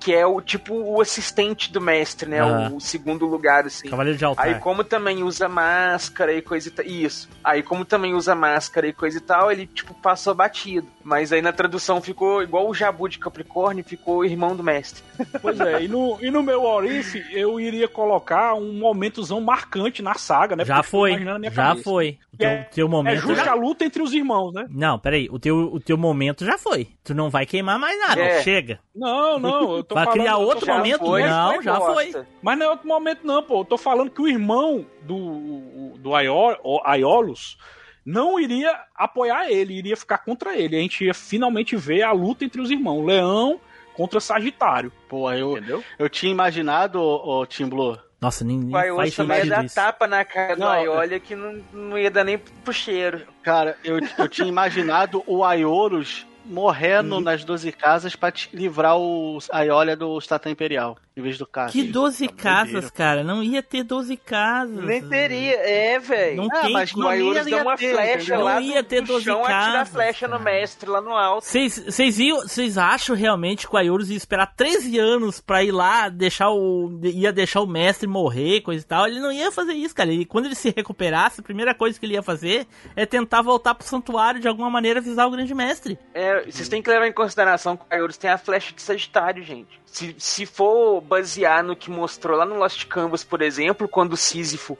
Que 0.00 0.14
é 0.14 0.26
o 0.26 0.40
tipo 0.40 0.74
o 0.74 1.00
assistente 1.00 1.72
do 1.72 1.80
mestre, 1.80 2.28
né? 2.28 2.40
Ah. 2.40 2.70
O, 2.72 2.80
segundo 2.80 3.26
lugar, 3.26 3.66
assim. 3.66 3.88
Cavaleiro 3.88 4.18
de 4.18 4.24
altar. 4.24 4.46
Aí 4.46 4.54
como 4.56 4.84
também 4.84 5.22
usa 5.22 5.48
máscara 5.48 6.32
e 6.32 6.42
coisa 6.42 6.68
e 6.68 6.70
tal. 6.70 6.84
Isso. 6.86 7.28
Aí 7.42 7.62
como 7.62 7.84
também 7.84 8.14
usa 8.14 8.34
máscara 8.34 8.86
e 8.86 8.92
coisa 8.92 9.18
e 9.18 9.20
tal, 9.20 9.50
ele 9.50 9.66
tipo 9.66 9.94
passou 9.94 10.34
batido. 10.34 10.86
Mas 11.02 11.32
aí 11.32 11.40
na 11.40 11.52
tradução 11.52 12.00
ficou 12.00 12.42
igual 12.42 12.68
o 12.68 12.74
Jabu 12.74 13.08
de 13.08 13.18
Capricórnio, 13.18 13.84
ficou 13.84 14.24
irmão 14.24 14.54
do 14.54 14.62
mestre. 14.62 15.02
Pois 15.40 15.60
é, 15.60 15.82
e 15.82 15.88
no, 15.88 16.18
e 16.20 16.30
no 16.30 16.42
meu 16.42 16.62
Orife 16.62 17.24
eu 17.30 17.60
iria 17.60 17.86
colocar 17.86 18.54
um 18.54 18.72
momentozão 18.72 19.40
marcante 19.40 20.02
na 20.02 20.14
saga, 20.14 20.56
né? 20.56 20.64
já 20.64 20.76
Porque 20.76 20.90
foi, 20.90 21.24
já 21.24 21.50
cabeça. 21.50 21.84
foi. 21.84 22.18
O 22.36 22.38
teu, 22.38 22.48
É- 22.48 22.62
teu 22.64 22.86
É 22.86 22.90
momento. 22.90 23.16
justa 23.20 23.44
já- 23.46 23.50
a 23.52 23.54
luta 23.54 23.84
entre 23.84 24.02
os 24.02 24.12
irmãos, 24.12 24.52
né? 24.52 24.66
Não, 24.70 24.98
peraí, 24.98 25.26
o 25.30 25.38
teu, 25.38 25.56
o 25.72 25.80
teu 25.80 25.96
momento 25.96 26.44
já 26.44 26.58
foi. 26.58 26.88
Tu 27.02 27.14
não 27.14 27.30
vai 27.30 27.46
queimar 27.46 27.78
mais 27.78 27.98
nada, 27.98 28.20
É. 28.20 28.42
chega. 28.42 28.78
Não, 28.94 29.38
não, 29.38 29.76
eu 29.78 29.82
tô 29.84 29.94
Vai 29.94 30.04
falando... 30.04 30.20
criar 30.20 30.36
outro 30.36 30.66
momento? 30.66 30.98
foi, 31.06 31.22
Não, 31.22 31.62
já 31.62 31.78
bosta. 31.78 31.94
foi. 31.94 32.24
Mas 32.42 32.58
não 32.58 32.66
é 32.66 32.70
outro 32.70 32.86
momento, 32.86 33.20
não, 33.26 33.42
pô. 33.42 33.60
Eu 33.60 33.64
tô 33.64 33.78
falando 33.78 34.10
que 34.10 34.20
o 34.20 34.28
irmão 34.28 34.84
do, 35.02 35.92
do 35.98 36.14
Aiol- 36.14 36.58
o 36.62 36.80
Aiolos 36.84 37.56
não 38.04 38.38
iria 38.38 38.72
apoiar 38.94 39.50
ele, 39.50 39.74
iria 39.74 39.96
ficar 39.96 40.18
contra 40.18 40.56
ele. 40.56 40.76
A 40.76 40.80
gente 40.80 41.04
ia 41.04 41.14
finalmente 41.14 41.74
ver 41.76 42.02
a 42.02 42.12
luta 42.12 42.44
entre 42.44 42.60
os 42.60 42.70
irmãos. 42.70 43.04
Leão 43.04 43.58
contra 43.94 44.20
Sagitário. 44.20 44.92
Pô, 45.08 45.32
eu, 45.32 45.52
Entendeu? 45.56 45.82
eu 45.98 46.08
tinha 46.08 46.30
imaginado, 46.30 47.00
ô, 47.00 47.40
ô, 47.40 47.46
Tim 47.46 47.66
Blue, 47.66 47.96
Nossa, 48.26 48.44
nem, 48.44 48.58
nem 48.58 48.70
Vai, 48.70 48.92
faz 48.92 49.14
também 49.14 49.36
ia 49.36 49.42
sentido 49.44 49.56
dar 49.56 49.64
isso. 49.66 49.74
tapa 49.76 50.06
na 50.08 50.24
cara 50.24 50.56
do 50.56 50.60
Não, 50.60 50.68
Aiolia 50.68 51.20
que 51.20 51.36
não, 51.36 51.62
não 51.72 51.96
ia 51.96 52.10
dar 52.10 52.24
nem 52.24 52.36
pro 52.38 52.72
cheiro. 52.72 53.22
Cara, 53.40 53.76
eu, 53.84 54.00
eu 54.18 54.28
tinha 54.28 54.48
imaginado 54.48 55.22
o 55.28 55.44
Aioros 55.44 56.26
morrendo 56.44 57.20
nas 57.20 57.44
12 57.44 57.70
casas 57.70 58.16
pra 58.16 58.32
te 58.32 58.48
livrar 58.52 58.96
o 58.98 59.38
Aiolia 59.52 59.96
do 59.96 60.20
Stata 60.20 60.50
Imperial, 60.50 60.96
em 61.16 61.22
vez 61.22 61.38
do 61.38 61.46
Cassius. 61.46 61.82
Que 61.86 61.90
12 61.90 62.28
Tá 62.28 62.34
casas, 62.34 62.90
cara. 62.90 63.24
Não 63.24 63.42
ia 63.42 63.62
ter 63.62 63.82
12 63.82 64.16
casas. 64.18 64.84
Nem 64.84 65.00
teria, 65.08 65.54
é, 65.56 65.98
velho. 65.98 66.36
Não 66.36 66.48
Ah, 66.52 66.60
tem 66.60 66.72
mas 66.74 66.94
não 66.94 67.14
ia, 67.16 67.42
deu 67.42 67.62
uma 67.62 67.74
ter, 67.76 67.94
flecha 67.94 68.16
entendeu? 68.34 68.44
lá 68.44 68.54
Não 68.56 68.60
ia 68.60 68.82
do, 68.82 68.86
ter 68.88 69.00
do 69.00 69.06
12 69.06 69.24
chão, 69.24 69.40
atira 69.42 69.56
a 69.56 69.72
casas, 69.72 69.94
flecha 69.94 70.26
no 70.28 70.32
cara. 70.38 70.44
mestre 70.44 70.90
lá 70.90 71.00
no 71.00 71.12
alto. 71.16 71.46
Vocês 71.46 72.76
acham 72.78 73.16
realmente 73.16 73.66
que 73.66 73.74
o 73.74 73.78
Ayorus 73.78 74.10
ia 74.10 74.16
esperar 74.16 74.46
13 74.54 74.98
anos 74.98 75.40
pra 75.40 75.64
ir 75.64 75.72
lá, 75.72 76.08
deixar 76.10 76.50
o. 76.50 77.00
ia 77.02 77.32
deixar 77.32 77.62
o 77.62 77.66
mestre 77.66 78.06
morrer, 78.06 78.60
coisa 78.60 78.84
e 78.84 78.86
tal? 78.86 79.06
Ele 79.06 79.18
não 79.20 79.32
ia 79.32 79.50
fazer 79.50 79.72
isso, 79.72 79.94
cara. 79.94 80.12
E 80.12 80.24
quando 80.26 80.46
ele 80.46 80.54
se 80.54 80.70
recuperasse, 80.76 81.40
a 81.40 81.44
primeira 81.44 81.74
coisa 81.74 81.98
que 81.98 82.04
ele 82.04 82.14
ia 82.14 82.22
fazer 82.22 82.66
é 82.94 83.06
tentar 83.06 83.40
voltar 83.40 83.74
pro 83.74 83.86
santuário 83.86 84.38
de 84.38 84.48
alguma 84.48 84.68
maneira 84.68 85.00
avisar 85.00 85.26
o 85.26 85.30
grande 85.30 85.54
mestre. 85.54 85.98
É, 86.12 86.44
vocês 86.44 86.68
têm 86.68 86.82
que 86.82 86.90
levar 86.90 87.06
em 87.06 87.12
consideração 87.12 87.74
que 87.76 87.84
o 87.84 87.86
Aiolis 87.94 88.18
tem 88.18 88.28
a 88.28 88.36
flecha 88.36 88.74
de 88.74 88.82
Sagitário, 88.82 89.42
gente. 89.42 89.80
Se, 89.86 90.14
se 90.18 90.44
for 90.44 91.00
basear 91.06 91.62
no 91.62 91.76
que 91.76 91.90
mostrou 91.90 92.36
lá 92.36 92.44
no 92.44 92.58
Lost 92.58 92.86
Canvas, 92.86 93.24
por 93.24 93.40
exemplo, 93.40 93.88
quando 93.88 94.12
o 94.12 94.16
Sísifo 94.16 94.76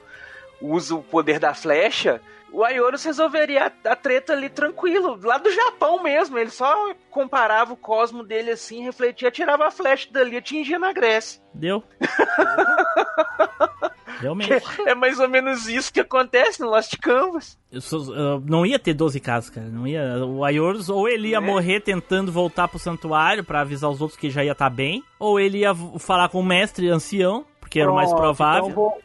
usa 0.61 0.95
o 0.95 1.03
poder 1.03 1.39
da 1.39 1.53
flecha, 1.53 2.21
o 2.51 2.63
Aioros 2.63 3.03
resolveria 3.03 3.65
a, 3.65 3.91
a 3.91 3.95
treta 3.95 4.33
ali 4.33 4.49
tranquilo, 4.49 5.19
lá 5.21 5.37
do 5.37 5.51
Japão 5.51 6.01
mesmo. 6.01 6.37
Ele 6.37 6.49
só 6.49 6.93
comparava 7.09 7.73
o 7.73 7.77
cosmo 7.77 8.23
dele 8.23 8.51
assim, 8.51 8.83
refletia, 8.83 9.31
tirava 9.31 9.67
a 9.67 9.71
flecha 9.71 10.07
dali 10.11 10.35
e 10.35 10.37
atingia 10.37 10.79
na 10.79 10.93
Grécia. 10.93 11.41
Deu? 11.53 11.83
Realmente. 14.19 14.51
É 14.85 14.95
mais 14.95 15.19
ou 15.19 15.27
menos 15.29 15.67
isso 15.67 15.91
que 15.93 15.99
acontece 15.99 16.59
no 16.61 16.69
Lost 16.69 16.95
Canvas. 17.01 17.57
Eu 17.71 17.81
sou- 17.81 18.15
eu 18.15 18.39
não 18.41 18.65
ia 18.65 18.79
ter 18.79 18.93
12 18.93 19.19
casas, 19.19 19.49
cara. 19.49 19.67
Não 19.67 19.85
ia. 19.87 20.25
O 20.25 20.43
Ayorus, 20.43 20.89
ou 20.89 21.07
ele 21.07 21.29
ia 21.29 21.41
Né? 21.41 21.47
morrer 21.47 21.79
tentando 21.81 22.31
voltar 22.31 22.67
pro 22.67 22.79
santuário 22.79 23.43
pra 23.43 23.61
avisar 23.61 23.89
os 23.89 24.01
outros 24.01 24.19
que 24.19 24.29
já 24.29 24.43
ia 24.43 24.53
estar 24.53 24.69
bem, 24.69 25.03
ou 25.19 25.39
ele 25.39 25.59
ia 25.59 25.73
falar 25.99 26.29
com 26.29 26.39
o 26.39 26.43
mestre 26.45 26.89
ancião, 26.89 27.45
porque 27.59 27.79
era 27.79 27.91
o 27.91 27.95
mais 27.95 28.09
Pronto, 28.09 28.21
provável. 28.21 28.69
Então 28.69 28.73
vou, 28.75 29.01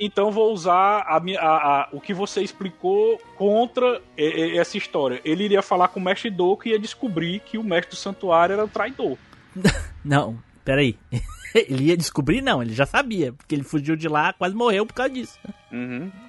então 0.00 0.30
vou 0.30 0.52
usar 0.52 1.04
a, 1.06 1.20
minha- 1.20 1.40
a- 1.40 1.82
a- 1.82 1.88
o 1.92 2.00
que 2.00 2.14
você 2.14 2.40
explicou 2.42 3.20
contra 3.36 4.00
e- 4.16 4.54
e- 4.54 4.58
essa 4.58 4.76
história. 4.78 5.20
Ele 5.24 5.44
iria 5.44 5.60
falar 5.62 5.88
com 5.88 6.00
o 6.00 6.02
mestre 6.02 6.30
Doku 6.30 6.66
e 6.66 6.70
ia 6.72 6.78
descobrir 6.78 7.40
que 7.40 7.58
o 7.58 7.62
mestre 7.62 7.90
do 7.90 7.96
santuário 7.96 8.54
era 8.54 8.64
o 8.64 8.68
traidor. 8.68 9.18
Não, 10.04 10.36
peraí. 10.66 10.98
ele 11.54 11.84
ia 11.84 11.96
descobrir? 11.96 12.42
Não, 12.42 12.60
ele 12.60 12.74
já 12.74 12.84
sabia, 12.84 13.32
porque 13.32 13.54
ele 13.54 13.62
fugiu 13.62 13.96
de 13.96 14.08
lá, 14.08 14.32
quase 14.34 14.54
morreu 14.54 14.84
por 14.84 14.92
causa 14.94 15.10
disso. 15.14 15.38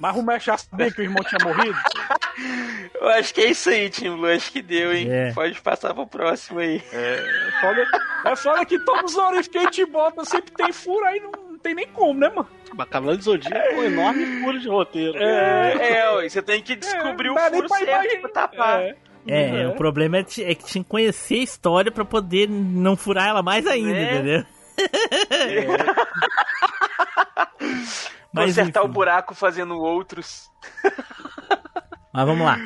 Mas 0.00 0.16
o 0.16 0.22
mestre 0.22 0.46
já 0.46 0.58
sabia 0.58 0.90
que 0.90 1.00
o 1.00 1.04
irmão 1.04 1.22
tinha 1.24 1.38
morrido? 1.44 1.78
Eu 3.00 3.08
acho 3.10 3.32
que 3.32 3.40
é 3.42 3.50
isso 3.50 3.70
aí, 3.70 3.88
Tim 3.88 4.10
Blue. 4.16 4.26
Acho 4.26 4.50
que 4.50 4.60
deu, 4.60 4.92
hein? 4.92 5.06
É. 5.08 5.32
Pode 5.32 5.60
passar 5.60 5.94
pro 5.94 6.06
próximo 6.06 6.58
aí. 6.58 6.82
É 6.92 7.50
foda, 7.60 7.86
é 8.24 8.36
foda 8.36 8.64
que 8.64 8.78
todos 8.80 9.12
os 9.12 9.18
orifícios 9.18 9.48
que 9.48 9.58
a 9.58 9.62
gente 9.62 9.86
bota 9.86 10.24
sempre 10.24 10.52
tem 10.52 10.72
furo, 10.72 11.04
aí 11.06 11.20
não, 11.20 11.30
não 11.52 11.58
tem 11.58 11.74
nem 11.74 11.86
como, 11.88 12.18
né, 12.18 12.28
mano? 12.28 12.48
Mas 12.76 12.88
Cavaleiro 12.88 13.18
do 13.18 13.24
Zodíaco 13.24 13.56
é 13.56 13.74
um 13.76 13.84
enorme 13.84 14.40
furo 14.42 14.58
de 14.58 14.68
roteiro. 14.68 15.16
É, 15.16 15.98
É, 16.00 16.10
ué, 16.16 16.28
você 16.28 16.42
tem 16.42 16.60
que 16.60 16.74
descobrir 16.74 17.28
É, 17.28 17.32
o 17.32 17.38
furo 17.38 17.68
pra 17.68 17.78
certo 17.78 18.20
pra 18.20 18.30
tapar. 18.30 18.82
É. 18.82 18.96
É, 19.26 19.62
É. 19.62 19.68
o 19.68 19.74
problema 19.74 20.18
é, 20.18 20.20
é 20.20 20.54
que 20.54 20.64
tinha 20.64 20.84
que 20.84 20.90
conhecer 20.90 21.36
a 21.40 21.42
história 21.44 21.90
pra 21.90 22.04
poder 22.04 22.48
não 22.48 22.96
furar 22.96 23.28
ela 23.28 23.42
mais 23.42 23.66
ainda, 23.66 23.92
Né? 23.92 24.14
entendeu? 24.14 24.44
Mas, 28.32 28.46
Consertar 28.56 28.80
enfim. 28.82 28.90
o 28.90 28.92
buraco 28.92 29.34
fazendo 29.34 29.76
outros. 29.80 30.50
Mas 32.12 32.26
vamos 32.26 32.44
lá. 32.44 32.58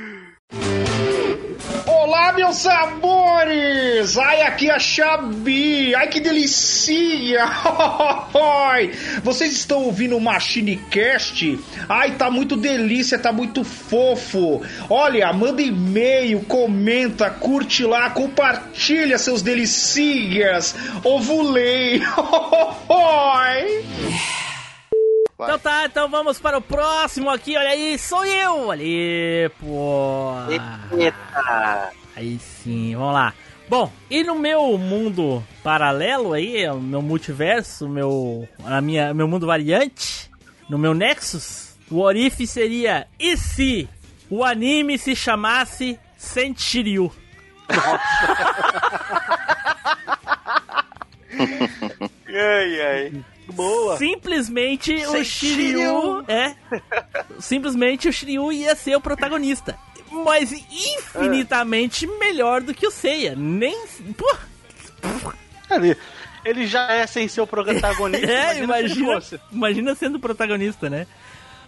Olá, 1.87 2.33
meus 2.33 2.57
sabores! 2.57 4.17
Ai, 4.17 4.43
aqui 4.43 4.71
é 4.71 4.75
a 4.75 4.79
Xabi! 4.79 5.95
Ai, 5.95 6.09
que 6.09 6.21
delícia! 6.21 7.45
Vocês 9.23 9.53
estão 9.53 9.85
ouvindo 9.85 10.17
o 10.17 10.21
Machine 10.21 10.77
Cast? 10.91 11.59
Ai, 11.89 12.13
tá 12.13 12.31
muito 12.31 12.57
delícia, 12.57 13.19
tá 13.19 13.31
muito 13.31 13.63
fofo! 13.63 14.63
Olha, 14.89 15.31
manda 15.33 15.61
e-mail, 15.61 16.41
comenta, 16.45 17.29
curte 17.29 17.85
lá, 17.85 18.09
compartilha 18.09 19.19
seus 19.19 19.43
delicias! 19.43 20.75
Ovulei! 21.05 22.01
Ai. 25.39 25.39
Vai. 25.39 25.47
Então 25.47 25.59
tá, 25.59 25.87
então 25.87 26.11
vamos 26.11 26.41
para 26.41 26.59
o 26.59 26.63
próximo 26.63 27.31
aqui, 27.31 27.57
olha 27.57 27.71
aí, 27.71 27.97
sou 27.97 28.25
eu! 28.25 28.73
Aí, 28.73 29.49
pô! 29.61 30.33
Eita! 30.49 31.93
Aí 32.17 32.39
sim, 32.41 32.97
vamos 32.97 33.15
lá. 33.15 33.33
Bom, 33.69 33.93
e 34.11 34.25
no 34.25 34.35
meu 34.35 34.77
mundo 34.79 35.45
paralelo 35.63 36.33
aí, 36.33 36.69
o 36.69 36.81
meu 36.81 37.01
multiverso, 37.01 37.89
meu, 37.89 38.49
a 38.65 38.81
minha, 38.81 39.15
meu 39.15 39.29
mundo 39.29 39.47
variante, 39.47 40.29
no 40.69 40.79
meu 40.79 40.95
Nexus, 40.95 41.77
O 41.91 42.01
what 42.01 42.19
if 42.19 42.39
seria 42.47 43.07
e 43.19 43.37
se 43.37 43.89
o 44.29 44.45
anime 44.45 44.99
se 44.99 45.15
chamasse 45.15 45.99
Sent 46.17 46.59
Shiryu? 46.59 47.13
Ai, 52.29 52.81
ai. 52.81 53.25
Boa. 53.53 53.97
Simplesmente 53.97 54.95
o 54.95 55.11
Sent 55.13 55.25
Shiryu 55.25 56.25
é 56.29 56.55
simplesmente 57.41 58.09
o 58.09 58.13
Shiryu 58.13 58.53
ia 58.53 58.75
ser 58.75 58.97
o 58.97 59.01
protagonista. 59.01 59.79
Mas 60.11 60.53
infinitamente 60.53 62.07
melhor 62.07 62.61
do 62.63 62.75
que 62.75 62.87
o 62.87 62.91
Seiya. 62.91 63.35
Nem. 63.37 63.77
Pô, 64.17 64.37
Ele, 65.71 65.97
ele 66.45 66.67
já 66.67 66.91
é 66.93 67.07
sem 67.07 67.29
ser 67.29 67.41
o 67.41 67.47
protagonista. 67.47 68.27
é, 68.31 68.55
se 68.55 68.63
imagina, 68.63 69.15
fosse. 69.15 69.41
imagina 69.51 69.95
sendo 69.95 70.17
o 70.17 70.21
protagonista, 70.21 70.89
né? 70.91 71.07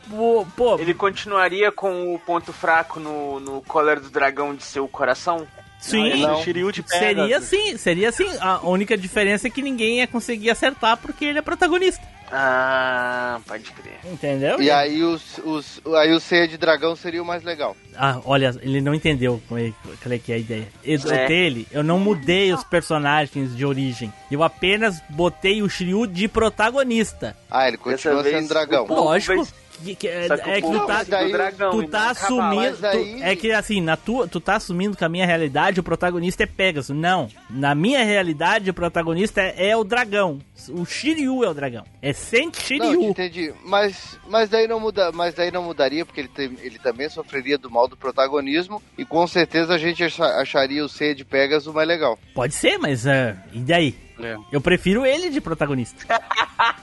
Pô, 0.09 0.47
pô, 0.57 0.79
Ele 0.79 0.95
continuaria 0.95 1.71
com 1.71 2.15
o 2.15 2.19
ponto 2.19 2.53
fraco 2.53 2.99
no, 2.99 3.39
no 3.41 3.63
Collar 3.63 4.01
do 4.01 4.11
Dragão 4.11 4.55
de 4.55 4.63
seu 4.63 4.89
coração? 4.89 5.47
Sim. 5.81 6.23
Não, 6.23 6.43
Shiryu 6.43 6.71
de 6.73 6.83
Pegasus. 6.83 7.09
Seria 7.09 7.41
sim, 7.41 7.77
seria 7.77 8.09
assim. 8.11 8.27
A 8.41 8.67
única 8.67 8.97
diferença 8.97 9.47
é 9.47 9.51
que 9.51 9.63
ninguém 9.63 9.99
ia 9.99 10.07
conseguir 10.07 10.51
acertar 10.51 10.97
porque 10.97 11.25
ele 11.25 11.39
é 11.39 11.43
protagonista. 11.43 12.03
Ah, 12.33 13.41
pode 13.45 13.65
crer. 13.73 13.99
Entendeu? 14.05 14.63
E 14.63 14.71
aí, 14.71 15.03
os, 15.03 15.39
os, 15.45 15.81
aí 15.97 16.13
o 16.13 16.21
Ceia 16.21 16.47
de 16.47 16.57
Dragão 16.57 16.95
seria 16.95 17.21
o 17.21 17.27
mais 17.27 17.43
legal. 17.43 17.77
Ah, 17.97 18.21
olha, 18.25 18.55
ele 18.63 18.81
não 18.81 18.95
entendeu 18.95 19.43
como 19.49 19.59
é, 19.59 19.73
qual 20.01 20.13
é 20.13 20.19
que 20.19 20.31
é 20.31 20.37
a 20.37 20.39
ideia. 20.39 20.69
Eu, 20.85 21.01
É. 21.11 21.27
dele, 21.27 21.67
eu 21.73 21.83
não 21.83 21.99
mudei 21.99 22.53
os 22.53 22.63
personagens 22.63 23.57
de 23.57 23.67
origem. 23.67 24.13
Eu 24.31 24.45
apenas 24.45 25.03
botei 25.11 25.61
o 25.61 25.69
Shiryu 25.69 26.07
de 26.07 26.29
protagonista. 26.29 27.37
Ah, 27.51 27.67
ele 27.67 27.77
continua 27.77 28.23
sendo 28.23 28.47
dragão. 28.49 28.87
Lógico. 28.87 29.47
Que, 29.83 29.95
que- 29.95 30.09
é, 30.09 30.27
que 30.29 30.51
é 30.51 30.61
que 30.61 30.71
tu 30.71 30.87
tá, 30.87 31.05
ser 31.05 31.33
dragão 31.33 31.71
tu 31.71 31.89
tá 31.89 32.09
não 32.09 32.15
cavalo. 32.15 32.61
assumindo. 32.61 32.77
Tu- 33.19 33.23
é 33.25 33.37
que 33.37 33.51
assim, 33.53 33.81
na 33.81 33.97
tua, 33.97 34.29
tu 34.29 34.39
tá 34.41 34.57
assumindo 34.57 34.97
que 34.97 35.05
a 35.05 35.09
minha 35.09 35.25
realidade 35.25 35.81
o 35.81 35.83
protagonista 35.83 36.43
é 36.43 36.47
Pegasus. 36.47 36.95
Não. 36.95 37.29
Na 37.49 37.75
minha 37.75 38.05
realidade, 38.05 38.69
o 38.71 38.75
protagonista 38.75 39.41
é, 39.41 39.69
é 39.71 39.77
o 39.77 39.83
dragão. 39.85 40.39
O 40.71 40.85
Shiryu 40.85 41.43
é 41.45 41.49
o 41.49 41.55
dragão. 41.55 41.85
É 42.03 42.09
Não, 42.13 42.53
Shiryu. 42.53 43.03
entendi. 43.05 43.55
Mas, 43.65 44.19
mas, 44.29 44.49
daí 44.51 44.69
não 44.69 44.79
muda, 44.79 45.11
mas 45.13 45.35
daí 45.35 45.51
não 45.51 45.63
mudaria, 45.63 46.05
porque 46.05 46.21
ele, 46.21 46.29
tem- 46.29 46.57
ele 46.61 46.79
também 46.79 47.09
sofreria 47.09 47.57
do 47.57 47.71
mal 47.71 47.89
do 47.89 47.97
protagonismo. 47.97 48.83
E 48.99 49.05
com 49.05 49.27
certeza 49.27 49.75
a 49.75 49.79
gente 49.79 50.05
acha- 50.05 50.37
acharia 50.41 50.85
o 50.85 50.89
Ceia 50.89 51.15
de 51.15 51.25
Pegasus 51.25 51.73
mais 51.73 51.89
legal. 51.89 52.19
Pode 52.35 52.55
ser, 52.55 52.77
mas 52.79 53.07
ah, 53.07 53.35
e 53.53 53.61
daí? 53.61 53.95
É. 54.23 54.37
Eu 54.53 54.61
prefiro 54.61 55.07
ele 55.07 55.31
de 55.31 55.41
protagonista. 55.41 56.05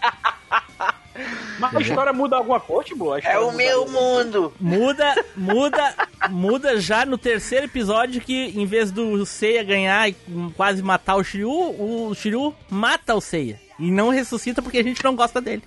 Mas 1.59 1.75
a 1.75 1.81
história 1.81 2.13
muda 2.13 2.35
alguma 2.35 2.59
coisa, 2.59 2.83
tipo? 2.83 3.15
É 3.17 3.37
o 3.39 3.45
muda 3.45 3.57
meu 3.57 3.79
alguma- 3.79 3.99
mundo! 4.01 4.53
Muda, 4.59 5.25
muda, 5.35 5.93
muda 6.29 6.79
já 6.79 7.05
no 7.05 7.17
terceiro 7.17 7.65
episódio 7.65 8.21
que 8.21 8.47
em 8.59 8.65
vez 8.65 8.91
do 8.91 9.25
Seiya 9.25 9.63
ganhar 9.63 10.09
e 10.09 10.15
quase 10.55 10.81
matar 10.83 11.15
o 11.15 11.23
Shiryu, 11.23 11.49
o 11.49 12.13
Shiryu 12.15 12.53
mata 12.69 13.15
o 13.15 13.21
Seiya. 13.21 13.59
E 13.79 13.91
não 13.91 14.09
ressuscita 14.09 14.61
porque 14.61 14.79
a 14.79 14.83
gente 14.83 15.03
não 15.03 15.15
gosta 15.15 15.39
dele. 15.39 15.61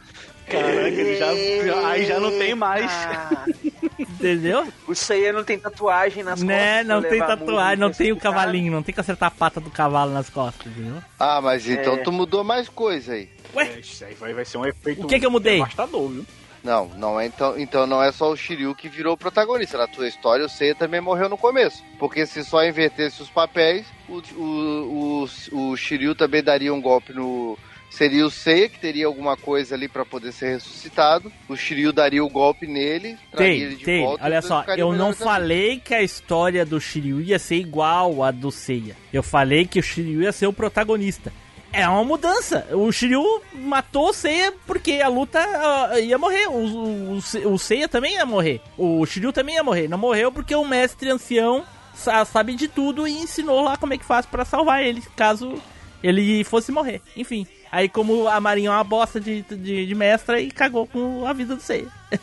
Caraca, 0.50 0.88
ele 0.88 1.16
já, 1.16 1.34
já- 1.64 1.88
aí 1.88 2.04
já 2.06 2.18
não 2.20 2.30
tem 2.30 2.54
mais. 2.54 2.90
Entendeu? 3.98 4.66
o 4.86 4.94
Seiya 4.94 5.32
não 5.32 5.44
tem 5.44 5.58
tatuagem 5.58 6.22
nas 6.22 6.42
Né? 6.42 6.78
costas. 6.78 6.86
Não 6.86 7.00
pra 7.00 7.10
tem 7.10 7.18
tatuagem, 7.20 7.78
não 7.78 7.90
tem 7.90 8.12
o 8.12 8.16
cavalinho, 8.16 8.72
não 8.72 8.82
tem 8.82 8.94
que 8.94 9.00
acertar 9.00 9.28
a 9.28 9.30
pata 9.30 9.60
do 9.60 9.70
cavalo 9.70 10.12
nas 10.12 10.28
costas, 10.28 10.66
entendeu? 10.66 11.02
Ah, 11.18 11.40
mas 11.40 11.66
então 11.68 11.94
É. 11.94 11.96
tu 11.98 12.12
mudou 12.12 12.44
mais 12.44 12.68
coisa 12.68 13.14
aí. 13.14 13.28
É, 13.56 13.78
isso 13.80 14.04
aí 14.04 14.14
vai, 14.14 14.32
vai 14.34 14.44
ser 14.44 14.58
um 14.58 14.66
efeito 14.66 15.02
O 15.04 15.06
que 15.06 15.18
que 15.18 15.26
eu 15.26 15.30
mudei? 15.30 15.54
devastador, 15.58 16.08
viu? 16.10 16.26
Não, 16.62 16.88
não 16.96 17.18
é 17.18 17.24
então, 17.26 17.58
então 17.58 17.86
não 17.86 18.02
é 18.02 18.12
só 18.12 18.30
o 18.30 18.36
Shiryu 18.36 18.74
que 18.74 18.86
virou 18.88 19.14
o 19.14 19.18
protagonista. 19.18 19.78
Na 19.78 19.86
tua 19.86 20.06
história, 20.06 20.44
o 20.44 20.48
Seiya 20.48 20.74
também 20.74 21.00
morreu 21.00 21.26
no 21.28 21.38
começo. 21.38 21.82
Porque 21.98 22.26
se 22.26 22.44
só 22.44 22.62
invertesse 22.62 23.22
os 23.22 23.30
papéis, 23.30 23.86
o, 24.06 24.20
o, 24.36 25.24
o, 25.52 25.70
o 25.70 25.76
Shiryu 25.76 26.14
também 26.14 26.42
daria 26.42 26.72
um 26.74 26.80
golpe 26.80 27.14
no. 27.14 27.58
Seria 27.90 28.24
o 28.24 28.30
Seiya 28.30 28.68
que 28.68 28.78
teria 28.78 29.06
alguma 29.06 29.36
coisa 29.36 29.74
ali 29.74 29.88
pra 29.88 30.04
poder 30.06 30.32
ser 30.32 30.50
ressuscitado. 30.54 31.30
O 31.48 31.56
Shiryu 31.56 31.92
daria 31.92 32.24
o 32.24 32.28
golpe 32.30 32.66
nele, 32.66 33.18
Tem, 33.36 33.60
ele 33.60 33.74
de 33.76 33.84
tem. 33.84 34.04
volta. 34.04 34.24
Olha 34.24 34.40
só, 34.40 34.64
eu 34.76 34.92
não 34.92 35.06
amigos. 35.08 35.24
falei 35.24 35.80
que 35.80 35.92
a 35.92 36.00
história 36.02 36.64
do 36.64 36.80
Shiryu 36.80 37.20
ia 37.20 37.38
ser 37.38 37.56
igual 37.56 38.22
à 38.22 38.30
do 38.30 38.50
Seiya. 38.52 38.96
Eu 39.12 39.22
falei 39.24 39.66
que 39.66 39.80
o 39.80 39.82
Shiryu 39.82 40.22
ia 40.22 40.30
ser 40.32 40.46
o 40.46 40.52
protagonista. 40.52 41.32
É 41.72 41.88
uma 41.88 42.02
mudança. 42.04 42.66
O 42.72 42.90
Shiryu 42.92 43.22
matou 43.54 44.08
o 44.10 44.12
Seiya 44.12 44.52
porque 44.66 44.94
a 44.94 45.08
luta 45.08 45.38
ah, 45.40 45.98
ia 46.00 46.16
morrer. 46.16 46.46
O, 46.48 46.52
o, 46.52 47.12
o 47.16 47.22
Se- 47.22 47.44
o 47.46 47.58
Seiya 47.58 47.88
também 47.88 48.14
ia 48.14 48.24
morrer. 48.26 48.60
O 48.78 49.04
Shiryu 49.04 49.32
também 49.32 49.56
ia 49.56 49.62
morrer. 49.64 49.88
Não 49.88 49.98
morreu 49.98 50.30
porque 50.32 50.54
o 50.54 50.64
mestre 50.64 51.10
ancião 51.10 51.64
sa- 51.94 52.24
sabe 52.24 52.54
de 52.54 52.66
tudo 52.68 53.06
e 53.06 53.12
ensinou 53.12 53.62
lá 53.62 53.76
como 53.76 53.94
é 53.94 53.98
que 53.98 54.04
faz 54.04 54.26
pra 54.26 54.44
salvar 54.44 54.82
ele, 54.84 55.02
caso 55.16 55.54
ele 56.02 56.42
fosse 56.44 56.72
morrer. 56.72 57.00
Enfim. 57.16 57.46
Aí 57.70 57.88
como 57.88 58.26
a 58.26 58.40
Marinha 58.40 58.70
é 58.70 58.72
uma 58.72 58.84
bosta 58.84 59.20
de, 59.20 59.42
de, 59.42 59.86
de 59.86 59.94
mestra 59.94 60.40
e 60.40 60.50
cagou 60.50 60.86
com 60.86 61.26
a 61.26 61.32
vida 61.32 61.54
do 61.54 61.62
Seiya. 61.62 61.88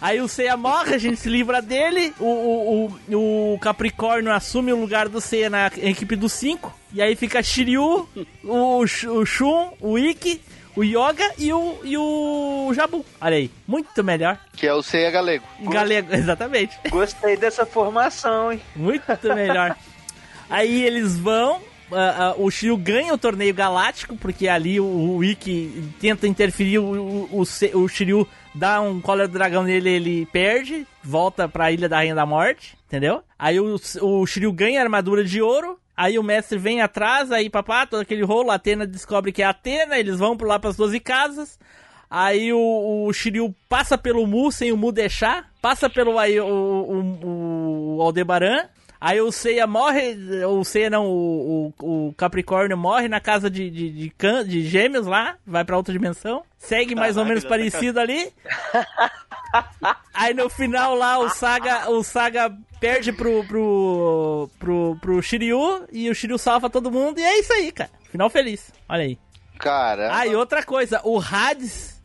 Aí 0.00 0.20
o 0.20 0.28
Seiya 0.28 0.56
morre, 0.56 0.94
a 0.94 0.98
gente 0.98 1.18
se 1.18 1.28
livra 1.28 1.60
dele. 1.60 2.14
O, 2.18 2.24
o, 2.24 2.98
o, 3.14 3.54
o 3.54 3.58
Capricórnio 3.58 4.32
assume 4.32 4.72
o 4.72 4.80
lugar 4.80 5.08
do 5.08 5.20
Seiya 5.20 5.50
na 5.50 5.66
equipe 5.76 6.16
dos 6.16 6.32
cinco. 6.32 6.74
E 6.92 7.02
aí 7.02 7.14
fica 7.14 7.42
Shiryu, 7.42 8.08
o, 8.42 8.80
o 8.80 9.26
Shun, 9.26 9.72
o 9.80 9.98
Ikki, 9.98 10.40
o 10.74 10.84
Yoga 10.84 11.30
e 11.38 11.52
o, 11.52 11.78
e 11.82 11.96
o 11.96 12.72
Jabu. 12.74 13.04
Olha 13.20 13.36
aí, 13.36 13.50
muito 13.66 14.04
melhor. 14.04 14.38
Que 14.52 14.66
é 14.66 14.72
o 14.72 14.82
Seiya 14.82 15.10
galego. 15.10 15.44
Galego, 15.60 16.12
exatamente. 16.14 16.78
Gostei 16.88 17.36
dessa 17.36 17.66
formação, 17.66 18.52
hein? 18.52 18.60
Muito 18.74 19.34
melhor. 19.34 19.76
Aí 20.48 20.84
eles 20.84 21.18
vão. 21.18 21.60
Ah, 21.92 22.16
ah, 22.18 22.34
o 22.36 22.50
Shiryu 22.50 22.76
ganha 22.76 23.14
o 23.14 23.18
torneio 23.18 23.54
galáctico, 23.54 24.16
porque 24.16 24.48
ali 24.48 24.80
o, 24.80 24.84
o 24.84 25.24
Ikki 25.24 25.92
tenta 26.00 26.26
interferir, 26.26 26.78
o, 26.78 27.28
o, 27.30 27.42
o, 27.42 27.78
o 27.80 27.88
Shiryu 27.88 28.26
dá 28.54 28.80
um 28.80 29.00
cola 29.00 29.28
do 29.28 29.32
dragão 29.32 29.62
nele, 29.62 29.90
ele 29.90 30.26
perde, 30.26 30.86
volta 31.02 31.48
pra 31.48 31.70
Ilha 31.70 31.88
da 31.88 31.96
Rainha 31.96 32.14
da 32.14 32.26
Morte, 32.26 32.76
entendeu? 32.86 33.22
Aí 33.38 33.58
o, 33.60 33.76
o 34.02 34.26
Shiryu 34.26 34.52
ganha 34.52 34.80
a 34.80 34.82
armadura 34.82 35.24
de 35.24 35.40
ouro, 35.40 35.78
aí 35.96 36.18
o 36.18 36.22
mestre 36.22 36.58
vem 36.58 36.80
atrás, 36.80 37.30
aí 37.30 37.48
papá, 37.48 37.86
todo 37.86 38.00
aquele 38.00 38.24
rolo, 38.24 38.50
a 38.50 38.54
Atena 38.54 38.86
descobre 38.86 39.32
que 39.32 39.42
é 39.42 39.46
a 39.46 39.50
Atena, 39.50 39.98
eles 39.98 40.18
vão 40.18 40.36
lá 40.40 40.58
pras 40.58 40.76
12 40.76 40.98
casas, 41.00 41.58
Aí 42.08 42.52
o, 42.52 43.06
o 43.08 43.12
Shiryu 43.12 43.54
passa 43.68 43.98
pelo 43.98 44.26
Mu 44.26 44.52
sem 44.52 44.70
o 44.70 44.76
Mu 44.76 44.92
deixar, 44.92 45.50
passa 45.60 45.90
pelo 45.90 46.18
aí, 46.18 46.38
o, 46.38 46.46
o, 46.46 47.96
o 47.96 48.02
Aldebaran. 48.02 48.68
Aí 49.00 49.20
o 49.20 49.30
Seiya 49.30 49.66
morre, 49.66 50.16
o 50.46 50.64
Seiya 50.64 50.88
não, 50.90 51.06
o, 51.06 51.72
o, 51.80 52.08
o 52.08 52.14
Capricórnio 52.14 52.76
morre 52.76 53.08
na 53.08 53.20
casa 53.20 53.50
de, 53.50 53.70
de, 53.70 53.90
de, 53.90 54.10
can- 54.10 54.44
de 54.44 54.62
gêmeos 54.66 55.06
lá, 55.06 55.36
vai 55.46 55.64
pra 55.64 55.76
outra 55.76 55.92
dimensão. 55.92 56.42
Segue 56.58 56.94
mais 56.94 57.16
ou 57.16 57.24
menos 57.24 57.44
parecido 57.44 58.00
ali. 58.00 58.32
Aí 60.12 60.34
no 60.34 60.48
final 60.48 60.94
lá 60.94 61.18
o 61.18 61.28
Saga, 61.28 61.90
o 61.90 62.02
Saga 62.02 62.52
perde 62.80 63.12
pro, 63.12 63.44
pro, 63.44 64.50
pro, 64.58 64.98
pro 65.00 65.22
Shiryu 65.22 65.86
e 65.92 66.10
o 66.10 66.14
Shiryu 66.14 66.38
salva 66.38 66.68
todo 66.68 66.90
mundo 66.90 67.18
e 67.18 67.22
é 67.22 67.38
isso 67.40 67.52
aí, 67.52 67.70
cara. 67.72 67.90
Final 68.10 68.28
feliz. 68.30 68.72
Olha 68.88 69.02
aí. 69.04 69.18
Cara. 69.58 70.14
Ah, 70.16 70.26
e 70.26 70.34
outra 70.34 70.62
coisa, 70.62 71.00
o 71.04 71.18
Hades 71.20 71.95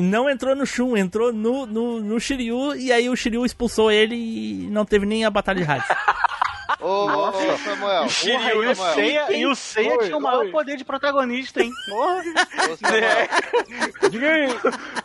não 0.00 0.28
entrou 0.28 0.54
no 0.56 0.66
Shun, 0.66 0.96
entrou 0.96 1.32
no, 1.32 1.66
no, 1.66 2.00
no 2.00 2.20
Shiryu 2.20 2.74
e 2.74 2.92
aí 2.92 3.08
o 3.08 3.16
Shiryu 3.16 3.44
expulsou 3.46 3.90
ele 3.90 4.14
e 4.14 4.68
não 4.70 4.84
teve 4.84 5.06
nem 5.06 5.24
a 5.24 5.30
batalha 5.30 5.64
de 5.64 5.70
Hades. 5.70 5.86
Ô, 6.80 6.86
ô, 6.86 7.28
ô, 7.28 7.32
Samuel. 7.58 8.06
Porra, 8.06 8.52
e 8.54 8.56
o 8.70 8.74
Samuel. 8.74 8.94
Seiya, 8.94 9.32
e 9.32 9.46
o 9.46 9.54
Seiya 9.54 9.98
tinha 9.98 10.16
o 10.16 10.20
maior 10.20 10.40
oi. 10.46 10.50
poder 10.50 10.76
de 10.76 10.84
protagonista, 10.84 11.62
hein? 11.62 11.70
Porra. 11.88 12.22
Ô, 12.72 12.76
Samuel. 12.76 14.10
Diga 14.10 14.30
aí. 14.32 14.48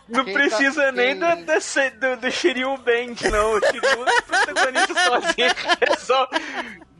Não 0.08 0.24
Quem 0.24 0.34
precisa 0.34 0.84
tá- 0.86 0.92
nem 0.92 1.18
quem- 1.18 1.44
do, 1.44 2.16
do, 2.16 2.16
do 2.22 2.30
Shiryu 2.30 2.76
Band, 2.78 3.30
não. 3.30 3.52
O 3.52 3.60
Shiryu 3.60 4.06
é 4.08 4.22
protagonista 4.22 4.94
sozinho. 4.94 5.54
É 5.80 5.96
só 5.96 6.28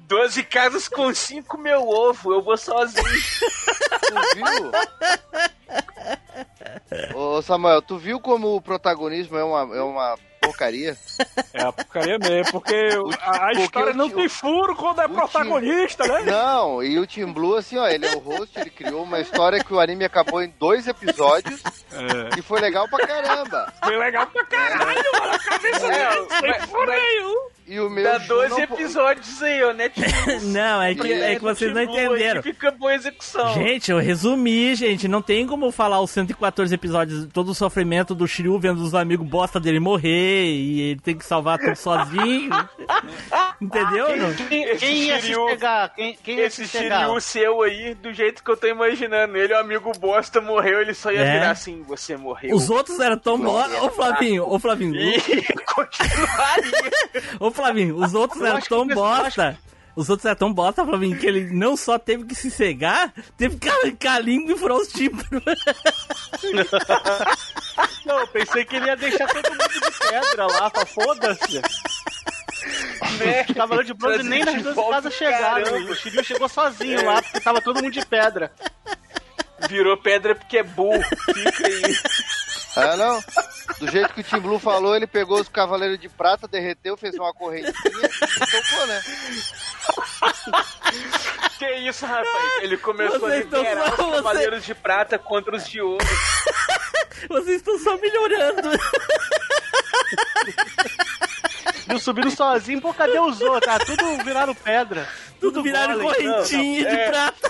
12 0.08 0.42
casas 0.44 0.88
com 0.88 1.12
5 1.14 1.58
meu 1.58 1.86
ovo. 1.86 2.32
Eu 2.32 2.42
vou 2.42 2.56
sozinho. 2.56 3.04
Tu 3.04 4.14
viu? 4.34 4.70
Ô, 7.14 7.42
Samuel, 7.42 7.82
tu 7.82 7.98
viu 7.98 8.18
como 8.18 8.56
o 8.56 8.60
protagonismo 8.62 9.36
é 9.36 9.44
uma, 9.44 9.76
é 9.76 9.82
uma 9.82 10.18
porcaria? 10.40 10.96
É 11.52 11.62
a 11.62 11.70
porcaria 11.72 12.18
mesmo, 12.18 12.50
porque 12.52 12.74
a, 13.20 13.30
a 13.30 13.38
porque 13.48 13.60
história 13.62 13.92
o 13.92 13.96
não 13.96 14.08
tem 14.08 14.28
furo 14.28 14.74
quando 14.74 15.02
é 15.02 15.06
o 15.06 15.10
protagonista, 15.10 16.06
né? 16.06 16.22
Não, 16.30 16.82
e 16.82 16.98
o 16.98 17.06
Tim 17.06 17.26
Blue, 17.26 17.56
assim, 17.56 17.76
ó, 17.76 17.86
ele 17.86 18.06
é 18.06 18.14
o 18.14 18.18
host, 18.18 18.58
ele 18.58 18.70
criou 18.70 19.02
uma 19.02 19.20
história 19.20 19.62
que 19.62 19.74
o 19.74 19.80
anime 19.80 20.04
acabou 20.06 20.40
em 20.42 20.48
dois 20.58 20.86
episódios 20.88 21.62
É. 21.92 22.38
e 22.38 22.42
foi 22.42 22.60
legal 22.60 22.88
pra 22.88 23.06
caramba. 23.06 23.70
Foi 23.84 23.96
legal 23.98 24.26
pra 24.28 24.44
caralho, 24.46 25.04
mano. 25.20 25.32
A 25.34 25.38
cabeça 25.38 25.86
É, 25.86 26.10
dele 26.14 26.26
sem 26.30 26.66
furo 26.68 26.86
nenhum. 26.90 27.48
E 27.68 27.78
o 27.80 27.90
meu 27.90 28.02
Dá 28.02 28.18
Ju 28.18 28.28
12 28.28 28.48
não 28.60 28.66
po- 28.66 28.74
episódios 28.74 29.42
aí, 29.42 29.62
ó, 29.62 29.72
Netflix. 29.74 30.42
Não, 30.48 30.80
é 30.82 30.94
que, 30.94 31.12
é 31.12 31.34
que 31.34 31.42
vocês 31.42 31.74
não 31.74 31.82
entenderam. 31.82 32.40
que 32.40 32.52
Fica 32.52 32.70
boa 32.70 32.94
execução. 32.94 33.52
Gente, 33.54 33.90
eu 33.90 33.98
resumi, 33.98 34.74
gente. 34.74 35.06
Não 35.06 35.20
tem 35.20 35.46
como 35.46 35.70
falar 35.70 36.00
os 36.00 36.10
114 36.10 36.74
episódios, 36.74 37.28
todo 37.32 37.50
o 37.50 37.54
sofrimento 37.54 38.14
do 38.14 38.26
Shiryu 38.26 38.58
vendo 38.58 38.78
os 38.82 38.94
amigos 38.94 39.28
bosta 39.28 39.60
dele 39.60 39.78
morrer 39.80 40.46
e 40.46 40.80
ele 40.92 41.00
tem 41.00 41.16
que 41.16 41.24
salvar 41.26 41.58
tudo 41.58 41.76
sozinho. 41.76 42.48
Entendeu? 43.60 44.06
Quem, 44.48 44.76
quem 44.76 44.96
ia 45.02 45.16
se 45.20 45.26
Shiryu- 45.26 45.46
pegar? 45.46 45.88
Quem, 45.94 46.16
quem 46.22 46.36
ia 46.38 46.46
Esse 46.46 46.66
se 46.66 46.78
pegar? 46.78 47.00
Shiryu 47.04 47.20
seu 47.20 47.62
aí, 47.62 47.94
do 47.94 48.12
jeito 48.14 48.42
que 48.42 48.50
eu 48.50 48.56
tô 48.56 48.66
imaginando, 48.66 49.36
ele, 49.36 49.52
o 49.52 49.58
amigo 49.58 49.92
bosta, 49.98 50.40
morreu, 50.40 50.80
ele 50.80 50.94
só 50.94 51.10
ia 51.12 51.20
É. 51.20 51.32
virar 51.32 51.50
assim, 51.50 51.82
você 51.82 52.16
morreu. 52.16 52.54
Os 52.56 52.70
outros 52.70 52.98
eram 53.00 53.18
tão 53.18 53.38
bosta. 53.38 53.82
Ô 53.82 53.90
Flavinho, 53.90 54.48
ô 54.48 54.58
Flavinho, 54.58 54.94
E 54.96 55.20
continuaria. 55.74 56.90
Flavinho, 57.58 57.96
os 57.96 58.14
outros 58.14 58.42
eram 58.42 58.60
tão 58.60 58.86
bosta. 58.86 59.58
Os 59.96 60.08
outros 60.08 60.26
eram 60.26 60.36
tão 60.36 60.52
bosta, 60.52 60.84
Flavinho, 60.84 61.18
que 61.18 61.26
ele 61.26 61.50
não 61.52 61.76
só 61.76 61.98
teve 61.98 62.24
que 62.24 62.34
se 62.34 62.50
cegar, 62.50 63.12
teve 63.36 63.56
que 63.58 63.68
arrancar 63.68 64.14
a 64.14 64.18
língua 64.20 64.52
e 64.52 64.56
furar 64.58 64.76
os 64.76 64.88
tímpanos. 64.88 65.42
Não, 68.06 68.20
eu 68.20 68.26
pensei 68.28 68.64
que 68.64 68.76
ele 68.76 68.86
ia 68.86 68.96
deixar 68.96 69.26
todo 69.26 69.50
mundo 69.50 69.68
de 69.68 70.08
pedra 70.08 70.46
lá, 70.46 70.70
pra 70.70 70.86
foda-se. 70.86 71.60
né? 73.18 73.44
Os 73.48 73.54
Cavaleiros 73.54 73.86
de 73.86 73.94
Bronze 73.94 74.22
nem 74.22 74.44
nas 74.44 74.62
duas 74.62 74.76
casas 74.88 75.14
chegaram. 75.14 75.90
O 75.90 75.94
Shiryu 75.94 76.24
chegou 76.24 76.48
sozinho 76.48 77.04
lá, 77.04 77.22
porque 77.22 77.40
tava 77.40 77.60
todo 77.60 77.82
mundo 77.82 77.92
de 77.92 78.04
pedra. 78.06 78.52
Virou 79.68 79.96
pedra 79.96 80.34
porque 80.34 80.58
é 80.58 80.62
burro. 80.62 81.02
Fica 81.34 81.66
aí. 81.66 81.96
Ah, 82.80 82.96
não? 82.96 83.20
Do 83.80 83.90
jeito 83.90 84.14
que 84.14 84.20
o 84.20 84.24
Tim 84.24 84.38
Blue 84.38 84.58
falou, 84.58 84.94
ele 84.94 85.06
pegou 85.06 85.40
os 85.40 85.48
Cavaleiros 85.48 85.98
de 85.98 86.08
Prata, 86.08 86.46
derreteu, 86.46 86.96
fez 86.96 87.14
uma 87.16 87.32
correntinha 87.34 87.72
e 87.72 88.46
tocou, 88.46 88.86
né? 88.86 89.02
Que 91.58 91.72
isso, 91.88 92.06
rapaz? 92.06 92.62
Ele 92.62 92.76
começou 92.76 93.18
Vocês 93.20 93.52
a 93.52 93.58
liberar 93.58 93.96
só- 93.96 94.08
os 94.10 94.16
cavaleiros 94.16 94.64
de 94.64 94.74
prata 94.74 95.18
contra 95.18 95.56
os 95.56 95.66
de 95.68 95.80
ouro. 95.80 96.04
Vocês 97.28 97.56
estão 97.56 97.78
só 97.80 97.96
melhorando. 97.98 98.70
Viu 101.88 101.98
subindo 101.98 102.30
sozinho, 102.30 102.80
pô, 102.80 102.94
cadê 102.94 103.18
os 103.18 103.40
outros? 103.40 103.64
Tá 103.72 103.84
tudo 103.84 104.22
viraram 104.24 104.54
pedra. 104.54 105.08
Tudo 105.40 105.62
viraram 105.62 105.98
golem. 105.98 106.28
correntinha 106.30 106.84
de 106.88 106.96
É. 106.96 107.10
prata. 107.10 107.48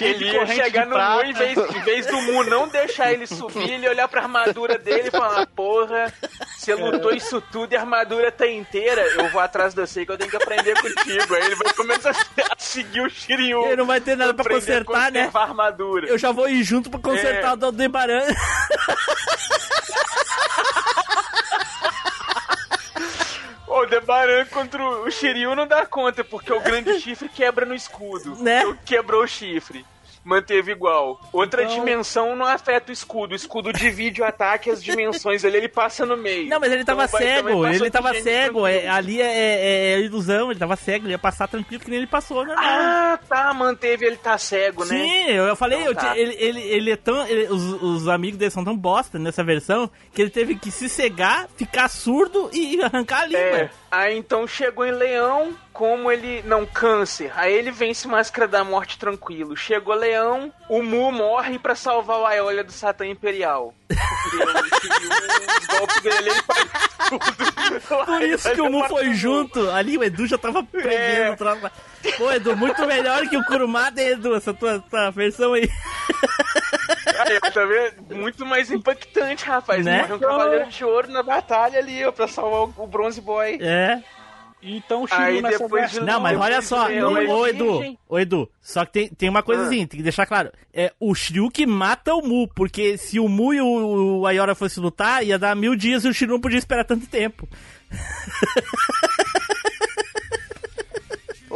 Ele 0.00 0.24
ia 0.32 0.46
chegar 0.46 0.86
no. 0.86 0.96
Mu, 0.96 1.22
em 1.24 1.32
vez, 1.32 1.58
em 1.58 1.80
vez 1.82 2.06
do 2.06 2.20
Mu 2.22 2.44
não 2.44 2.68
deixar 2.68 3.12
ele 3.12 3.26
subir, 3.26 3.70
ele 3.70 3.88
olhar 3.88 4.06
pra 4.08 4.22
armadura 4.22 4.78
dele 4.78 5.08
e 5.08 5.10
falar: 5.10 5.46
Porra, 5.48 6.12
você 6.56 6.74
lutou 6.74 7.12
isso 7.12 7.40
tudo 7.52 7.72
e 7.72 7.76
a 7.76 7.80
armadura 7.80 8.30
tá 8.30 8.46
inteira, 8.46 9.02
eu 9.02 9.28
vou 9.30 9.40
atrás 9.40 9.74
de 9.74 9.80
você 9.80 10.04
que 10.06 10.12
eu 10.12 10.18
tenho 10.18 10.30
que 10.30 10.36
aprender 10.36 10.74
contigo. 10.80 11.34
Aí 11.34 11.44
ele 11.44 11.56
vai 11.56 11.72
começar 11.74 12.10
a 12.10 12.14
seguir 12.58 13.00
o 13.00 13.10
Shiryu. 13.10 13.64
Ele 13.66 13.76
não 13.76 13.86
vai 13.86 14.00
ter 14.00 14.16
nada 14.16 14.32
pra 14.34 14.52
consertar, 14.54 15.10
né? 15.10 15.30
a 15.32 15.42
armadura. 15.42 16.06
Eu 16.08 16.18
já 16.18 16.30
vou 16.32 16.48
ir 16.48 16.62
junto 16.62 16.88
pra 16.90 17.00
consertar 17.00 17.50
É. 17.50 17.52
o 17.52 17.56
do 17.56 17.66
Aldebaran. 17.66 18.22
O 23.74 23.78
Aldebaran 23.78 24.44
contra 24.46 24.80
o 24.80 25.10
Shiryu 25.10 25.56
não 25.56 25.66
dá 25.66 25.84
conta, 25.84 26.22
porque 26.22 26.52
o 26.52 26.60
grande 26.60 27.00
chifre 27.00 27.28
quebra 27.28 27.66
no 27.66 27.74
escudo. 27.74 28.36
Né? 28.36 28.60
Então, 28.60 28.78
Quebrou 28.84 29.24
o 29.24 29.26
chifre. 29.26 29.84
Manteve 30.24 30.72
igual. 30.72 31.20
Outra 31.32 31.64
Então- 31.64 31.74
dimensão 31.74 32.34
não 32.34 32.46
afeta 32.46 32.90
o 32.90 32.92
escudo. 32.92 33.32
O 33.32 33.36
escudo 33.36 33.72
divide 33.72 34.22
o 34.22 34.24
ataque 34.24 34.70
e 34.70 34.72
as 34.72 34.82
dimensões 34.82 35.44
ali, 35.44 35.58
ele 35.58 35.68
passa 35.68 36.06
no 36.06 36.16
meio. 36.16 36.48
Não, 36.48 36.58
mas 36.58 36.72
ele 36.72 36.84
tava 36.84 37.04
Então 37.04 37.18
cego, 37.18 37.66
ele 37.66 37.90
tava 37.90 38.14
cego. 38.14 38.66
É, 38.66 38.88
ali 38.88 39.20
é, 39.20 39.26
é- 39.26 39.92
é 39.94 40.00
ilusão, 40.00 40.50
ele 40.50 40.58
tava 40.58 40.76
cego, 40.76 41.04
ele 41.06 41.12
ia 41.12 41.18
passar 41.18 41.46
tranquilo 41.46 41.82
que 41.82 41.90
nem 41.90 41.98
ele 41.98 42.06
passou, 42.06 42.44
normal. 42.44 42.64
Ah, 42.66 43.18
tá, 43.28 43.52
manteve 43.52 44.06
ele 44.06 44.16
tá 44.16 44.38
cego, 44.38 44.84
né? 44.84 44.96
Sim, 44.96 45.24
eu, 45.30 45.44
eu 45.44 45.56
falei, 45.56 45.78
Então 45.80 45.92
eu 45.92 45.94
tá. 45.94 46.16
ele, 46.16 46.34
ele, 46.38 46.60
ele 46.62 46.90
é 46.90 46.96
tão. 46.96 47.26
ele- 47.26 47.48
os, 47.52 47.82
os 47.82 48.08
amigos 48.08 48.38
dele 48.38 48.50
são 48.50 48.64
tão 48.64 48.76
bosta 48.76 49.18
nessa 49.18 49.44
versão 49.44 49.90
que 50.12 50.22
ele 50.22 50.30
teve 50.30 50.54
que 50.56 50.70
se 50.70 50.88
cegar, 50.88 51.48
ficar 51.56 51.88
surdo 51.88 52.48
e 52.52 52.80
arrancar 52.82 53.22
a 53.22 53.26
língua. 53.26 53.40
É. 53.58 53.70
Aí 53.96 54.18
então 54.18 54.44
chegou 54.46 54.84
em 54.84 54.90
Leão, 54.90 55.54
como 55.72 56.10
ele. 56.10 56.42
Não, 56.46 56.66
câncer. 56.66 57.30
Aí 57.36 57.52
ele 57.54 57.70
vence 57.70 58.08
Máscara 58.08 58.48
da 58.48 58.64
Morte 58.64 58.98
tranquilo. 58.98 59.56
Chegou 59.56 59.94
Leão, 59.94 60.52
o 60.68 60.82
Mu 60.82 61.12
morre 61.12 61.58
pra 61.60 61.76
salvar 61.76 62.18
o 62.18 62.26
Aiolia 62.26 62.64
do 62.64 62.72
Satã 62.72 63.06
Imperial. 63.06 63.72
O 63.90 65.78
golpe 65.78 66.00
dele 66.02 66.30
ele 66.30 66.42
faz 66.42 66.68
tudo. 67.08 68.04
Por 68.06 68.22
isso 68.22 68.50
que 68.52 68.60
o 68.60 68.70
Mu 68.70 68.84
foi 68.88 69.14
junto. 69.14 69.70
Ali 69.70 69.96
o 69.96 70.02
Edu 70.04 70.26
já 70.26 70.38
tava 70.38 70.58
É. 70.60 70.62
prendendo 70.80 71.32
o 71.32 71.36
troço. 71.36 71.70
Pô, 72.18 72.32
Edu, 72.32 72.56
muito 72.56 72.84
melhor 72.86 73.26
que 73.28 73.36
o 73.36 73.44
Kurumada, 73.44 74.02
Edu, 74.02 74.34
essa 74.34 74.52
tua, 74.52 74.80
tua 74.90 75.10
versão 75.10 75.52
aí. 75.54 75.68
Aí, 77.24 77.52
tá 77.52 77.64
vendo? 77.64 78.16
Muito 78.16 78.44
mais 78.46 78.70
impactante, 78.70 79.44
rapaz. 79.44 79.84
Né? 79.84 80.02
Morre 80.02 80.14
um 80.14 80.18
cavaleiro 80.18 80.68
de 80.68 80.84
ouro 80.84 81.10
na 81.10 81.22
batalha 81.22 81.78
ali, 81.78 82.04
ó, 82.04 82.12
pra 82.12 82.28
salvar 82.28 82.62
o, 82.62 82.84
o 82.84 82.86
Bronze 82.86 83.20
Boy. 83.20 83.58
É. 83.60 84.02
Então 84.66 85.02
o 85.02 85.06
Shiryu 85.06 85.42
nessa 85.42 85.58
depois 85.58 85.90
de 85.90 85.98
versão... 85.98 86.06
Não, 86.06 86.20
mas 86.20 86.40
olha 86.40 86.62
só, 86.62 86.84
do 86.88 87.10
Leão, 87.10 87.38
ô, 87.38 87.46
Edu, 87.46 87.98
ô 88.08 88.18
Edu, 88.18 88.50
só 88.62 88.86
que 88.86 88.92
tem, 88.92 89.08
tem 89.08 89.28
uma 89.28 89.42
coisazinha, 89.42 89.86
tem 89.86 89.98
que 89.98 90.02
deixar 90.02 90.24
claro. 90.24 90.50
É 90.72 90.90
o 90.98 91.14
Shiryu 91.14 91.50
que 91.50 91.66
mata 91.66 92.14
o 92.14 92.22
Mu, 92.22 92.48
porque 92.48 92.96
se 92.96 93.20
o 93.20 93.28
Mu 93.28 93.52
e 93.52 93.60
o, 93.60 94.20
o 94.20 94.26
Ayora 94.26 94.54
fossem 94.54 94.82
lutar, 94.82 95.22
ia 95.22 95.38
dar 95.38 95.54
mil 95.54 95.76
dias 95.76 96.04
e 96.04 96.08
o 96.08 96.14
Shiryu 96.14 96.32
não 96.34 96.40
podia 96.40 96.58
esperar 96.58 96.84
tanto 96.84 97.06
tempo. 97.06 97.46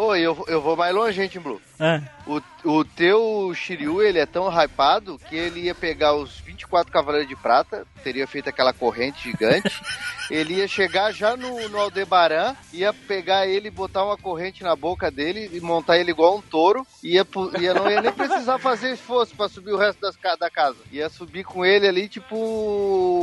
Oi, 0.01 0.21
eu, 0.21 0.45
eu 0.47 0.61
vou 0.61 0.77
mais 0.77 0.95
longe, 0.95 1.21
hein, 1.21 1.29
Tim 1.29 1.41
Blue. 1.41 1.61
Ah, 1.81 2.01
O, 2.25 2.41
o 2.65 2.85
teu 2.85 3.53
Shiryu, 3.53 4.01
ele 4.01 4.21
é 4.21 4.27
tão 4.27 4.49
hypado 4.49 5.19
que 5.29 5.35
ele 5.35 5.63
ia 5.63 5.75
pegar 5.75 6.15
os 6.15 6.39
24 6.39 6.93
Cavaleiros 6.93 7.29
de 7.29 7.35
Prata, 7.35 7.85
teria 8.05 8.25
feito 8.25 8.49
aquela 8.49 8.73
corrente 8.73 9.25
gigante, 9.29 9.83
ele 10.31 10.55
ia 10.55 10.69
chegar 10.69 11.11
já 11.11 11.37
no, 11.37 11.69
no 11.69 11.79
Aldebaran, 11.79 12.55
ia 12.73 12.93
pegar 12.93 13.49
ele, 13.49 13.73
botar 13.73 14.05
uma 14.05 14.17
corrente 14.17 14.63
na 14.63 14.77
boca 14.77 15.11
dele 15.11 15.51
e 15.53 15.61
montar 15.61 15.99
ele 15.99 16.13
igual 16.13 16.37
um 16.37 16.43
touro, 16.43 16.87
ia, 17.03 17.27
ia 17.61 17.75
não 17.75 17.91
ia 17.91 18.01
nem 18.01 18.13
precisar 18.13 18.59
fazer 18.59 18.93
esforço 18.93 19.35
pra 19.35 19.49
subir 19.49 19.73
o 19.73 19.79
resto 19.79 20.01
das, 20.01 20.17
da 20.39 20.49
casa. 20.49 20.77
Ia 20.93 21.09
subir 21.09 21.43
com 21.43 21.67
ele 21.67 21.89
ali, 21.89 22.09
tipo 22.09 22.37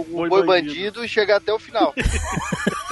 um 0.10 0.14
Boi 0.14 0.28
boi, 0.28 0.46
bandido. 0.46 0.74
bandido. 0.74 1.06
e 1.06 1.08
chegar 1.08 1.38
até 1.38 1.54
o 1.54 1.60
final. 1.60 1.94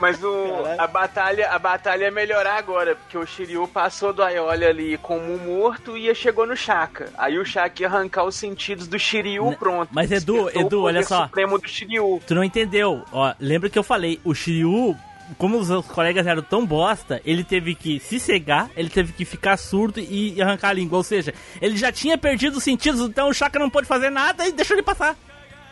Mas 0.00 0.22
o, 0.22 0.64
a, 0.78 0.86
batalha, 0.86 1.50
a 1.50 1.58
batalha 1.58 2.04
ia 2.04 2.10
melhorar 2.10 2.56
agora, 2.56 2.94
porque 2.96 3.16
o 3.18 3.26
Shiryu 3.26 3.66
passou 3.68 4.12
do 4.12 4.22
Aiolia 4.22 4.68
ali 4.68 4.98
como 4.98 5.36
morto 5.38 5.96
e 5.96 6.06
ia 6.06 6.14
chegou 6.14 6.46
no 6.46 6.56
Shaka. 6.56 7.10
Aí 7.16 7.38
o 7.38 7.44
Shaka 7.44 7.82
ia 7.82 7.88
arrancar 7.88 8.24
os 8.24 8.34
sentidos 8.34 8.86
do 8.86 8.98
Shiryu, 8.98 9.54
pronto. 9.58 9.90
mas 9.92 10.10
Edu, 10.10 10.50
Edu, 10.58 10.82
olha 10.82 11.02
só. 11.02 11.24
supremo 11.24 11.58
do 11.58 11.68
Shiryu. 11.68 12.20
tu 12.26 12.34
não 12.34 12.44
entendeu. 12.44 13.04
Ó, 13.12 13.32
lembra 13.38 13.68
que 13.68 13.78
eu 13.78 13.82
falei, 13.82 14.20
o 14.24 14.34
Shiryu, 14.34 14.96
como 15.38 15.58
os 15.58 15.86
colegas 15.86 16.26
eram 16.26 16.42
tão 16.42 16.66
bosta, 16.66 17.20
ele 17.24 17.44
teve 17.44 17.74
que 17.74 18.00
se 18.00 18.18
cegar, 18.18 18.70
ele 18.76 18.88
teve 18.88 19.12
que 19.12 19.24
ficar 19.24 19.56
surdo 19.56 20.00
e 20.00 20.40
arrancar 20.40 20.70
a 20.70 20.72
língua. 20.72 20.98
Ou 20.98 21.04
seja, 21.04 21.34
ele 21.60 21.76
já 21.76 21.92
tinha 21.92 22.18
perdido 22.18 22.58
os 22.58 22.64
sentidos, 22.64 23.00
então 23.00 23.28
o 23.28 23.34
Shaka 23.34 23.58
não 23.58 23.70
pôde 23.70 23.86
fazer 23.86 24.10
nada 24.10 24.46
e 24.46 24.52
deixou 24.52 24.76
ele 24.76 24.82
passar. 24.82 25.16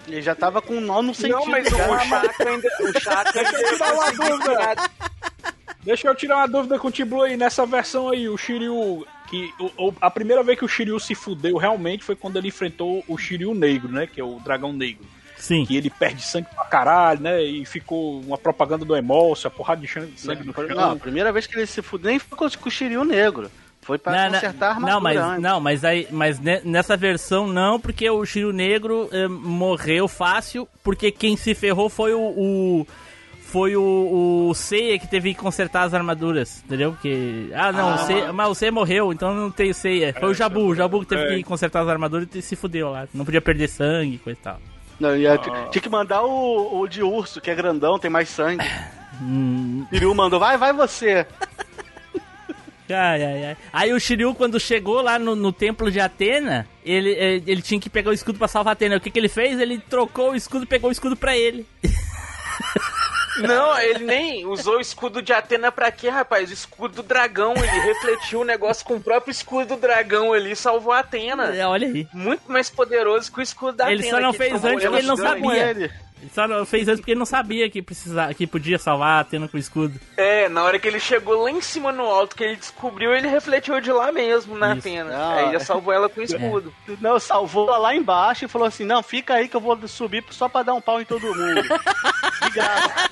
Ele 0.09 0.22
já 0.22 0.34
tava 0.34 0.61
com 0.62 0.74
um 0.74 0.80
nó 0.80 1.02
no 1.02 1.14
sentido. 1.14 1.36
Não, 1.38 1.46
mas 1.46 1.68
já. 1.68 1.76
o 1.92 1.98
Shaka 2.00 2.48
ainda. 2.48 2.68
O 2.80 3.00
Shaka 3.00 3.38
ainda 3.40 3.59
eu 3.59 3.68
tirar 3.72 3.94
uma 3.94 4.12
dúvida. 4.12 4.90
Deixa 5.84 6.09
eu 6.09 6.14
tirar 6.14 6.36
uma 6.38 6.48
dúvida 6.48 6.78
com 6.78 6.88
o 6.88 6.90
Tiblu 6.90 7.22
aí. 7.22 7.36
Nessa 7.36 7.64
versão 7.66 8.09
aí, 8.11 8.28
o 8.28 8.36
Shiryu... 8.36 9.06
Que, 9.30 9.52
o- 9.61 9.88
o- 9.88 9.94
a 10.00 10.11
primeira 10.11 10.42
vez 10.42 10.59
que 10.59 10.64
o 10.64 10.68
Shiryu 10.68 10.98
se 10.98 11.14
fudeu 11.14 11.56
realmente 11.59 12.02
foi 12.02 12.16
quando 12.16 12.36
ele 12.38 12.48
enfrentou 12.48 13.04
o 13.06 13.18
Shiryu 13.18 13.54
Negro, 13.54 13.92
né? 13.92 14.06
Que 14.06 14.20
é 14.20 14.24
o 14.24 14.40
Dragão 14.40 14.72
Negro. 14.72 15.04
Sim. 15.36 15.64
Que 15.66 15.76
ele 15.76 15.90
perde 15.90 16.22
sangue 16.22 16.48
pra 16.54 16.64
caralho, 16.64 17.20
né? 17.20 17.42
E 17.42 17.64
ficou 17.66 18.20
uma 18.22 18.38
propaganda 18.38 18.84
do 18.86 18.96
Emolso, 18.96 19.46
a 19.46 19.50
porrada 19.50 19.80
de 19.82 19.86
sangue 19.86 20.14
sangue 20.18 20.44
no 20.46 20.54
chão. 20.54 20.66
Não, 20.68 20.92
a 20.92 20.96
primeira 20.96 21.30
vez 21.30 21.46
que 21.46 21.54
ele 21.56 21.66
se 21.66 21.82
fudeu 21.82 22.11
nem 22.11 22.18
foi 22.18 22.36
com 22.38 22.68
o 22.68 22.70
Shiryu 22.70 23.04
negro. 23.04 23.50
Foi 23.89 23.97
pra 23.99 24.12
Não, 24.26 24.32
consertar 24.34 24.66
a 24.66 24.68
armadura. 24.74 24.93
não, 24.93 25.01
mas, 25.01 25.16
antes. 25.18 25.43
não, 25.43 25.61
mas 25.61 25.84
aí, 25.84 26.07
mas 26.12 26.39
ne- 26.39 26.61
nessa 26.62 26.95
versão 26.97 27.47
não, 27.49 27.80
porque 27.80 28.09
o 28.09 28.24
Shiryu 28.24 28.53
Negro 28.53 29.09
eh, 29.11 29.26
morreu 29.26 30.07
fácil, 30.07 30.68
porque 30.84 31.11
quem 31.11 31.36
se 31.39 31.55
ferrou 31.55 31.89
foi 31.89 32.12
o, 32.14 32.20
o- 32.20 32.86
foi 33.41 33.74
o, 33.76 34.49
o 34.51 34.55
Seiya 34.55 34.99
que 34.99 35.09
teve 35.09 35.32
que 35.32 35.41
consertar 35.41 35.84
as 35.84 35.95
armaduras, 35.95 36.62
entendeu? 36.66 36.93
Porque 36.93 37.49
ah, 37.55 37.72
não, 37.72 37.95
o 37.95 37.99
Seiya, 37.99 38.30
mas 38.30 38.49
o 38.51 38.55
Seiya 38.55 38.70
morreu, 38.70 39.11
então 39.11 39.32
não 39.34 39.51
tem 39.51 39.70
o 39.70 39.74
Seiya. 39.74 40.14
Foi 40.20 40.28
o 40.28 40.34
Jabu, 40.34 40.61
o 40.66 40.74
Jabu 40.74 41.01
que 41.01 41.07
teve 41.07 41.22
É. 41.22 41.36
que 41.39 41.43
consertar 41.45 41.80
as 41.80 41.89
armaduras 41.89 42.28
e 42.34 42.43
se 42.43 42.55
fudeu 42.55 42.91
lá. 42.91 43.09
Não 43.14 43.24
podia 43.24 43.41
perder 43.41 43.68
sangue, 43.68 44.18
coisa 44.18 44.39
e 44.39 44.43
tal. 44.43 44.61
Não, 45.01 45.16
ia- 45.16 45.39
Tinha 45.70 45.80
que 45.80 45.89
mandar 45.89 46.22
o, 46.24 46.80
o 46.80 46.86
de 46.86 47.03
urso, 47.03 47.41
que 47.41 47.51
é 47.51 47.55
grandão, 47.55 47.99
tem 47.99 48.11
mais 48.11 48.28
sangue. 48.28 48.62
Hum, 49.20 49.84
Shiryu 49.91 50.14
mandou, 50.14 50.39
vai, 50.39 50.57
vai 50.57 50.72
você. 50.72 51.26
Ai, 52.91 53.22
ai, 53.24 53.45
ai. 53.47 53.57
Aí 53.72 53.93
o 53.93 54.01
Shiryu, 54.01 54.34
quando 54.34 54.59
chegou 54.59 55.01
lá 55.03 55.18
no, 55.18 55.34
no 55.36 55.53
templo 55.53 55.91
de 55.91 56.01
Atena, 56.01 56.66
ele, 56.84 57.12
eh, 57.12 57.43
ele 57.47 57.62
tinha 57.62 57.80
que 57.80 57.91
pegar 57.91 58.11
o 58.11 58.14
escudo 58.14 58.39
pra 58.39 58.49
salvar 58.49 58.72
Atena. 58.72 58.97
O 58.97 59.01
que, 59.01 59.11
que 59.11 59.18
ele 59.18 59.28
fez? 59.28 59.59
Ele 59.61 59.78
trocou 59.78 60.30
o 60.32 60.36
escudo 60.36 60.64
e 60.64 60.68
pegou 60.68 60.89
o 60.89 60.93
escudo 60.93 61.16
pra 61.16 61.36
ele. 61.36 61.66
Não, 63.39 63.78
ele 63.78 64.05
nem 64.05 64.47
usou 64.47 64.78
o 64.78 64.80
escudo 64.80 65.22
de 65.22 65.32
Atena 65.32 65.70
pra 65.70 65.93
quê, 65.93 66.09
rapaz? 66.09 66.51
O 66.51 66.53
escudo 66.53 66.97
do 66.97 67.03
dragão, 67.05 67.55
ele 67.57 67.80
refletiu 67.80 68.41
o 68.41 68.45
negócio 68.45 68.84
com 68.84 68.95
o 68.97 69.01
próprio 69.01 69.30
escudo 69.30 69.76
do 69.76 69.80
dragão 69.80 70.32
ali 70.32 70.53
e 70.53 70.57
salvou 70.57 70.93
a 70.93 71.01
Atena. 71.01 71.55
É, 71.55 71.64
olha 71.66 71.86
aí. 71.86 72.09
Muito 72.12 72.51
mais 72.51 72.68
poderoso 72.68 73.30
que 73.30 73.39
o 73.39 73.43
escudo 73.43 73.76
da 73.76 73.93
Ele 73.93 74.01
Atena. 74.03 74.16
só 74.16 74.22
não 74.22 74.32
fez 74.32 74.53
antes 74.64 74.82
porque 74.82 74.99
ele 74.99 75.07
não 75.07 75.16
sabia. 75.16 75.70
ele. 75.70 75.91
Ele 76.20 76.30
só 76.34 76.48
não 76.48 76.66
fez 76.66 76.88
antes 76.88 77.00
porque 77.00 77.12
ele 77.12 77.18
não 77.18 77.26
sabia 77.26 77.70
que, 77.70 77.80
precisava, 77.80 78.34
que 78.34 78.46
podia 78.46 78.78
salvar 78.78 79.18
a 79.18 79.20
Atena 79.20 79.46
com 79.48 79.56
o 79.56 79.60
escudo. 79.60 79.98
É, 80.16 80.48
na 80.48 80.64
hora 80.64 80.78
que 80.78 80.88
ele 80.88 80.98
chegou 80.98 81.42
lá 81.44 81.50
em 81.50 81.60
cima 81.60 81.92
no 81.92 82.02
alto, 82.02 82.34
que 82.34 82.42
ele 82.44 82.56
descobriu, 82.56 83.14
ele 83.14 83.28
refletiu 83.28 83.80
de 83.80 83.92
lá 83.92 84.10
mesmo 84.10 84.56
na 84.58 84.70
Isso. 84.74 84.88
Atena. 84.88 85.16
Ah, 85.16 85.34
Aí 85.34 85.52
já 85.52 85.56
é. 85.56 85.60
salvou 85.60 85.92
ela 85.92 86.08
com 86.08 86.20
o 86.20 86.24
escudo. 86.24 86.74
Não, 87.00 87.18
salvou 87.20 87.68
ela 87.68 87.78
lá 87.78 87.94
embaixo 87.94 88.44
e 88.44 88.48
falou 88.48 88.66
assim: 88.66 88.84
não, 88.84 89.02
fica 89.02 89.34
aí 89.34 89.48
que 89.48 89.56
eu 89.56 89.60
vou 89.60 89.78
subir 89.86 90.24
só 90.30 90.48
pra 90.48 90.62
dar 90.62 90.74
um 90.74 90.80
pau 90.80 91.00
em 91.00 91.04
todo 91.04 91.22
mundo. 91.22 91.62
Graça. 92.52 93.10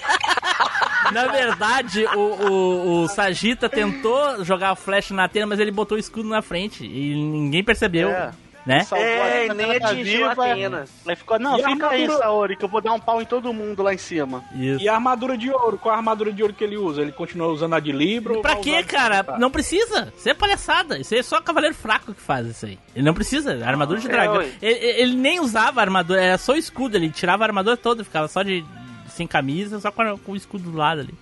Na 1.13 1.29
verdade, 1.29 2.05
o, 2.07 2.19
o, 2.19 3.03
o 3.05 3.09
Sagita 3.09 3.69
tentou 3.69 4.45
jogar 4.45 4.73
o 4.73 4.77
flash 4.77 5.11
na 5.11 5.25
Atena, 5.25 5.47
mas 5.47 5.61
ele 5.61 5.71
botou 5.71 5.97
o 5.97 6.01
escudo 6.01 6.29
na 6.29 6.43
frente 6.43 6.85
e 6.85 7.15
ninguém 7.15 7.63
percebeu, 7.63 8.09
É. 8.11 8.33
né? 8.67 8.81
Salvou 8.81 9.07
É, 9.07 9.49
a 9.49 9.55
nem 9.55 9.79
tá 9.79 9.89
atingiu 9.91 10.27
a 10.27 10.31
viva, 10.31 10.51
Atena. 10.53 10.85
Aí 11.07 11.17
ficou, 11.17 11.39
não, 11.39 11.55
E 11.59 11.63
fica 11.63 11.89
aí, 11.89 12.03
armadura- 12.03 12.19
Saori, 12.19 12.57
que 12.57 12.65
eu 12.65 12.69
vou 12.69 12.81
dar 12.81 12.93
um 12.93 13.01
pau 13.01 13.23
em 13.23 13.25
todo 13.25 13.53
mundo 13.55 13.83
lá 13.83 13.95
em 13.95 13.99
cima. 13.99 14.43
Isso. 14.55 14.83
E 14.83 14.89
a 14.89 14.95
armadura 14.95 15.39
de 15.39 15.51
ouro? 15.51 15.79
Qual 15.79 15.95
a 15.95 15.99
armadura 15.99 16.33
de 16.33 16.43
ouro 16.43 16.53
que 16.55 16.65
ele 16.65 16.77
usa? 16.77 17.01
Ele 17.03 17.13
continua 17.13 17.47
usando 17.49 17.75
a 17.75 17.81
de 17.81 17.93
Libra? 17.93 18.35
ou 18.35 18.43
Pra 18.43 18.57
quê, 18.57 18.83
cara? 18.83 19.23
Tá. 19.23 19.39
Não 19.39 19.51
precisa. 19.51 20.13
Isso 20.17 20.29
é 20.29 20.35
palhaçada. 20.35 20.99
Isso 20.99 21.15
é 21.15 21.23
só 21.23 21.41
cavaleiro 21.41 21.75
fraco 21.77 22.13
que 22.13 22.21
faz 22.21 22.47
isso 22.49 22.67
aí. 22.67 22.79
Ele 22.95 23.05
não 23.07 23.15
precisa. 23.15 23.65
Armadura 23.67 24.01
de 24.01 24.07
É, 24.09 24.11
dragão. 24.11 24.37
ué. 24.39 24.51
ele, 24.61 24.79
ele 25.03 25.15
nem 25.15 25.39
usava 25.41 25.81
armadura, 25.81 26.21
era 26.21 26.39
só 26.39 26.53
o 26.53 26.57
escudo. 26.57 26.97
Ele 26.97 27.11
tirava 27.11 27.45
a 27.45 27.47
armadura 27.47 27.77
toda, 27.77 28.03
ficava 28.05 28.27
só 28.29 28.43
de. 28.43 28.65
sem 29.09 29.27
camisa, 29.27 29.81
só 29.81 29.91
com, 29.91 30.03
a- 30.03 30.19
com 30.19 30.33
o 30.33 30.37
escudo 30.37 30.71
do 30.71 30.77
lado 30.77 31.01
ali. 31.01 31.15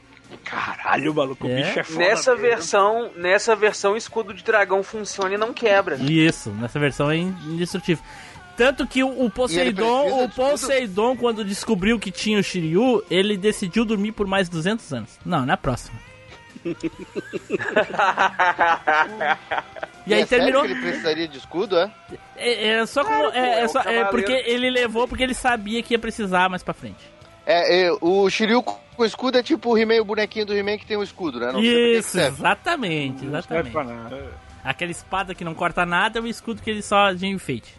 Caralho, 0.42 1.14
maluco, 1.14 1.46
É. 1.46 1.52
o 1.52 1.56
bicho 1.56 1.78
é 1.78 1.82
foda. 1.84 1.98
Nessa 1.98 2.30
mesmo. 2.32 2.46
versão, 2.48 3.10
nessa 3.16 3.54
versão, 3.56 3.92
o 3.92 3.96
escudo 3.96 4.32
de 4.34 4.42
dragão 4.42 4.82
funciona 4.82 5.34
e 5.34 5.38
não 5.38 5.52
quebra. 5.52 5.96
Isso, 5.96 6.50
nessa 6.50 6.78
versão 6.80 7.10
é 7.10 7.16
indestrutível. 7.16 8.02
Tanto 8.56 8.86
que 8.86 9.02
o, 9.02 9.24
o 9.24 9.30
Poseidon, 9.30 10.04
o 10.04 10.24
escudo? 10.26 10.34
Poseidon, 10.34 11.16
quando 11.16 11.44
descobriu 11.44 11.98
que 11.98 12.10
tinha 12.10 12.38
o 12.38 12.42
Shiryu, 12.42 13.02
ele 13.10 13.36
decidiu 13.36 13.84
dormir 13.84 14.12
por 14.12 14.26
mais 14.26 14.48
200 14.48 14.92
anos. 14.92 15.18
Não, 15.24 15.44
na 15.44 15.56
próxima. 15.56 15.98
E 20.06 20.12
aí 20.12 20.20
é 20.20 20.26
sério 20.26 20.44
terminou. 20.44 20.62
que 20.64 20.70
ele 20.72 20.80
precisaria 20.82 21.26
de 21.28 21.38
escudo, 21.38 21.78
é? 21.78 21.90
É, 22.36 22.68
é 22.74 22.86
só 22.86 23.02
como. 23.04 23.30
É, 23.30 23.38
é 23.38 23.60
é 23.62 23.68
só- 23.68 23.80
é 23.80 24.04
porque 24.04 24.32
ele 24.32 24.68
levou 24.68 25.08
porque 25.08 25.22
ele 25.22 25.32
sabia 25.34 25.82
que 25.82 25.94
ia 25.94 25.98
precisar 25.98 26.48
mais 26.50 26.62
pra 26.62 26.74
frente. 26.74 26.98
É, 27.46 27.86
é, 27.86 27.92
o 28.00 28.28
Shiryu 28.28 28.62
com 28.96 29.04
escudo 29.04 29.38
é 29.38 29.42
tipo 29.42 29.70
o 29.70 29.78
He-Man, 29.78 30.00
o 30.00 30.04
bonequinho 30.04 30.46
do 30.46 30.54
He-Man 30.54 30.78
que 30.78 30.86
tem 30.86 30.96
um 30.96 31.02
escudo, 31.02 31.38
né? 31.40 31.52
Não 31.52 31.60
Isso, 31.60 32.18
exatamente, 32.18 33.24
exatamente. 33.26 33.70
Aquela 34.62 34.90
espada 34.90 35.34
que 35.34 35.44
não 35.44 35.54
corta 35.54 35.84
nada 35.84 36.18
é 36.18 36.22
o 36.22 36.26
escudo 36.26 36.62
que 36.62 36.70
ele 36.70 36.82
só 36.82 37.12
de 37.12 37.26
enfeite. 37.26 37.74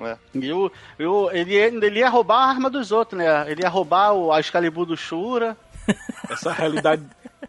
É. 0.00 0.16
E 0.34 0.52
o, 0.52 0.70
e 0.98 1.04
o- 1.04 1.30
ele, 1.32 1.54
ia- 1.54 1.66
ele 1.66 1.98
ia 2.00 2.08
roubar 2.08 2.38
a 2.44 2.48
arma 2.50 2.70
dos 2.70 2.92
outros, 2.92 3.18
né? 3.18 3.50
Ele 3.50 3.62
ia 3.62 3.68
roubar 3.68 4.12
o, 4.12 4.32
a 4.32 4.38
Excalibur 4.40 4.86
do 4.86 4.96
Shura. 4.96 5.56
Essa 6.30 6.52
realidade. 6.52 7.02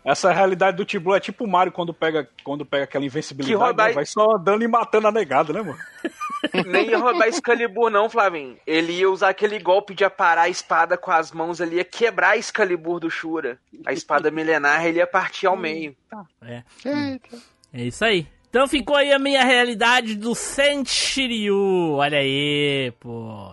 Essa 0.05 0.31
realidade 0.31 0.77
do 0.77 0.85
Tiblu 0.85 1.13
é 1.15 1.19
tipo 1.19 1.43
o 1.43 1.47
Mario 1.47 1.71
quando 1.73 1.93
pega, 1.93 2.27
quando 2.43 2.65
pega 2.65 2.85
aquela 2.85 3.01
Que 3.01 3.07
invencibilidade, 3.07 3.55
roubar- 3.61 3.87
né? 3.87 3.93
vai 3.93 4.05
só 4.05 4.37
dando 4.37 4.63
e 4.63 4.67
matando 4.67 5.07
a 5.07 5.11
negada, 5.11 5.51
né, 5.51 5.61
mano? 5.61 5.77
Nem 6.67 6.89
ia 6.89 6.97
roubar 6.97 7.27
Excalibur, 7.27 7.89
não, 7.89 8.09
Flavinho. 8.09 8.55
Ele 8.65 8.93
ia 8.93 9.09
usar 9.09 9.29
aquele 9.29 9.59
golpe 9.59 9.93
de 9.93 10.03
aparar 10.05 10.43
a 10.43 10.49
espada 10.49 10.97
com 10.97 11.11
as 11.11 11.31
mãos 11.31 11.59
ali, 11.59 11.75
ia 11.77 11.83
quebrar 11.83 12.29
a 12.31 12.37
Excalibur 12.37 12.99
do 12.99 13.09
Shura. 13.09 13.59
A 13.85 13.91
espada 13.91 14.31
milenar, 14.31 14.85
ele 14.85 14.99
ia 14.99 15.07
partir 15.07 15.47
ao 15.47 15.57
meio. 15.57 15.95
É. 16.41 16.63
É 17.73 17.83
isso 17.83 18.03
aí. 18.05 18.25
Então 18.49 18.67
ficou 18.67 18.95
aí 18.95 19.11
a 19.11 19.19
minha 19.19 19.43
realidade 19.43 20.15
do 20.15 20.33
Senshiryu. 20.33 21.93
Olha 21.97 22.17
aí, 22.19 22.91
pô. 22.99 23.51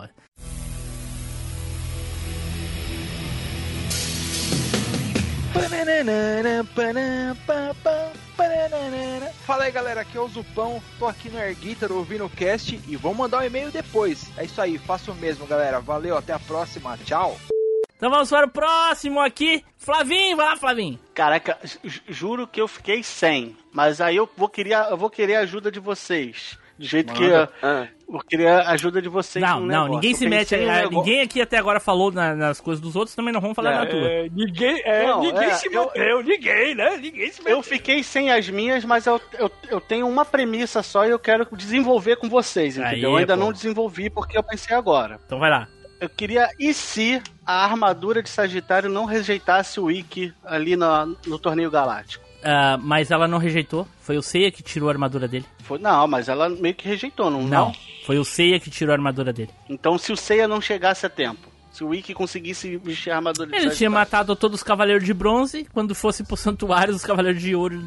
Fala 9.45 9.63
aí 9.65 9.71
galera, 9.71 10.01
aqui 10.01 10.17
é 10.17 10.21
o 10.21 10.27
Zupão, 10.27 10.81
tô 10.99 11.07
aqui 11.07 11.29
no 11.29 11.37
Air 11.39 11.55
Guitar 11.55 11.91
ouvindo 11.91 12.25
o 12.25 12.29
cast 12.29 12.79
e 12.87 12.95
vou 12.95 13.13
mandar 13.13 13.39
um 13.39 13.43
e-mail 13.45 13.71
depois. 13.71 14.29
É 14.37 14.45
isso 14.45 14.61
aí, 14.61 14.77
faça 14.77 15.11
o 15.11 15.15
mesmo 15.15 15.45
galera, 15.47 15.79
valeu, 15.79 16.17
até 16.17 16.33
a 16.33 16.39
próxima, 16.39 16.97
tchau! 17.03 17.37
Então 17.95 18.11
vamos 18.11 18.29
para 18.29 18.45
o 18.45 18.49
próximo 18.51 19.19
aqui. 19.19 19.63
Flavinho, 19.75 20.37
vai 20.37 20.45
lá, 20.45 20.55
Flavinho. 20.55 20.99
Caraca, 21.15 21.57
ju- 21.63 22.01
juro 22.07 22.45
que 22.47 22.61
eu 22.61 22.67
fiquei 22.67 23.01
sem. 23.01 23.57
Mas 23.73 23.99
aí 23.99 24.15
eu 24.15 24.29
vou 24.37 24.47
querer, 24.47 24.73
eu 24.91 24.97
vou 24.97 25.09
querer 25.09 25.35
a 25.37 25.39
ajuda 25.39 25.71
de 25.71 25.79
vocês. 25.79 26.59
Do 26.77 26.85
jeito 26.85 27.11
que 27.13 27.21
Manda. 27.23 27.49
eu, 27.63 27.67
Ah. 27.69 27.87
eu 28.07 28.19
queria 28.19 28.57
a 28.59 28.71
ajuda 28.71 29.01
de 29.01 29.09
vocês. 29.09 29.43
Não, 29.43 29.59
não, 29.59 29.65
negócio. 29.65 29.91
ninguém 29.93 30.11
Eu 30.11 30.17
se 30.17 30.27
mete. 30.27 30.55
ah, 30.55 30.57
negócio- 30.59 30.89
Ninguém 30.91 31.21
aqui 31.21 31.41
até 31.41 31.57
agora 31.57 31.79
falou 31.79 32.11
na- 32.11 32.35
nas 32.35 32.61
coisas 32.61 32.79
dos 32.79 32.95
outros, 32.95 33.15
também 33.15 33.33
não 33.33 33.41
vamos 33.41 33.55
falar 33.55 33.79
na 33.79 33.85
tua. 33.87 33.99
É, 34.07 34.29
ninguém, 34.31 34.81
é, 34.85 35.07
Não, 35.07 35.21
ninguém 35.21 35.45
é, 35.49 35.53
se 35.55 35.73
eu- 35.73 35.85
meteu, 35.85 36.21
ninguém, 36.23 36.75
né? 36.75 36.97
Ninguém 36.97 37.31
se 37.31 37.39
meteu. 37.41 37.57
Eu 37.57 37.63
fiquei 37.63 38.03
sem 38.03 38.31
as 38.31 38.47
minhas, 38.49 38.85
mas 38.85 39.07
eu, 39.07 39.19
eu, 39.39 39.51
eu 39.69 39.81
tenho 39.81 40.07
uma 40.07 40.23
premissa 40.23 40.83
só 40.83 41.05
e 41.05 41.09
eu 41.09 41.17
quero 41.19 41.47
desenvolver 41.53 42.17
com 42.17 42.29
vocês, 42.29 42.77
entendeu? 42.77 42.95
Aí, 42.95 43.01
eu 43.03 43.15
ainda 43.17 43.35
pô. 43.35 43.43
não 43.43 43.51
desenvolvi 43.51 44.09
porque 44.09 44.37
eu 44.37 44.43
pensei 44.43 44.75
agora. 44.75 45.19
Então 45.25 45.39
vai 45.39 45.49
lá. 45.49 45.67
Eu 45.99 46.07
queria, 46.09 46.47
e 46.59 46.75
se 46.75 47.19
a 47.43 47.63
armadura 47.65 48.21
de 48.21 48.29
Sagitário 48.29 48.87
não 48.87 49.05
rejeitasse 49.05 49.79
o 49.79 49.89
Ikki 49.89 50.31
ali 50.45 50.75
na- 50.75 51.07
no 51.25 51.39
torneio 51.39 51.71
galáctico? 51.71 52.26
Ah, 52.49 52.77
mas 52.81 53.11
ela 53.11 53.27
não 53.27 53.37
rejeitou. 53.37 53.85
Foi 53.99 54.17
o 54.17 54.21
Seiya 54.21 54.49
que 54.49 54.63
tirou 54.63 54.87
a 54.87 54.93
armadura 54.93 55.27
dele. 55.27 55.45
Foi, 55.63 55.77
não, 55.77 56.07
mas 56.07 56.29
ela 56.29 56.47
meio 56.47 56.73
que 56.73 56.87
rejeitou, 56.87 57.29
não? 57.29 57.41
Não, 57.43 57.73
foi 58.05 58.17
o 58.17 58.23
Seiya 58.23 58.57
que 58.57 58.69
tirou 58.69 58.93
a 58.93 58.95
armadura 58.95 59.33
dele. 59.33 59.49
Então, 59.67 59.97
se 59.97 60.13
o 60.13 60.15
Seiya 60.15 60.47
não 60.47 60.61
chegasse 60.61 61.05
a 61.05 61.09
tempo, 61.09 61.51
se 61.73 61.83
o 61.83 61.93
Ikki 61.93 62.13
conseguisse 62.13 62.77
vestir 62.77 63.11
a 63.11 63.17
armadura 63.17 63.53
Ele 63.53 63.69
tinha 63.71 63.89
matado 63.89 64.33
todos 64.33 64.59
os 64.59 64.63
cavaleiros 64.63 65.03
de 65.03 65.13
bronze. 65.13 65.67
Quando 65.73 65.93
fosse 65.93 66.23
pro 66.23 66.37
santuário, 66.37 66.95
os 66.95 67.03
cavaleiros 67.03 67.41
de 67.41 67.53
ouro 67.53 67.83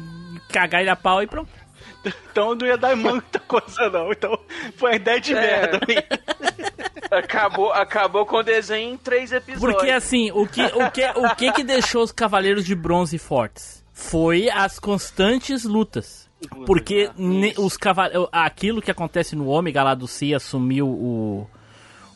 cagar 0.49 0.81
ele 0.81 0.91
a 0.91 0.95
pau 0.95 1.23
e 1.23 1.27
pronto. 1.27 1.49
então 2.31 2.53
não 2.53 2.67
ia 2.67 2.77
dar 2.77 2.95
muita 2.95 3.39
coisa, 3.39 3.89
não. 3.89 4.11
Então, 4.11 4.37
foi 4.77 4.91
uma 4.91 4.95
ideia 4.95 5.19
de 5.19 5.33
É. 5.33 5.41
merda. 5.41 5.79
Acabou, 7.09 7.73
acabou 7.73 8.25
com 8.25 8.37
o 8.37 8.43
desenho 8.43 8.93
em 8.93 8.97
três 8.97 9.33
episódios. 9.33 9.73
Porque 9.73 9.91
assim, 9.91 10.31
o 10.31 10.47
que, 10.47 10.63
o 10.63 10.89
que, 10.91 11.05
o 11.19 11.35
que 11.35 11.51
que 11.51 11.63
deixou 11.63 12.03
os 12.03 12.11
cavaleiros 12.11 12.63
de 12.63 12.73
bronze 12.73 13.17
fortes? 13.17 13.80
Foi 14.09 14.49
as 14.49 14.79
constantes 14.79 15.63
lutas. 15.63 16.29
Porque 16.65 17.09
ne- 17.17 17.53
os 17.57 17.77
cavaleiros, 17.77 18.27
aquilo 18.31 18.81
que 18.81 18.89
acontece 18.89 19.35
no 19.35 19.47
Ômega 19.47 19.83
lá 19.83 19.93
do 19.93 20.07
Si 20.07 20.33
assumiu 20.33 20.87
o, 20.87 21.47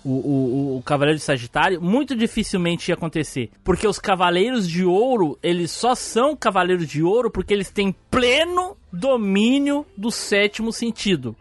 o, 0.04 0.10
o, 0.10 0.78
o 0.78 0.82
Cavaleiro 0.84 1.20
de 1.20 1.24
Sagitário, 1.24 1.80
muito 1.80 2.16
dificilmente 2.16 2.90
ia 2.90 2.96
acontecer. 2.96 3.52
Porque 3.64 3.88
os 3.88 4.00
Cavaleiros 4.00 4.68
de 4.68 4.84
Ouro, 4.84 5.38
eles 5.44 5.70
só 5.70 5.94
são 5.94 6.36
Cavaleiros 6.36 6.88
de 6.88 7.04
Ouro 7.04 7.30
porque 7.30 7.54
eles 7.54 7.70
têm 7.70 7.96
pleno 8.10 8.76
domínio 8.92 9.86
do 9.96 10.10
sétimo 10.10 10.74
sentido. 10.74 11.36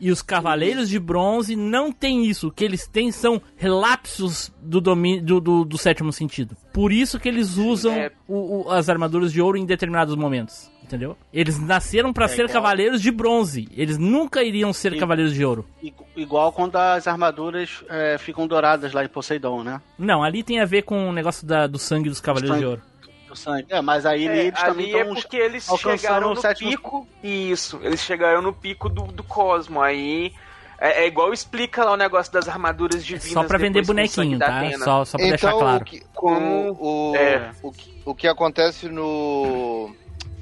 E 0.00 0.10
os 0.10 0.22
Cavaleiros 0.22 0.88
de 0.88 0.98
Bronze 0.98 1.54
não 1.54 1.92
têm 1.92 2.24
isso. 2.24 2.48
O 2.48 2.50
que 2.50 2.64
eles 2.64 2.86
têm 2.86 3.12
são 3.12 3.40
relapsos 3.56 4.52
do, 4.62 4.80
domínio, 4.80 5.22
do, 5.22 5.40
do, 5.40 5.64
do 5.64 5.78
sétimo 5.78 6.12
sentido. 6.12 6.56
Por 6.72 6.92
isso 6.92 7.18
que 7.20 7.28
eles 7.28 7.56
usam 7.56 7.92
É. 7.92 8.10
o- 8.26 8.62
o- 8.66 8.70
as 8.70 8.88
armaduras 8.88 9.32
de 9.32 9.40
ouro 9.42 9.56
em 9.58 9.64
determinados 9.66 10.14
momentos. 10.14 10.70
Entendeu? 10.82 11.16
Eles 11.32 11.56
nasceram 11.60 12.12
pra 12.12 12.26
ser 12.26 12.42
igual- 12.44 12.54
Cavaleiros 12.54 13.00
de 13.00 13.12
Bronze. 13.12 13.68
Eles 13.76 13.96
nunca 13.96 14.42
iriam 14.42 14.72
ser. 14.72 14.96
Cavaleiros 14.98 15.32
de 15.34 15.44
Ouro. 15.44 15.64
I- 15.82 15.92
Igual 16.16 16.52
quando 16.52 16.74
as 16.76 17.06
armaduras 17.06 17.82
é, 17.88 18.18
ficam 18.18 18.46
douradas 18.46 18.92
lá 18.92 19.04
em 19.04 19.08
Poseidon, 19.08 19.62
né? 19.62 19.80
Não, 19.96 20.22
ali 20.22 20.42
tem 20.42 20.60
a 20.60 20.64
ver 20.66 20.82
com 20.82 21.08
o 21.08 21.12
negócio 21.12 21.46
da- 21.46 21.66
do 21.68 21.78
sangue 21.78 22.08
dos 22.10 22.20
Cavaleiros 22.20 22.56
sangue. 22.56 22.64
de 22.64 22.70
Ouro. 22.70 22.82
Do 23.30 23.36
sangue. 23.36 23.66
É, 23.70 23.80
mas 23.80 24.04
aí 24.04 24.26
É, 24.26 24.46
eles 24.46 24.60
também 24.60 24.86
ali 24.86 24.94
é 24.94 24.98
estão 25.00 25.14
porque 25.14 25.36
eles 25.36 25.68
chegaram 25.78 26.32
o 26.32 26.34
no 26.34 26.40
sétimo- 26.40 26.70
pico. 26.70 27.08
Isso, 27.22 27.78
eles 27.82 28.00
chegaram 28.00 28.42
no 28.42 28.52
pico 28.52 28.88
do, 28.88 29.04
do 29.04 29.22
cosmo. 29.22 29.80
Aí 29.80 30.32
é, 30.78 31.04
é 31.04 31.06
igual 31.06 31.32
explica 31.32 31.84
lá 31.84 31.92
o 31.92 31.96
negócio 31.96 32.32
das 32.32 32.48
armaduras 32.48 33.04
divinas. 33.04 33.32
Só 33.32 33.44
pra 33.44 33.56
vender 33.56 33.80
o 33.82 33.86
bonequinho, 33.86 34.38
tá? 34.38 34.62
Só, 34.78 35.04
só 35.04 35.16
pra 35.16 35.28
deixar 35.28 35.48
Então, 35.48 35.58
claro. 35.60 35.82
o, 35.82 35.84
que, 35.84 36.02
Como- 36.14 36.70
o, 36.72 37.10
o, 37.12 37.16
é. 37.16 37.50
o, 37.62 37.70
que, 37.70 38.02
o 38.04 38.14
que 38.14 38.26
acontece 38.26 38.88
no. 38.88 39.94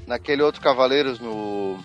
naquele 0.07 0.41
outro 0.41 0.59
Cavaleiros, 0.61 1.19
no. 1.19 1.77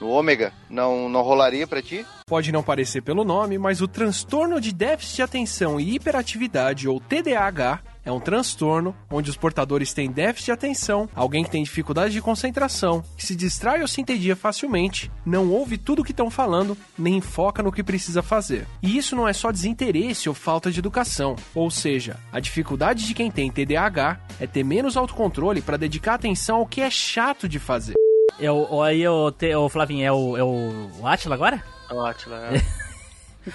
no 0.00 0.08
Ômega, 0.08 0.52
não, 0.68 1.08
não 1.08 1.22
rolaria 1.22 1.66
pra 1.68 1.80
ti? 1.80 2.04
Pode 2.26 2.50
não 2.50 2.62
parecer 2.64 3.00
pelo 3.02 3.24
nome, 3.24 3.58
mas 3.58 3.80
o 3.80 3.86
transtorno 3.88 4.60
de 4.60 4.72
déficit 4.74 5.16
de 5.16 5.22
atenção 5.22 5.78
e 5.78 5.94
hiperatividade, 5.94 6.88
ou 6.88 6.98
TDAH, 7.00 7.80
é 8.04 8.12
um 8.12 8.20
transtorno 8.20 8.94
onde 9.10 9.30
os 9.30 9.36
portadores 9.36 9.92
têm 9.92 10.10
déficit 10.10 10.46
de 10.46 10.52
atenção, 10.52 11.08
alguém 11.14 11.44
que 11.44 11.50
tem 11.50 11.62
dificuldade 11.62 12.12
de 12.12 12.20
concentração, 12.22 13.02
que 13.16 13.24
se 13.26 13.34
distrai 13.36 13.80
ou 13.82 13.88
se 13.88 14.00
entedia 14.00 14.34
facilmente, 14.36 15.10
não 15.24 15.50
ouve 15.50 15.76
tudo 15.78 16.02
o 16.02 16.04
que 16.04 16.12
estão 16.12 16.30
falando, 16.30 16.76
nem 16.98 17.20
foca 17.20 17.62
no 17.62 17.72
que 17.72 17.82
precisa 17.82 18.22
fazer. 18.22 18.66
E 18.82 18.96
isso 18.96 19.14
não 19.16 19.26
é 19.28 19.32
só 19.32 19.50
desinteresse 19.52 20.28
ou 20.28 20.34
falta 20.34 20.70
de 20.70 20.78
educação, 20.78 21.36
ou 21.54 21.70
seja, 21.70 22.16
a 22.32 22.40
dificuldade 22.40 23.06
de 23.06 23.14
quem 23.14 23.30
tem 23.30 23.50
TDAH 23.50 24.20
é 24.40 24.46
ter 24.46 24.64
menos 24.64 24.96
autocontrole 24.96 25.60
para 25.60 25.76
dedicar 25.76 26.14
atenção 26.14 26.56
ao 26.58 26.66
que 26.66 26.80
é 26.80 26.90
chato 26.90 27.48
de 27.48 27.58
fazer. 27.58 27.94
É 28.40 28.50
o, 28.50 28.76
o- 28.76 28.82
aí 28.82 29.06
o, 29.06 29.30
te- 29.32 29.54
o 29.54 29.68
Flavinho, 29.68 30.04
é 30.06 30.12
o, 30.12 30.36
é 30.36 30.42
o, 30.44 30.90
o 31.00 31.06
Atila 31.06 31.34
agora? 31.34 31.62
O 31.90 32.00
Atila, 32.04 32.36
é. 32.54 32.62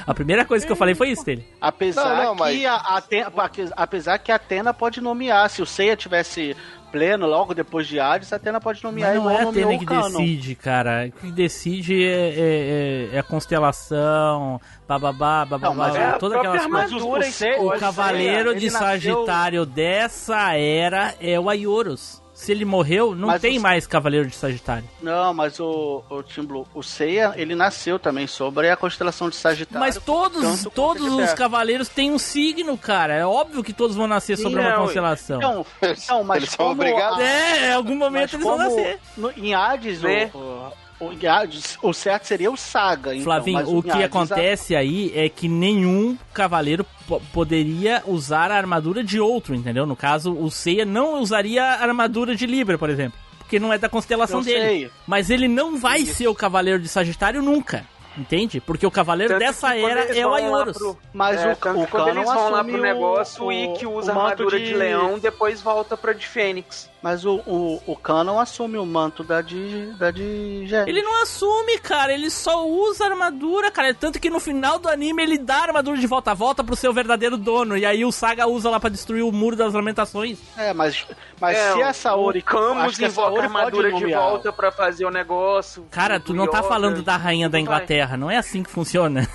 A 0.05 0.13
primeira 0.13 0.45
coisa 0.45 0.65
que 0.65 0.71
eu 0.71 0.75
falei 0.75 0.95
foi 0.95 1.09
isso 1.09 1.25
dele. 1.25 1.45
Apesar 1.61 2.15
Não, 2.17 2.23
não, 2.25 2.35
mas- 2.35 2.55
que 2.55 2.65
a, 2.65 2.73
a 2.75 2.97
Atena, 2.97 3.31
apesar 3.75 4.17
que 4.19 4.31
a 4.31 4.35
Atena 4.35 4.73
pode 4.73 5.01
nomear, 5.01 5.49
se 5.49 5.61
o 5.61 5.65
Seiya 5.65 5.95
tivesse 5.95 6.55
pleno 6.91 7.25
logo 7.25 7.55
depois 7.55 7.87
de 7.87 7.99
Hades, 7.99 8.31
a 8.31 8.35
Atena 8.35 8.61
pode 8.61 8.83
nomear 8.83 9.15
Mas 9.15 9.23
não 9.23 9.29
é 9.29 9.37
a 9.43 9.49
Atena 9.49 9.77
que 9.79 9.85
decide, 9.85 10.55
cara. 10.55 11.07
O 11.07 11.11
que 11.21 11.31
decide 11.31 12.03
é, 12.05 12.29
é, 12.29 13.09
é- 13.13 13.15
é 13.15 13.19
a 13.19 13.23
constelação, 13.23 14.61
bababá, 14.87 15.43
bababá, 15.45 15.67
Não, 15.69 15.75
mas 15.75 15.95
É 15.95 16.05
a 16.05 16.11
todas 16.13 16.37
aquelas 16.37 16.61
própria 16.67 16.87
coisas. 16.97 17.41
armadura 17.41 17.59
o- 17.59 17.63
o- 17.63 17.75
o 17.75 17.79
cavaleiro 17.79 18.55
de 18.55 18.69
nasceu- 18.69 18.87
Sagitário 18.87 19.65
dessa 19.65 20.55
era 20.55 21.15
é 21.19 21.39
o 21.39 21.49
Aioros. 21.49 22.21
Se 22.33 22.51
ele 22.51 22.65
morreu, 22.65 23.13
não 23.15 23.27
Mas 23.27 23.41
tem 23.41 23.59
o- 23.59 23.61
mais 23.61 23.85
cavaleiro 23.85 24.27
de 24.27 24.35
Sagitário. 24.35 24.83
Não, 25.01 25.33
mas 25.33 25.59
o, 25.59 26.03
o 26.09 26.23
Tim 26.23 26.41
Blue, 26.43 26.67
o 26.73 26.81
Seiya, 26.81 27.33
ele 27.35 27.53
nasceu 27.53 27.99
também 27.99 28.25
sobre 28.25 28.69
a 28.71 28.75
constelação 28.75 29.29
de 29.29 29.35
Sagitário. 29.35 29.79
Mas 29.79 29.97
todos, 30.03 30.63
todos 30.73 31.07
os 31.13 31.17
pega. 31.21 31.35
cavaleiros 31.35 31.87
têm 31.89 32.11
um 32.11 32.17
signo, 32.17 32.75
cara. 32.77 33.13
É 33.13 33.25
óbvio 33.25 33.63
que 33.63 33.71
todos 33.71 33.95
vão 33.95 34.07
nascer 34.07 34.35
sobre 34.37 34.59
uma 34.59 34.71
Não, 34.71 34.81
constelação. 34.85 35.37
Então, 35.37 35.65
então, 35.83 36.23
mas 36.23 36.37
Eles 36.37 36.49
são 36.49 36.71
obrigados. 36.71 37.19
É, 37.19 37.69
em 37.69 37.73
algum 37.73 37.95
momento 37.95 38.31
mas 38.31 38.33
eles 38.33 38.45
vão 38.45 38.57
nascer. 38.57 38.99
no- 39.15 39.31
em 39.37 39.53
Hades, 39.53 40.01
Né? 40.01 40.31
o, 40.33 40.71
o, 41.07 41.13
o, 41.13 41.29
Hades, 41.29 41.77
o 41.81 41.93
certo 41.93 42.25
seria 42.25 42.51
o 42.51 42.57
Saga. 42.57 43.11
Então, 43.13 43.23
Flavinho, 43.23 43.59
mas 43.59 43.67
o 43.67 43.77
em 43.77 43.81
que 43.81 43.91
Hades, 43.91 44.05
acontece 44.05 44.75
aí 44.75 45.11
é 45.15 45.29
que 45.29 45.47
nenhum 45.47 46.17
cavaleiro 46.33 46.85
po- 47.07 47.21
poderia 47.33 48.03
usar 48.05 48.51
a 48.51 48.55
armadura 48.55 49.03
de 49.03 49.19
outro, 49.19 49.53
entendeu? 49.55 49.85
No 49.85 49.95
caso, 49.95 50.33
o 50.33 50.49
Seiya 50.51 50.85
não 50.85 51.19
usaria 51.21 51.63
a 51.63 51.81
armadura 51.83 52.35
de 52.35 52.45
Libra, 52.45 52.77
por 52.77 52.89
exemplo. 52.89 53.17
Porque 53.39 53.59
não 53.59 53.71
é 53.73 53.77
da 53.77 53.89
constelação 53.89 54.39
Eu 54.39 54.45
dele. 54.45 54.59
sei. 54.65 54.91
Mas 55.05 55.29
ele 55.29 55.47
não 55.47 55.77
vai 55.77 56.05
ser 56.05 56.27
o 56.27 56.33
cavaleiro 56.35 56.79
de 56.81 56.87
Sagitário 56.87 57.41
nunca. 57.41 57.85
Entende? 58.15 58.61
Porque 58.61 58.85
o 58.85 58.91
cavaleiro 58.91 59.33
Tanto 59.33 59.39
dessa 59.43 59.75
era 59.75 60.15
é 60.15 60.25
o 60.25 60.33
Aioros. 60.35 60.77
pro- 60.77 60.97
Mas 61.11 61.41
É, 61.41 61.51
o, 61.51 61.55
tanto 61.55 61.79
o 61.81 61.85
que 61.85 61.91
quando 61.91 62.09
eles 62.09 62.25
vão 62.25 62.49
lá 62.51 62.59
assume 62.59 62.73
pro 62.73 62.81
negócio, 62.81 63.43
o 63.43 63.51
Ikki 63.51 63.87
usa 63.87 64.09
o 64.09 64.11
a 64.11 64.15
manto 64.15 64.31
armadura 64.43 64.59
de... 64.59 64.73
leão, 64.75 65.17
depois 65.17 65.61
volta 65.63 65.97
pra 65.97 66.13
de 66.13 66.27
Fênix. 66.27 66.87
Mas 67.03 67.25
o, 67.25 67.41
o, 67.45 67.81
o 67.85 67.97
Canon 67.97 68.39
assume 68.39 68.77
o 68.77 68.85
manto 68.85 69.25
da 69.25 69.41
de, 69.41 69.87
da 69.97 70.09
de. 70.09 70.65
Ele 70.87 71.01
não 71.01 71.21
assume, 71.21 71.77
cara. 71.77 72.13
Ele 72.13 72.29
só 72.29 72.65
usa 72.65 73.03
a 73.03 73.09
armadura, 73.09 73.69
cara. 73.69 73.93
Tanto 73.93 74.21
que 74.21 74.29
no 74.29 74.39
final 74.39 74.79
do 74.79 74.87
anime 74.87 75.21
ele 75.21 75.37
dá 75.37 75.57
a 75.57 75.63
armadura 75.63 75.97
de 75.97 76.07
volta 76.07 76.31
a 76.31 76.33
volta 76.33 76.63
pro 76.63 76.77
seu 76.77 76.93
verdadeiro 76.93 77.35
dono. 77.35 77.75
E 77.75 77.85
aí 77.85 78.05
o 78.05 78.11
Saga 78.11 78.47
usa 78.47 78.69
lá 78.69 78.79
pra 78.79 78.89
destruir 78.89 79.21
o 79.21 79.33
muro 79.33 79.57
das 79.57 79.73
lamentações. 79.73 80.39
É, 80.55 80.73
mas, 80.73 81.05
mas 81.41 81.57
É, 81.57 81.73
se 81.73 81.81
a 81.81 81.91
Saori... 81.91 82.39
o 82.39 82.43
Camus 82.43 82.97
invoca 82.97 83.41
a 83.41 83.43
armadura 83.43 83.91
de 83.91 84.13
volta 84.13 84.53
pra 84.53 84.71
fazer 84.71 85.03
o 85.03 85.11
negócio. 85.11 85.85
Cara, 85.91 86.21
tu 86.21 86.33
não 86.33 86.47
tá 86.47 86.59
Yoga, 86.59 86.69
falando 86.69 87.01
da 87.01 87.17
rainha 87.17 87.49
da. 87.49 87.59
Inglaterra. 87.59 88.15
Não 88.15 88.31
é 88.31 88.37
assim 88.37 88.63
que 88.63 88.69
funciona. 88.69 89.27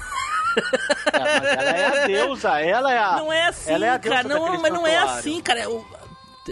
É, 1.13 1.41
mas 1.41 1.45
ela 1.45 1.71
é 1.71 1.87
a 1.87 2.07
deusa, 2.07 2.61
ela 2.61 2.93
é 2.93 2.99
a... 2.99 3.13
Não 3.17 3.33
é 3.33 3.47
assim, 3.47 3.73
ela 3.73 3.87
é 3.87 3.91
a 3.91 3.97
deusa 3.97 4.17
cara. 4.17 4.29
Não, 4.29 4.61
mas 4.61 4.73
não 4.73 4.87
é 4.87 4.97
assim, 4.99 5.41
cara. 5.41 5.69
O, 5.69 5.85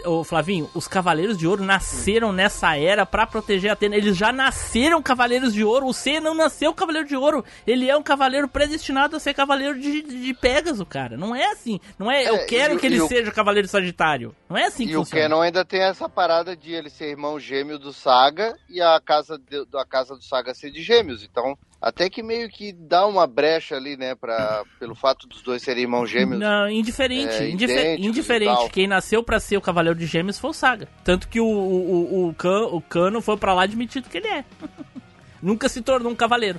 ô, 0.04 0.22
Flavinho, 0.24 0.68
os 0.74 0.86
Cavaleiros 0.88 1.36
de 1.38 1.46
Ouro 1.46 1.62
nasceram 1.64 2.32
nessa 2.32 2.76
era 2.76 3.06
pra 3.06 3.26
proteger 3.26 3.70
a 3.70 3.72
Atena. 3.72 3.96
Eles 3.96 4.16
já 4.16 4.32
nasceram 4.32 5.02
Cavaleiros 5.02 5.52
de 5.52 5.62
Ouro. 5.64 5.86
O 5.86 5.92
C 5.94 6.20
não 6.20 6.34
nasceu 6.34 6.74
Cavaleiro 6.74 7.06
de 7.08 7.16
Ouro. 7.16 7.44
Ele 7.66 7.88
é 7.88 7.96
um 7.96 8.02
cavaleiro 8.02 8.48
predestinado 8.48 9.16
a 9.16 9.20
ser 9.20 9.34
Cavaleiro 9.34 9.78
de, 9.80 10.02
de 10.02 10.34
Pégaso, 10.34 10.84
cara. 10.84 11.16
Não 11.16 11.34
é 11.34 11.46
assim. 11.52 11.80
Não 11.98 12.10
é, 12.10 12.28
eu 12.28 12.36
É, 12.36 12.44
quero 12.46 12.74
e 12.74 12.76
o- 12.76 12.80
que 12.80 12.86
ele 12.86 12.96
e 12.96 13.00
o- 13.00 13.08
seja 13.08 13.30
Cavaleiro 13.32 13.68
Sagitário. 13.68 14.34
Não 14.48 14.56
é 14.56 14.66
assim 14.66 14.86
que 14.86 14.92
E 14.92 14.96
o 14.96 15.00
funciona. 15.00 15.22
Canon 15.28 15.40
ainda 15.42 15.64
tem 15.64 15.80
essa 15.82 16.08
parada 16.08 16.56
de 16.56 16.72
ele 16.72 16.90
ser 16.90 17.10
irmão 17.10 17.38
gêmeo 17.38 17.78
do 17.78 17.92
Saga 17.92 18.56
e 18.68 18.80
a 18.80 19.00
casa, 19.00 19.38
de, 19.38 19.66
a 19.74 19.84
casa 19.86 20.14
do 20.14 20.22
Saga 20.22 20.54
ser 20.54 20.70
de 20.70 20.82
gêmeos. 20.82 21.22
Então, 21.22 21.56
até 21.80 22.08
que 22.10 22.22
meio 22.22 22.48
que 22.48 22.72
dá 22.72 23.06
uma 23.06 23.26
brecha 23.26 23.76
ali, 23.76 23.96
né? 23.96 24.14
Pra, 24.14 24.62
pelo 24.80 24.94
fato 24.94 25.26
dos 25.26 25.42
dois 25.42 25.62
serem 25.62 25.82
irmãos 25.84 26.06
gêmeos. 26.08 26.40
Não, 26.40 26.68
indiferente. 26.68 27.34
é, 27.34 27.48
indife- 27.50 27.72
idênticos 27.72 28.04
e 28.04 28.08
indiferente. 28.08 28.70
Quem 28.70 28.86
nasceu 28.86 29.22
pra 29.22 29.38
ser 29.38 29.56
o 29.56 29.60
Cavaleiro 29.60 29.98
de 29.98 30.06
Gêmeos 30.06 30.38
foi 30.38 30.50
o 30.50 30.54
Saga. 30.54 30.88
Tanto 31.04 31.28
que 31.28 31.40
o, 31.40 31.46
o, 31.46 32.14
o, 32.14 32.28
o, 32.28 32.34
Can, 32.34 32.66
o 32.66 32.80
Cano 32.80 33.20
foi 33.20 33.36
pra 33.36 33.54
lá 33.54 33.62
admitido 33.64 34.08
que 34.08 34.18
ele 34.18 34.28
é. 34.28 34.44
Nunca 35.42 35.68
se 35.68 35.82
tornou 35.82 36.10
um 36.10 36.16
cavaleiro. 36.16 36.58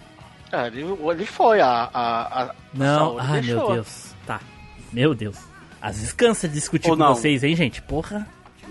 É, 0.51 0.67
ele, 0.67 0.81
ele 1.11 1.25
foi, 1.25 1.59
a... 1.59 1.89
a, 1.93 2.43
a 2.43 2.55
Não, 2.73 3.17
ai 3.19 3.41
deixou. 3.41 3.65
meu 3.65 3.73
Deus. 3.75 4.15
Tá. 4.25 4.39
Meu 4.93 5.13
Deus. 5.13 5.37
Às 5.81 5.97
vezes 5.97 6.13
cansa 6.13 6.47
de 6.47 6.53
discutir 6.53 6.89
Ou 6.89 6.95
com 6.97 7.03
não. 7.03 7.13
vocês, 7.13 7.43
hein, 7.43 7.55
gente? 7.55 7.81
Porra. 7.81 8.27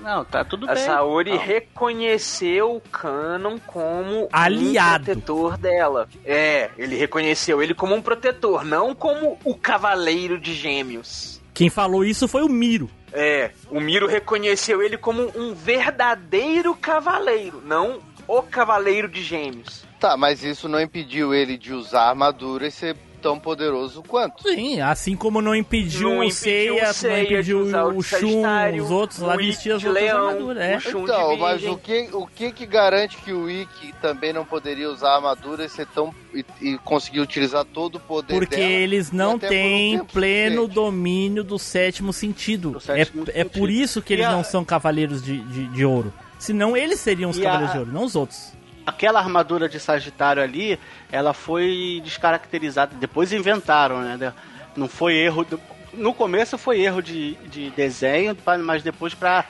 Não, 0.07 0.25
tá 0.25 0.45
tudo 0.45 0.71
A 0.71 0.75
bem. 0.75 0.85
Saori 0.85 1.31
Não. 1.33 1.39
reconheceu 1.39 2.77
o 2.77 2.81
Canon 2.81 3.59
como 3.67 4.29
Aliado. 4.31 5.03
um 5.03 5.05
protetor 5.07 5.59
dela. 5.59 6.09
É, 6.25 6.71
ele 6.79 6.95
reconheceu 6.95 7.61
ele 7.61 7.75
como 7.75 7.93
um 7.93 8.01
protetor, 8.01 8.65
não 8.65 8.95
como 8.95 9.37
o 9.45 9.53
Cavaleiro 9.57 10.39
de 10.39 10.55
Gêmeos. 10.55 11.41
Quem 11.53 11.69
falou 11.69 12.05
isso 12.05 12.29
foi 12.29 12.43
o 12.45 12.49
Miro. 12.49 12.89
É, 13.13 13.51
o 13.69 13.81
Miro 13.81 14.07
reconheceu 14.07 14.81
ele 14.81 14.97
como 14.97 15.33
um 15.35 15.53
verdadeiro 15.55 16.73
cavaleiro, 16.77 17.61
não 17.65 17.99
o 18.29 18.43
Cavaleiro 18.43 19.09
de 19.09 19.25
Gêmeos. 19.25 19.85
Tá, 19.99 20.17
mas 20.17 20.45
isso 20.45 20.69
não 20.69 20.81
impediu 20.81 21.35
ele 21.35 21.59
de 21.59 21.73
usar 21.73 22.03
a 22.03 22.09
armadura 22.11 22.69
e 22.69 22.71
ser 22.71 22.97
tão 23.27 23.41
poderoso 23.41 24.05
quanto. 24.07 24.41
Sim, 24.49 24.81
assim 24.81 25.17
como 25.17 25.43
não 25.43 25.53
impediu 25.53 26.11
Não 26.11 26.27
o 26.27 26.31
Seiya, 26.31 26.93
não 27.03 27.19
impediu 27.19 27.61
o 27.63 28.03
Shun, 28.03 28.43
os 28.81 28.91
outros 28.93 29.19
lá 29.19 29.37
vestiam 29.37 29.75
as 29.75 29.83
de 29.83 29.89
outras 29.89 30.05
leão, 30.05 30.29
armaduras. 30.29 30.63
É. 30.63 30.79
Então, 30.91 31.37
mas 31.37 31.65
o 31.65 31.77
que, 31.77 32.09
o 32.13 32.25
que 32.25 32.53
que 32.53 32.65
garante 32.65 33.17
que 33.17 33.33
o 33.33 33.51
Ikki 33.51 33.93
também 34.01 34.33
não 34.33 34.45
poderia 34.45 34.89
usar 34.89 35.09
a 35.11 35.17
armadura 35.17 35.65
e 35.65 35.69
ser 35.69 35.87
tão 35.89 36.15
e, 36.33 36.45
e 36.61 36.79
conseguir 36.79 37.19
utilizar 37.21 37.65
todo 37.65 37.97
o 37.97 38.01
poder 38.01 38.35
Porque 38.35 38.55
dela? 38.57 38.69
eles 38.71 39.11
não 39.11 39.35
um 39.35 39.39
têm 39.41 39.99
tempo 39.99 40.13
pleno 40.13 40.63
suficiente. 40.63 40.75
domínio 40.75 41.43
do 41.43 41.59
sétimo 41.59 42.13
sentido. 42.13 42.71
Do 42.71 42.81
sétimo 42.81 43.25
é, 43.27 43.31
é 43.41 43.43
sentido. 43.43 43.59
por 43.59 43.69
isso 43.71 44.01
que 44.01 44.13
E 44.13 44.17
eles 44.17 44.27
a- 44.27 44.31
não 44.33 44.45
são 44.45 44.65
cavaleiros 44.65 45.21
de, 45.21 45.39
de, 45.39 45.67
de 45.67 45.85
ouro. 45.85 46.13
Senão 46.39 46.77
eles 46.77 47.01
seriam 47.01 47.31
os 47.31 47.39
E 47.39 47.43
cavaleiros 47.43 47.71
a- 47.71 47.73
de 47.73 47.79
ouro, 47.81 47.93
não 47.93 48.05
os 48.05 48.15
outros. 48.15 48.53
Aquela 48.87 49.19
armadura 49.19 49.69
de 49.69 49.81
Sagitário 49.81 50.41
ali, 50.43 50.79
ela 51.11 51.33
foi 51.35 52.01
descaracterizada. 52.05 52.95
Depois 52.97 53.33
inventaram, 53.33 54.01
né? 54.01 54.33
Não 54.77 54.89
foi 54.89 55.15
erro. 55.15 55.45
do- 55.45 55.61
No 55.93 56.15
começo 56.15 56.57
foi 56.57 56.81
erro 56.83 57.03
de, 57.03 57.35
de 57.51 57.71
desenho, 57.71 58.37
mas 58.65 58.83
depois 58.83 59.13
pra 59.15 59.45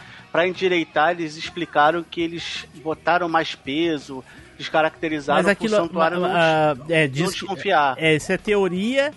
endireitar, 0.47 1.11
eles 1.13 1.37
explicaram 1.37 2.03
que 2.03 2.21
eles 2.21 2.67
botaram 2.77 3.29
mais 3.29 3.55
peso, 3.55 4.25
descaracterizaram 4.59 5.41
Mas 5.43 5.49
aquilo. 5.49 5.75
pro 5.77 5.85
santuário 5.87 6.21
não, 6.21 6.31
ah, 6.35 6.75
é, 6.89 7.03
não 7.07 7.13
diz, 7.13 7.31
desconfiar. 7.33 7.95
é, 7.99 8.15
isso 8.17 8.33
é 8.33 8.39
teoria. 8.39 9.13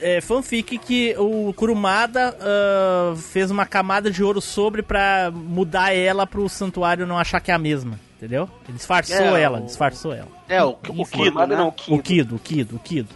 É 0.00 0.20
fanfic 0.20 0.78
que 0.78 1.14
o 1.18 1.52
Kurumada 1.54 2.36
ah, 2.40 3.14
fez 3.16 3.50
uma 3.50 3.66
camada 3.66 4.10
de 4.10 4.22
ouro 4.22 4.40
sobre 4.40 4.82
pra 4.82 5.30
mudar 5.32 5.92
ela 5.94 6.26
pro 6.26 6.48
santuário 6.48 7.06
não 7.06 7.18
achar 7.18 7.40
que 7.40 7.50
é 7.50 7.54
a 7.54 7.58
mesma. 7.58 7.98
Entendeu? 8.16 8.48
Ele 8.68 8.76
disfarçou 8.76 9.36
É, 9.36 9.42
ela, 9.42 9.58
o- 9.60 9.64
disfarçou 9.66 10.12
ela. 10.12 10.28
É, 10.48 10.62
o, 10.64 10.70
o. 10.88 11.06
Kido, 11.06 11.46
né? 11.46 11.56
não, 11.56 11.68
O 11.68 11.72
Kido. 11.72 12.02
Kido, 12.02 12.34
o 12.34 12.38
Kido, 12.38 12.76
o 12.76 12.78
Kido. 12.80 13.14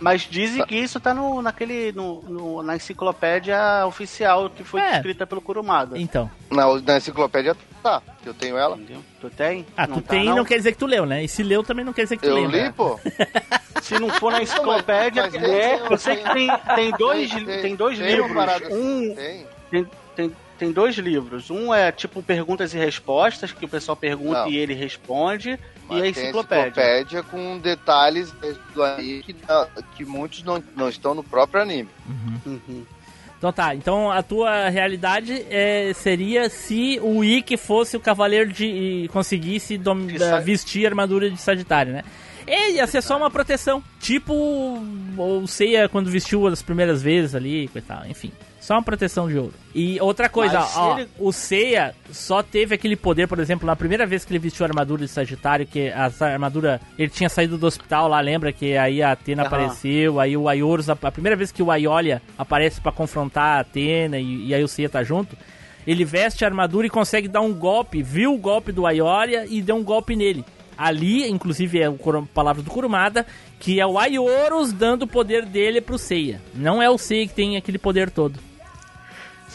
Mas 0.00 0.22
dizem 0.22 0.64
que 0.66 0.76
isso 0.76 1.00
tá 1.00 1.12
no, 1.14 1.40
naquele, 1.42 1.90
no, 1.92 2.22
no- 2.22 2.62
na 2.62 2.76
enciclopédia 2.76 3.84
oficial 3.86 4.50
que 4.50 4.62
foi 4.62 4.80
É. 4.80 4.96
escrita 4.96 5.26
pelo 5.26 5.40
Kurumada. 5.40 5.98
Então. 5.98 6.30
Na, 6.50 6.66
na 6.80 6.96
enciclopédia 6.98 7.56
tá, 7.84 8.02
que 8.22 8.28
eu 8.28 8.34
tenho 8.34 8.56
ela. 8.56 8.76
Entendeu? 8.76 9.02
Tu 9.20 9.30
tem? 9.30 9.66
Ah, 9.76 9.86
tu 9.86 9.90
Não 9.90 10.00
tá, 10.00 10.08
tem 10.14 10.24
não? 10.24 10.36
não 10.36 10.44
quer 10.44 10.56
dizer 10.56 10.72
que 10.72 10.78
tu 10.78 10.86
leu, 10.86 11.04
né? 11.04 11.22
E 11.22 11.28
se 11.28 11.42
leu 11.42 11.62
também 11.62 11.84
não 11.84 11.92
quer 11.92 12.04
dizer 12.04 12.16
que 12.16 12.22
tu 12.22 12.28
Eu 12.28 12.34
lembra. 12.36 12.66
li, 12.66 12.72
pô. 12.72 12.98
Se 13.82 13.98
não 13.98 14.08
for 14.08 14.32
na 14.32 14.42
enciclopédia, 14.42 15.24
mas 15.24 15.34
é, 15.34 15.76
tem- 15.78 15.86
eu 15.90 15.98
sei 15.98 16.16
que 16.16 16.32
tem, 16.32 16.48
tem 16.74 16.90
dois, 16.92 17.30
Tem- 17.30 17.44
tem- 17.44 17.76
dois 17.76 17.98
tem 17.98 18.06
livros. 18.16 18.32
parada 18.32 18.66
assim, 18.66 19.10
Um 19.10 19.14
tem. 19.14 19.46
tem, 19.70 19.86
tem, 20.16 20.36
tem 20.58 20.72
dois 20.72 20.94
livros. 20.96 21.50
Um 21.50 21.74
é 21.74 21.92
tipo 21.92 22.22
perguntas 22.22 22.72
e 22.72 22.78
respostas, 22.78 23.52
que 23.52 23.62
o 23.66 23.68
pessoal 23.68 23.94
pergunta 23.94 24.40
Não. 24.44 24.48
e 24.48 24.56
ele 24.56 24.72
responde, 24.72 25.58
Mas 25.86 25.98
e 25.98 26.02
a 26.02 26.06
enciclopédia. 26.08 26.68
enciclopédia 26.68 27.22
com 27.24 27.58
detalhes 27.58 28.32
do 28.72 28.82
anime 28.82 29.22
que, 29.22 29.36
que 29.96 30.04
muitos 30.06 30.42
não, 30.42 30.64
não 30.74 30.88
estão 30.88 31.14
no 31.14 31.22
próprio 31.22 31.60
anime. 31.60 31.90
Uhum. 32.46 32.86
Então 33.44 33.52
tá, 33.52 33.74
então 33.74 34.10
a 34.10 34.22
tua 34.22 34.70
realidade 34.70 35.44
é, 35.50 35.92
seria 35.92 36.48
se 36.48 36.98
o 37.02 37.22
Ikki 37.22 37.58
fosse 37.58 37.94
o 37.94 38.00
cavaleiro 38.00 38.50
de 38.50 38.64
e 38.64 39.08
conseguisse 39.08 39.76
dom- 39.76 40.06
da- 40.06 40.40
vestir 40.40 40.86
a 40.86 40.88
armadura 40.88 41.28
de 41.28 41.36
Sagitário, 41.38 41.92
né? 41.92 42.02
E 42.46 42.76
ia 42.76 42.86
ser 42.86 43.02
só 43.02 43.18
uma 43.18 43.30
proteção, 43.30 43.84
tipo 44.00 44.32
o 45.18 45.46
Seiya 45.46 45.90
quando 45.90 46.10
vestiu 46.10 46.46
as 46.46 46.62
primeiras 46.62 47.02
vezes 47.02 47.34
ali, 47.34 47.68
e 47.74 47.80
tal, 47.82 48.06
enfim. 48.06 48.32
Só 48.64 48.76
uma 48.76 48.82
proteção 48.82 49.28
de 49.28 49.36
ouro. 49.36 49.52
E 49.74 50.00
outra 50.00 50.26
coisa, 50.26 50.60
Mas 50.60 50.74
ó, 50.74 50.98
ele- 50.98 51.08
o 51.18 51.30
Seiya 51.32 51.94
só 52.10 52.42
teve 52.42 52.74
aquele 52.74 52.96
poder, 52.96 53.28
por 53.28 53.38
exemplo, 53.38 53.66
na 53.66 53.76
primeira 53.76 54.06
vez 54.06 54.24
que 54.24 54.32
ele 54.32 54.38
vestiu 54.38 54.64
a 54.64 54.68
armadura 54.70 55.02
de 55.02 55.08
Sagitário, 55.08 55.66
que 55.66 55.80
essa 55.88 56.28
armadura, 56.28 56.80
ele 56.98 57.10
tinha 57.10 57.28
saído 57.28 57.58
do 57.58 57.66
hospital 57.66 58.08
lá, 58.08 58.18
lembra 58.20 58.54
que 58.54 58.74
aí 58.74 59.02
a 59.02 59.12
Atena 59.12 59.42
Aham. 59.42 59.48
apareceu, 59.48 60.18
aí 60.18 60.34
o 60.34 60.48
Aioros, 60.48 60.88
a, 60.88 60.96
a 61.02 61.12
primeira 61.12 61.36
vez 61.36 61.52
que 61.52 61.62
o 61.62 61.70
Aiolia 61.70 62.22
aparece 62.38 62.80
pra 62.80 62.90
confrontar 62.90 63.58
a 63.58 63.60
Atena 63.60 64.18
e, 64.18 64.46
e 64.46 64.54
aí 64.54 64.64
o 64.64 64.68
Seiya 64.68 64.88
tá 64.88 65.02
junto, 65.04 65.36
ele 65.86 66.02
veste 66.02 66.42
a 66.42 66.48
armadura 66.48 66.86
e 66.86 66.90
consegue 66.90 67.28
dar 67.28 67.42
um 67.42 67.52
golpe, 67.52 68.02
viu 68.02 68.32
o 68.32 68.38
golpe 68.38 68.72
do 68.72 68.86
Aiolia 68.86 69.44
e 69.46 69.60
deu 69.60 69.76
um 69.76 69.84
golpe 69.84 70.16
nele. 70.16 70.42
Ali, 70.76 71.28
inclusive, 71.28 71.80
é 71.80 71.86
a 71.86 71.92
palavra 72.32 72.62
do 72.62 72.70
Kurumada, 72.70 73.26
que 73.60 73.78
é 73.78 73.86
o 73.86 73.98
Aioros 73.98 74.72
dando 74.72 75.02
o 75.02 75.06
poder 75.06 75.44
dele 75.44 75.82
pro 75.82 75.98
Seiya. 75.98 76.40
Não 76.54 76.82
é 76.82 76.88
o 76.88 76.96
Seiya 76.96 77.28
que 77.28 77.34
tem 77.34 77.56
aquele 77.58 77.78
poder 77.78 78.10
todo. 78.10 78.40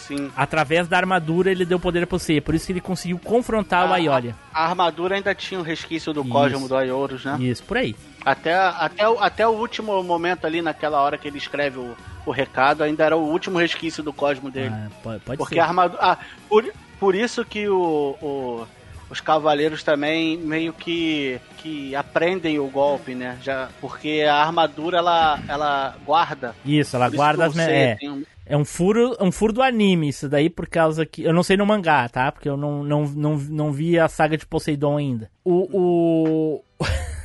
Sim. 0.09 0.31
Através 0.35 0.87
da 0.87 0.97
armadura 0.97 1.51
ele 1.51 1.63
deu 1.65 1.79
poder 1.79 2.05
pro 2.07 2.17
Seiya, 2.17 2.41
por 2.41 2.55
isso 2.55 2.65
que 2.65 2.71
ele 2.73 2.81
conseguiu 2.81 3.19
confrontar 3.19 3.87
o 3.87 3.93
Ah, 3.93 3.97
Aiolia. 3.97 4.35
A 4.51 4.65
armadura 4.65 5.15
ainda 5.15 5.35
tinha 5.35 5.59
um 5.59 5.63
resquício 5.63 6.11
do 6.11 6.21
Isso. 6.21 6.29
Cosmo 6.31 6.67
do 6.67 6.75
Aioros, 6.75 7.23
né? 7.23 7.37
Isso, 7.39 7.63
por 7.63 7.77
aí. 7.77 7.95
Até, 8.25 8.53
até, 8.55 9.07
o- 9.07 9.19
até 9.19 9.47
o 9.47 9.51
último 9.51 10.01
momento 10.03 10.45
ali, 10.47 10.61
naquela 10.61 10.99
hora 11.01 11.15
que 11.17 11.27
ele 11.27 11.37
escreve 11.37 11.77
o, 11.77 11.95
o 12.25 12.31
recado, 12.31 12.83
ainda 12.83 13.03
era 13.05 13.15
o 13.15 13.21
último 13.29 13.59
resquício 13.59 14.01
do 14.03 14.11
Cosmo 14.11 14.49
dele. 14.49 14.73
Ah, 14.73 14.87
pode, 15.03 15.19
pode 15.21 15.37
Porque 15.37 15.55
ser. 15.55 15.61
a 15.61 15.65
armadura. 15.65 15.99
Ah, 16.01 16.17
por, 16.49 16.65
por 16.99 17.13
isso 17.15 17.45
que 17.45 17.69
o, 17.69 18.17
o- 18.21 18.67
os 19.11 19.21
cavaleiros 19.21 19.81
também 19.83 20.37
meio 20.37 20.71
que, 20.73 21.39
que 21.57 21.95
aprendem 21.95 22.59
o 22.59 22.67
golpe, 22.67 23.15
né? 23.15 23.37
Já, 23.43 23.69
porque 23.81 24.23
a 24.29 24.35
armadura 24.35 24.97
ela, 24.99 25.39
ela 25.47 25.95
guarda. 26.05 26.55
Isso, 26.65 26.95
ela 26.95 27.09
guarda 27.09 27.45
as... 27.45 27.55
o 27.55 27.59
É, 27.61 27.97
um- 28.03 28.23
é 28.49 28.57
um 28.57 28.65
furo, 28.65 29.15
um 29.21 29.31
furo 29.31 29.53
do 29.53 29.61
anime 29.61 30.09
isso 30.09 30.27
daí, 30.27 30.49
por 30.49 30.67
causa 30.67 31.05
que... 31.05 31.23
Eu 31.23 31.31
não 31.31 31.43
sei 31.43 31.55
no 31.55 31.67
mangá, 31.67 32.09
tá? 32.09 32.31
Porque 32.31 32.49
eu 32.49 32.57
não, 32.57 32.83
não, 32.83 33.03
não, 33.05 33.37
não 33.37 33.71
vi 33.71 33.99
a 33.99 34.07
saga 34.07 34.35
de 34.35 34.45
Poseidon 34.45 34.97
ainda. 34.97 35.31
O... 35.45 35.69
o... 35.71 36.63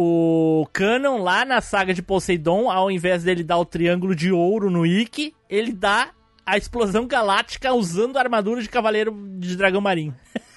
O 0.00 0.68
Canon 0.72 1.22
lá 1.22 1.44
na 1.44 1.60
saga 1.60 1.92
de 1.92 2.02
Poseidon, 2.02 2.70
ao 2.70 2.88
invés 2.88 3.24
dele 3.24 3.42
dar 3.42 3.58
o 3.58 3.64
triângulo 3.64 4.14
de 4.14 4.30
ouro 4.30 4.70
no 4.70 4.86
Ikki, 4.86 5.34
ele 5.50 5.72
dá 5.72 6.10
a 6.46 6.56
explosão 6.56 7.04
galáctica 7.04 7.72
usando 7.72 8.16
a 8.16 8.20
armadura 8.20 8.62
de 8.62 8.68
cavaleiro 8.68 9.12
de 9.38 9.56
dragão 9.56 9.80
marinho. 9.80 10.14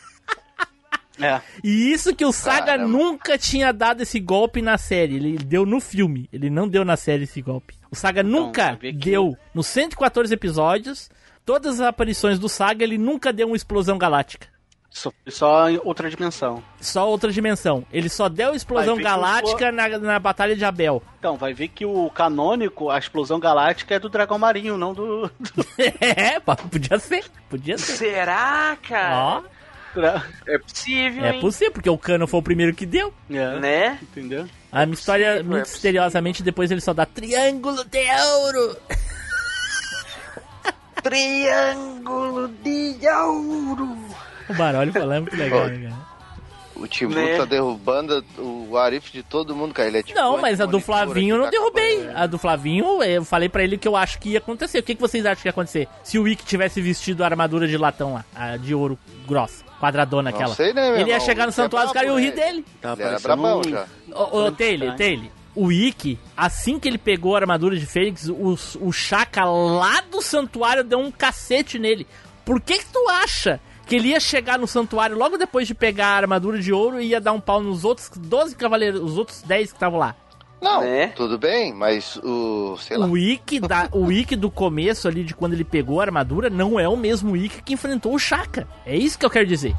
É. 1.19 1.39
E 1.63 1.91
isso 1.91 2.15
que 2.15 2.25
o 2.25 2.31
Saga 2.31 2.77
nunca 2.79 3.37
tinha 3.37 3.71
dado 3.71 4.01
esse 4.01 4.19
golpe 4.19 4.59
na 4.59 4.75
série. 4.75 5.17
Ele 5.17 5.37
deu 5.37 5.67
no 5.67 5.79
filme. 5.79 6.27
Ele 6.33 6.49
não 6.49 6.67
deu 6.67 6.83
na 6.83 6.97
série 6.97 7.25
esse 7.25 7.41
golpe. 7.43 7.75
O 7.91 7.95
Saga 7.95 8.23
nunca 8.23 8.73
ver 8.79 8.93
que- 8.93 9.09
deu. 9.11 9.37
Nos 9.53 9.67
114 9.67 10.33
episódios, 10.33 11.09
todas 11.45 11.81
as 11.81 11.87
aparições 11.87 12.39
do 12.39 12.47
Saga, 12.47 12.83
ele 12.83 12.97
nunca 12.97 13.33
deu 13.33 13.47
uma 13.47 13.55
explosão 13.55 13.97
galáctica. 13.97 14.47
Só, 14.93 15.09
só 15.29 15.69
em 15.69 15.79
outra 15.85 16.09
dimensão. 16.09 16.61
Só 16.81 17.07
outra 17.09 17.31
dimensão. 17.31 17.85
Ele 17.93 18.09
só 18.09 18.27
deu 18.27 18.53
explosão 18.53 18.97
galáctica 19.01 19.71
na, 19.71 19.87
na 19.97 20.19
Batalha 20.19 20.53
de 20.53 20.65
Abel. 20.65 21.01
Então, 21.17 21.37
vai 21.37 21.53
ver 21.53 21.69
que 21.69 21.85
o 21.85 22.09
canônico, 22.09 22.89
a 22.89 22.99
explosão 22.99 23.39
galáctica 23.39 23.95
é 23.95 23.99
do 23.99 24.09
dragão 24.09 24.37
marinho, 24.37 24.77
não 24.77 24.93
do. 24.93 25.27
do- 25.39 25.65
é, 26.01 26.39
podia 26.41 26.99
ser. 26.99 27.23
Podia 27.49 27.77
ser. 27.77 27.93
Será, 27.93 28.77
cara? 28.85 29.15
Ó, 29.17 29.43
É 30.47 30.57
possível, 30.57 31.23
é 31.25 31.33
hein? 31.35 31.39
possível, 31.41 31.73
porque 31.73 31.89
o 31.89 31.97
Cano 31.97 32.27
foi 32.27 32.39
o 32.39 32.43
primeiro 32.43 32.73
que 32.75 32.85
deu. 32.85 33.13
É, 33.29 33.59
Né? 33.59 33.97
Entendeu? 34.01 34.45
A 34.71 34.85
minha 34.85 34.93
história, 34.93 35.35
possível, 35.37 35.57
é 35.57 35.59
misteriosamente, 35.59 36.43
depois 36.43 36.71
ele 36.71 36.81
só 36.81 36.93
dá 36.93 37.05
triângulo 37.05 37.83
de 37.85 37.99
ouro. 38.43 38.77
Triângulo 41.03 42.47
de 42.63 42.95
ouro. 43.09 43.97
O 44.49 44.53
barulho 44.53 44.93
falando 44.93 45.13
é 45.13 45.19
muito 45.19 45.35
legal, 45.35 45.67
né, 45.67 45.89
cara? 45.89 46.11
O 46.75 46.87
Timbu 46.87 47.13
Né? 47.15 47.37
tá 47.37 47.45
derrubando 47.45 48.23
o 48.39 48.75
Arif 48.77 49.11
de 49.11 49.21
todo 49.21 49.55
mundo, 49.55 49.73
cara. 49.73 49.87
Ele 49.87 49.97
é 49.99 50.03
tipo 50.03 50.17
Não, 50.17 50.37
mas 50.39 50.59
a 50.59 50.65
do 50.65 50.79
Flavinho 50.79 51.35
eu 51.35 51.45
aqui 51.45 51.55
não 51.57 51.71
derrubei. 51.71 52.09
A 52.15 52.25
do 52.25 52.39
Flavinho, 52.39 53.03
eu 53.03 53.23
falei 53.23 53.49
pra 53.49 53.63
ele 53.63 53.77
que 53.77 53.87
eu 53.87 53.95
acho 53.95 54.17
que 54.19 54.29
ia 54.29 54.39
acontecer. 54.39 54.79
O 54.79 54.83
que, 54.83 54.95
que 54.95 55.01
vocês 55.01 55.25
acham 55.25 55.41
que 55.41 55.47
ia 55.47 55.51
acontecer? 55.51 55.87
Se 56.03 56.17
o 56.17 56.23
Wick 56.23 56.43
tivesse 56.45 56.81
vestido 56.81 57.23
a 57.23 57.27
armadura 57.27 57.67
de 57.67 57.77
latão 57.77 58.13
lá, 58.15 58.25
a 58.35 58.57
de 58.57 58.73
ouro 58.73 58.97
grossa, 59.27 59.63
quadradona 59.81 60.29
Não 60.31 60.37
aquela. 60.37 60.55
sei, 60.55 60.73
né, 60.73 60.81
meu 60.91 60.91
ele 60.99 61.09
ia 61.09 61.15
irmão? 61.15 61.25
chegar 61.25 61.43
no 61.45 61.49
é 61.49 61.51
santuário, 61.53 61.87
os 61.87 61.93
caras 61.93 62.07
iam 62.09 62.19
rir 62.19 62.29
né? 62.35 62.45
dele. 62.45 62.65
Tá 62.81 62.93
Ele 62.93 63.03
era 63.03 63.19
brabão 63.19 63.59
um- 63.59 63.63
já. 63.69 63.85
Ô, 64.13 64.37
ô. 64.43 64.51
Taylor, 64.51 64.95
o 65.55 65.71
Ikki, 65.71 66.17
assim 66.37 66.79
que 66.79 66.87
ele 66.87 66.97
pegou 66.97 67.35
a 67.35 67.39
armadura 67.39 67.75
de 67.75 67.85
Fênix, 67.85 68.29
o, 68.29 68.57
o 68.79 68.91
Chaka 68.93 69.43
lá 69.43 70.01
do 70.09 70.21
santuário 70.21 70.83
deu 70.83 70.99
um 70.99 71.11
cacete 71.11 71.77
nele. 71.77 72.07
Por 72.45 72.61
que 72.61 72.77
que 72.79 72.85
tu 72.85 73.09
acha 73.09 73.59
que 73.85 73.95
ele 73.95 74.09
ia 74.09 74.19
chegar 74.21 74.57
no 74.57 74.65
santuário 74.67 75.17
logo 75.17 75.37
depois 75.37 75.67
de 75.67 75.75
pegar 75.75 76.07
a 76.13 76.17
armadura 76.17 76.57
de 76.59 76.71
ouro 76.71 77.01
e 77.01 77.07
ia 77.07 77.19
dar 77.19 77.33
um 77.33 77.41
pau 77.41 77.61
nos 77.61 77.83
outros 77.83 78.09
12 78.15 78.55
cavaleiros, 78.55 79.01
os 79.01 79.17
outros 79.17 79.41
10 79.41 79.71
que 79.71 79.75
estavam 79.75 79.99
lá? 79.99 80.15
Não, 80.61 80.81
Né? 80.81 81.07
tudo 81.07 81.37
bem, 81.39 81.73
mas 81.73 82.17
o. 82.17 82.77
sei 82.77 82.95
lá. 82.97 83.07
O 83.07 83.17
Ikki, 83.17 83.59
da, 83.59 83.89
o 83.91 84.11
Ikki 84.11 84.35
do 84.35 84.51
começo 84.51 85.07
ali, 85.07 85.23
de 85.23 85.33
quando 85.33 85.53
ele 85.53 85.63
pegou 85.63 85.99
a 85.99 86.03
armadura, 86.03 86.49
não 86.49 86.79
é 86.79 86.87
o 86.87 86.95
mesmo 86.95 87.35
Ikki 87.35 87.63
que 87.63 87.73
enfrentou 87.73 88.13
o 88.13 88.19
Chaka. 88.19 88.67
É 88.85 88.95
isso 88.95 89.17
que 89.17 89.25
eu 89.25 89.29
quero 89.29 89.47
dizer. 89.47 89.75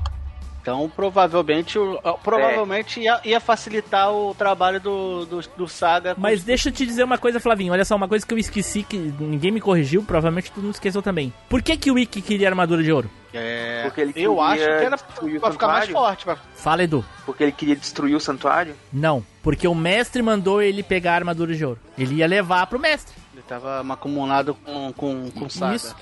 Então, 0.62 0.88
provavelmente, 0.94 1.76
o- 1.76 1.98
provavelmente 2.22 3.00
ia, 3.00 3.20
ia 3.24 3.40
facilitar 3.40 4.12
o 4.12 4.32
trabalho 4.32 4.80
do, 4.80 5.26
do, 5.26 5.40
do 5.56 5.66
Saga. 5.68 6.14
com 6.14 6.20
Mas 6.20 6.44
deixa 6.44 6.68
eu 6.68 6.72
te 6.72 6.86
dizer 6.86 7.02
uma 7.02 7.18
coisa, 7.18 7.40
Flavinho. 7.40 7.72
Olha 7.72 7.84
só, 7.84 7.96
uma 7.96 8.06
coisa 8.06 8.24
que 8.24 8.32
eu 8.32 8.38
esqueci, 8.38 8.84
que 8.84 8.96
ninguém 8.96 9.50
me 9.50 9.60
corrigiu, 9.60 10.04
provavelmente 10.04 10.52
tu 10.52 10.60
não 10.62 10.70
esqueceu 10.70 11.02
também. 11.02 11.34
Por 11.48 11.60
que 11.62 11.76
que 11.76 11.90
o 11.90 11.98
Ikki 11.98 12.22
queria 12.22 12.48
armadura 12.48 12.80
de 12.80 12.92
ouro? 12.92 13.10
É, 13.34 13.82
Porque 13.84 14.00
ele 14.02 14.12
eu 14.14 14.40
acho 14.40 14.62
que 14.62 14.70
era 14.70 14.96
pra 14.98 15.50
ficar 15.50 15.66
mais 15.66 15.88
forte. 15.88 16.24
Pra... 16.24 16.36
Fala, 16.54 16.84
Edu. 16.84 17.04
Porque 17.26 17.42
ele 17.42 17.52
queria 17.52 17.74
destruir 17.74 18.14
o 18.14 18.20
santuário? 18.20 18.76
Não, 18.92 19.24
porque 19.42 19.66
o 19.66 19.74
mestre 19.74 20.22
mandou 20.22 20.62
ele 20.62 20.82
pegar 20.84 21.12
a 21.12 21.16
armadura 21.16 21.54
de 21.56 21.64
ouro. 21.64 21.80
Ele 21.98 22.16
ia 22.16 22.26
levar 22.28 22.66
pro 22.68 22.78
mestre. 22.78 23.16
Ele 23.32 23.42
tava 23.48 23.82
macumunado 23.82 24.54
com, 24.54 24.92
com, 24.92 25.28
com 25.32 25.44
o 25.46 25.50
Saga. 25.50 25.74
Isso. 25.74 25.96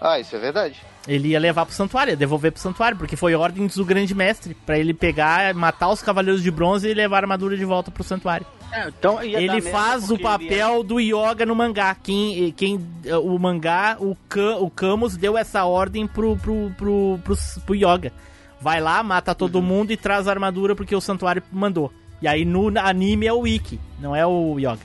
Ah, 0.00 0.18
isso 0.18 0.34
é 0.34 0.38
verdade. 0.38 0.80
Ele 1.08 1.28
ia 1.28 1.40
levar 1.40 1.64
pro 1.64 1.74
santuário, 1.74 2.10
ia 2.12 2.16
devolver 2.16 2.52
pro 2.52 2.60
santuário, 2.60 2.98
porque 2.98 3.16
foi 3.16 3.34
ordem 3.34 3.66
do 3.66 3.84
grande 3.84 4.14
mestre 4.14 4.54
pra 4.66 4.78
ele 4.78 4.92
pegar, 4.92 5.54
matar 5.54 5.88
os 5.88 6.02
cavaleiros 6.02 6.42
de 6.42 6.50
bronze 6.50 6.86
e 6.86 6.92
levar 6.92 7.16
a 7.16 7.20
armadura 7.20 7.56
de 7.56 7.64
volta 7.64 7.90
pro 7.90 8.04
santuário. 8.04 8.46
É, 8.70 8.88
então 8.88 9.24
ia 9.24 9.40
Ele 9.40 9.62
faz 9.62 10.10
o 10.10 10.18
papel 10.18 10.82
do 10.84 11.00
Yoga 11.00 11.46
no 11.46 11.54
mangá. 11.56 11.94
Quem, 11.94 12.52
quem 12.52 12.78
o 13.24 13.38
mangá, 13.38 13.96
o, 13.98 14.14
Ka, 14.28 14.56
o 14.58 14.68
Camus 14.68 15.16
deu 15.16 15.38
essa 15.38 15.64
ordem 15.64 16.06
pro, 16.06 16.36
pro, 16.36 16.70
pro, 16.76 17.18
pro, 17.24 17.34
pro 17.64 17.74
Yoga. 17.74 18.12
Vai 18.60 18.78
lá, 18.78 19.02
mata 19.02 19.34
todo 19.34 19.56
Uhum. 19.56 19.62
mundo 19.62 19.92
e 19.92 19.96
traz 19.96 20.28
a 20.28 20.30
armadura 20.30 20.76
porque 20.76 20.94
o 20.94 21.00
santuário 21.00 21.42
mandou. 21.50 21.90
E 22.20 22.28
aí 22.28 22.44
no 22.44 22.68
anime 22.78 23.26
é 23.26 23.32
o 23.32 23.46
Ikki, 23.46 23.80
não 23.98 24.14
é 24.14 24.26
o 24.26 24.58
Yoga. 24.58 24.80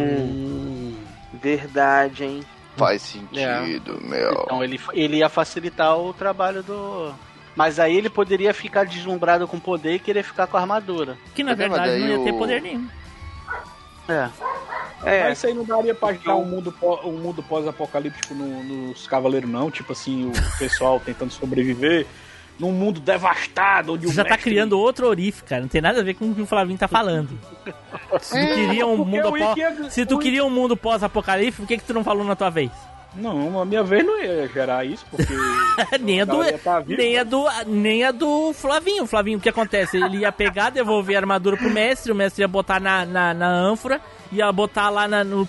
Hum, 0.00 0.94
verdade, 1.42 2.24
hein? 2.24 2.40
Faz 2.76 3.02
sentido, 3.02 4.00
meu. 4.02 4.32
Então 4.44 4.64
ele, 4.64 4.80
ele 4.92 5.16
ia 5.18 5.28
facilitar 5.28 5.96
o 5.98 6.12
trabalho 6.12 6.62
do. 6.62 7.12
Mas 7.56 7.78
aí 7.78 7.96
ele 7.96 8.08
poderia 8.08 8.54
ficar 8.54 8.84
deslumbrado 8.84 9.46
com 9.46 9.58
poder 9.58 9.94
e 9.94 9.98
querer 9.98 10.22
ficar 10.22 10.46
com 10.46 10.56
a 10.56 10.60
armadura. 10.60 11.18
Que 11.34 11.42
na 11.42 11.52
é, 11.52 11.54
verdade 11.56 11.98
não 11.98 12.08
ia 12.08 12.24
ter 12.24 12.32
o- 12.32 12.38
poder 12.38 12.62
nenhum. 12.62 12.88
É. 14.08 14.28
É, 15.02 15.24
Mas 15.24 15.38
isso 15.38 15.46
aí 15.46 15.54
não 15.54 15.64
daria 15.64 15.94
pra 15.94 16.12
gerar 16.12 16.36
um 16.36 16.44
mundo, 16.44 16.74
um 17.04 17.12
mundo 17.12 17.42
pós-apocalíptico 17.42 18.34
no- 18.34 18.62
nos 18.62 19.06
Cavaleiros, 19.06 19.48
não. 19.50 19.70
Tipo 19.70 19.92
assim, 19.92 20.28
o 20.30 20.58
pessoal 20.58 21.00
tentando 21.04 21.32
sobreviver 21.32 22.06
num 22.60 22.70
mundo 22.72 23.00
devastado. 23.00 23.94
Onde 23.94 24.06
Você 24.06 24.12
o 24.12 24.14
já 24.16 24.22
tá 24.24 24.30
mestre- 24.30 24.50
criando 24.50 24.78
outro 24.78 25.08
Orif, 25.08 25.42
cara. 25.42 25.62
Não 25.62 25.68
tem 25.68 25.80
nada 25.80 26.00
a 26.00 26.04
ver 26.04 26.14
com 26.14 26.30
o 26.30 26.34
que 26.34 26.42
o 26.42 26.46
Flavinho 26.46 26.78
tá 26.78 26.86
falando. 26.86 27.30
Se 28.20 28.46
tu 28.46 28.54
queria 28.54 28.86
um 28.86 29.04
mundo 29.04 29.32
pós, 29.32 29.58
é- 29.58 29.90
se 29.90 30.06
tu 30.06 30.16
o 30.16 30.18
queria 30.18 30.44
um 30.44 30.50
mundo 30.50 30.76
pós-apocalíptico, 30.76 31.62
por 31.62 31.68
que 31.68 31.78
que 31.78 31.84
tu 31.84 31.94
não 31.94 32.04
falou 32.04 32.24
na 32.24 32.36
tua 32.36 32.50
vez? 32.50 32.70
Não, 33.14 33.60
a 33.60 33.64
minha 33.64 33.82
vez 33.82 34.04
não 34.06 34.20
ia 34.22 34.46
gerar 34.48 34.84
isso, 34.84 35.04
porque. 35.10 35.32
nem 36.00 36.20
a 36.20 36.24
do, 36.24 36.58
tá 36.58 36.78
vivo, 36.80 37.00
nem 37.00 37.18
a 37.18 37.24
do, 37.24 37.44
nem 37.66 38.04
a 38.04 38.12
do 38.12 38.52
Flavinho. 38.52 39.04
O 39.04 39.06
Flavinho, 39.06 39.38
o 39.38 39.40
que 39.40 39.48
acontece? 39.48 39.96
Ele 39.96 40.18
ia 40.18 40.30
pegar, 40.30 40.70
devolver 40.70 41.16
a 41.16 41.20
armadura 41.20 41.56
pro 41.56 41.70
mestre, 41.70 42.12
o 42.12 42.14
mestre 42.14 42.42
ia 42.42 42.48
botar 42.48 42.78
na, 42.78 43.04
na, 43.04 43.34
na 43.34 43.48
ânfora, 43.48 44.00
ia 44.30 44.50
botar 44.52 44.90
lá 44.90 45.08
na, 45.08 45.24
no, 45.24 45.48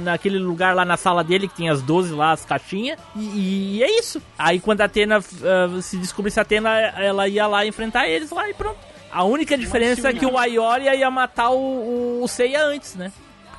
naquele 0.00 0.38
lugar 0.38 0.74
lá 0.74 0.84
na 0.84 0.96
sala 0.96 1.24
dele, 1.24 1.48
que 1.48 1.56
tem 1.56 1.68
as 1.68 1.82
12 1.82 2.12
lá, 2.14 2.30
as 2.30 2.44
caixinhas, 2.44 2.98
e, 3.16 3.78
e 3.78 3.82
é 3.82 3.98
isso. 3.98 4.22
Aí 4.38 4.60
quando 4.60 4.80
a 4.82 4.84
Atena 4.84 5.18
ah, 5.18 5.82
se 5.82 5.96
descobrisse 5.96 6.38
a 6.38 6.42
Atena, 6.42 6.70
ela 6.70 7.26
ia 7.26 7.46
lá 7.46 7.66
enfrentar 7.66 8.08
eles 8.08 8.30
lá 8.30 8.48
e 8.48 8.54
pronto. 8.54 8.78
A 9.12 9.24
única 9.24 9.58
diferença 9.58 10.08
é 10.08 10.12
que 10.12 10.24
o 10.24 10.38
Aioria 10.38 10.94
ia 10.94 11.10
matar 11.10 11.50
o, 11.50 11.58
o, 11.58 12.22
o 12.22 12.28
Seiya 12.28 12.64
antes, 12.64 12.94
né? 12.94 13.10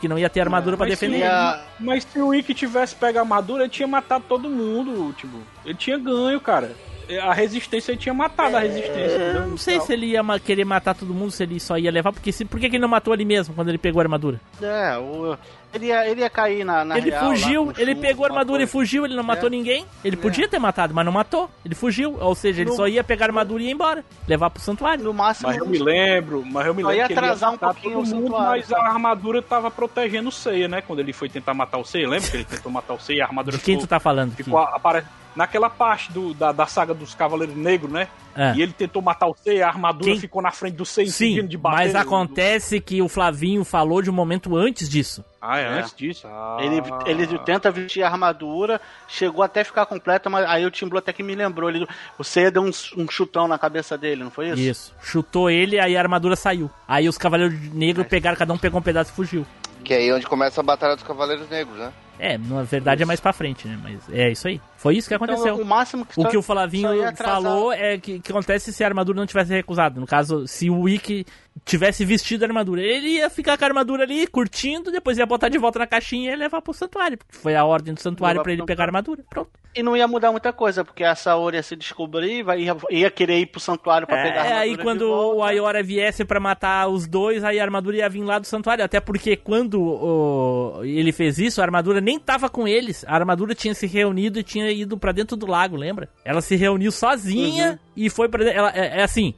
Porque 0.01 0.07
não 0.07 0.17
ia 0.17 0.31
ter 0.31 0.41
armadura 0.41 0.75
se, 0.95 1.05
defender. 1.05 1.29
o- 1.29 1.59
mas 1.79 2.03
se 2.03 2.19
o 2.19 2.33
Ikki 2.33 2.55
tivesse 2.55 2.95
pego 2.95 3.19
a 3.19 3.21
armadura, 3.21 3.61
ele 3.65 3.69
tinha 3.69 3.87
matado 3.87 4.25
todo 4.27 4.49
mundo. 4.49 5.13
Tipo, 5.13 5.37
ele 5.63 5.75
tinha 5.75 5.95
ganho, 5.95 6.41
cara. 6.41 6.71
A 7.19 7.33
resistência 7.33 7.95
tinha 7.95 8.13
matado 8.13 8.55
a 8.57 8.59
resistência. 8.61 9.17
Eu 9.35 9.47
não 9.47 9.57
sei 9.57 9.79
se 9.81 9.93
ele 9.93 10.07
ia 10.07 10.21
querer 10.39 10.65
matar 10.65 10.93
todo 10.95 11.13
mundo, 11.13 11.31
se 11.31 11.43
ele 11.43 11.59
só 11.59 11.77
ia 11.77 11.91
levar, 11.91 12.11
porque 12.13 12.31
se, 12.31 12.45
por 12.45 12.59
que, 12.59 12.69
que 12.69 12.75
ele 12.75 12.81
não 12.81 12.89
matou 12.89 13.13
ali 13.13 13.25
mesmo 13.25 13.53
quando 13.55 13.69
ele 13.69 13.77
pegou 13.77 13.99
a 13.99 14.03
armadura? 14.03 14.39
É, 14.61 14.97
o, 14.97 15.37
ele, 15.73 15.87
ia, 15.87 16.07
ele 16.09 16.21
ia 16.21 16.29
cair 16.29 16.63
na, 16.65 16.83
na 16.85 16.97
ele 16.97 17.09
real, 17.09 17.29
fugiu, 17.29 17.73
ele 17.77 17.95
pegou 17.95 18.25
a 18.25 18.29
armadura 18.29 18.63
e 18.63 18.67
fugiu, 18.67 19.05
ele 19.05 19.15
não 19.15 19.23
matou 19.23 19.47
É. 19.47 19.49
ninguém. 19.49 19.85
Ele 20.03 20.15
É. 20.15 20.19
podia 20.19 20.47
ter 20.47 20.59
matado, 20.59 20.93
mas 20.93 21.05
não 21.05 21.11
matou. 21.11 21.49
Ele 21.65 21.75
fugiu, 21.75 22.17
ou 22.19 22.35
seja, 22.35 22.61
ele 22.61 22.69
No- 22.71 22.75
só 22.75 22.87
ia 22.87 23.03
pegar 23.03 23.25
a 23.25 23.29
armadura 23.29 23.61
e 23.63 23.67
ir 23.67 23.71
embora, 23.71 24.03
levar 24.27 24.49
pro 24.49 24.61
santuário. 24.61 25.03
No 25.03 25.13
máximo, 25.13 25.47
Mas 25.49 25.57
eu 25.57 25.65
me 25.65 25.77
lembro, 25.79 26.43
mas 26.45 26.65
eu 26.67 26.73
me 26.73 26.83
lembro 26.83 26.97
ia 26.97 27.07
que 27.07 27.13
ele 27.13 27.19
atrasar 27.19 27.53
um 27.53 27.57
pouquinho 27.57 27.93
todo 27.95 28.03
o 28.03 28.07
mundo, 28.15 28.23
santuário, 28.31 28.63
mas 28.67 28.71
a 28.73 28.87
armadura 28.87 29.41
tava 29.41 29.71
protegendo 29.71 30.29
o 30.29 30.31
Seiya, 30.31 30.67
né? 30.67 30.81
Quando 30.81 30.99
ele 30.99 31.13
foi 31.13 31.29
tentar 31.29 31.53
matar 31.53 31.77
o 31.77 31.85
Seiya, 31.85 32.07
lembra 32.09 32.29
que 32.29 32.37
ele 32.37 32.45
tentou 32.45 32.71
matar 32.71 32.93
o 32.93 32.99
Seiya 32.99 33.19
e 33.19 33.21
a 33.21 33.25
armadura 33.25 33.57
De 33.57 33.63
quem 33.63 33.75
ficou, 33.75 33.87
tu 33.87 33.89
tá 33.89 33.99
falando? 33.99 34.35
ficou 34.35 34.59
apare... 34.59 35.03
naquela 35.35 35.69
parte 35.69 36.11
do, 36.11 36.33
da, 36.33 36.51
da 36.51 36.65
saga 36.65 36.93
dos 36.93 37.13
Cavaleiros 37.15 37.55
Negros, 37.55 37.91
né? 37.91 38.07
É. 38.35 38.53
E 38.55 38.61
ele 38.61 38.71
tentou 38.71 39.01
matar 39.01 39.27
o 39.27 39.35
Seiya, 39.35 39.65
a 39.65 39.69
armadura 39.69 40.11
Quem- 40.11 40.19
ficou 40.19 40.41
na 40.41 40.51
frente 40.51 40.75
do 40.75 40.85
Seiya 40.85 41.11
Sim, 41.11 41.45
de 41.45 41.57
bater. 41.57 41.75
mas 41.77 41.95
acontece 41.95 42.79
que 42.79 43.01
o 43.01 43.09
Flavinho 43.09 43.63
falou 43.65 44.01
de 44.01 44.09
um 44.09 44.13
momento 44.13 44.55
antes 44.55 44.87
disso. 44.89 45.23
Ah, 45.41 45.59
é, 45.59 45.63
É. 45.63 45.67
antes 45.79 45.93
disso? 45.95 46.27
Ah. 46.27 46.57
Ele, 46.61 46.81
ele 47.05 47.39
tenta 47.39 47.69
vestir 47.71 48.03
a 48.03 48.07
armadura, 48.09 48.79
chegou 49.07 49.43
até 49.43 49.63
ficar 49.63 49.85
completa, 49.85 50.29
mas 50.29 50.45
aí 50.47 50.65
o 50.65 50.71
Tim 50.71 50.87
Blue 50.87 50.99
até 50.99 51.11
que 51.11 51.21
me 51.23 51.35
lembrou. 51.35 51.69
Ele, 51.69 51.85
você 52.17 52.49
deu 52.49 52.61
um, 52.63 52.71
um 52.97 53.09
chutão 53.09 53.47
na 53.47 53.57
cabeça 53.59 53.97
dele, 53.97 54.23
não 54.23 54.31
foi 54.31 54.49
isso? 54.49 54.61
Isso. 54.61 54.93
Chutou 55.01 55.49
ele, 55.49 55.77
aí 55.79 55.97
a 55.97 55.99
armadura 56.01 56.35
saiu. 56.37 56.69
Aí 56.87 57.09
os 57.09 57.17
Cavaleiros 57.17 57.57
Negros 57.73 58.07
pegaram, 58.07 58.37
cada 58.37 58.53
um 58.53 58.57
pegou 58.57 58.79
um 58.79 58.83
pedaço 58.83 59.11
e 59.11 59.15
fugiu. 59.15 59.45
Que 59.83 59.93
é 59.93 59.97
aí 59.97 60.13
onde 60.13 60.27
começa 60.27 60.61
a 60.61 60.63
Batalha 60.63 60.95
dos 60.95 61.03
Cavaleiros 61.03 61.49
Negros, 61.49 61.75
né? 61.77 61.91
É, 62.19 62.37
na 62.37 62.61
verdade 62.61 63.01
é 63.01 63.05
mais 63.05 63.19
pra 63.19 63.33
frente, 63.33 63.67
né? 63.67 63.79
Mas 63.81 63.99
é 64.11 64.31
isso 64.31 64.47
aí. 64.47 64.61
Foi 64.81 64.95
isso 64.97 65.07
que 65.07 65.13
aconteceu. 65.13 65.53
Então, 65.53 65.61
o 65.61 65.65
máximo 65.65 66.03
que 66.03 66.19
O 66.19 66.27
que 66.27 66.35
o 66.35 66.41
Flavinho 66.41 66.89
falou 67.15 67.71
é 67.71 67.99
que, 67.99 68.19
que 68.19 68.31
acontece 68.31 68.73
se 68.73 68.83
a 68.83 68.87
armadura 68.87 69.15
não 69.19 69.27
tivesse 69.27 69.53
recusado. 69.53 69.99
No 70.01 70.07
caso, 70.07 70.47
se 70.47 70.71
o 70.71 70.79
Wiki 70.81 71.23
tivesse 71.63 72.03
vestido 72.03 72.43
a 72.43 72.47
armadura, 72.47 72.81
ele 72.81 73.09
ia 73.09 73.29
ficar 73.29 73.59
com 73.59 73.63
a 73.63 73.67
armadura 73.67 74.03
ali, 74.05 74.25
curtindo, 74.25 74.91
depois 74.91 75.19
ia 75.19 75.25
botar 75.27 75.49
de 75.49 75.59
volta 75.59 75.77
na 75.77 75.85
caixinha 75.85 76.33
e 76.33 76.35
levar 76.35 76.63
pro 76.63 76.73
santuário. 76.73 77.17
Porque 77.19 77.37
foi 77.37 77.55
a 77.55 77.63
ordem 77.63 77.93
do 77.93 78.01
santuário 78.01 78.41
pra 78.41 78.53
ele 78.53 78.65
pegar 78.65 78.85
a 78.85 78.87
armadura. 78.87 79.23
Pronto. 79.29 79.51
E 79.75 79.83
não 79.83 79.95
ia 79.95 80.07
mudar 80.07 80.31
muita 80.31 80.51
coisa, 80.51 80.83
porque 80.83 81.03
a 81.03 81.13
Saori 81.15 81.55
ia 81.57 81.63
se 81.63 81.75
descobrir, 81.77 82.41
vai, 82.43 82.61
ia, 82.61 82.75
ia 82.89 83.09
querer 83.11 83.39
ir 83.39 83.45
pro 83.45 83.59
santuário 83.59 84.05
pra 84.07 84.17
pegar 84.21 84.41
a 84.41 84.45
É, 84.45 84.47
armadura 84.47 84.59
aí 84.63 84.75
de 84.77 84.83
quando 84.83 85.01
o 85.37 85.43
Ayora 85.43 85.81
viesse 85.83 86.25
pra 86.25 86.39
matar 86.41 86.87
os 86.89 87.07
dois, 87.07 87.43
aí 87.43 87.57
a 87.59 87.63
armadura 87.63 87.97
ia 87.97 88.09
vir 88.09 88.23
lá 88.23 88.39
do 88.39 88.47
santuário. 88.47 88.83
Até 88.83 88.99
porque 88.99 89.37
quando 89.37 89.79
o- 89.81 90.81
ele 90.83 91.11
fez 91.11 91.37
isso, 91.37 91.61
a 91.61 91.63
armadura 91.63 92.01
nem 92.01 92.19
tava 92.19 92.49
com 92.49 92.67
eles. 92.67 93.05
A 93.07 93.13
armadura 93.15 93.53
tinha 93.55 93.73
se 93.73 93.87
reunido 93.87 94.39
e 94.39 94.43
tinha 94.43 94.70
ido 94.71 94.97
pra 94.97 95.11
dentro 95.11 95.35
do 95.37 95.45
lago, 95.45 95.75
lembra? 95.75 96.09
Ela 96.25 96.41
se 96.41 96.55
reuniu 96.55 96.91
sozinha 96.91 97.79
e 97.95 98.09
foi 98.09 98.27
pra 98.29 98.43
dentro. 98.43 98.59
Ela, 98.59 98.71
é, 98.75 98.99
é 98.99 99.03
assim. 99.03 99.33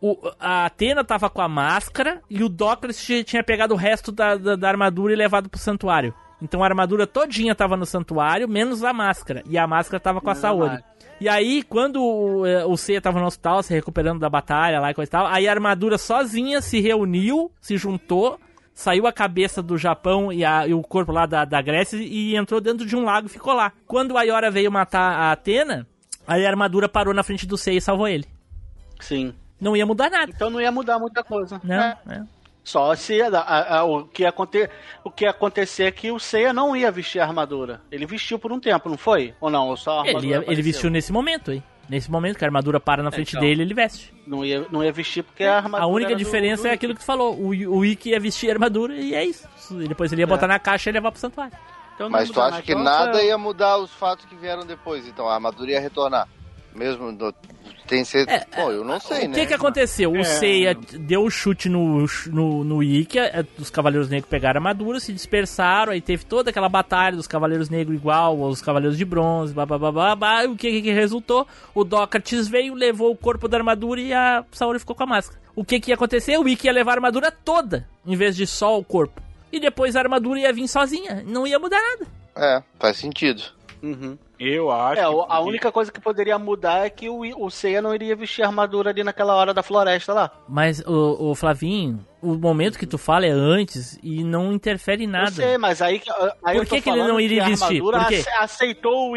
o- 0.00 0.18
a 0.40 0.66
Atena 0.66 1.04
tava 1.04 1.30
com 1.30 1.40
a 1.40 1.48
máscara 1.48 2.20
e 2.28 2.42
o 2.42 2.48
Docris 2.48 3.00
tinha- 3.00 3.22
tinha 3.22 3.44
pegado 3.44 3.72
o 3.72 3.76
resto 3.76 4.10
da, 4.10 4.36
da, 4.36 4.56
da 4.56 4.68
armadura 4.68 5.12
e 5.12 5.16
levado 5.16 5.48
pro 5.48 5.60
santuário. 5.60 6.12
Então 6.40 6.60
a 6.62 6.66
armadura 6.66 7.06
todinha 7.06 7.54
tava 7.54 7.76
no 7.76 7.86
santuário, 7.86 8.48
menos 8.48 8.82
a 8.82 8.92
máscara. 8.92 9.44
E 9.48 9.56
a 9.56 9.64
máscara 9.64 10.00
tava 10.00 10.20
com 10.20 10.28
a 10.28 10.34
Saori. 10.34 10.82
E 11.20 11.28
aí, 11.28 11.62
quando 11.62 12.02
o, 12.02 12.44
eh, 12.44 12.64
o 12.64 12.76
Seiya 12.76 13.00
tava 13.00 13.20
no 13.20 13.26
hospital, 13.26 13.62
se 13.62 13.72
recuperando 13.72 14.18
da 14.18 14.28
batalha 14.28 14.80
lá 14.80 14.90
e 14.90 14.94
coisa 14.94 15.08
e 15.08 15.12
tal, 15.12 15.24
aí 15.28 15.46
a 15.46 15.52
armadura 15.52 15.96
sozinha 15.96 16.60
se 16.60 16.80
reuniu, 16.80 17.48
se 17.60 17.76
juntou, 17.76 18.40
saiu 18.74 19.06
a 19.06 19.12
cabeça 19.12 19.62
do 19.62 19.76
Japão 19.76 20.32
e, 20.32 20.44
a- 20.44 20.66
e 20.66 20.74
o 20.74 20.82
corpo 20.82 21.12
lá 21.12 21.26
da, 21.26 21.44
da 21.44 21.60
Grécia 21.62 21.96
e 21.96 22.34
entrou 22.36 22.60
dentro 22.60 22.86
de 22.86 22.96
um 22.96 23.04
lago 23.04 23.26
e 23.26 23.30
ficou 23.30 23.52
lá. 23.52 23.72
Quando 23.86 24.12
o 24.12 24.18
Ayora 24.18 24.50
veio 24.50 24.70
matar 24.72 25.12
a 25.12 25.32
Atena, 25.32 25.86
a 26.26 26.34
armadura 26.34 26.88
parou 26.88 27.12
na 27.14 27.22
frente 27.22 27.46
do 27.46 27.56
Seiya 27.58 27.78
e 27.78 27.82
salvou 27.82 28.08
ele. 28.08 28.24
Sim. 29.00 29.34
Não 29.60 29.76
ia 29.76 29.86
mudar 29.86 30.10
nada. 30.10 30.32
Então 30.34 30.50
não 30.50 30.60
ia 30.60 30.72
mudar 30.72 30.98
muita 30.98 31.22
coisa. 31.22 31.60
Não, 31.62 31.74
É. 31.74 31.98
é. 32.08 32.22
Só 32.64 32.94
se 32.94 33.20
a- 33.20 33.28
a- 33.38 33.78
a- 33.78 33.84
o, 33.84 34.04
que 34.06 34.22
ia 34.22 34.28
aconte, 34.28 34.68
o 35.02 35.10
que 35.10 35.24
ia 35.24 35.30
acontecer 35.30 35.82
é 35.84 35.90
que 35.90 36.12
o 36.12 36.18
Seiya 36.20 36.52
não 36.52 36.76
ia 36.76 36.92
vestir 36.92 37.18
a 37.18 37.24
armadura. 37.24 37.80
Ele 37.90 38.06
vestiu 38.06 38.38
por 38.38 38.52
um 38.52 38.60
tempo, 38.60 38.88
não 38.88 38.96
foi? 38.96 39.34
Ou 39.40 39.50
não? 39.50 39.68
Ou 39.68 39.76
só 39.76 40.02
a 40.02 40.06
Ele, 40.08 40.28
ia- 40.28 40.44
ele 40.46 40.62
vestiu 40.62 40.88
nesse 40.88 41.12
momento 41.12 41.50
aí. 41.50 41.62
Nesse 41.88 42.10
momento 42.10 42.38
que 42.38 42.44
a 42.44 42.48
armadura 42.48 42.78
para 42.80 43.02
na 43.02 43.10
frente 43.10 43.30
Então. 43.30 43.40
dele, 43.40 43.62
ele 43.62 43.74
veste. 43.74 44.14
Não 44.26 44.44
ia, 44.44 44.66
não 44.70 44.82
ia 44.82 44.92
vestir 44.92 45.22
porque 45.22 45.44
a 45.44 45.56
armadura. 45.56 45.82
A 45.82 45.86
única 45.86 46.10
era 46.12 46.16
do- 46.16 46.24
diferença 46.24 46.62
do 46.62 46.68
é 46.68 46.72
aquilo 46.72 46.94
que 46.94 47.00
tu 47.00 47.04
falou. 47.06 47.34
O, 47.34 47.48
o 47.48 47.84
Ikki 47.84 48.10
ia 48.10 48.20
vestir 48.20 48.48
a 48.50 48.54
armadura 48.54 48.94
e 48.94 49.14
é 49.14 49.24
isso. 49.24 49.46
E 49.72 49.88
Depois 49.88 50.12
ele 50.12 50.22
ia 50.22 50.26
botar 50.26 50.46
na 50.46 50.58
caixa 50.58 50.88
e 50.90 50.92
levar 50.92 51.10
pro 51.10 51.20
santuário. 51.20 51.52
Então 51.94 52.08
Mas 52.08 52.30
tu 52.30 52.40
acha 52.40 52.62
que 52.62 52.74
nada 52.74 53.22
ia 53.22 53.36
mudar 53.36 53.76
os 53.78 53.90
fatos 53.92 54.24
que 54.24 54.34
vieram 54.36 54.64
depois, 54.64 55.06
então 55.06 55.28
a 55.28 55.34
armadura 55.34 55.72
ia 55.72 55.80
retornar. 55.80 56.26
Mesmo 56.74 57.12
do- 57.12 57.34
tem 57.86 58.04
ser. 58.04 58.26
Bom, 58.56 58.70
eu 58.70 58.84
não 58.84 58.98
sei, 59.00 59.26
O 59.26 59.28
né? 59.30 59.34
que 59.34 59.46
que 59.46 59.54
aconteceu? 59.54 60.10
O 60.12 60.18
É. 60.18 60.24
Seiya 60.24 60.74
deu 60.74 61.22
o 61.24 61.30
chute 61.30 61.68
no, 61.68 62.06
no, 62.26 62.64
no 62.64 62.82
Ikki, 62.82 63.18
eh, 63.18 63.44
os 63.58 63.70
Cavaleiros 63.70 64.08
Negros 64.08 64.28
pegaram 64.30 64.58
a 64.58 64.60
armadura, 64.60 65.00
se 65.00 65.12
dispersaram, 65.12 65.92
aí 65.92 66.00
teve 66.00 66.24
toda 66.24 66.50
aquela 66.50 66.68
batalha 66.68 67.16
dos 67.16 67.26
Cavaleiros 67.26 67.68
Negros 67.68 67.96
igual 67.96 68.42
aos 68.42 68.62
Cavaleiros 68.62 68.96
de 68.96 69.04
Bronze, 69.04 69.52
blá 69.52 69.66
blá 69.66 69.78
blá 69.78 69.92
blá, 69.92 70.16
blá. 70.16 70.44
E 70.44 70.48
o 70.48 70.56
que, 70.56 70.70
que, 70.70 70.82
que 70.82 70.92
resultou? 70.92 71.46
O 71.74 71.84
Dócrates 71.84 72.48
veio, 72.48 72.74
levou 72.74 73.10
o 73.10 73.16
corpo 73.16 73.48
da 73.48 73.58
armadura 73.58 74.00
e 74.00 74.12
a 74.12 74.44
Saori 74.52 74.78
ficou 74.78 74.96
com 74.96 75.02
a 75.04 75.06
máscara. 75.06 75.40
O 75.54 75.64
que 75.64 75.78
que 75.80 75.90
ia 75.90 75.94
acontecer? 75.94 76.38
O 76.38 76.48
Ikki 76.48 76.66
ia 76.66 76.72
levar 76.72 76.92
a 76.92 76.94
armadura 76.96 77.30
toda, 77.30 77.86
em 78.06 78.16
vez 78.16 78.34
de 78.36 78.46
só 78.46 78.78
o 78.78 78.84
corpo. 78.84 79.20
E 79.52 79.60
depois 79.60 79.94
a 79.96 80.00
armadura 80.00 80.40
ia 80.40 80.52
vir 80.52 80.66
sozinha, 80.66 81.22
não 81.26 81.46
ia 81.46 81.58
mudar 81.58 81.78
nada. 81.78 82.06
É, 82.34 82.62
faz 82.80 82.96
sentido. 82.96 83.42
Uhum. 83.82 84.16
Eu 84.44 84.70
acho. 84.70 85.00
É, 85.00 85.04
a 85.04 85.40
única 85.40 85.70
coisa 85.70 85.92
que 85.92 86.00
poderia 86.00 86.38
mudar 86.38 86.84
é 86.84 86.90
que 86.90 87.08
o, 87.08 87.20
o 87.44 87.50
Seiya 87.50 87.80
não 87.80 87.94
iria 87.94 88.16
vestir 88.16 88.42
a 88.42 88.46
armadura 88.46 88.90
ali 88.90 89.04
naquela 89.04 89.34
hora 89.36 89.54
da 89.54 89.62
floresta 89.62 90.12
lá. 90.12 90.30
Mas, 90.48 90.80
o, 90.80 91.30
o 91.30 91.34
Flavinho, 91.34 92.04
o 92.20 92.34
momento 92.34 92.78
que 92.78 92.86
tu 92.86 92.98
fala 92.98 93.26
é 93.26 93.30
antes 93.30 93.98
e 94.02 94.24
não 94.24 94.52
interfere 94.52 95.02
em 95.04 95.06
Eu 95.06 95.12
nada. 95.12 95.30
sei, 95.30 95.56
mas 95.58 95.80
aí, 95.80 96.02
aí 96.44 96.56
Por 96.56 96.62
eu 96.62 96.66
tô 96.66 96.74
que 96.76 96.80
que 96.82 96.90
ele 96.90 96.98
falando 96.98 97.12
não 97.12 97.20
iria 97.20 97.44
a 97.44 97.48
vestir? 97.48 97.64
armadura 97.64 97.98
Por 98.00 98.08
quê? 98.08 98.14
ace- 98.16 98.30
aceitou 98.30 99.10
o 99.12 99.16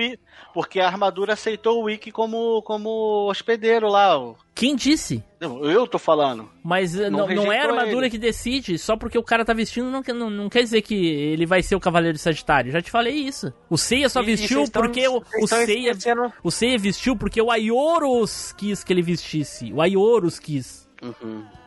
porque 0.55 0.79
a 0.79 0.87
armadura 0.87 1.33
aceitou 1.33 1.83
o 1.83 1.89
Ikki 1.89 2.13
como, 2.13 2.61
como 2.61 3.27
hospedeiro 3.29 3.89
lá. 3.89 4.17
o- 4.17 4.37
Quem 4.55 4.73
disse? 4.73 5.21
Eu 5.41 5.85
tô 5.85 5.99
falando. 5.99 6.49
Mas 6.63 6.97
eh, 6.97 7.09
Não 7.09 7.27
não, 7.27 7.35
não 7.35 7.51
é 7.51 7.59
a 7.59 7.65
armadura 7.65 8.05
ele. 8.05 8.09
que 8.11 8.17
decide, 8.17 8.77
só 8.79 8.95
porque 8.95 9.17
o 9.17 9.23
cara 9.23 9.43
tá 9.43 9.53
vestindo 9.53 9.91
não, 9.91 10.01
quer- 10.01 10.13
não, 10.15 10.29
não 10.29 10.47
quer 10.47 10.63
dizer 10.63 10.81
que 10.81 10.95
ele 10.95 11.45
vai 11.45 11.61
ser 11.61 11.75
o 11.75 11.79
Cavaleiro 11.79 12.15
de 12.15 12.21
Sagitário. 12.23 12.71
Já 12.71 12.81
te 12.81 12.89
falei 12.89 13.15
isso. 13.15 13.51
O 13.69 13.77
Seiya 13.77 14.07
só 14.07 14.21
E- 14.21 14.23
e 14.23 14.25
vestiu 14.37 14.63
tão- 14.71 14.81
porque 14.81 15.05
o, 15.09 15.19
vocês 15.19 15.43
o 15.43 15.47
tão 15.47 15.65
Seiya 15.65 15.93
o 16.41 16.49
Seiya 16.51 16.77
vestiu 16.79 17.17
porque 17.17 17.41
o 17.41 17.51
Aioros 17.51 18.53
quis 18.53 18.81
que 18.81 18.93
ele 18.93 19.01
vestisse. 19.01 19.73
O 19.73 19.81
Aioros 19.81 20.39
quis. 20.39 20.85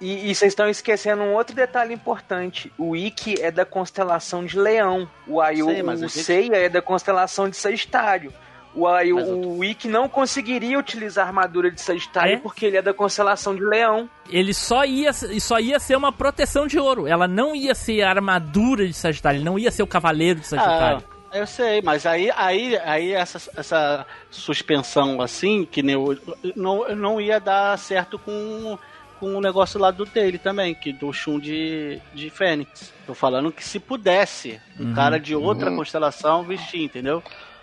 E, 0.00 0.30
e 0.30 0.34
vocês 0.34 0.52
estão 0.52 0.68
esquecendo 0.68 1.22
um 1.22 1.34
outro 1.34 1.54
detalhe 1.54 1.92
importante. 1.94 2.72
O 2.78 2.96
Ikki 2.96 3.40
é 3.40 3.50
da 3.50 3.64
constelação 3.64 4.44
de 4.44 4.58
Leão. 4.58 5.08
O, 5.28 5.40
Ayo, 5.40 5.66
Sei, 5.66 5.82
o 5.82 5.96
gente- 5.96 6.10
Seiya 6.10 6.56
é 6.56 6.68
da 6.68 6.80
constelação 6.82 7.48
de 7.48 7.56
Sagitário. 7.56 8.32
O, 8.80 9.14
Mas 9.14 9.28
eu 9.28 9.40
tô- 9.42 9.48
o 9.48 9.64
Ikki 9.64 9.88
não 9.88 10.08
conseguiria 10.08 10.78
utilizar 10.78 11.24
a 11.24 11.28
armadura 11.28 11.70
de 11.70 11.80
Sagitário 11.80 12.34
É? 12.34 12.36
porque 12.38 12.66
ele 12.66 12.76
é 12.76 12.82
da 12.82 12.92
constelação 12.94 13.54
de 13.54 13.62
Leão. 13.64 14.08
Ele 14.30 14.52
só 14.54 14.84
ia, 14.84 15.12
só 15.12 15.58
ia 15.58 15.78
ser 15.80 15.96
uma 15.96 16.12
proteção 16.12 16.66
de 16.66 16.78
ouro. 16.78 17.06
Ela 17.06 17.26
não 17.26 17.54
ia 17.56 17.74
ser 17.74 18.02
a 18.02 18.10
armadura 18.10 18.86
de 18.86 18.92
Sagitário. 18.94 19.38
Ele 19.38 19.44
não 19.44 19.58
ia 19.58 19.70
ser 19.70 19.82
o 19.82 19.86
Cavaleiro 19.86 20.40
de 20.40 20.46
Sagitário. 20.46 21.02
Ah, 21.30 21.36
eu 21.38 21.46
sei, 21.46 21.82
mas 21.82 22.06
aí, 22.06 22.30
aí, 22.36 22.76
aí 22.78 23.12
essa, 23.12 23.50
essa 23.56 24.06
suspensão 24.30 25.20
assim, 25.20 25.66
que 25.70 25.82
nem 25.82 25.96
o- 25.96 26.16
não, 26.56 26.88
não 26.94 27.20
ia 27.20 27.38
dar 27.38 27.76
certo 27.78 28.18
com, 28.18 28.78
com 29.20 29.34
o 29.36 29.40
negócio 29.40 29.78
lá 29.78 29.90
do 29.90 30.04
dele 30.06 30.38
também, 30.38 30.74
que 30.74 30.92
do 30.92 31.12
Shun 31.12 31.38
de, 31.38 32.00
de 32.14 32.30
Fênix. 32.30 32.92
Tô 33.06 33.12
falando 33.14 33.52
que 33.52 33.62
se 33.64 33.78
pudesse, 33.78 34.60
um 34.80 34.86
Uhum. 34.88 34.94
cara 34.94 35.18
de 35.18 35.34
outra 35.34 35.70
Uhum. 35.70 35.76
constelação 35.76 36.42
vestir, 36.44 36.82
entendeu? 36.82 37.22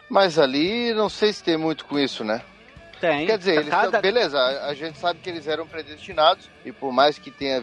Mas 0.10 0.38
ali 0.40 0.94
não 0.94 1.10
sei 1.10 1.34
se 1.34 1.44
tem 1.44 1.57
muito 1.57 1.86
com 1.86 1.98
isso, 1.99 2.23
né? 2.23 2.41
Tem. 3.02 3.26
Quer 3.27 3.38
dizer, 3.38 3.56
eles, 3.57 3.69
cada, 3.69 3.99
beleza, 3.99 4.38
a, 4.40 4.68
a 4.68 4.73
gente 4.73 4.98
sabe 4.98 5.19
que 5.22 5.30
eles 5.30 5.48
eram 5.49 5.68
predestinados, 5.68 6.49
e 6.64 6.72
por 6.72 6.94
mais 6.94 7.19
que 7.19 7.30
tenha 7.30 7.61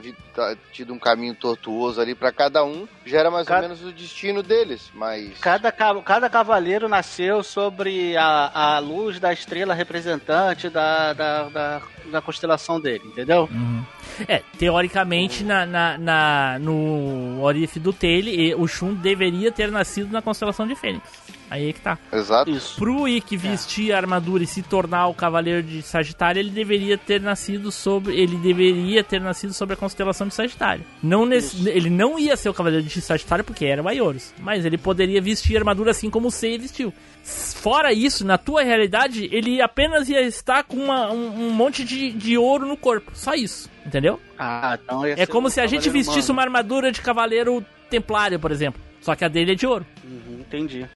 tido 0.71 0.93
um 0.93 0.99
caminho 0.99 1.35
tortuoso 1.35 1.99
ali 2.03 2.15
pra 2.15 2.31
cada 2.31 2.63
um, 2.63 2.87
já 3.07 3.19
era 3.21 3.31
mais 3.31 3.49
Cada- 3.49 3.63
ou 3.63 3.69
menos 3.71 3.83
o 3.83 3.91
destino 3.93 4.43
deles, 4.43 4.91
mas... 4.93 5.39
Cada, 5.39 5.73
ca- 5.73 6.01
cada 6.03 6.29
cavaleiro 6.29 6.87
nasceu 6.87 7.43
sobre 7.43 8.15
a, 8.15 8.75
a 8.75 8.79
luz 8.79 9.19
da 9.19 9.33
estrela 9.33 9.73
representante 9.73 10.69
da, 10.69 11.15
da, 11.15 11.43
da, 11.49 11.83
da 12.11 12.21
constelação 12.21 12.79
dele, 12.79 13.05
entendeu? 13.07 13.49
Uhum. 13.51 13.83
É, 14.29 14.43
teoricamente, 14.59 15.43
na, 15.43 15.65
na, 15.65 15.97
na- 15.97 16.59
no 16.61 17.41
Orif 17.43 17.81
do 17.81 17.93
Tail, 17.95 18.29
e- 18.29 18.55
o 18.55 18.69
Shun 18.69 18.93
deveria 18.93 19.51
ter 19.51 19.71
nascido 19.73 20.13
na 20.13 20.21
constelação 20.21 20.67
de 20.67 20.75
Fênix. 20.77 21.09
Aí 21.53 21.69
é 21.69 21.73
que 21.75 21.81
tá. 21.81 21.99
Exato. 22.11 22.51
Isso. 22.51 22.77
Pro 22.77 23.07
Ikki 23.07 23.37
vestir 23.37 23.93
a 23.93 23.99
armadura 23.99 24.43
e 24.43 24.47
se 24.47 24.63
tornar 24.63 25.09
o 25.09 25.15
Cavaleiro 25.15 25.63
de 25.63 25.83
Sagitário, 25.83 26.41
ele 26.41 26.49
deveria 26.51 26.97
ter 26.97 27.21
nascido 27.21 27.71
sobre. 27.71 28.19
Ele 28.19 28.37
deveria 28.39 29.05
ter 29.05 29.21
nascido 29.21 29.53
sobre 29.53 29.75
a 29.75 29.77
constelação 29.77 30.27
de 30.27 30.35
Sagitário. 30.35 30.83
Não 31.03 31.27
nesse- 31.27 31.69
ele 31.69 31.91
não 31.91 32.19
ia 32.19 32.37
ser 32.39 32.49
o 32.49 32.55
Cavaleiro 32.55 32.87
de 32.87 33.01
Sagitário 33.03 33.45
porque 33.45 33.67
era 33.67 33.83
o 33.83 33.89
Aioros. 33.89 34.33
Mas 34.41 34.65
ele 34.65 34.79
poderia 34.79 35.21
vestir 35.21 35.55
a 35.57 35.61
armadura 35.61 35.91
assim 35.91 36.09
como 36.09 36.29
o 36.29 36.31
Seiya 36.31 36.59
vestiu. 36.59 36.93
Fora 37.23 37.93
isso, 37.93 38.25
na 38.27 38.39
tua 38.39 38.63
realidade, 38.63 39.29
ele 39.31 39.61
apenas 39.61 40.09
ia 40.09 40.23
estar 40.23 40.65
com 40.65 40.77
uma- 40.77 41.13
um, 41.13 41.49
um 41.49 41.51
monte 41.51 41.85
de, 41.85 42.13
de 42.13 42.39
ouro 42.39 42.67
no 42.67 42.77
corpo. 42.79 43.13
Só 43.15 43.35
isso. 43.35 43.71
Entendeu? 43.85 44.19
Ah, 44.39 44.79
então 44.83 45.07
ia 45.07 45.15
É 45.19 45.27
como 45.27 45.49
o 45.49 45.51
se 45.51 45.61
a 45.61 45.67
gente 45.67 45.91
vestisse 45.91 46.31
Humano. 46.31 46.33
uma 46.33 46.43
armadura 46.43 46.91
de 46.91 47.01
Cavaleiro 47.03 47.63
Templário, 47.91 48.41
por 48.41 48.51
exemplo. 48.51 48.81
Só 49.03 49.15
que 49.15 49.25
a 49.25 49.29
dele 49.29 49.53
é 49.53 49.55
de 49.57 49.67
ouro. 49.67 49.85
Uhum, 50.05 50.39
entendi. 50.41 50.87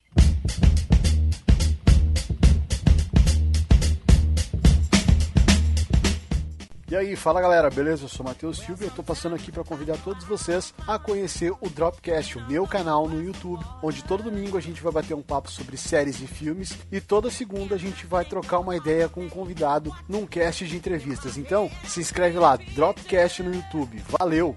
E 6.97 6.99
aí, 6.99 7.15
fala 7.15 7.43
galera, 7.43 7.69
beleza? 7.69 8.05
Eu 8.05 8.09
sou 8.09 8.25
Matheus 8.25 8.57
Silva 8.57 8.85
e 8.85 8.87
eu 8.87 8.91
tô 8.91 9.03
passando 9.03 9.35
aqui 9.35 9.53
para 9.53 9.63
convidar 9.63 9.99
todos 9.99 10.25
vocês 10.25 10.73
a 10.89 10.99
conhecer 10.99 11.53
o 11.61 11.69
Dropcast, 11.69 12.39
o 12.39 12.47
meu 12.49 12.67
canal 12.67 13.07
no 13.07 13.23
YouTube, 13.23 13.63
onde 13.83 14.03
todo 14.03 14.23
domingo 14.23 14.57
a 14.57 14.63
gente 14.63 14.83
vai 14.83 14.91
bater 14.91 15.13
um 15.13 15.21
papo 15.21 15.51
sobre 15.51 15.77
séries 15.77 16.23
e 16.23 16.27
filmes 16.27 16.73
e 16.91 16.99
toda 16.99 17.31
segunda 17.31 17.75
a 17.75 17.79
gente 17.79 18.07
vai 18.07 18.25
trocar 18.25 18.61
uma 18.61 18.75
ideia 18.75 19.11
com 19.11 19.21
um 19.21 19.29
convidado 19.29 19.95
num 20.09 20.27
cast 20.27 20.67
de 20.67 20.75
entrevistas. 20.75 21.37
Então, 21.37 21.71
se 21.85 22.01
inscreve 22.01 22.39
lá, 22.39 22.57
Dropcast 22.57 23.43
no 23.43 23.55
YouTube. 23.55 24.03
Valeu! 24.19 24.57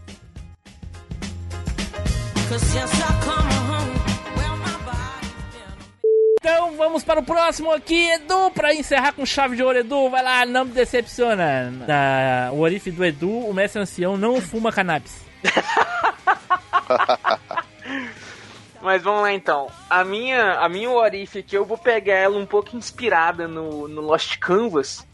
Então 6.52 6.76
vamos 6.76 7.04
para 7.04 7.20
o 7.20 7.24
próximo 7.24 7.72
aqui, 7.72 8.10
Edu, 8.10 8.50
pra 8.50 8.74
encerrar 8.74 9.14
com 9.14 9.24
chave 9.24 9.56
de 9.56 9.62
ouro, 9.62 9.78
Edu. 9.78 10.10
Vai 10.10 10.24
lá, 10.24 10.48
não 10.48 10.66
me 10.66 10.72
decepciona. 10.72 11.72
Da, 11.86 12.50
o 12.52 12.62
orife 12.62 12.90
do 12.90 13.06
Edu, 13.06 13.30
o 13.30 13.54
mestre 13.54 13.80
ancião 13.80 14.18
não 14.18 14.42
fuma 14.42 14.72
cannabis. 14.72 15.24
Mas 18.82 19.04
vamos 19.04 19.22
lá 19.22 19.32
então. 19.32 19.68
A 19.88 20.04
minha, 20.04 20.54
a 20.54 20.68
minha 20.68 20.90
Orife 20.90 21.38
aqui, 21.40 21.56
eu 21.56 21.66
vou 21.66 21.78
pegar 21.78 22.16
ela 22.16 22.40
um 22.40 22.48
pouco 22.48 22.76
inspirada 22.76 23.48
no, 23.48 23.88
no 23.88 24.02
Lost 24.02 24.40
Canvas. 24.40 25.06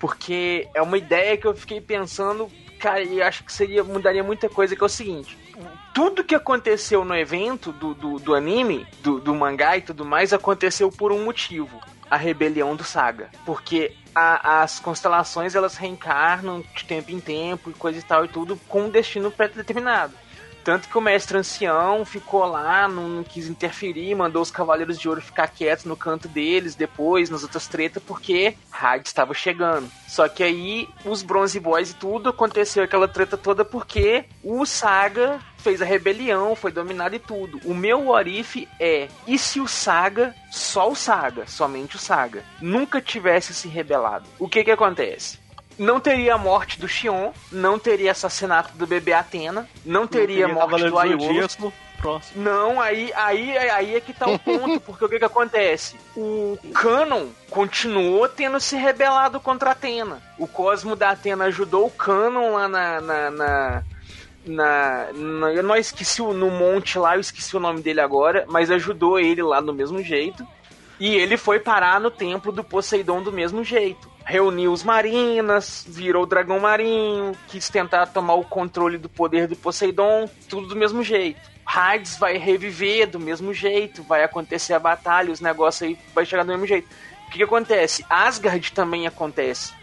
Porque 0.00 0.66
é 0.74 0.82
uma 0.82 0.98
ideia 0.98 1.36
que 1.36 1.46
eu 1.46 1.54
fiquei 1.54 1.80
pensando, 1.80 2.50
cara, 2.80 3.04
e 3.04 3.22
acho 3.22 3.44
que 3.44 3.52
seria 3.52 3.84
mudaria 3.84 4.24
muita 4.24 4.48
coisa, 4.48 4.74
que 4.74 4.82
é 4.82 4.86
o 4.86 4.88
seguinte. 4.88 5.38
Tudo 5.96 6.22
que 6.22 6.34
aconteceu 6.34 7.06
no 7.06 7.16
evento 7.16 7.72
do, 7.72 7.94
do, 7.94 8.18
do 8.18 8.34
anime, 8.34 8.86
do, 9.02 9.18
do 9.18 9.34
mangá 9.34 9.78
e 9.78 9.80
tudo 9.80 10.04
mais, 10.04 10.30
aconteceu 10.30 10.90
por 10.92 11.10
um 11.10 11.24
motivo. 11.24 11.80
A 12.10 12.18
rebelião 12.18 12.76
do 12.76 12.84
Saga. 12.84 13.30
Porque 13.46 13.96
a- 14.14 14.60
as 14.62 14.78
constelações, 14.78 15.54
elas 15.54 15.74
reencarnam 15.76 16.62
de 16.76 16.84
tempo 16.84 17.10
em 17.10 17.18
tempo 17.18 17.70
e 17.70 17.72
coisa 17.72 17.98
e 17.98 18.02
tal 18.02 18.26
e 18.26 18.28
tudo, 18.28 18.60
com 18.68 18.82
um 18.82 18.90
destino 18.90 19.30
pré-determinado. 19.30 20.12
Tanto 20.66 20.88
que 20.88 20.98
o 20.98 21.00
mestre 21.00 21.38
ancião 21.38 22.04
ficou 22.04 22.44
lá, 22.44 22.88
não, 22.88 23.08
não 23.08 23.22
quis 23.22 23.46
interferir, 23.46 24.16
mandou 24.16 24.42
os 24.42 24.50
Cavaleiros 24.50 24.98
de 24.98 25.08
Ouro 25.08 25.20
ficar 25.20 25.46
quietos 25.46 25.84
no 25.84 25.96
canto 25.96 26.26
deles, 26.26 26.74
depois, 26.74 27.30
nas 27.30 27.44
outras 27.44 27.68
tretas, 27.68 28.02
porque 28.02 28.56
Hyde 28.68 29.06
estava 29.06 29.32
chegando. 29.32 29.88
Só 30.08 30.28
que 30.28 30.42
aí, 30.42 30.88
os 31.04 31.22
Bronze 31.22 31.60
Boys 31.60 31.92
e 31.92 31.94
tudo, 31.94 32.30
aconteceu 32.30 32.82
aquela 32.82 33.06
treta 33.06 33.36
toda 33.36 33.64
porque 33.64 34.24
o 34.42 34.66
Saga 34.66 35.38
fez 35.58 35.80
a 35.80 35.84
rebelião, 35.84 36.56
foi 36.56 36.72
dominado 36.72 37.14
e 37.14 37.20
tudo. 37.20 37.60
O 37.64 37.72
meu 37.72 38.08
Orif 38.08 38.66
é, 38.80 39.06
e 39.24 39.38
se 39.38 39.60
o 39.60 39.68
Saga, 39.68 40.34
só 40.50 40.90
o 40.90 40.96
Saga, 40.96 41.46
somente 41.46 41.94
o 41.94 42.00
Saga, 42.00 42.42
nunca 42.60 43.00
tivesse 43.00 43.54
se 43.54 43.68
rebelado? 43.68 44.26
O 44.36 44.48
que 44.48 44.64
que 44.64 44.72
acontece? 44.72 45.45
Não 45.78 46.00
teria 46.00 46.34
a 46.34 46.38
morte 46.38 46.80
do 46.80 46.88
Xion, 46.88 47.32
não 47.52 47.78
teria 47.78 48.12
assassinato 48.12 48.76
do 48.76 48.86
bebê 48.86 49.12
Atena, 49.12 49.68
não 49.84 50.06
teria, 50.06 50.46
a 50.46 50.48
morte 50.48 50.82
do. 50.84 50.90
Zodíaco. 50.90 51.72
Próximo. 51.98 52.42
Não, 52.44 52.78
aí, 52.80 53.10
aí, 53.14 53.56
aí 53.56 53.94
é 53.96 54.00
que 54.00 54.12
tá 54.12 54.28
o 54.28 54.38
ponto, 54.40 54.80
porque 54.80 55.04
o 55.04 55.08
que 55.08 55.18
que 55.18 55.24
acontece? 55.24 55.96
O 56.14 56.58
Canon 56.74 57.28
continuou 57.50 58.28
tendo 58.28 58.60
se 58.60 58.76
rebelado 58.76 59.40
contra 59.40 59.70
a 59.70 59.72
Atena. 59.72 60.20
O 60.38 60.46
Cosmo 60.46 60.94
da 60.94 61.10
Atena 61.10 61.46
ajudou 61.46 61.86
o 61.86 61.90
Canon 61.90 62.52
lá 62.52 62.68
na... 62.68 63.00
na, 63.00 63.30
na 63.30 63.82
na, 64.48 65.08
na- 65.12 65.52
eu 65.52 65.62
não 65.64 65.74
esqueci 65.74 66.22
o, 66.22 66.32
no 66.32 66.50
monte 66.52 67.00
lá, 67.00 67.16
eu 67.16 67.20
esqueci 67.20 67.56
o 67.56 67.60
nome 67.60 67.80
dele 67.80 68.00
agora, 68.00 68.44
mas 68.48 68.70
ajudou 68.70 69.18
ele 69.18 69.42
lá 69.42 69.60
do 69.60 69.74
mesmo 69.74 70.00
jeito. 70.00 70.46
E 70.98 71.14
ele 71.14 71.36
foi 71.36 71.60
parar 71.60 72.00
no 72.00 72.10
templo 72.10 72.50
do 72.50 72.64
Poseidon 72.64 73.22
do 73.22 73.32
mesmo 73.32 73.62
jeito. 73.62 74.10
Reuniu 74.24 74.72
os 74.72 74.82
marinas, 74.82 75.84
virou 75.86 76.24
o 76.24 76.26
dragão 76.26 76.58
marinho, 76.58 77.32
quis 77.48 77.68
tentar 77.68 78.06
tomar 78.06 78.34
o 78.34 78.44
controle 78.44 78.98
do 78.98 79.08
poder 79.08 79.46
do 79.46 79.54
Poseidon, 79.54 80.28
tudo 80.48 80.68
do 80.68 80.76
mesmo 80.76 81.02
jeito. 81.02 81.40
Hades 81.64 82.16
vai 82.16 82.38
reviver 82.38 83.08
do 83.08 83.20
mesmo 83.20 83.52
jeito, 83.52 84.02
vai 84.02 84.24
acontecer 84.24 84.72
a 84.72 84.78
batalha, 84.78 85.32
os 85.32 85.40
negócios 85.40 85.82
aí 85.82 85.98
vai 86.14 86.24
chegar 86.24 86.44
do 86.44 86.52
mesmo 86.52 86.66
jeito. 86.66 86.88
O 87.26 87.30
que, 87.30 87.38
que 87.38 87.44
acontece? 87.44 88.04
Asgard 88.08 88.72
também 88.72 89.06
acontece. 89.06 89.74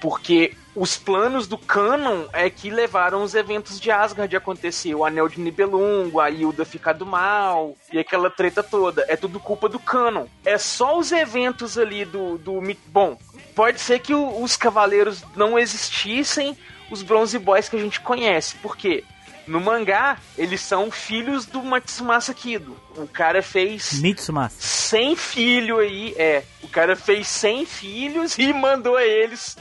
Porque 0.00 0.54
os 0.74 0.96
planos 0.96 1.46
do 1.46 1.56
Canon 1.56 2.24
é 2.32 2.50
que 2.50 2.68
levaram 2.70 3.22
os 3.22 3.34
eventos 3.34 3.78
de 3.80 3.90
Asgard 3.90 4.34
a 4.34 4.38
acontecer. 4.38 4.94
O 4.94 5.04
Anel 5.04 5.28
de 5.28 5.40
Nibelungo, 5.40 6.20
a 6.20 6.30
Hilda 6.30 6.64
ficar 6.64 6.92
do 6.94 7.06
mal, 7.06 7.76
e 7.92 7.98
aquela 7.98 8.28
treta 8.30 8.62
toda. 8.62 9.04
É 9.08 9.16
tudo 9.16 9.38
culpa 9.38 9.68
do 9.68 9.78
Canon. 9.78 10.26
É 10.44 10.58
só 10.58 10.98
os 10.98 11.12
eventos 11.12 11.78
ali 11.78 12.04
do... 12.04 12.38
do 12.38 12.60
Bom, 12.86 13.16
pode 13.54 13.80
ser 13.80 14.00
que 14.00 14.14
o- 14.14 14.42
os 14.42 14.56
Cavaleiros 14.56 15.22
não 15.36 15.58
existissem, 15.58 16.56
os 16.90 17.02
Bronze 17.02 17.38
Boys 17.38 17.68
que 17.68 17.76
a 17.76 17.80
gente 17.80 18.00
conhece. 18.00 18.56
Por 18.56 18.76
quê? 18.76 19.04
No 19.46 19.60
mangá, 19.60 20.16
eles 20.38 20.62
são 20.62 20.90
filhos 20.90 21.44
do 21.44 21.62
Matsumasa 21.62 22.32
Kido. 22.32 22.74
O 22.96 23.06
cara 23.06 23.42
fez 23.42 24.00
Mitsumasa. 24.00 24.56
100 24.58 25.16
filhos 25.16 25.80
aí, 25.80 26.14
é. 26.16 26.42
O 26.62 26.68
cara 26.68 26.96
fez 26.96 27.28
100 27.28 27.66
filhos 27.66 28.38
e 28.38 28.50
mandou 28.54 28.98
eles 28.98 29.56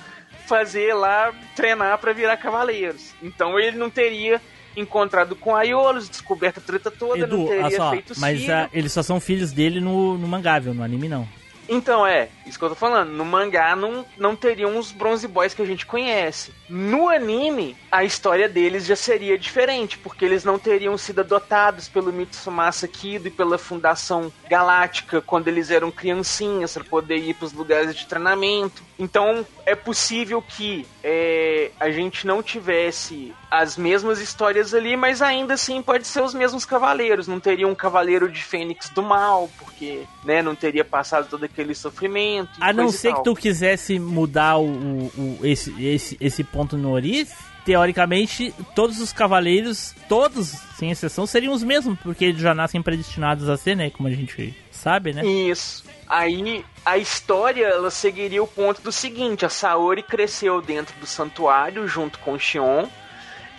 fazer 0.53 0.93
lá, 0.93 1.33
treinar 1.55 1.97
pra 1.97 2.13
virar 2.13 2.37
cavaleiros. 2.37 3.13
Então 3.21 3.59
ele 3.59 3.77
não 3.77 3.89
teria 3.89 4.39
encontrado 4.75 5.35
com 5.35 5.55
Aiolos, 5.55 6.09
descoberto 6.09 6.59
a 6.59 6.61
treta 6.61 6.91
toda, 6.91 7.27
não 7.27 7.37
Edu, 7.37 7.47
teria 7.47 7.65
olha 7.65 7.77
só, 7.77 7.91
feito 7.91 8.13
mas 8.17 8.39
filhos. 8.39 8.53
ah, 8.53 8.69
eles 8.71 8.91
só 8.91 9.03
são 9.03 9.19
filhos 9.19 9.51
dele 9.51 9.79
no, 9.79 10.17
no 10.17 10.27
mangá, 10.27 10.59
viu? 10.59 10.73
No 10.73 10.83
anime 10.83 11.09
não. 11.09 11.27
Então, 11.67 12.05
é, 12.05 12.27
isso 12.45 12.59
que 12.59 12.65
eu 12.65 12.69
tô 12.69 12.75
falando. 12.75 13.09
No 13.11 13.23
mangá 13.23 13.75
não, 13.75 14.05
não 14.17 14.35
teriam 14.35 14.77
os 14.77 14.91
Bronze 14.91 15.27
Boys 15.27 15.53
que 15.53 15.61
a 15.61 15.65
gente 15.65 15.85
conhece. 15.85 16.51
No 16.67 17.07
anime, 17.07 17.75
a 17.91 18.03
história 18.03 18.49
deles 18.49 18.85
já 18.85 18.95
seria 18.95 19.37
diferente, 19.37 19.97
porque 19.97 20.25
eles 20.25 20.43
não 20.43 20.59
teriam 20.59 20.97
sido 20.97 21.21
adotados 21.21 21.87
pelo 21.87 22.11
Mitsumasa 22.11 22.87
Kido 22.87 23.29
e 23.29 23.31
pela 23.31 23.57
Fundação 23.57 24.31
Galáctica 24.49 25.21
quando 25.21 25.47
eles 25.47 25.71
eram 25.71 25.89
criancinhas 25.89 26.73
para 26.73 26.83
poder 26.83 27.17
ir 27.17 27.33
pros 27.35 27.53
lugares 27.53 27.95
de 27.95 28.05
treinamento. 28.05 28.83
Então, 28.99 29.45
é 29.65 29.75
possível 29.75 30.41
que 30.41 30.85
é, 31.03 31.71
a 31.79 31.89
gente 31.89 32.27
não 32.27 32.43
tivesse 32.43 33.33
as 33.49 33.75
mesmas 33.77 34.19
histórias 34.19 34.73
ali, 34.73 34.95
mas 34.95 35.21
ainda 35.21 35.55
assim 35.55 35.81
pode 35.81 36.05
ser 36.07 36.21
os 36.21 36.33
mesmos 36.33 36.63
cavaleiros. 36.63 37.27
Não 37.27 37.39
teria 37.39 37.67
um 37.67 37.73
cavaleiro 37.75 38.31
de 38.31 38.43
Fênix 38.43 38.89
do 38.89 39.01
mal, 39.01 39.49
porque 39.59 40.03
né, 40.23 40.41
não 40.41 40.55
teria 40.55 40.85
passado 40.85 41.27
todo 41.29 41.43
aquele 41.43 41.73
sofrimento. 41.73 42.49
A 42.61 42.71
não 42.71 42.89
ser 42.89 43.13
que 43.15 43.23
tu 43.23 43.35
quisesse 43.35 43.97
mudar 43.99 44.57
o, 44.57 44.65
o- 44.67 45.11
o- 45.17 45.39
esse, 45.45 45.73
esse, 45.85 46.17
esse 46.21 46.43
ponto 46.43 46.77
no 46.77 46.91
Orif, 46.91 47.33
teoricamente, 47.65 48.53
todos 48.75 48.99
os 48.99 49.11
cavaleiros, 49.13 49.93
todos, 50.07 50.49
sem 50.77 50.91
exceção, 50.91 51.25
seriam 51.25 51.53
os 51.53 51.63
mesmos, 51.63 51.97
porque 52.01 52.25
eles 52.25 52.41
já 52.41 52.53
nascem 52.53 52.81
predestinados 52.81 53.49
a 53.49 53.57
ser, 53.57 53.75
né? 53.75 53.89
Como 53.89 54.07
a 54.07 54.11
gente 54.11 54.53
sabe, 54.71 55.13
né? 55.13 55.25
Isso. 55.25 55.83
Aí 56.07 56.63
a 56.85 56.97
história 56.97 57.65
ela 57.65 57.89
seguiria 57.89 58.43
o 58.43 58.47
ponto 58.47 58.81
do 58.81 58.91
seguinte: 58.91 59.45
a 59.45 59.49
Saori 59.49 60.03
cresceu 60.03 60.61
dentro 60.61 60.93
do 60.99 61.05
santuário 61.05 61.87
junto 61.87 62.19
com 62.19 62.33
o 62.33 62.39
Xion 62.39 62.85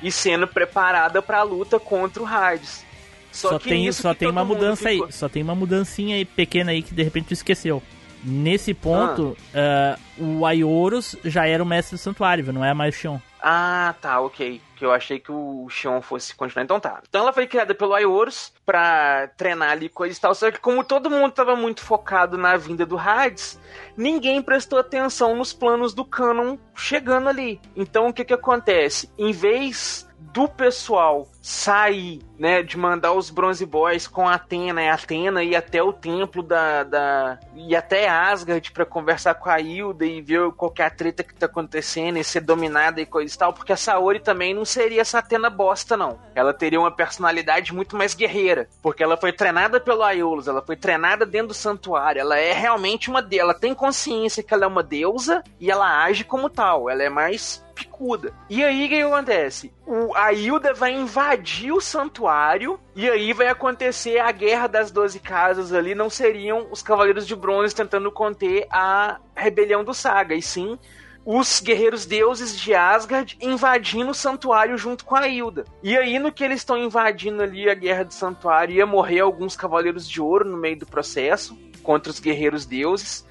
e 0.02 0.12
sendo 0.12 0.47
preparada 0.47 1.22
para 1.22 1.39
a 1.39 1.43
luta 1.43 1.81
contra 1.81 2.22
o 2.22 2.26
Hades. 2.26 2.85
Só, 3.32 3.59
tem, 3.59 3.82
nisso 3.86 4.02
só 4.02 4.14
tem 4.14 4.28
uma 4.28 4.44
mudança 4.44 4.89
ficou- 4.89 5.06
aí, 5.06 5.12
só 5.12 5.28
tem 5.28 5.43
uma 5.43 5.56
mudancinha 5.56 6.14
aí 6.14 6.24
pequena 6.24 6.70
aí 6.70 6.82
que 6.82 6.94
de 6.94 7.02
repente 7.02 7.26
tu 7.28 7.32
esqueceu. 7.32 7.82
Nesse 8.22 8.72
ponto, 8.72 9.36
ah, 9.52 9.98
o 10.16 10.47
Aioros 10.47 11.16
já 11.24 11.47
era 11.47 11.62
o 11.62 11.66
mestre 11.66 11.97
do 11.97 11.98
santuário, 11.98 12.52
não 12.52 12.64
é 12.64 12.72
mais 12.72 12.94
o 12.94 12.98
Xion. 12.98 13.18
Ah, 13.47 13.95
tá, 14.01 14.23
ok. 14.23 14.59
Que 14.75 14.87
eu 14.87 14.91
achei 14.91 15.21
que 15.21 15.31
o 15.31 15.69
Xion 15.69 16.01
fosse 16.01 16.35
continuar. 16.35 16.65
Então 16.65 16.81
tá. 16.81 17.03
Então 17.07 17.21
ela 17.21 17.33
foi 17.33 17.47
criada 17.47 17.75
pelo 17.75 17.93
Aioros 17.93 18.51
pra 18.65 19.29
treinar 19.37 19.73
ali 19.73 19.91
coisa 19.91 20.16
e 20.16 20.21
tal. 20.21 20.35
Só 20.35 20.51
que 20.51 20.59
como 20.59 20.83
todo 20.83 21.11
mundo 21.11 21.31
tava 21.31 21.55
muito 21.55 21.83
focado 21.83 22.39
na 22.39 22.57
vinda 22.57 22.87
do 22.87 22.99
Hades, 22.99 23.61
ninguém 23.99 24.41
prestou 24.41 24.79
atenção 24.79 25.37
nos 25.37 25.53
planos 25.53 25.93
do 25.93 26.07
Canon 26.07 26.57
chegando 26.75 27.29
ali. 27.29 27.61
Então 27.77 28.09
o 28.09 28.15
que 28.15 28.25
que 28.25 28.33
acontece? 28.33 29.11
Em 29.19 29.31
vez 29.31 30.09
do 30.19 30.49
pessoal 30.49 31.29
sair, 31.45 32.23
né, 32.39 32.62
de 32.62 32.79
mandar 32.79 33.12
os 33.12 33.29
Bronze 33.29 33.66
Boys 33.66 34.09
com 34.09 34.27
a 34.27 34.37
Atena 34.37 34.83
e 34.83 34.89
a 34.89 34.95
Atena 34.95 35.45
ir 35.45 35.55
até 35.55 35.83
o 35.83 35.93
templo 35.93 36.43
da, 36.43 36.85
da 36.85 37.39
e 37.55 37.77
até 37.77 38.09
Asgard 38.09 38.73
para 38.73 38.87
conversar 38.87 39.35
com 39.35 39.51
a 39.51 39.61
Hilda 39.61 40.07
e 40.07 40.23
ver 40.23 40.51
qual 40.53 40.73
é 40.79 40.85
a 40.85 40.89
treta 40.89 41.23
que 41.23 41.35
tá 41.35 41.45
acontecendo 41.45 42.16
e 42.16 42.25
ser 42.25 42.41
dominada 42.41 42.99
e 42.99 43.05
coisa 43.05 43.35
e 43.35 43.37
tal, 43.37 43.53
porque 43.53 43.75
a 43.75 43.77
Saori 43.77 44.21
também 44.21 44.55
não 44.55 44.65
seria 44.65 45.03
essa 45.03 45.19
Atena 45.19 45.51
bosta 45.51 45.99
não. 45.99 46.19
Ela 46.35 46.55
teria 46.55 46.81
uma 46.81 46.91
personalidade 46.91 47.75
muito 47.75 47.95
mais 47.95 48.15
guerreira, 48.15 48.66
porque 48.83 49.03
ela 49.03 49.19
foi 49.19 49.31
treinada 49.31 49.79
pelo 49.79 50.03
Aeolus, 50.03 50.49
ela 50.49 50.62
foi 50.62 50.77
treinada 50.77 51.27
dentro 51.27 51.49
do 51.49 51.55
santuário, 51.55 52.21
ela 52.21 52.39
é 52.39 52.55
realmente 52.55 53.11
uma 53.11 53.21
deusa, 53.21 53.43
ela 53.43 53.55
tem 53.55 53.75
consciência 53.75 54.43
que 54.43 54.55
ela 54.55 54.65
é 54.65 54.69
uma 54.69 54.83
deusa 54.83 55.45
e 55.61 55.71
ela 55.71 56.05
age 56.05 56.25
como 56.25 56.49
tal, 56.49 56.89
ela 56.89 57.03
é 57.03 57.11
mais 57.11 57.62
picuda. 57.75 58.33
E 58.49 58.65
aí 58.65 58.87
o 58.87 58.89
que 58.89 59.03
acontece? 59.03 59.73
O, 59.87 60.15
a 60.15 60.33
Hilda 60.33 60.73
vai 60.73 60.93
invadir 60.93 61.34
o 61.73 61.81
santuário 61.81 62.78
e 62.94 63.09
aí 63.09 63.32
vai 63.32 63.48
acontecer 63.48 64.19
a 64.19 64.31
guerra 64.31 64.66
das 64.66 64.90
doze 64.90 65.19
casas 65.19 65.73
ali. 65.73 65.94
Não 65.94 66.11
seriam 66.11 66.69
os 66.70 66.82
Cavaleiros 66.82 67.27
de 67.27 67.35
Bronze 67.35 67.74
tentando 67.74 68.11
conter 68.11 68.66
a 68.70 69.19
rebelião 69.35 69.85
do 69.85 69.94
Saga, 69.94 70.35
e 70.35 70.43
sim 70.43 70.78
os 71.24 71.61
guerreiros 71.61 72.05
deuses 72.05 72.59
de 72.59 72.74
Asgard 72.74 73.36
invadindo 73.40 74.11
o 74.11 74.15
santuário 74.15 74.77
junto 74.77 75.05
com 75.05 75.16
a 75.16 75.27
Hilda. 75.27 75.65
E 75.82 75.97
aí, 75.97 76.19
no 76.19 76.31
que 76.31 76.44
eles 76.44 76.61
estão 76.61 76.77
invadindo 76.77 77.43
ali 77.43 77.69
a 77.70 77.74
guerra 77.74 78.05
do 78.05 78.12
santuário, 78.12 78.74
ia 78.74 78.85
morrer 78.85 79.20
alguns 79.20 79.56
cavaleiros 79.56 80.09
de 80.09 80.20
ouro 80.20 80.44
no 80.44 80.59
meio 80.59 80.78
do 80.78 80.86
processo 80.86 81.59
contra 81.82 82.11
os 82.11 82.20
guerreiros 82.20 82.66
deuses 82.66 83.27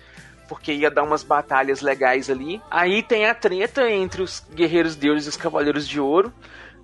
porque 0.47 0.73
ia 0.73 0.91
dar 0.91 1.03
umas 1.03 1.23
batalhas 1.23 1.81
legais 1.81 2.30
ali. 2.30 2.61
Aí 2.69 3.01
tem 3.01 3.25
a 3.25 3.34
treta 3.34 3.89
entre 3.89 4.21
os 4.21 4.45
guerreiros 4.53 4.95
deuses 4.95 5.25
e 5.25 5.30
os 5.30 5.38
cavaleiros 5.38 5.88
de 5.88 5.99
ouro. 5.99 6.34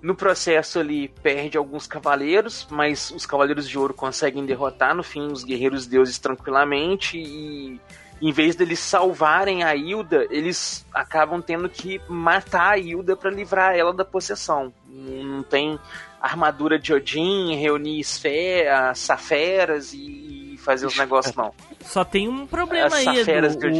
No 0.02 0.14
processo 0.14 0.78
ali 0.78 1.08
perde 1.22 1.58
alguns 1.58 1.86
cavaleiros, 1.86 2.66
mas 2.70 3.10
os 3.10 3.26
cavaleiros 3.26 3.68
de 3.68 3.78
ouro 3.78 3.92
conseguem 3.92 4.46
derrotar 4.46 4.94
no 4.94 5.02
fim 5.02 5.26
os 5.30 5.44
guerreiros 5.44 5.86
deuses 5.86 6.18
tranquilamente 6.18 7.18
e 7.18 7.78
em 8.22 8.32
vez 8.32 8.54
deles 8.54 8.78
salvarem 8.78 9.62
a 9.62 9.74
Hilda, 9.74 10.26
eles 10.30 10.84
acabam 10.92 11.40
tendo 11.40 11.68
que 11.70 12.00
matar 12.08 12.72
a 12.72 12.78
Hilda 12.78 13.16
para 13.16 13.30
livrar 13.30 13.74
ela 13.74 13.92
da 13.94 14.04
possessão. 14.04 14.72
Não 14.86 15.42
tem 15.42 15.78
armadura 16.20 16.78
de 16.78 16.92
Odin, 16.92 17.54
reunir 17.56 17.98
esferas, 17.98 18.98
saferas 18.98 19.92
e 19.94 20.54
fazer 20.58 20.86
os 20.86 20.96
negócios 20.98 21.34
não. 21.34 21.52
Só 21.80 22.04
tem 22.04 22.28
um 22.28 22.46
problema 22.46 22.86
As 22.88 22.92
aí, 22.94 23.06
Edu. 23.20 23.26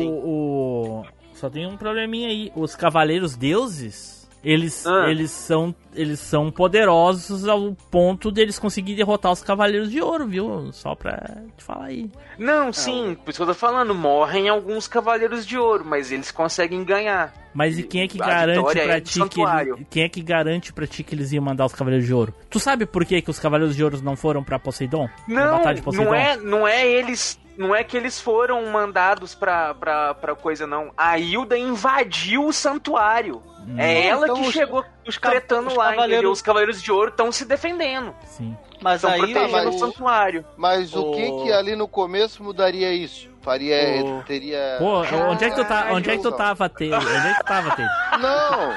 O, 0.09 1.01
o- 1.03 1.07
Só 1.35 1.51
tem 1.51 1.67
um 1.67 1.77
probleminha 1.77 2.29
aí. 2.29 2.51
Os 2.57 2.75
cavaleiros 2.75 3.37
deuses, 3.37 4.20
eles, 4.45 4.87
Ah. 4.87 5.07
eles, 5.09 5.31
são, 5.31 5.75
eles 5.95 6.19
são 6.21 6.51
poderosos 6.51 7.47
ao 7.47 7.77
ponto 7.91 8.31
deles 8.31 8.59
conseguir 8.59 8.95
derrotar 8.95 9.33
os 9.33 9.43
cavaleiros 9.43 9.91
de 9.91 10.01
ouro, 10.01 10.27
viu? 10.27 10.73
Só 10.73 10.95
pra 10.95 11.17
te 11.57 11.63
falar 11.65 11.87
aí. 11.87 12.11
Não, 12.39 12.73
sim, 12.73 13.17
por 13.25 13.31
isso 13.31 13.39
que 13.39 13.43
eu 13.43 13.47
tô 13.49 13.55
falando, 13.55 13.95
morrem 13.95 14.49
alguns 14.49 14.89
cavaleiros 14.89 15.47
de 15.47 15.59
ouro, 15.59 15.85
mas 15.85 16.11
eles 16.11 16.31
conseguem 16.31 16.83
ganhar. 16.85 17.33
Mas 17.53 17.79
e 17.79 17.83
quem 17.83 18.03
é 18.03 18.09
que 18.09 18.23
A 18.23 18.27
garante 18.27 18.57
vitória 18.59 18.83
pra 18.85 18.97
é 18.97 19.01
ti 19.01 19.13
que 19.13 19.19
santuário. 19.19 19.75
ele- 19.77 19.87
quem 19.91 20.03
é 20.05 20.09
que 20.09 20.23
garante 20.23 20.73
para 20.73 20.87
ti 20.87 21.03
que 21.03 21.15
eles 21.15 21.33
iam 21.33 21.43
mandar 21.45 21.67
os 21.67 21.75
cavaleiros 21.75 22.07
de 22.07 22.15
ouro? 22.15 22.33
Tu 22.49 22.61
sabe 22.61 22.87
por 22.87 23.05
que, 23.05 23.21
que 23.21 23.31
os 23.31 23.39
cavaleiros 23.41 23.75
de 23.77 23.83
ouro 23.83 24.01
não 24.03 24.15
foram 24.17 24.43
pra 24.45 24.59
Poseidon? 24.59 25.09
Não, 25.27 25.61
de 25.75 25.83
Poseidon? 25.83 26.05
não 26.11 26.15
é, 26.15 26.37
não 26.37 26.69
é 26.69 26.87
eles, 26.87 27.39
não 27.59 27.75
é 27.75 27.83
que 27.83 27.97
eles 27.97 28.21
foram 28.21 28.65
mandados 28.71 29.35
pra, 29.35 29.75
pra, 29.75 30.15
pra 30.15 30.35
coisa 30.37 30.65
não. 30.67 30.93
A 30.97 31.19
Hilda 31.19 31.59
invadiu 31.59 32.47
o 32.47 32.53
santuário. 32.53 33.43
É 33.77 34.07
ela 34.07 34.27
Então 34.27 34.37
que 34.37 34.49
os- 34.49 34.53
chegou 34.53 34.85
os 35.07 35.17
lá, 35.17 35.21
cavaleiros- 35.21 36.07
entendeu? 36.13 36.31
Os 36.33 36.43
cavaleiros 36.43 36.83
de 36.83 36.91
ouro 36.93 37.11
estão 37.11 37.31
se 37.31 37.45
defendendo. 37.45 38.15
Sim. 38.25 38.57
Mas 38.83 38.97
Estão 39.05 39.11
aí 39.11 39.21
protegendo 39.33 39.53
mas- 39.53 39.75
o 39.75 39.79
santuário. 39.79 40.45
Mas 40.57 40.95
o 40.95 41.03
O- 41.03 41.15
que 41.15 41.31
que 41.43 41.53
ali 41.53 41.77
no 41.77 41.87
começo 41.87 42.43
mudaria 42.43 42.93
isso? 42.95 43.29
Faria, 43.43 44.03
O- 44.05 44.23
teria... 44.25 44.77
Pô, 44.79 45.01
onde 45.31 45.45
é 45.45 45.51
que 45.51 45.57
tu 45.57 45.65
tá? 45.65 45.89
Onde 45.93 46.11
é 46.11 46.17
que 46.17 46.23
tu 46.23 46.33
tava, 46.33 46.69
Taylor? 46.69 47.01
Onde 47.01 47.27
é 47.29 47.33
que 47.35 47.39
tu 47.41 47.45
tava, 47.47 47.71
Taylor? 47.77 47.93
Não! 48.21 48.75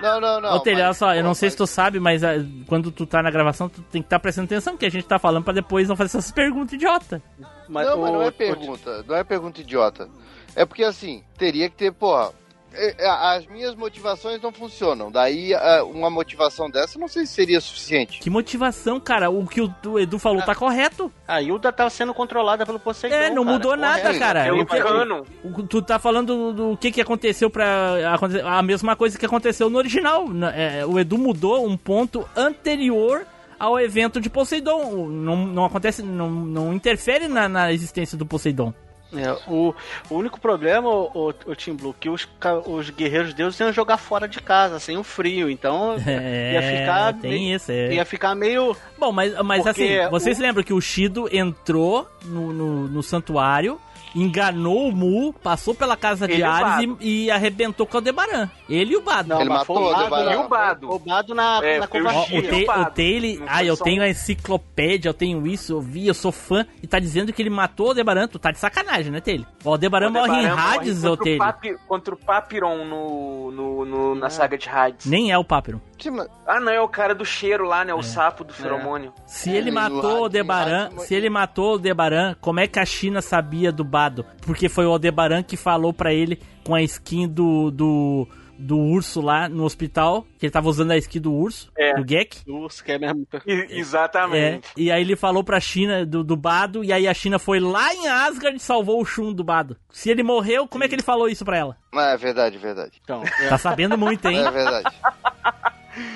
Não, 0.00 0.20
não, 0.20 0.40
não. 0.40 0.56
Ô, 0.56 0.62
olha 0.66 0.86
mas- 0.88 0.96
só, 0.96 1.14
eu 1.14 1.22
não 1.22 1.30
pô, 1.30 1.34
sei 1.36 1.50
se 1.50 1.56
tu 1.56 1.66
sabe, 1.66 2.00
mas 2.00 2.24
ah, 2.24 2.32
quando 2.66 2.90
tu 2.90 3.06
tá 3.06 3.22
na 3.22 3.30
gravação, 3.30 3.68
tu 3.68 3.80
tem 3.82 4.02
que 4.02 4.06
estar 4.06 4.18
prestando 4.18 4.46
atenção, 4.46 4.76
que 4.76 4.86
a 4.86 4.90
gente 4.90 5.06
tá 5.06 5.18
falando 5.18 5.44
pra 5.44 5.52
depois 5.52 5.88
não 5.88 5.94
fazer 5.94 6.16
essas 6.16 6.32
perguntas 6.32 6.72
idiota. 6.72 7.22
Mas, 7.68 7.86
não, 7.86 7.98
mas 8.00 8.12
não 8.12 8.22
é 8.22 8.30
pergunta, 8.30 9.04
não 9.06 9.14
é 9.14 9.22
pergunta 9.22 9.60
idiota. 9.60 10.08
É 10.56 10.64
porque 10.64 10.82
assim, 10.82 11.22
teria 11.38 11.68
que 11.70 11.76
ter, 11.76 11.92
porra. 11.92 12.32
É, 12.74 12.94
é, 13.04 13.08
As 13.08 13.46
minhas 13.46 13.74
motivações 13.74 14.40
não 14.42 14.52
funcionam. 14.52 15.10
Daí, 15.10 15.54
ah, 15.54 15.84
uma 15.84 16.10
motivação 16.10 16.68
dessa, 16.70 16.98
não 16.98 17.08
sei 17.08 17.26
se 17.26 17.32
seria 17.32 17.60
suficiente. 17.60 18.18
Que 18.20 18.28
motivação, 18.30 18.98
cara. 19.00 19.30
O 19.30 19.46
que 19.46 19.60
o, 19.60 19.98
Edu 19.98 20.18
falou 20.18 20.42
tá 20.42 20.54
correto. 20.54 21.10
A 21.26 21.40
Hilda 21.40 21.72
tá 21.72 21.88
sendo 21.88 22.12
controlada 22.14 22.64
pelo 22.66 22.78
Poseidon. 22.78 23.16
É, 23.16 23.30
não 23.30 23.44
cara. 23.44 23.56
mudou 23.56 23.76
nada, 23.76 24.18
cara. 24.18 24.44
Pelo 24.44 24.62
O 24.62 24.66
que- 24.66 24.78
cano. 24.80 25.26
tu 25.68 25.80
tá 25.82 25.98
falando 25.98 26.52
do, 26.52 26.70
do 26.70 26.76
que 26.76 26.90
que 26.92 27.00
aconteceu 27.00 27.48
pra. 27.50 28.16
A 28.44 28.62
mesma 28.62 28.96
coisa 28.96 29.18
que 29.18 29.26
aconteceu 29.26 29.70
no 29.70 29.78
original. 29.78 30.28
Na- 30.28 30.54
é, 30.54 30.84
o 30.84 30.98
Edu 30.98 31.16
mudou 31.18 31.66
um 31.66 31.76
ponto 31.76 32.28
anterior 32.36 33.26
ao 33.58 33.78
evento 33.78 34.20
de 34.20 34.28
Poseidon. 34.28 35.06
Não, 35.08 35.36
não 35.46 35.64
acontece, 35.64 36.02
não, 36.02 36.28
não 36.30 36.72
interfere 36.74 37.28
na, 37.28 37.48
na 37.48 37.72
existência 37.72 38.16
do 38.18 38.26
Poseidon. 38.26 38.72
É, 39.16 39.32
o, 39.50 39.74
o 40.10 40.14
único 40.14 40.40
problema, 40.40 40.88
o, 40.88 41.10
o, 41.14 41.28
o 41.28 41.56
Team 41.56 41.76
Blue, 41.76 41.94
que 41.98 42.08
os, 42.08 42.28
os 42.66 42.90
guerreiros 42.90 43.32
deuses 43.34 43.58
iam 43.60 43.72
jogar 43.72 43.96
fora 43.96 44.26
de 44.28 44.40
casa, 44.40 44.78
sem 44.80 44.96
o 44.96 45.04
frio. 45.04 45.48
Então 45.50 45.96
É, 46.06 46.52
ia 46.54 46.62
ficar. 46.80 47.12
tem 47.14 47.30
me- 47.30 47.54
isso, 47.54 47.70
é. 47.72 47.94
Ia 47.94 48.04
ficar 48.04 48.34
meio. 48.34 48.76
Bom, 48.98 49.12
mas, 49.12 49.34
mas 49.42 49.66
assim, 49.66 49.88
vocês 50.10 50.38
o- 50.38 50.42
lembram 50.42 50.62
que 50.64 50.72
o 50.72 50.80
Shido 50.80 51.28
entrou 51.34 52.08
no, 52.24 52.52
no, 52.52 52.88
no 52.88 53.02
santuário, 53.02 53.80
enganou 54.14 54.88
o 54.88 54.92
Mu, 54.92 55.32
passou 55.32 55.74
pela 55.74 55.96
casa 55.96 56.26
de 56.26 56.34
Ele 56.34 56.42
e 56.42 56.46
o 56.46 56.50
Ares 56.50 56.88
e, 57.00 57.24
e 57.24 57.30
arrebentou 57.30 57.86
com 57.86 57.94
o 57.94 57.98
Aldebaran. 57.98 58.48
Ele 58.68 58.92
e 58.92 58.96
o 58.96 59.02
Bado. 59.02 59.28
Não, 59.28 59.40
Ele 59.40 59.48
matou 59.50 59.76
o 59.82 59.88
Aldebaran. 59.94 60.32
E 60.32 60.36
o 60.36 60.48
Bado. 60.48 60.90
O 60.92 60.98
Bado 60.98 61.34
na, 61.34 61.64
É, 61.64 61.78
na 61.78 61.86
covardia. 61.86 62.38
o. 62.38 62.42
Te, 62.42 62.64
o 62.70 62.84
Taylor, 62.90 63.42
ah, 63.48 63.64
eu 63.64 63.76
tenho 63.76 64.02
a 64.02 64.08
enciclopédia, 64.08 65.08
eu 65.08 65.14
tenho 65.14 65.46
isso, 65.46 65.72
eu 65.72 65.80
vi, 65.80 66.06
eu 66.06 66.14
sou 66.14 66.30
fã, 66.32 66.66
e 66.82 66.86
tá 66.86 66.98
dizendo 66.98 67.32
que 67.32 67.42
ele 67.42 67.50
matou 67.50 67.86
o 67.86 67.88
Aldebaran, 67.90 68.28
tu 68.28 68.38
tá 68.38 68.50
de 68.50 68.58
sacanagem, 68.58 69.10
né, 69.10 69.20
Taylor? 69.20 69.46
O 69.64 69.70
Aldebaran 69.70 70.10
morre 70.10 70.28
em 70.42 70.46
Aldebaran 70.48 70.56
morre 70.56 70.76
Hades, 70.78 71.04
ô 71.04 71.08
contra 71.08 71.22
o 71.22 71.24
Taylor. 71.24 71.46
Papi- 71.46 71.76
Contra 71.88 72.14
o 72.14 72.16
Papiron 72.18 72.84
no, 72.84 73.50
no, 73.50 73.84
no- 73.84 74.14
na 74.14 74.30
saga 74.30 74.56
de 74.58 74.68
Hades. 74.68 75.06
Nem 75.06 75.30
é 75.32 75.38
o 75.38 75.44
Papiro. 75.44 75.80
Mas- 76.10 76.28
Ah, 76.46 76.60
não, 76.60 76.72
é 76.72 76.80
o 76.80 76.88
cara 76.88 77.14
do 77.14 77.24
cheiro 77.24 77.64
lá, 77.66 77.84
né? 77.84 77.92
O 77.94 78.02
sapo 78.02 78.44
do 78.44 78.52
feromônio. 78.52 79.12
Se 79.26 79.50
É, 79.50 79.56
ele 79.56 79.68
e 79.68 79.72
o 79.72 79.74
matou 79.74 80.22
o 80.22 80.24
Hades- 80.24 81.02
se 81.06 81.14
ele 81.14 81.30
matou 81.30 81.66
o 81.66 81.72
Aldebaran, 81.72 82.34
como 82.40 82.60
é 82.60 82.66
que 82.66 82.78
a 82.78 82.84
China 82.86 83.20
sabia 83.22 83.70
do 83.72 83.84
Bado? 83.84 84.24
Porque 84.42 84.68
foi 84.68 84.86
o 84.86 84.90
Aldebaran 84.90 85.42
que 85.42 85.56
falou 85.56 85.92
pra 85.92 86.12
ele 86.12 86.40
com 86.64 86.74
a 86.74 86.82
skin 86.82 87.28
do, 87.28 87.70
do, 87.70 88.28
do 88.58 88.78
urso 88.78 89.20
lá 89.20 89.48
no 89.48 89.64
hospital, 89.64 90.24
que 90.38 90.46
ele 90.46 90.50
tava 90.52 90.68
usando 90.68 90.92
a 90.92 90.96
skin 90.96 91.20
do 91.20 91.32
urso, 91.32 91.70
É. 91.76 91.94
do 91.94 92.04
Gek. 92.08 92.38
Urso, 92.48 92.82
que 92.84 92.92
é 92.92 92.98
mesmo. 92.98 93.26
E- 93.46 93.52
É, 93.52 93.78
exatamente. 93.78 94.68
e 94.76 94.90
aí 94.90 95.02
ele 95.02 95.16
falou 95.16 95.42
pra 95.44 95.60
China 95.60 96.06
do, 96.06 96.22
do 96.24 96.36
Bado, 96.36 96.82
e 96.84 96.92
aí 96.92 97.06
a 97.06 97.12
China 97.14 97.38
foi 97.38 97.60
lá 97.60 97.92
em 97.92 98.06
Asgard 98.08 98.56
e 98.56 98.60
salvou 98.60 99.00
o 99.00 99.04
Shun 99.04 99.32
do 99.32 99.44
Bado. 99.44 99.76
Se 99.90 100.08
ele 100.10 100.22
morreu, 100.22 100.66
como 100.66 100.84
é 100.84 100.88
que 100.88 100.94
ele 100.94 101.02
falou 101.02 101.28
isso 101.28 101.44
pra 101.44 101.56
ela? 101.58 101.76
Ah, 101.94 102.12
é 102.12 102.16
verdade, 102.16 102.56
verdade. 102.58 103.00
Então, 103.02 103.22
Tá 103.48 103.58
sabendo 103.58 103.98
muito, 103.98 104.26
hein? 104.28 104.38
É 104.38 104.50
verdade. 104.50 104.96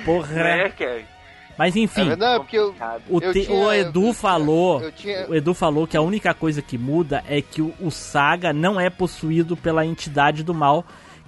Porra. 0.05 0.39
É, 0.39 0.69
Kevin. 0.69 1.05
Mas 1.57 1.75
É 1.75 1.79
enfim, 1.79 2.05
verdade, 2.05 2.37
porque 2.39 2.57
eu, 2.57 2.73
o, 3.09 3.19
eu 3.21 3.33
te- 3.33 3.45
tinha- 3.45 3.57
o 3.57 3.73
Edu 3.73 4.07
eu- 4.07 4.13
falou. 4.13 4.81
eu 4.81 4.91
tinha- 4.93 5.25
O 5.27 5.35
Edu 5.35 5.53
falou 5.53 5.85
que 5.85 5.97
a 5.97 6.01
única 6.01 6.33
coisa 6.33 6.61
que 6.61 6.77
muda 6.77 7.21
é 7.27 7.41
que 7.41 7.61
o, 7.61 7.73
o 7.81 7.91
Saga 7.91 8.53
não 8.53 8.79
é 8.79 8.89
possuído 8.89 9.57
pela 9.57 9.85
entidade 9.85 10.41
do 10.41 10.53
mal, 10.53 10.85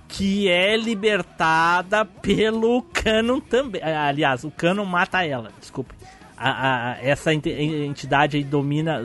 que 0.08 0.48
é 0.50 0.78
libertada 0.78 2.06
pelo 2.06 2.82
Canon 2.94 3.40
também. 3.42 3.82
Ah, 3.84 4.08
Aliás, 4.08 4.44
o 4.46 4.52
Canon 4.52 4.86
mata 4.86 5.26
ela, 5.26 5.52
desculpa. 5.60 5.94
A- 6.44 6.94
a- 6.94 6.98
essa 7.04 7.32
entidade 7.34 8.38
aí 8.38 8.44
domina, 8.44 9.00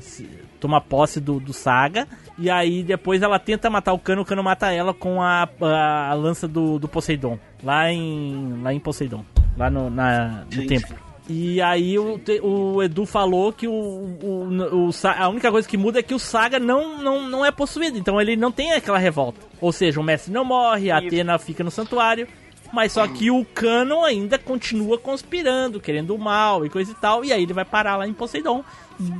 se- 0.00 0.28
toma 0.60 0.80
posse 0.80 1.20
do, 1.20 1.40
do 1.40 1.52
Saga, 1.52 2.06
e 2.38 2.50
aí 2.50 2.82
depois 2.82 3.22
ela 3.22 3.38
tenta 3.38 3.70
matar 3.70 3.92
o 3.92 3.98
Cano, 3.98 4.22
o 4.22 4.24
Cano 4.24 4.42
mata 4.42 4.70
ela 4.72 4.92
com 4.92 5.22
a, 5.22 5.48
a, 5.60 6.10
a 6.10 6.14
lança 6.14 6.46
do, 6.46 6.78
do 6.78 6.86
Poseidon, 6.88 7.38
lá 7.62 7.90
em, 7.90 8.60
lá 8.62 8.72
em 8.74 8.80
Poseidon, 8.80 9.24
lá 9.56 9.70
no, 9.70 9.88
na, 9.88 10.44
no 10.44 10.52
Sim. 10.62 10.66
templo. 10.66 10.96
E 11.28 11.60
aí 11.60 11.98
o, 11.98 12.20
o 12.42 12.82
Edu 12.84 13.04
falou 13.04 13.52
que 13.52 13.66
o, 13.66 13.72
o, 13.72 14.86
o 14.88 14.90
a 15.02 15.28
única 15.28 15.50
coisa 15.50 15.66
que 15.66 15.76
muda 15.76 15.98
é 15.98 16.02
que 16.02 16.14
o 16.14 16.18
Saga 16.20 16.58
não, 16.60 17.02
não, 17.02 17.28
não 17.28 17.44
é 17.44 17.50
possuído, 17.50 17.98
então 17.98 18.20
ele 18.20 18.36
não 18.36 18.52
tem 18.52 18.72
aquela 18.72 18.98
revolta. 18.98 19.40
Ou 19.60 19.72
seja, 19.72 19.98
o 20.00 20.04
mestre 20.04 20.32
não 20.32 20.44
morre, 20.44 20.90
a 20.90 20.98
Isso. 20.98 21.06
Atena 21.08 21.38
fica 21.38 21.64
no 21.64 21.70
santuário, 21.70 22.28
mas 22.72 22.92
só 22.92 23.06
que 23.06 23.30
o 23.30 23.44
Canon 23.44 24.04
ainda 24.04 24.38
continua 24.38 24.98
conspirando, 24.98 25.80
querendo 25.80 26.14
o 26.14 26.18
mal 26.18 26.64
e 26.66 26.70
coisa 26.70 26.90
e 26.92 26.94
tal, 26.94 27.24
e 27.24 27.32
aí 27.32 27.42
ele 27.42 27.52
vai 27.52 27.64
parar 27.64 27.96
lá 27.96 28.06
em 28.06 28.12
Poseidon. 28.12 28.64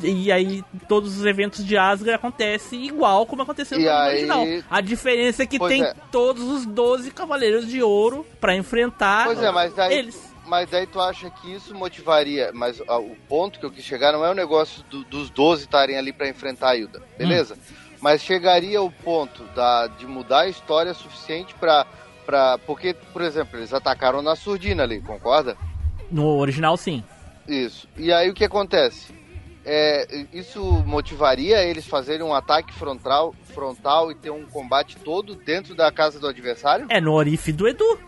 E, 0.02 0.32
aí 0.32 0.64
todos 0.88 1.18
os 1.18 1.26
eventos 1.26 1.62
de 1.64 1.76
Asgard 1.76 2.14
acontecem 2.14 2.86
igual 2.86 3.26
como 3.26 3.42
aconteceu 3.42 3.78
E 3.78 3.84
no 3.84 3.90
aí- 3.90 4.08
original. 4.14 4.44
A 4.70 4.80
diferença 4.80 5.42
é 5.42 5.46
que 5.46 5.58
Pois 5.58 5.70
tem 5.70 5.82
é. 5.84 5.92
todos 6.10 6.42
os 6.44 6.64
12 6.64 7.10
Cavaleiros 7.10 7.66
de 7.68 7.82
Ouro 7.82 8.24
pra 8.40 8.56
enfrentar 8.56 9.26
Pois 9.26 9.42
é, 9.42 9.50
mas 9.50 9.74
daí, 9.74 9.98
eles. 9.98 10.32
mas 10.46 10.70
daí 10.70 10.86
tu 10.86 10.98
acha 10.98 11.28
que 11.28 11.52
isso 11.54 11.74
motivaria. 11.74 12.50
Mas 12.54 12.80
o 12.80 13.14
ponto 13.28 13.60
que 13.60 13.66
eu 13.66 13.70
quis 13.70 13.84
chegar 13.84 14.12
não 14.12 14.24
é 14.24 14.30
o 14.30 14.34
negócio 14.34 14.82
do- 14.84 15.04
dos 15.04 15.28
12 15.28 15.64
estarem 15.64 15.98
ali 15.98 16.10
pra 16.10 16.26
enfrentar 16.26 16.70
a 16.70 16.76
Hilda, 16.76 17.02
beleza? 17.18 17.58
Mas 18.00 18.22
chegaria 18.22 18.80
o 18.80 18.90
ponto 18.90 19.42
da, 19.54 19.88
de 19.88 20.06
mudar 20.06 20.40
a 20.40 20.48
história 20.48 20.94
suficiente 20.94 21.54
pra, 21.54 21.86
pra. 22.26 22.58
Porque, 22.58 22.94
por 23.12 23.22
exemplo, 23.22 23.58
eles 23.58 23.72
atacaram 23.72 24.20
na 24.20 24.34
surdina 24.34 24.82
ali, 24.82 25.00
concorda? 25.00 25.56
No 26.10 26.36
original, 26.36 26.76
sim. 26.76 27.02
Isso. 27.48 27.88
E 27.96 28.12
aí 28.12 28.28
o 28.28 28.34
que 28.34 28.44
acontece? 28.44 29.14
É, 29.68 30.06
isso 30.32 30.62
motivaria 30.86 31.64
eles 31.64 31.86
fazerem 31.88 32.24
um 32.24 32.32
ataque 32.32 32.72
frontal, 32.72 33.34
frontal 33.52 34.12
e 34.12 34.14
ter 34.14 34.30
um 34.30 34.44
combate 34.46 34.96
todo 34.96 35.34
dentro 35.34 35.74
da 35.74 35.90
casa 35.90 36.20
do 36.20 36.28
adversário? 36.28 36.86
É 36.88 37.00
no 37.00 37.12
Orife 37.12 37.50
do 37.50 37.66
Edu. 37.66 37.98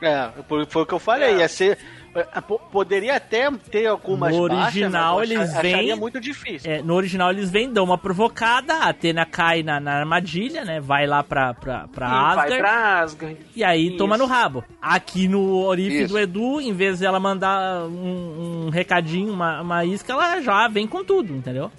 É, 0.00 0.30
foi, 0.68 0.82
o 0.82 0.86
que 0.86 0.94
eu 0.94 0.98
falei. 1.00 1.38
Ia 1.38 1.48
ser. 1.48 1.76
É, 2.14 2.40
po- 2.40 2.58
Poderia 2.72 3.16
até 3.16 3.50
ter 3.70 3.86
algumas 3.86 4.34
No 4.34 4.48
baixas, 4.48 4.64
original 4.66 5.16
mas 5.18 5.30
eu 5.30 5.36
eles 5.40 5.54
ach- 5.54 5.62
vêm. 5.62 5.96
muito 5.96 6.20
difícil. 6.20 6.70
É, 6.70 6.82
no 6.82 6.94
original 6.94 7.30
eles 7.30 7.50
vêm, 7.50 7.72
dão 7.72 7.84
uma 7.84 7.98
provocada, 7.98 8.74
a 8.74 8.88
Atena 8.88 9.24
cai 9.26 9.62
na, 9.62 9.78
na 9.80 9.94
armadilha, 10.00 10.64
né? 10.64 10.80
Vai 10.80 11.06
lá 11.06 11.22
pra, 11.22 11.54
pra, 11.54 11.86
pra 11.88 12.06
E 12.06 12.10
vai 12.10 12.28
Asgard. 12.30 12.58
pra 12.58 13.00
Asgard. 13.00 13.36
E 13.54 13.62
aí 13.64 13.88
Isso. 13.88 13.96
toma 13.98 14.16
no 14.18 14.26
rabo. 14.26 14.64
Aqui 14.80 15.28
no 15.28 15.64
Orife 15.64 16.02
Isso. 16.04 16.12
do 16.14 16.18
Edu, 16.18 16.60
em 16.60 16.72
vez 16.72 16.98
dela 17.00 17.18
mandar 17.20 17.84
um, 17.84 18.66
um 18.66 18.70
recadinho, 18.70 19.32
uma, 19.32 19.60
uma 19.60 19.84
isca, 19.84 20.12
ela 20.12 20.40
já 20.40 20.66
vem 20.68 20.86
com 20.86 21.04
tudo, 21.04 21.32
entendeu? 21.34 21.70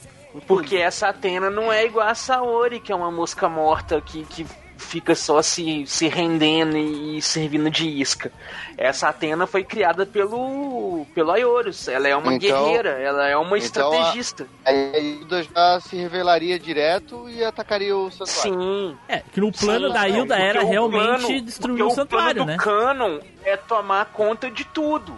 Porque 0.47 0.75
essa 0.77 1.09
Atena 1.09 1.49
não 1.49 1.71
é 1.73 1.85
igual 1.85 2.07
a 2.07 2.13
Saori, 2.15 2.79
que 2.79 2.91
é 2.91 2.95
uma 2.95 3.11
mosca 3.11 3.49
morta 3.49 3.99
que, 3.99 4.23
que 4.25 4.45
fica 4.79 5.13
só 5.13 5.41
se, 5.41 5.85
se 5.85 6.07
rendendo 6.07 6.77
e 6.77 7.21
servindo 7.21 7.69
de 7.69 7.87
isca. 7.87 8.31
Essa 8.77 9.09
Atena 9.09 9.45
foi 9.45 9.63
criada 9.63 10.05
pelo, 10.05 11.05
pelo 11.13 11.31
Aiorus. 11.31 11.87
Ela 11.87 12.07
é 12.07 12.15
uma 12.15 12.33
Então- 12.33 12.39
guerreira, 12.65 12.89
ela 12.91 13.27
é 13.27 13.35
uma 13.35 13.57
então 13.57 13.91
estrategista. 13.91 14.47
Aí 14.65 14.91
a 14.95 14.99
Hilda 14.99 15.43
já 15.43 15.79
se 15.81 15.95
revelaria 15.97 16.57
direto 16.57 17.29
e 17.29 17.43
atacaria 17.43 17.95
o 17.95 18.09
santuário. 18.09 18.53
Sim. 18.61 18.97
É, 19.07 19.21
que 19.31 19.39
no 19.41 19.51
plano 19.51 19.87
Sim, 19.87 19.93
da 19.93 20.07
Hilda 20.09 20.35
era 20.37 20.63
o 20.63 20.67
realmente 20.69 21.25
plano- 21.25 21.41
destruir 21.41 21.77
porque 21.77 21.83
o 21.83 21.95
santuário, 21.95 22.41
o 22.43 22.45
plano 22.45 22.51
né? 22.51 22.57
do 22.57 22.63
Canon 22.63 23.19
é 23.43 23.57
tomar 23.57 24.05
conta 24.05 24.49
de 24.49 24.63
tudo. 24.63 25.13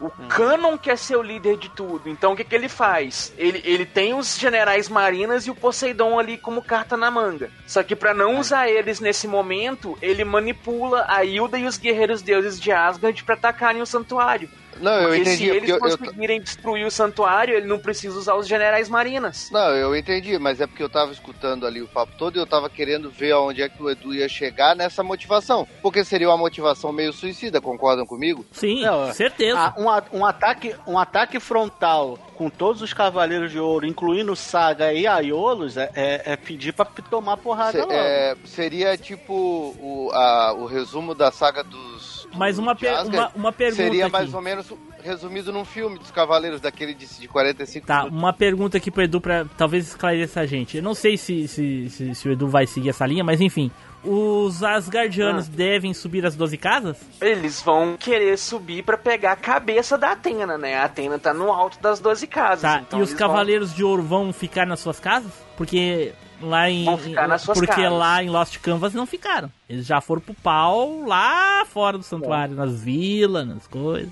O 0.00 0.06
Hum. 0.06 0.28
Canon 0.28 0.78
quer 0.78 0.96
ser 0.96 1.16
o 1.16 1.22
líder 1.22 1.56
de 1.56 1.68
tudo. 1.68 2.08
Então 2.08 2.32
o 2.32 2.36
que, 2.36 2.44
que 2.44 2.54
ele 2.54 2.68
faz? 2.68 3.32
Ele, 3.36 3.60
ele 3.64 3.84
tem 3.84 4.14
os 4.14 4.38
generais 4.38 4.88
marinas 4.88 5.46
e 5.46 5.50
o 5.50 5.54
Poseidon 5.54 6.18
ali 6.18 6.38
como 6.38 6.62
carta 6.62 6.96
na 6.96 7.10
manga. 7.10 7.50
Só 7.66 7.82
que 7.82 7.96
pra 7.96 8.14
não 8.14 8.38
usar 8.38 8.68
eles 8.68 9.00
nesse 9.00 9.26
momento, 9.26 9.98
ele 10.00 10.24
manipula 10.24 11.04
a 11.08 11.24
Hilda 11.24 11.58
e 11.58 11.66
os 11.66 11.76
guerreiros 11.76 12.22
deuses 12.22 12.60
de 12.60 12.70
Asgard 12.70 13.24
pra 13.24 13.34
atacarem 13.34 13.82
o 13.82 13.86
santuário. 13.86 14.48
Não, 14.80 14.92
eu 14.92 15.08
porque 15.08 15.20
entendi. 15.22 15.36
se 15.36 15.44
eles 15.50 15.68
eu- 15.68 15.76
eu- 15.76 15.80
conseguirem 15.80 16.40
destruir 16.40 16.86
o 16.86 16.90
santuário, 16.90 17.54
ele 17.56 17.66
não 17.66 17.78
precisa 17.78 18.18
usar 18.18 18.34
os 18.34 18.46
generais 18.46 18.88
marinas. 18.88 19.50
Não, 19.52 19.70
eu 19.70 19.96
entendi, 19.96 20.38
mas 20.38 20.60
é 20.60 20.66
porque 20.66 20.82
eu 20.82 20.88
tava 20.88 21.12
escutando 21.12 21.66
ali 21.66 21.82
o 21.82 21.88
papo 21.88 22.12
todo 22.18 22.36
e 22.36 22.38
eu 22.38 22.46
tava 22.46 22.68
querendo 22.70 23.10
ver 23.10 23.32
aonde 23.32 23.62
é 23.62 23.68
que 23.68 23.82
o 23.82 23.90
Edu 23.90 24.14
ia 24.14 24.28
chegar 24.28 24.74
nessa 24.76 25.02
motivação. 25.02 25.66
Porque 25.82 26.04
seria 26.04 26.28
uma 26.28 26.36
motivação 26.36 26.92
meio 26.92 27.12
suicida, 27.12 27.60
concordam 27.60 28.06
comigo? 28.06 28.44
Sim, 28.52 28.82
Não, 28.84 29.12
certeza. 29.12 29.74
Um, 29.76 30.18
um 30.18 30.24
ataque, 30.26 30.74
um 30.86 30.98
ataque 30.98 31.40
frontal 31.40 32.18
com 32.34 32.48
todos 32.48 32.82
os 32.82 32.92
Cavaleiros 32.92 33.50
de 33.50 33.58
Ouro, 33.58 33.84
incluindo 33.86 34.34
Saga 34.36 34.92
e 34.92 35.06
Aiolos, 35.06 35.76
é, 35.76 35.90
é, 35.94 36.22
é 36.32 36.36
pedir 36.36 36.72
pra 36.72 36.84
tomar 36.84 37.36
porrada 37.36 37.82
Se- 37.82 37.92
é, 37.92 38.36
seria 38.44 38.96
tipo 38.96 39.32
o, 39.34 40.10
a- 40.12 40.52
o 40.52 40.66
resumo 40.66 41.14
da 41.14 41.32
saga 41.32 41.64
dos. 41.64 42.17
Mas 42.34 42.58
uma, 42.58 42.74
per- 42.74 43.06
uma, 43.06 43.30
uma 43.34 43.52
pergunta 43.52 43.82
Seria 43.82 44.04
aqui. 44.04 44.12
mais 44.12 44.34
ou 44.34 44.40
menos 44.42 44.72
resumido 45.02 45.52
num 45.52 45.64
filme 45.64 45.98
dos 45.98 46.10
Cavaleiros, 46.10 46.60
daquele 46.60 46.92
de, 46.94 47.06
de 47.06 47.28
45 47.28 47.86
Tá, 47.86 47.98
minutos. 47.98 48.18
uma 48.18 48.32
pergunta 48.32 48.76
aqui 48.76 48.90
pro 48.90 49.02
Edu 49.02 49.20
pra 49.20 49.44
talvez 49.56 49.88
esclarecer 49.88 50.42
a 50.42 50.46
gente. 50.46 50.76
Eu 50.76 50.82
não 50.82 50.94
sei 50.94 51.16
se, 51.16 51.48
se, 51.48 51.88
se, 51.88 52.14
se 52.14 52.28
o 52.28 52.32
Edu 52.32 52.48
vai 52.48 52.66
seguir 52.66 52.90
essa 52.90 53.06
linha, 53.06 53.24
mas 53.24 53.40
enfim. 53.40 53.70
Os 54.04 54.62
Asgardianos 54.62 55.48
Ah. 55.48 55.52
devem 55.56 55.92
subir 55.92 56.24
as 56.24 56.36
12 56.36 56.56
casas? 56.56 56.96
Eles 57.20 57.60
vão 57.62 57.96
querer 57.96 58.38
subir 58.38 58.84
pra 58.84 58.96
pegar 58.96 59.32
a 59.32 59.36
cabeça 59.36 59.98
da 59.98 60.12
Atena, 60.12 60.56
né? 60.56 60.76
A 60.76 60.84
Atena 60.84 61.18
tá 61.18 61.34
no 61.34 61.50
alto 61.52 61.80
das 61.82 61.98
12 61.98 62.26
casas. 62.28 62.62
Tá, 62.62 62.80
então 62.86 63.00
e 63.00 63.02
os 63.02 63.10
eles 63.10 63.18
vão- 63.18 63.28
Cavaleiros 63.28 63.74
de 63.74 63.82
Ouro 63.82 64.02
vão 64.02 64.32
ficar 64.32 64.66
nas 64.66 64.78
suas 64.80 65.00
casas? 65.00 65.32
Porque 65.56 66.12
lá 66.40 66.70
em. 66.70 66.84
Vão 66.84 66.98
ficar 66.98 67.28
nas 67.28 67.42
suas 67.42 67.58
porque 67.58 67.74
casas. 67.82 67.98
lá 67.98 68.22
em 68.22 68.28
Lost 68.30 68.58
Canvas 68.58 68.94
não 68.94 69.06
ficaram. 69.06 69.50
Eles 69.68 69.86
já 69.86 70.00
foram 70.00 70.20
pro 70.22 70.34
pau 70.34 71.02
lá 71.06 71.64
fora 71.66 71.96
do 71.98 72.04
santuário, 72.04 72.54
nas 72.54 72.80
vilas, 72.80 73.46
nas 73.46 73.66
coisas. 73.66 74.10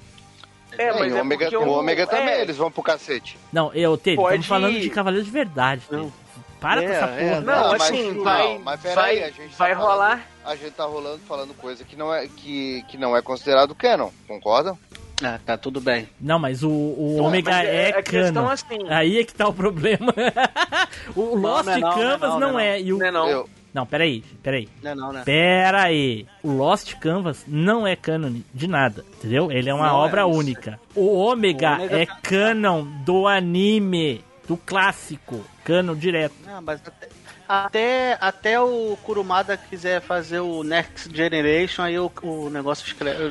É, 0.79 0.93
mas 0.93 1.13
o 1.13 1.17
é 1.17 1.21
Ômega, 1.23 1.45
porque 1.51 1.57
o 1.57 1.69
Ômega 1.71 2.03
é, 2.03 2.07
também, 2.07 2.35
eles 2.41 2.57
vão 2.57 2.71
pro 2.71 2.83
cacete. 2.83 3.39
Não, 3.53 3.73
eu, 3.73 3.97
Teve, 3.97 4.17
Pode- 4.17 4.41
estamos 4.41 4.47
falando 4.47 4.79
de 4.79 4.91
Cavaleiros 4.91 5.27
de 5.27 5.33
verdade. 5.33 5.83
Teve. 5.89 6.13
Para 6.61 6.83
com 6.83 6.89
É, 6.89 6.93
essa 6.95 7.07
é, 7.07 7.29
porra. 7.29 7.41
Não, 7.43 7.71
mas- 7.73 7.83
assim, 7.83 8.13
não, 8.13 8.25
vai, 8.25 8.59
mas 8.59 8.81
peraí, 8.81 8.95
vai, 9.21 9.23
a 9.25 9.31
gente 9.31 9.51
tá 9.51 9.57
vai 9.59 9.75
falando- 9.75 9.91
rolar. 9.91 10.27
A 10.45 10.57
gente 10.57 10.71
tá 10.73 10.85
rolando 10.85 11.19
falando 11.27 11.55
coisa 11.55 11.85
que 11.85 11.97
não 11.97 12.13
é, 12.15 12.27
que, 12.29 12.83
que 12.89 12.97
não 12.99 13.17
é 13.17 13.23
considerado 13.23 13.75
canon, 13.75 14.11
concordam? 14.29 14.79
Ah, 15.23 15.39
tá 15.45 15.57
tudo 15.57 15.81
bem. 15.81 16.09
Não, 16.21 16.39
mas 16.39 16.63
o, 16.63 16.69
o 16.71 17.15
Não, 17.17 17.25
Ômega 17.25 17.51
mas 17.51 17.69
é, 17.69 18.03
canon. 18.03 18.51
é 18.51 18.53
assim. 18.53 18.79
Aí 18.89 19.19
é 19.19 19.25
que 19.25 19.35
tá 19.35 19.49
o 19.49 19.53
problema. 19.53 20.13
o 21.17 21.35
Lost 21.37 21.65
não 21.67 21.73
é 21.73 21.79
não, 21.81 21.93
Canvas 21.95 22.31
não 22.31 22.37
é 22.37 22.41
não, 22.41 22.53
não, 22.53 22.61
é. 22.61 22.81
E 22.81 22.93
o... 22.93 22.99
Não 22.99 23.07
é 23.07 23.11
não. 23.11 23.29
Eu, 23.29 23.49
Não, 23.73 23.87
peraí, 23.87 24.23
peraí. 24.43 24.69
Não 24.83 24.91
é 24.91 24.95
não, 24.95 25.13
né? 25.13 25.23
Pera 25.25 25.85
aí. 25.85 26.27
O 26.43 26.53
Lost 26.53 26.95
Canvas 26.97 27.45
não 27.49 27.87
é 27.87 27.97
canon 27.97 28.41
de 28.53 28.67
nada, 28.69 29.05
entendeu? 29.19 29.51
Ele 29.51 29.71
é 29.71 29.75
uma 29.75 29.87
Não 29.89 29.95
é 30.03 30.05
obra 30.07 30.21
isso. 30.29 30.39
única. 30.39 30.81
O 30.95 31.15
Ômega, 31.17 31.71
O 31.71 31.75
Ômega 31.77 31.99
é 32.03 32.07
tá- 32.07 32.19
canon 32.23 32.85
do 33.05 33.27
anime, 33.27 34.23
do 34.47 34.57
clássico. 34.57 35.43
Canon 35.65 35.95
direto. 35.97 36.35
Ah, 36.47 36.61
mas 36.61 36.81
até, 36.87 37.09
até, 37.49 38.19
até 38.21 38.61
o 38.61 38.97
Kurumada 39.03 39.57
quiser 39.57 40.01
fazer 40.03 40.41
o 40.41 40.63
Next 40.63 41.15
Generation, 41.17 41.83
aí 41.83 41.99
o, 41.99 42.11
o 42.23 42.51
negócio 42.51 42.87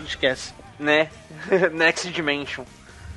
esquece. 0.06 0.54
Né? 0.80 1.10
Next 1.74 2.10
Dimension. 2.12 2.66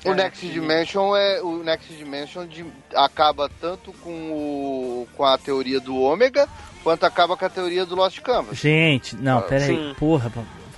o 0.05 0.15
Next 0.15 0.47
Dimension 0.49 1.17
é 1.17 1.41
o 1.43 1.63
Next 1.63 1.93
Dimension 1.95 2.47
de- 2.47 2.65
acaba 2.95 3.51
tanto 3.61 3.93
com 3.95 4.11
o 4.31 5.09
com 5.17 5.25
a 5.25 5.37
teoria 5.37 5.81
do 5.81 5.97
Ômega 5.97 6.49
quanto 6.85 7.05
acaba 7.05 7.37
com 7.37 7.45
a 7.45 7.49
teoria 7.51 7.85
do 7.85 7.95
Lost 7.97 8.21
Canvas. 8.21 8.57
Gente, 8.59 9.17
não, 9.17 9.43
peraí. 9.43 9.67
Sim. 9.67 9.95
Porra, 9.99 10.31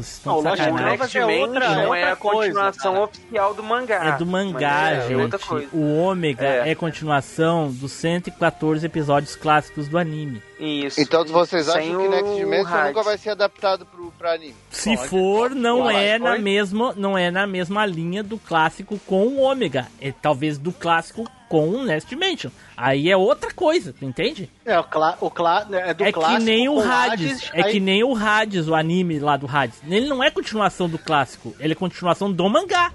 vocês 0.02 0.16
estão 0.16 0.32
Não, 0.34 0.40
o 0.40 0.44
Lost 0.44 0.56
sacanagem. 0.58 0.84
Canvas 0.98 1.00
Next 1.14 1.18
é 1.18 1.24
outra- 1.24 1.60
Dimension 1.68 1.94
é 1.94 2.00
é, 2.00 2.10
a 2.10 2.16
coisa, 2.16 2.42
continuação 2.52 2.92
cara. 2.92 3.04
oficial 3.04 3.54
do 3.54 3.62
mangá. 3.62 4.04
É 4.04 4.18
do 4.18 4.26
mangá, 4.26 4.80
Mas 4.82 4.98
é 4.98 5.08
gente. 5.08 5.14
outra 5.22 5.38
coisa. 5.38 5.68
O 5.72 5.96
Ômega 6.02 6.44
é. 6.46 6.70
É. 6.70 6.74
continuação 6.74 7.70
dos 7.70 7.92
114 7.92 8.84
episódios 8.86 9.36
clássicos 9.36 9.88
do 9.88 9.98
anime. 9.98 10.42
Isso. 10.58 11.00
Então 11.00 11.24
vocês 11.24 11.66
Sem 11.66 11.74
acham 11.90 12.02
que 12.02 12.08
Next 12.08 12.36
Dimension 12.36 12.84
nunca 12.86 13.02
vai 13.02 13.16
ser 13.18 13.30
adaptado 13.30 13.86
pro, 13.86 14.12
pra 14.18 14.32
anime? 14.34 14.54
Se 14.70 14.94
Pode, 14.96 15.08
for, 15.08 15.50
não 15.50 15.82
pode, 15.84 15.96
é 15.96 16.18
na 16.18 16.38
mesma, 16.38 16.92
não 16.96 17.16
é 17.16 17.30
na 17.30 17.46
mesma 17.46 17.86
linha 17.86 18.22
do 18.22 18.36
clássico 18.38 18.98
com 19.06 19.26
o 19.26 19.40
Ômega. 19.40 19.86
É 20.00 20.12
talvez 20.12 20.58
do 20.58 20.70
clássico 20.72 21.26
com 21.50 21.68
o 21.68 21.82
Nest 21.84 22.08
Dimension. 22.08 22.48
Aí 22.76 23.10
é 23.10 23.16
outra 23.16 23.52
coisa, 23.52 23.92
tu 23.92 24.04
entende? 24.04 24.48
É, 24.64 24.78
o, 24.78 24.84
clá, 24.84 25.18
o 25.20 25.28
clá, 25.28 25.66
é 25.72 25.92
do 25.92 26.04
é 26.04 26.06
que 26.06 26.12
clássico 26.12 26.42
nem 26.44 26.68
o 26.68 26.78
Hades, 26.80 27.32
Hades, 27.32 27.50
é 27.52 27.64
aí- 27.64 27.72
que 27.72 27.80
nem 27.80 28.04
o 28.04 28.14
Hades, 28.16 28.68
o 28.68 28.74
anime 28.76 29.18
lá 29.18 29.36
do 29.36 29.48
Hades. 29.50 29.80
Ele 29.86 30.06
não 30.08 30.22
é 30.22 30.30
continuação 30.30 30.88
do 30.88 30.96
clássico, 30.96 31.52
ele 31.58 31.72
é 31.72 31.76
continuação 31.76 32.30
do 32.32 32.48
mangá. 32.48 32.92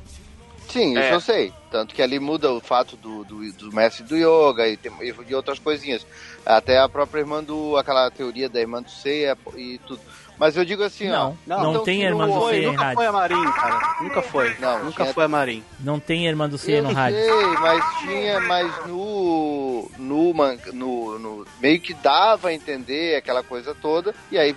Sim, 0.69 0.97
É. 0.97 1.01
isso 1.05 1.13
eu 1.13 1.21
sei. 1.21 1.53
Tanto 1.69 1.93
que 1.93 2.01
ali 2.01 2.17
muda 2.19 2.51
o 2.51 2.61
fato 2.61 2.95
do, 2.95 3.23
do, 3.25 3.51
do 3.53 3.71
mestre 3.73 4.03
do 4.03 4.15
yoga 4.15 4.65
e, 4.67 4.77
tem, 4.77 4.91
e 5.01 5.11
de 5.11 5.35
outras 5.35 5.59
coisinhas. 5.59 6.05
Até 6.45 6.79
a 6.79 6.87
própria 6.87 7.19
irmã 7.19 7.43
do. 7.43 7.75
aquela 7.77 8.09
teoria 8.09 8.47
da 8.47 8.59
irmã 8.61 8.81
do 8.81 8.89
Seiya 8.89 9.37
e 9.57 9.77
tudo. 9.85 9.99
Mas 10.37 10.57
eu 10.57 10.65
digo 10.65 10.83
assim, 10.83 11.09
ó. 11.11 11.31
Não, 11.47 11.63
não, 11.63 11.69
então 11.71 11.83
tem 11.83 12.01
irmã 12.03 12.27
no- 12.27 12.39
do 12.39 12.49
Seiya 12.49 12.63
em 12.67 12.71
nunca 12.71 12.83
Hades. 12.83 12.95
foi 12.95 13.05
a 13.05 13.11
Marin, 13.11 13.43
cara. 13.51 13.95
Nunca 14.01 14.21
foi. 14.21 14.55
Não, 14.59 14.83
nunca 14.85 15.03
tinha- 15.03 15.13
foi 15.13 15.23
a 15.23 15.27
Marin. 15.27 15.63
Não 15.79 15.99
tem 15.99 16.27
irmã 16.27 16.49
do 16.49 16.57
Seiya 16.57 16.79
Eu 16.79 16.83
no 16.83 16.91
não 16.91 16.99
Hades. 17.01 17.17
sei, 17.25 17.45
mas 17.61 17.99
tinha, 17.99 18.39
mas 18.41 18.87
no, 18.87 19.89
no, 19.97 20.33
man- 20.33 20.57
no, 20.73 21.17
no 21.19 21.47
meio 21.61 21.79
que 21.79 21.93
dava 21.93 22.49
a 22.49 22.53
entender 22.53 23.15
aquela 23.15 23.43
coisa 23.43 23.73
toda, 23.73 24.13
e 24.31 24.37
aí 24.37 24.53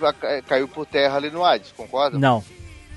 caiu 0.47 0.67
por 0.67 0.85
terra 0.85 1.15
ali 1.15 1.29
no 1.29 1.43
Hades, 1.45 1.71
concorda? 1.75 2.17
Não. 2.19 2.43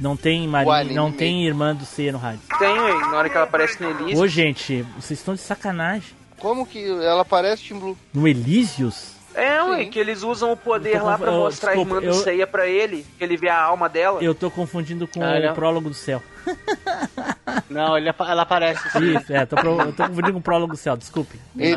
Não 0.01 0.17
tem 0.17 0.49
O 0.49 0.51
Marinha, 0.51 0.75
anime 0.79 0.95
não 0.97 1.13
tem 1.13 1.47
irmã 1.47 1.75
do 1.77 1.85
Seiya 1.85 2.11
no 2.13 2.19
Hades. 2.27 2.41
Tem, 2.59 2.75
na 2.75 3.17
hora 3.17 3.29
que 3.31 3.37
ela 3.37 3.45
aparece 3.47 3.81
no 3.81 3.91
Elise. 3.91 4.21
Ô, 4.21 4.27
gente, 4.27 4.83
vocês 4.99 5.21
estão 5.21 5.35
de 5.35 5.41
sacanagem. 5.41 6.09
Como 6.41 6.67
que 6.67 6.85
ela 6.85 7.25
parece 7.25 7.63
Tim 7.63 7.79
Blue? 7.79 7.97
No 8.13 8.27
Elísios? 8.27 9.12
É, 9.35 9.63
ué, 9.63 9.85
que 9.87 9.99
eles 9.99 10.23
usam 10.23 10.53
o 10.53 10.57
poder 10.57 11.03
lá 11.03 11.13
conf- 11.13 11.21
pra 11.23 11.33
eu- 11.33 11.39
mostrar 11.41 11.71
desculpa, 11.73 11.95
a 11.95 11.99
irmã 11.99 12.07
eu- 12.09 12.13
do 12.13 12.23
Seiya 12.23 12.47
pra 12.47 12.67
ele, 12.67 13.07
que 13.19 13.25
ele 13.25 13.37
vê 13.37 13.49
a 13.49 13.61
alma 13.63 13.89
dela. 13.89 14.23
Eu 14.23 14.35
tô 14.35 14.51
confundindo 14.51 15.07
com 15.09 15.23
Ah, 15.23 15.37
o 15.39 15.43
não. 15.47 15.55
prólogo 15.55 15.89
do 15.89 15.95
céu. 15.95 16.23
Não, 17.71 17.97
ele, 17.97 18.09
ela 18.19 18.43
aparece. 18.43 18.89
sim. 18.91 19.17
Isso, 19.17 19.33
é, 19.33 19.47
tô, 19.47 19.57
pro, 19.57 19.81
eu 19.81 19.93
tô 19.93 20.03
confundindo 20.09 20.33
com 20.33 20.39
o 20.39 20.43
prólogo 20.43 20.77
céu, 20.77 20.97
desculpe. 20.97 21.39
E- 21.57 21.77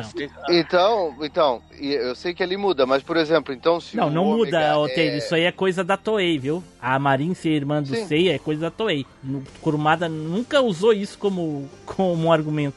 então, 0.50 1.16
então, 1.22 1.62
eu 1.80 2.16
sei 2.16 2.34
que 2.34 2.42
ele 2.44 2.58
muda, 2.58 2.86
mas 2.86 3.04
por 3.04 3.16
exemplo, 3.18 3.54
então 3.54 3.80
se 3.80 3.96
Não, 3.96 4.08
o 4.08 4.10
não 4.12 4.26
muda, 4.26 4.60
é- 4.90 5.18
Isso 5.18 5.36
aí 5.36 5.44
é 5.44 5.52
coisa 5.52 5.84
da 5.84 5.98
Toei, 5.98 6.38
viu? 6.40 6.64
A 6.82 6.98
Marin 7.00 7.34
ser 7.34 7.50
irmã 7.50 7.82
do 7.82 7.90
Sim. 7.96 8.08
Seiya 8.08 8.36
é 8.36 8.40
coisa 8.40 8.62
da 8.62 8.72
Toei. 8.72 9.06
No- 9.24 9.44
Kurumada 9.62 10.10
nunca 10.10 10.62
usou 10.62 10.94
isso 10.94 11.18
como, 11.18 11.70
como 11.86 12.26
um 12.26 12.32
argumento. 12.32 12.76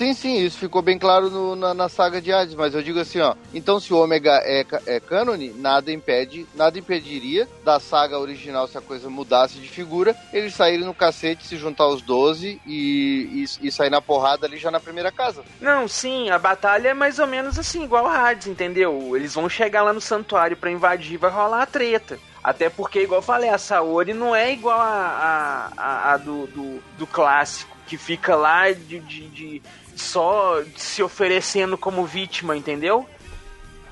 Sim, 0.00 0.14
sim, 0.14 0.38
isso 0.38 0.56
ficou 0.56 0.80
bem 0.80 0.98
claro 0.98 1.28
no- 1.28 1.54
na, 1.54 1.74
na 1.74 1.86
saga 1.86 2.22
de 2.22 2.32
Hades, 2.32 2.54
mas 2.54 2.74
eu 2.74 2.82
digo 2.82 2.98
assim, 2.98 3.20
ó, 3.20 3.34
então 3.52 3.78
se 3.78 3.92
o 3.92 3.98
ômega 3.98 4.30
é, 4.46 4.64
é 4.86 4.98
cânone, 4.98 5.52
nada 5.52 5.92
impede, 5.92 6.48
nada 6.54 6.78
impediria 6.78 7.46
da 7.62 7.78
saga 7.78 8.18
original, 8.18 8.66
se 8.66 8.78
a 8.78 8.80
coisa 8.80 9.10
mudasse 9.10 9.58
de 9.60 9.68
figura, 9.68 10.16
eles 10.32 10.54
saírem 10.54 10.86
no 10.86 10.94
cacete, 10.94 11.46
se 11.46 11.58
juntar 11.58 11.86
os 11.86 12.00
12 12.00 12.62
e, 12.66 13.44
e, 13.60 13.66
e 13.68 13.70
sair 13.70 13.90
na 13.90 14.00
porrada 14.00 14.46
ali 14.46 14.56
já 14.56 14.70
na 14.70 14.80
primeira 14.80 15.12
casa. 15.12 15.44
Não, 15.60 15.86
sim, 15.86 16.30
a 16.30 16.38
batalha 16.38 16.88
é 16.88 16.94
mais 16.94 17.18
ou 17.18 17.26
menos 17.26 17.58
assim, 17.58 17.84
igual 17.84 18.06
Hades, 18.06 18.46
entendeu? 18.46 19.14
Eles 19.14 19.34
vão 19.34 19.50
chegar 19.50 19.82
lá 19.82 19.92
no 19.92 20.00
santuário 20.00 20.56
pra 20.56 20.70
invadir 20.70 21.18
vai 21.18 21.30
rolar 21.30 21.60
a 21.60 21.66
treta. 21.66 22.18
Até 22.42 22.70
porque, 22.70 23.02
igual 23.02 23.18
eu 23.18 23.22
falei, 23.22 23.50
a 23.50 23.58
Saori 23.58 24.14
não 24.14 24.34
é 24.34 24.50
igual 24.50 24.80
a, 24.80 24.86
a, 24.86 25.72
a- 25.76 26.12
a 26.14 26.16
do, 26.16 26.46
do, 26.46 26.82
do 26.96 27.06
clássico, 27.06 27.76
que 27.86 27.98
fica 27.98 28.34
lá 28.34 28.72
de, 28.72 28.98
de, 29.00 29.28
de- 29.28 29.62
só 29.96 30.60
se 30.76 31.02
oferecendo 31.02 31.76
como 31.78 32.04
vítima, 32.04 32.56
entendeu? 32.56 33.06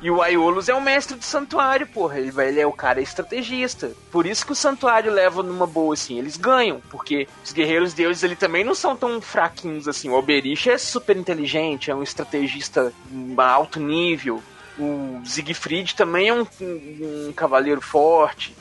E 0.00 0.10
o 0.12 0.22
Aiolos 0.22 0.68
é 0.68 0.74
o 0.74 0.80
mestre 0.80 1.16
do 1.16 1.24
santuário, 1.24 1.84
porra. 1.86 2.18
Ele, 2.20 2.30
vai- 2.30 2.48
ele 2.48 2.60
é 2.60 2.66
o 2.66 2.72
cara 2.72 3.00
estrategista. 3.00 3.90
Por 4.12 4.26
isso 4.26 4.46
que 4.46 4.52
o 4.52 4.54
santuário 4.54 5.12
leva 5.12 5.42
numa 5.42 5.66
boa, 5.66 5.92
assim. 5.94 6.16
Eles 6.18 6.36
ganham, 6.36 6.80
porque 6.88 7.26
os 7.44 7.50
guerreiros 7.52 7.92
deuses 7.94 8.22
ele 8.22 8.36
também 8.36 8.62
não 8.62 8.76
são 8.76 8.94
tão 8.94 9.20
fraquinhos 9.20 9.88
assim. 9.88 10.08
O 10.08 10.14
Alberich 10.14 10.70
é 10.70 10.78
super 10.78 11.16
inteligente, 11.16 11.90
é 11.90 11.94
um 11.96 12.02
estrategista 12.04 12.92
um 13.12 13.34
alto 13.40 13.80
nível. 13.80 14.40
O 14.78 15.20
Siegfried 15.24 15.96
também 15.96 16.28
é 16.28 16.32
um, 16.34 16.46
um- 16.60 17.26
um 17.30 17.32
cavaleiro 17.32 17.80
forte. 17.80 18.54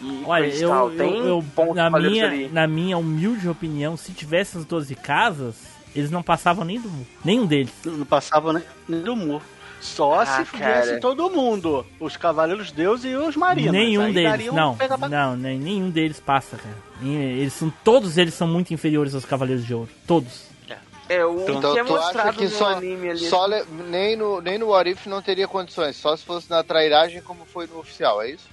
E 0.00 0.22
Olha, 0.24 0.46
eu, 0.46 0.70
eu- 0.74 0.90
Tem 0.96 1.26
eu- 1.26 1.42
bons 1.42 1.74
na, 1.74 1.90
minha, 1.90 2.24
ali. 2.26 2.48
na 2.48 2.66
minha 2.66 2.96
humilde 2.96 3.46
opinião, 3.50 3.98
se 3.98 4.12
tivesse 4.12 4.56
as 4.56 4.64
12 4.64 4.94
casas, 4.94 5.56
eles 5.94 6.10
não 6.10 6.22
passavam 6.22 6.64
nem 6.64 6.80
do. 6.80 6.90
Nenhum 7.24 7.46
deles. 7.46 7.72
Não 7.84 8.04
passava 8.06 8.52
nem, 8.52 8.62
nem 8.88 9.00
do 9.02 9.14
muro. 9.16 9.42
Só 9.80 10.20
Ah, 10.20 10.26
se 10.26 10.44
viesse 10.56 11.00
todo 11.00 11.30
mundo. 11.30 11.86
Os 11.98 12.14
Cavaleiros 12.16 12.70
Deus 12.70 13.02
e 13.02 13.14
os 13.14 13.34
Marinos. 13.34 13.72
nenhum 13.72 14.02
Aí 14.02 14.12
deles. 14.12 14.48
um 14.50 14.54
Não, 14.54 14.76
não, 15.08 15.36
nem- 15.36 15.58
nenhum 15.58 15.88
deles 15.88 16.20
passa, 16.20 16.58
cara. 16.58 16.76
Eles 17.02 17.54
são, 17.54 17.72
todos 17.82 18.18
eles 18.18 18.34
são 18.34 18.46
muito 18.46 18.74
inferiores 18.74 19.14
aos 19.14 19.24
Cavaleiros 19.24 19.64
de 19.64 19.72
Ouro. 19.74 19.88
Todos. 20.06 20.50
É, 21.08 21.24
o 21.24 21.40
Então 21.48 21.72
que 21.72 21.80
é 21.80 21.82
tu 21.84 21.96
acha 21.96 22.04
mostrado 22.04 22.36
que 22.36 22.44
no 22.44 22.50
só, 22.50 22.68
anime 22.74 23.10
ali. 23.10 23.18
só 23.28 23.48
nem, 23.88 24.14
no, 24.16 24.40
nem 24.40 24.58
no 24.58 24.68
What 24.68 24.90
If 24.90 25.06
não 25.06 25.20
teria 25.20 25.48
condições, 25.48 25.96
só 25.96 26.16
se 26.16 26.24
fosse 26.24 26.48
na 26.48 26.62
trairagem 26.62 27.20
como 27.22 27.44
foi 27.44 27.66
no 27.66 27.80
oficial, 27.80 28.22
é 28.22 28.30
isso? 28.30 28.44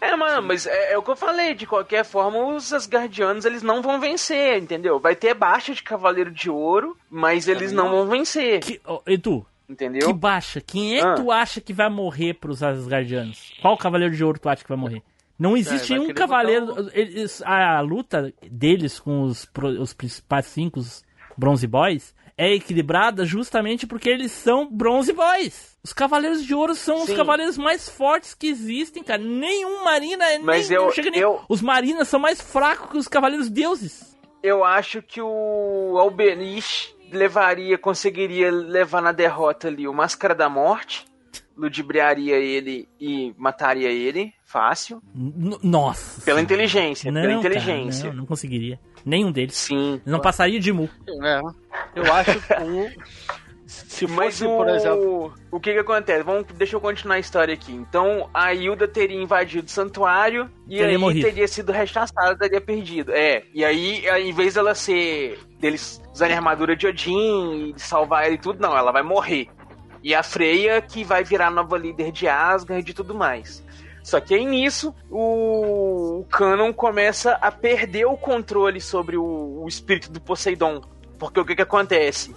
É, 0.00 0.14
mano, 0.16 0.42
mas 0.46 0.66
é, 0.66 0.92
é 0.92 0.98
o 0.98 1.02
que 1.02 1.10
eu 1.10 1.16
falei, 1.16 1.54
de 1.54 1.66
qualquer 1.66 2.04
forma, 2.04 2.38
os 2.54 2.72
Asgardianos, 2.72 3.44
eles 3.44 3.62
não 3.62 3.82
vão 3.82 3.98
vencer, 4.00 4.62
entendeu? 4.62 4.98
Vai 5.00 5.14
ter 5.16 5.34
baixa 5.34 5.74
de 5.74 5.82
Cavaleiro 5.82 6.30
de 6.30 6.50
Ouro, 6.50 6.96
mas 7.10 7.48
eles 7.48 7.72
não 7.72 7.90
vão 7.90 8.06
vencer, 8.06 8.60
Que, 8.60 8.80
ó, 8.84 9.00
Edu, 9.06 9.44
entendeu? 9.68 10.06
que 10.08 10.12
baixa. 10.12 10.60
Quem 10.60 10.98
é 10.98 11.02
Ah. 11.02 11.14
que 11.14 11.22
tu 11.22 11.30
acha 11.32 11.60
que 11.60 11.72
vai 11.72 11.88
morrer 11.88 12.34
pros 12.34 12.62
Asgardianos? 12.62 13.52
Qual 13.62 13.76
Cavaleiro 13.76 14.14
de 14.14 14.22
Ouro 14.24 14.38
tu 14.38 14.48
acha 14.48 14.62
que 14.62 14.68
vai 14.68 14.78
morrer? 14.78 15.02
Não 15.38 15.54
existe 15.56 15.90
vai 15.90 15.98
um 15.98 16.06
querer 16.06 16.14
cavaleiro. 16.18 16.90
Eles, 16.94 17.42
a 17.42 17.78
luta 17.80 18.32
deles 18.50 18.98
com 18.98 19.22
os, 19.22 19.46
os 19.78 19.92
principais 19.92 20.46
cinco 20.46 20.80
os 20.80 21.04
Bronze 21.36 21.66
Boys 21.66 22.14
é 22.38 22.52
equilibrada 22.54 23.24
justamente 23.24 23.86
porque 23.86 24.08
eles 24.10 24.30
são 24.32 24.68
Bronze 24.70 25.12
Boys. 25.12 25.76
Os 25.82 25.92
Cavaleiros 25.92 26.44
de 26.44 26.54
Ouro 26.54 26.74
são 26.74 26.96
os 27.02 27.06
Sim. 27.06 27.16
cavaleiros 27.16 27.56
mais 27.56 27.88
fortes 27.88 28.34
que 28.34 28.48
existem, 28.48 29.02
cara. 29.02 29.22
Nenhum 29.22 29.84
Marina. 29.84 30.24
Mas 30.42 30.68
nem, 30.68 30.76
eu- 30.76 30.84
não 30.86 30.90
chega 30.92 31.10
nem- 31.10 31.20
eu- 31.20 31.40
Os 31.48 31.62
Marinas 31.62 32.08
são 32.08 32.18
mais 32.20 32.40
fracos 32.40 32.90
que 32.90 32.98
os 32.98 33.08
Cavaleiros 33.08 33.48
Deuses. 33.48 34.16
Eu 34.42 34.64
acho 34.64 35.00
que 35.00 35.20
o 35.22 35.96
Alberich 35.98 36.94
levaria, 37.10 37.78
conseguiria 37.78 38.50
levar 38.50 39.00
na 39.00 39.12
derrota 39.12 39.68
ali 39.68 39.86
o 39.88 39.94
Máscara 39.94 40.34
da 40.34 40.48
Morte, 40.48 41.04
ludibriaria 41.56 42.36
ele 42.36 42.86
e 43.00 43.34
mataria 43.38 43.88
ele, 43.90 44.32
fácil, 44.44 45.00
N- 45.14 45.56
Nossa. 45.62 46.20
pela 46.22 46.40
inteligência, 46.40 47.10
Não, 47.10 47.20
pela 47.22 47.34
cara, 47.34 47.54
inteligência. 47.54 48.08
não, 48.10 48.16
não 48.18 48.26
conseguiria. 48.26 48.78
Nenhum 49.06 49.30
deles. 49.30 49.54
Sim. 49.56 49.92
Eles 49.92 50.02
não 50.04 50.20
passariam 50.20 50.58
de 50.58 50.72
Mu. 50.72 50.90
É, 51.24 51.40
eu 51.94 52.12
acho 52.12 52.40
que 52.40 52.96
se 53.66 54.06
Mas 54.06 54.38
fosse, 54.38 54.44
o... 54.46 54.56
por 54.56 54.68
exemplo. 54.68 55.34
o 55.50 55.60
que 55.60 55.72
que 55.72 55.78
acontece? 55.78 56.22
Vamos, 56.24 56.44
deixa 56.54 56.74
eu 56.76 56.80
continuar 56.80 57.14
a 57.16 57.18
história 57.20 57.54
aqui. 57.54 57.72
Então, 57.72 58.28
a 58.34 58.52
Hilda 58.52 58.86
teria 58.88 59.20
invadido 59.20 59.66
o 59.66 59.70
santuário 59.70 60.50
e 60.68 60.76
Teria 60.76 60.86
aí 60.92 60.98
morrido. 60.98 61.26
teria 61.26 61.46
sido 61.48 61.70
rechaçada, 61.72 62.36
teria 62.36 62.60
perdido. 62.60 63.12
É, 63.12 63.44
e 63.54 63.64
aí, 63.64 64.04
em 64.08 64.32
vez 64.32 64.54
dela 64.54 64.74
ser... 64.74 65.38
deles 65.60 66.02
usarem 66.12 66.34
a 66.34 66.38
armadura 66.38 66.74
de 66.76 66.86
Odin 66.86 67.74
e 67.76 67.80
salvar 67.80 68.24
ela 68.24 68.34
e 68.34 68.38
tudo, 68.38 68.60
não, 68.60 68.76
ela 68.76 68.90
vai 68.92 69.02
morrer. 69.04 69.48
E 70.02 70.14
a 70.14 70.22
Freya 70.22 70.80
que 70.80 71.02
vai 71.02 71.24
virar 71.24 71.50
nova 71.50 71.76
líder 71.76 72.12
de 72.12 72.28
Asgard 72.28 72.88
e 72.88 72.94
tudo 72.94 73.14
mais. 73.14 73.64
Só 74.06 74.20
que 74.20 74.36
aí 74.36 74.46
nisso, 74.46 74.94
o, 75.10 76.20
o 76.20 76.26
Canon 76.30 76.72
começa 76.72 77.32
a 77.40 77.50
perder 77.50 78.04
o 78.04 78.16
controle 78.16 78.80
sobre 78.80 79.16
o, 79.16 79.62
o 79.64 79.66
espírito 79.66 80.12
do 80.12 80.20
Poseidon. 80.20 80.80
Porque 81.18 81.40
o 81.40 81.44
que 81.44 81.56
que 81.56 81.62
acontece? 81.62 82.32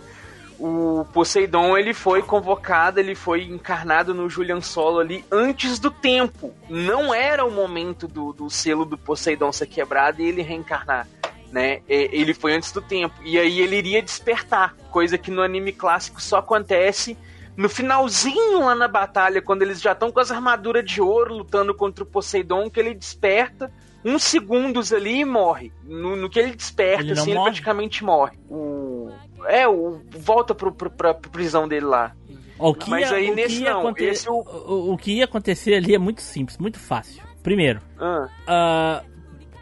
o 0.58 1.06
Poseidon 1.14 1.78
ele 1.78 1.94
foi 1.94 2.24
convocado, 2.24 3.00
ele 3.00 3.14
foi 3.14 3.44
encarnado 3.44 4.16
no 4.16 4.28
Julian 4.28 4.62
Solo 4.62 5.00
ali 5.00 5.24
antes 5.32 5.78
do 5.78 5.92
tempo. 5.92 6.52
Não 6.68 7.14
era 7.14 7.46
o 7.46 7.52
momento 7.52 8.08
do, 8.08 8.34
do 8.34 8.50
selo 8.50 8.84
do 8.84 8.98
Poseidon 8.98 9.52
ser 9.52 9.68
quebrado 9.68 10.24
e 10.24 10.28
ele 10.28 10.42
reencarnar. 10.42 11.08
Né? 11.52 11.82
Ele 11.88 12.34
foi 12.34 12.56
antes 12.56 12.72
do 12.72 12.82
tempo. 12.82 13.14
E 13.24 13.38
aí 13.38 13.62
ele 13.62 13.78
iria 13.78 14.02
despertar, 14.02 14.76
coisa 14.90 15.20
que 15.20 15.30
no 15.30 15.44
anime 15.44 15.72
clássico 15.72 16.20
só 16.20 16.38
acontece 16.38 17.16
no 17.62 17.70
finalzinho 17.70 18.60
lá 18.66 18.74
na 18.74 18.88
batalha, 18.88 19.42
quando 19.42 19.62
eles 19.62 19.82
já 19.82 19.92
estão 19.92 20.12
com 20.12 20.20
as 20.20 20.32
armaduras 20.32 20.86
de 20.86 21.02
ouro 21.02 21.34
lutando 21.40 21.74
contra 21.76 22.04
o 22.04 22.08
Poseidon, 22.08 22.70
que 22.70 22.80
ele 22.80 22.94
desperta 22.96 23.72
uns 24.06 24.24
segundos 24.24 24.94
ali 24.94 25.20
e 25.20 25.26
morre. 25.26 25.72
No, 25.84 26.16
no 26.16 26.30
que 26.30 26.40
ele 26.40 26.56
desperta, 26.56 27.04
Ele 27.04 27.12
assim, 27.12 27.32
ele 27.32 27.38
morre? 27.40 27.50
praticamente 27.52 28.04
morre. 28.04 28.38
O... 28.50 29.10
É, 29.46 29.68
o... 29.68 30.00
volta 30.12 30.56
pro, 30.56 30.72
pro, 30.72 30.90
pra 30.90 31.14
prisão 31.14 31.68
dele 31.68 31.86
lá. 31.86 32.14
Ó, 32.58 32.70
O 32.70 32.74
que 32.74 32.90
Mas 32.90 33.10
ia, 33.10 33.18
aí 33.18 33.26
o 33.26 33.36
que 33.36 33.42
nesse 33.42 33.62
ia 33.64 33.72
não, 33.72 33.80
aconte- 33.82 34.04
esse 34.06 34.30
o- 34.30 34.34
o, 34.36 34.94
o 34.94 34.98
que 34.98 35.12
ia 35.18 35.26
acontecer 35.26 35.76
ali 35.76 35.94
é 35.94 35.98
muito 36.00 36.22
simples, 36.22 36.58
muito 36.58 36.80
fácil. 36.80 37.22
Primeiro, 37.44 37.82
Ah, 38.00 38.28
ah, 38.48 39.04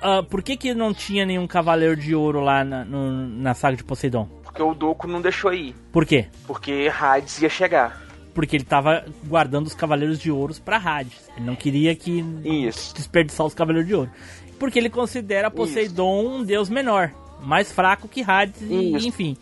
ah, 0.01 0.23
por 0.23 0.41
que, 0.43 0.55
que 0.57 0.73
não 0.73 0.93
tinha 0.93 1.25
nenhum 1.25 1.45
Cavaleiro 1.47 1.95
de 1.95 2.13
Ouro 2.15 2.39
lá 2.39 2.63
na, 2.63 2.83
no- 2.85 3.11
na 3.27 3.53
saga 3.53 3.75
de 3.77 3.83
Poseidon? 3.83 4.27
Porque 4.57 4.63
o 4.63 4.73
Doku 4.73 5.07
não 5.07 5.21
deixou 5.21 5.53
ir. 5.53 5.75
Por 5.91 6.05
quê? 6.05 6.25
Porque 6.47 6.91
Hades 6.99 7.41
ia 7.41 7.49
chegar. 7.49 8.01
Porque 8.33 8.55
ele 8.55 8.63
tava 8.63 9.05
guardando 9.25 9.67
os 9.67 9.73
Cavaleiros 9.75 10.19
de 10.19 10.31
Ouro 10.31 10.53
pra 10.63 10.77
Hades. 10.77 11.29
Ele 11.35 11.45
não 11.45 11.55
queria 11.55 11.95
que 11.95 12.23
Isso. 12.43 12.95
desperdiçar 12.95 13.45
os 13.45 13.53
Cavaleiros 13.53 13.87
de 13.87 13.95
Ouro. 13.95 14.11
Porque 14.59 14.79
ele 14.79 14.89
considera 14.89 15.51
Poseidon 15.51 16.25
um 16.25 16.43
deus 16.43 16.69
menor, 16.69 17.11
mais 17.41 17.71
fraco 17.71 18.07
que 18.07 18.23
Hades, 18.23 18.61
e, 18.61 18.95
Isso. 18.95 19.07
enfim. 19.07 19.37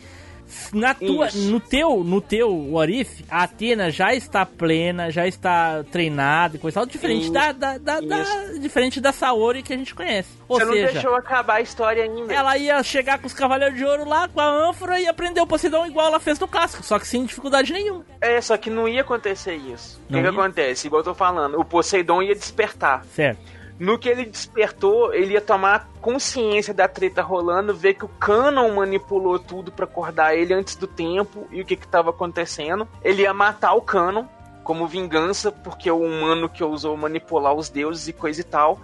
Na 0.73 0.93
tua, 0.93 1.27
Isso. 1.27 1.49
no 1.51 1.59
teu, 1.59 2.03
no 2.03 2.21
teu 2.21 2.71
Warif, 2.71 3.23
a 3.29 3.43
Atena 3.43 3.89
já 3.89 4.13
está 4.13 4.45
plena, 4.45 5.09
já 5.11 5.27
está 5.27 5.83
treinada 5.91 6.55
e 6.55 6.59
coisa 6.59 6.75
tal, 6.81 6.85
diferente 6.85 7.23
Isso. 7.23 7.31
da, 7.33 7.51
da, 7.51 7.77
da, 7.77 7.99
da- 7.99 8.23
diferente 8.59 9.01
da 9.01 9.11
Saori 9.11 9.63
que 9.63 9.73
a 9.73 9.77
gente 9.77 9.93
conhece. 9.95 10.29
Ou 10.47 10.59
Você 10.59 10.65
não 10.65 10.73
seja, 10.73 10.91
deixou 10.93 11.15
acabar 11.15 11.55
a 11.55 11.61
história 11.61 12.03
ainda. 12.03 12.33
ela 12.33 12.57
ia 12.57 12.81
chegar 12.83 13.17
com 13.19 13.27
os 13.27 13.33
Cavaleiros 13.33 13.77
de 13.77 13.83
Ouro 13.85 14.07
lá, 14.07 14.27
com 14.27 14.39
a 14.39 14.47
ânfora 14.69 14.99
e 14.99 15.07
aprender 15.07 15.41
o 15.41 15.47
Poseidon 15.47 15.85
igual 15.87 16.07
ela 16.07 16.19
fez 16.19 16.39
no 16.39 16.47
clássico, 16.47 16.83
só 16.83 16.99
que 16.99 17.07
sem 17.07 17.25
dificuldade 17.25 17.73
nenhuma. 17.73 18.05
É, 18.21 18.39
só 18.41 18.55
que 18.57 18.69
não 18.69 18.87
ia 18.87 19.01
acontecer 19.01 19.55
isso. 19.55 19.99
O 20.09 20.13
Não 20.13 20.21
que, 20.21 20.27
que 20.29 20.33
ia? 20.35 20.39
acontece? 20.41 20.87
Igual 20.87 20.99
eu 21.01 21.05
tô 21.05 21.13
falando, 21.15 21.59
o 21.59 21.65
Poseidon 21.65 22.21
ia 22.21 22.35
despertar. 22.35 23.03
Certo. 23.13 23.39
No 23.77 23.99
que 23.99 24.07
ele 24.07 24.25
despertou, 24.25 25.13
ele 25.13 25.33
ia 25.33 25.41
tomar 25.41 25.89
consciência 26.01 26.73
da 26.73 26.87
treta 26.87 27.21
rolando, 27.21 27.73
ver 27.75 27.95
que 27.95 28.05
o 28.05 28.07
Canon 28.07 28.73
manipulou 28.73 29.37
tudo 29.37 29.71
pra 29.71 29.83
acordar 29.85 30.33
ele 30.35 30.53
antes 30.53 30.75
do 30.77 30.87
tempo 30.87 31.45
e 31.51 31.61
o 31.61 31.65
que 31.65 31.75
que 31.75 31.87
tava 31.87 32.11
acontecendo. 32.11 32.87
Ele 33.03 33.23
ia 33.23 33.33
matar 33.33 33.73
o 33.73 33.81
Canon 33.81 34.25
como 34.63 34.87
vingança, 34.87 35.51
porque 35.51 35.91
o 35.91 35.99
humano 35.99 36.47
que 36.49 36.63
ousou 36.63 36.95
manipular 36.95 37.53
os 37.53 37.69
deuses 37.69 38.07
e 38.07 38.13
coisa 38.13 38.39
e 38.41 38.43
tal. 38.45 38.79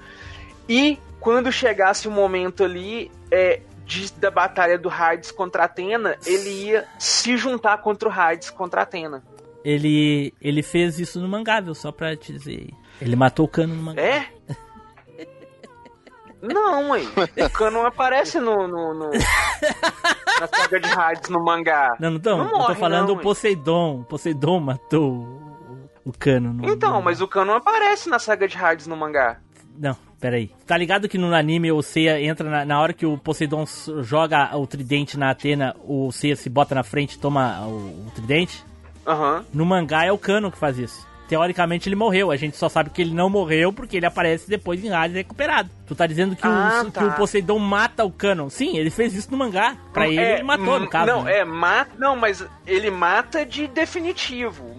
E 0.68 1.00
quando 1.20 1.52
chegasse 1.52 2.08
o 2.08 2.12
momento 2.12 2.64
ali 2.64 3.10
é, 3.32 3.62
de- 3.86 4.12
da 4.14 4.30
batalha 4.30 4.78
do 4.78 4.90
Hades 4.90 5.32
contra 5.32 5.64
Atena, 5.64 6.18
ele 6.26 6.50
ia 6.66 6.86
se 7.00 7.38
juntar 7.38 7.78
contra 7.78 8.10
o 8.10 8.12
Hades 8.12 8.50
contra 8.50 8.82
Atena. 8.82 9.24
Ele, 9.64 10.34
ele 10.42 10.62
fez 10.64 11.00
isso 11.00 11.20
no 11.20 11.28
mangá, 11.30 11.60
viu? 11.62 11.74
Só 11.74 11.92
pra 11.92 12.16
te 12.16 12.34
dizer. 12.34 12.70
Ele 13.00 13.16
matou 13.16 13.46
o 13.46 13.50
cano 13.50 13.74
no 13.76 13.82
mangá. 13.84 14.02
É? 14.02 14.26
Não, 16.42 16.88
mãe. 16.90 17.08
O 17.46 17.50
Cano 17.52 17.86
aparece 17.86 18.40
no, 18.40 18.68
no, 18.68 18.94
no- 18.94 19.10
na 19.12 20.48
saga 20.48 20.80
de 20.80 20.88
Hades 20.90 21.30
no 21.30 21.44
mangá. 21.44 21.96
Não, 22.00 22.12
não 22.12 22.20
tô, 22.20 22.38
Não 22.38 22.46
eu 22.62 22.66
tô 22.68 22.76
falando 22.76 23.10
não, 23.10 23.16
o. 23.16 23.20
Poseidon. 23.20 24.00
O 24.02 24.04
Poseidon 24.06 24.60
matou 24.60 25.14
o, 26.04 26.12
Cano. 26.18 26.54
No, 26.54 26.68
Então, 26.70 27.02
mas 27.02 27.22
o 27.22 27.28
Cano 27.28 27.54
aparece 27.54 28.10
na 28.10 28.18
saga 28.20 28.48
de 28.48 28.58
Hades 28.58 28.88
no 28.88 28.98
mangá. 28.98 29.38
Não, 29.78 29.96
peraí. 30.20 30.52
Tá 30.68 30.76
ligado 30.78 31.08
que 31.08 31.18
no 31.18 31.34
anime 31.34 31.72
o 31.72 31.82
Seiya 31.82 32.20
entra 32.22 32.50
na, 32.50 32.66
na 32.66 32.80
hora 32.82 32.92
que 32.94 33.06
o 33.06 33.18
Poseidon 33.18 33.66
joga 34.02 34.56
o 34.58 34.68
tridente 34.68 35.18
na 35.18 35.30
Atena, 35.32 35.76
o 35.86 36.12
Seiya 36.12 36.36
se 36.36 36.50
bota 36.50 36.76
na 36.76 36.84
frente 36.84 37.14
e 37.14 37.20
toma 37.20 37.62
o, 37.66 38.08
o 38.08 38.12
tridente? 38.14 38.64
Aham. 39.08 39.46
No 39.54 39.66
mangá 39.66 40.06
é 40.06 40.12
o 40.12 40.18
Cano 40.18 40.52
que 40.52 40.58
faz 40.58 40.78
isso. 40.78 41.08
Teoricamente 41.32 41.88
ele 41.88 41.96
morreu, 41.96 42.30
a 42.30 42.36
gente 42.36 42.58
só 42.58 42.68
sabe 42.68 42.90
que 42.90 43.02
ele 43.02 43.14
não 43.14 43.30
morreu 43.30 43.72
porque 43.72 43.96
ele 43.96 44.06
aparece 44.06 44.50
depois 44.50 44.84
em 44.84 44.92
Hades 44.92 45.16
recuperado. 45.16 45.70
Tu 45.88 45.96
tá 45.96 46.06
dizendo 46.06 46.36
que, 46.36 46.46
Ah, 46.46 46.84
o, 46.86 46.92
tá. 46.92 47.00
que 47.00 47.08
o 47.08 47.14
Poseidon 47.14 47.58
mata 47.58 48.04
o 48.04 48.12
Cano? 48.12 48.50
Sim, 48.50 48.76
ele 48.78 48.90
fez 48.90 49.16
isso 49.16 49.32
no 49.32 49.38
mangá. 49.38 49.78
Pra 49.94 50.10
ele, 50.10 50.20
É, 50.20 50.34
ele 50.34 50.44
matou, 50.44 50.78
no 50.78 50.88
hum, 50.88 50.90
caso. 50.90 51.08
Não, 51.10 51.24
né? 51.24 51.38
é, 51.40 51.46
mata. 51.46 51.92
Não, 51.98 52.18
mas 52.18 52.46
ele 52.68 52.92
mata 52.92 53.46
de 53.46 53.66
definitivo. 53.66 54.76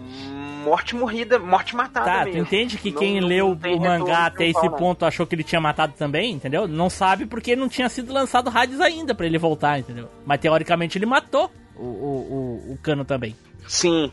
Morte 0.63 0.95
morrida, 0.95 1.39
morte 1.39 1.75
matada 1.75 2.05
Tá, 2.05 2.19
tu 2.19 2.25
mesmo. 2.25 2.41
entende 2.43 2.77
que 2.77 2.91
Não- 2.91 2.99
quem 2.99 3.19
não 3.19 3.27
leu 3.27 3.51
o 3.51 3.79
mangá 3.81 4.27
até 4.27 4.45
esse 4.45 4.63
não. 4.63 4.73
ponto 4.77 5.05
achou 5.07 5.25
que 5.25 5.33
ele 5.33 5.43
tinha 5.43 5.59
matado 5.59 5.93
também, 5.97 6.33
entendeu? 6.33 6.67
Não 6.67 6.87
sabe 6.87 7.25
porque 7.25 7.55
não 7.55 7.67
tinha 7.67 7.89
sido 7.89 8.13
lançado 8.13 8.51
Hades 8.53 8.79
ainda 8.79 9.15
pra 9.15 9.25
ele 9.25 9.39
voltar, 9.39 9.79
entendeu? 9.79 10.07
Mas 10.23 10.39
teoricamente 10.39 10.99
ele 10.99 11.07
matou 11.07 11.51
o, 11.75 11.81
o, 11.83 12.63
o, 12.69 12.73
o 12.73 12.77
Cano 12.83 13.03
também. 13.03 13.35
Sim. 13.67 14.11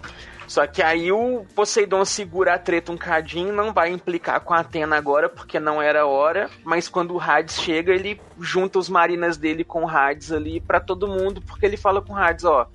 Só 0.51 0.66
que 0.66 0.82
aí 0.82 1.12
o 1.12 1.47
Poseidon 1.55 2.05
segura 2.05 2.55
a 2.55 2.59
treta 2.59 2.90
um 2.90 2.97
cadinho, 2.97 3.52
não 3.52 3.72
vai 3.72 3.93
implicar 3.93 4.40
com 4.40 4.52
a 4.52 4.59
Atena 4.59 4.97
agora, 4.97 5.28
porque 5.28 5.60
não 5.60 5.81
era 5.81 6.09
hora. 6.09 6.51
Mas 6.64 6.89
quando 6.89 7.14
o 7.14 7.20
Hades 7.20 7.60
chega, 7.60 7.93
ele 7.93 8.20
junta 8.36 8.77
os 8.77 8.89
marinas 8.89 9.36
dele 9.36 9.62
com 9.62 9.85
o 9.85 9.89
Hades 9.89 10.32
ali 10.32 10.60
pra 10.60 10.81
todo 10.81 11.06
mundo, 11.06 11.40
porque 11.40 11.64
ele 11.64 11.77
fala 11.77 12.02
com 12.02 12.14
o 12.14 12.16
Hades, 12.16 12.44
ó. 12.44 12.66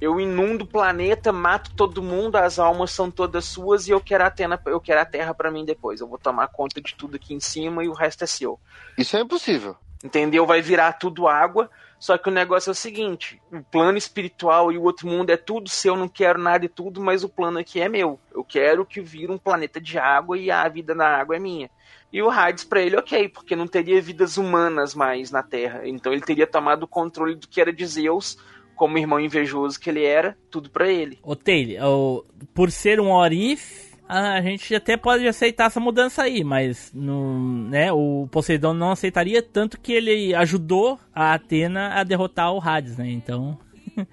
Eu 0.00 0.18
inundo 0.18 0.62
o 0.62 0.66
planeta, 0.66 1.30
mato 1.30 1.74
todo 1.76 2.02
mundo, 2.02 2.36
as 2.36 2.58
almas 2.58 2.90
são 2.90 3.10
todas 3.10 3.44
suas 3.44 3.86
e 3.86 3.90
eu 3.90 4.00
quero 4.00 4.24
a 4.24 4.28
Atena, 4.28 4.58
eu 4.64 4.80
quero 4.80 5.02
a 5.02 5.04
Terra 5.04 5.34
pra 5.34 5.50
mim 5.50 5.66
depois. 5.66 6.00
Eu 6.00 6.08
vou 6.08 6.16
tomar 6.16 6.48
conta 6.48 6.80
de 6.80 6.94
tudo 6.94 7.16
aqui 7.16 7.34
em 7.34 7.40
cima 7.40 7.84
e 7.84 7.88
o 7.90 7.92
resto 7.92 8.24
é 8.24 8.26
seu. 8.26 8.58
Isso 8.96 9.14
é 9.14 9.20
impossível. 9.20 9.76
Entendeu? 10.02 10.46
Vai 10.46 10.62
virar 10.62 10.94
tudo 10.94 11.28
água. 11.28 11.68
Só 11.98 12.16
que 12.16 12.28
o 12.28 12.32
negócio 12.32 12.70
é 12.70 12.72
o 12.72 12.74
seguinte: 12.74 13.40
o 13.52 13.62
plano 13.62 13.98
espiritual 13.98 14.70
e 14.70 14.78
o 14.78 14.82
outro 14.82 15.08
mundo 15.08 15.30
é 15.30 15.36
tudo 15.36 15.68
seu, 15.68 15.94
eu 15.94 15.98
não 15.98 16.08
quero 16.08 16.38
nada 16.38 16.64
e 16.64 16.68
tudo, 16.68 17.00
mas 17.00 17.24
o 17.24 17.28
plano 17.28 17.58
aqui 17.58 17.80
é 17.80 17.88
meu. 17.88 18.18
Eu 18.32 18.44
quero 18.44 18.86
que 18.86 19.00
vire 19.00 19.32
um 19.32 19.38
planeta 19.38 19.80
de 19.80 19.98
água 19.98 20.38
e 20.38 20.50
a 20.50 20.68
vida 20.68 20.94
na 20.94 21.06
água 21.06 21.36
é 21.36 21.38
minha. 21.38 21.70
E 22.12 22.22
o 22.22 22.30
Hades 22.30 22.64
pra 22.64 22.80
ele, 22.80 22.96
ok, 22.96 23.28
porque 23.28 23.54
não 23.54 23.66
teria 23.66 24.00
vidas 24.00 24.38
humanas 24.38 24.94
mais 24.94 25.30
na 25.30 25.42
Terra. 25.42 25.86
Então 25.86 26.12
ele 26.12 26.22
teria 26.22 26.46
tomado 26.46 26.84
o 26.84 26.88
controle 26.88 27.34
do 27.34 27.46
que 27.46 27.60
era 27.60 27.72
de 27.72 27.84
Zeus, 27.84 28.38
como 28.74 28.96
irmão 28.96 29.20
invejoso 29.20 29.78
que 29.78 29.90
ele 29.90 30.04
era, 30.04 30.38
tudo 30.50 30.70
pra 30.70 30.88
ele. 30.88 31.18
Ô 31.22 31.34
Taylor, 31.36 32.24
por 32.54 32.70
ser 32.70 33.00
um 33.00 33.10
Orif, 33.10 33.87
a 34.08 34.40
gente 34.40 34.74
até 34.74 34.96
pode 34.96 35.26
aceitar 35.28 35.66
essa 35.66 35.78
mudança 35.78 36.22
aí, 36.22 36.42
mas 36.42 36.90
no, 36.94 37.68
né, 37.68 37.92
o 37.92 38.26
Poseidon 38.30 38.72
não 38.72 38.92
aceitaria 38.92 39.42
tanto 39.42 39.78
que 39.78 39.92
ele 39.92 40.34
ajudou 40.34 40.98
a 41.14 41.34
Atena 41.34 41.94
a 41.94 42.02
derrotar 42.02 42.52
o 42.52 42.60
Hades, 42.60 42.96
né? 42.96 43.10
Então. 43.10 43.58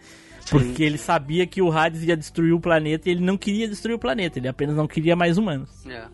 Porque 0.50 0.84
ele 0.84 0.98
sabia 1.00 1.48
que 1.48 1.60
o 1.60 1.72
Hades 1.72 2.04
ia 2.04 2.16
destruir 2.16 2.54
o 2.54 2.60
planeta 2.60 3.10
e 3.10 3.14
ele 3.14 3.24
não 3.24 3.36
queria 3.36 3.68
destruir 3.68 3.96
o 3.96 4.00
planeta, 4.00 4.38
ele 4.38 4.48
apenas 4.48 4.76
não 4.76 4.86
queria 4.86 5.16
mais 5.16 5.40
humanos. 5.40 5.84
É, 5.88 6.06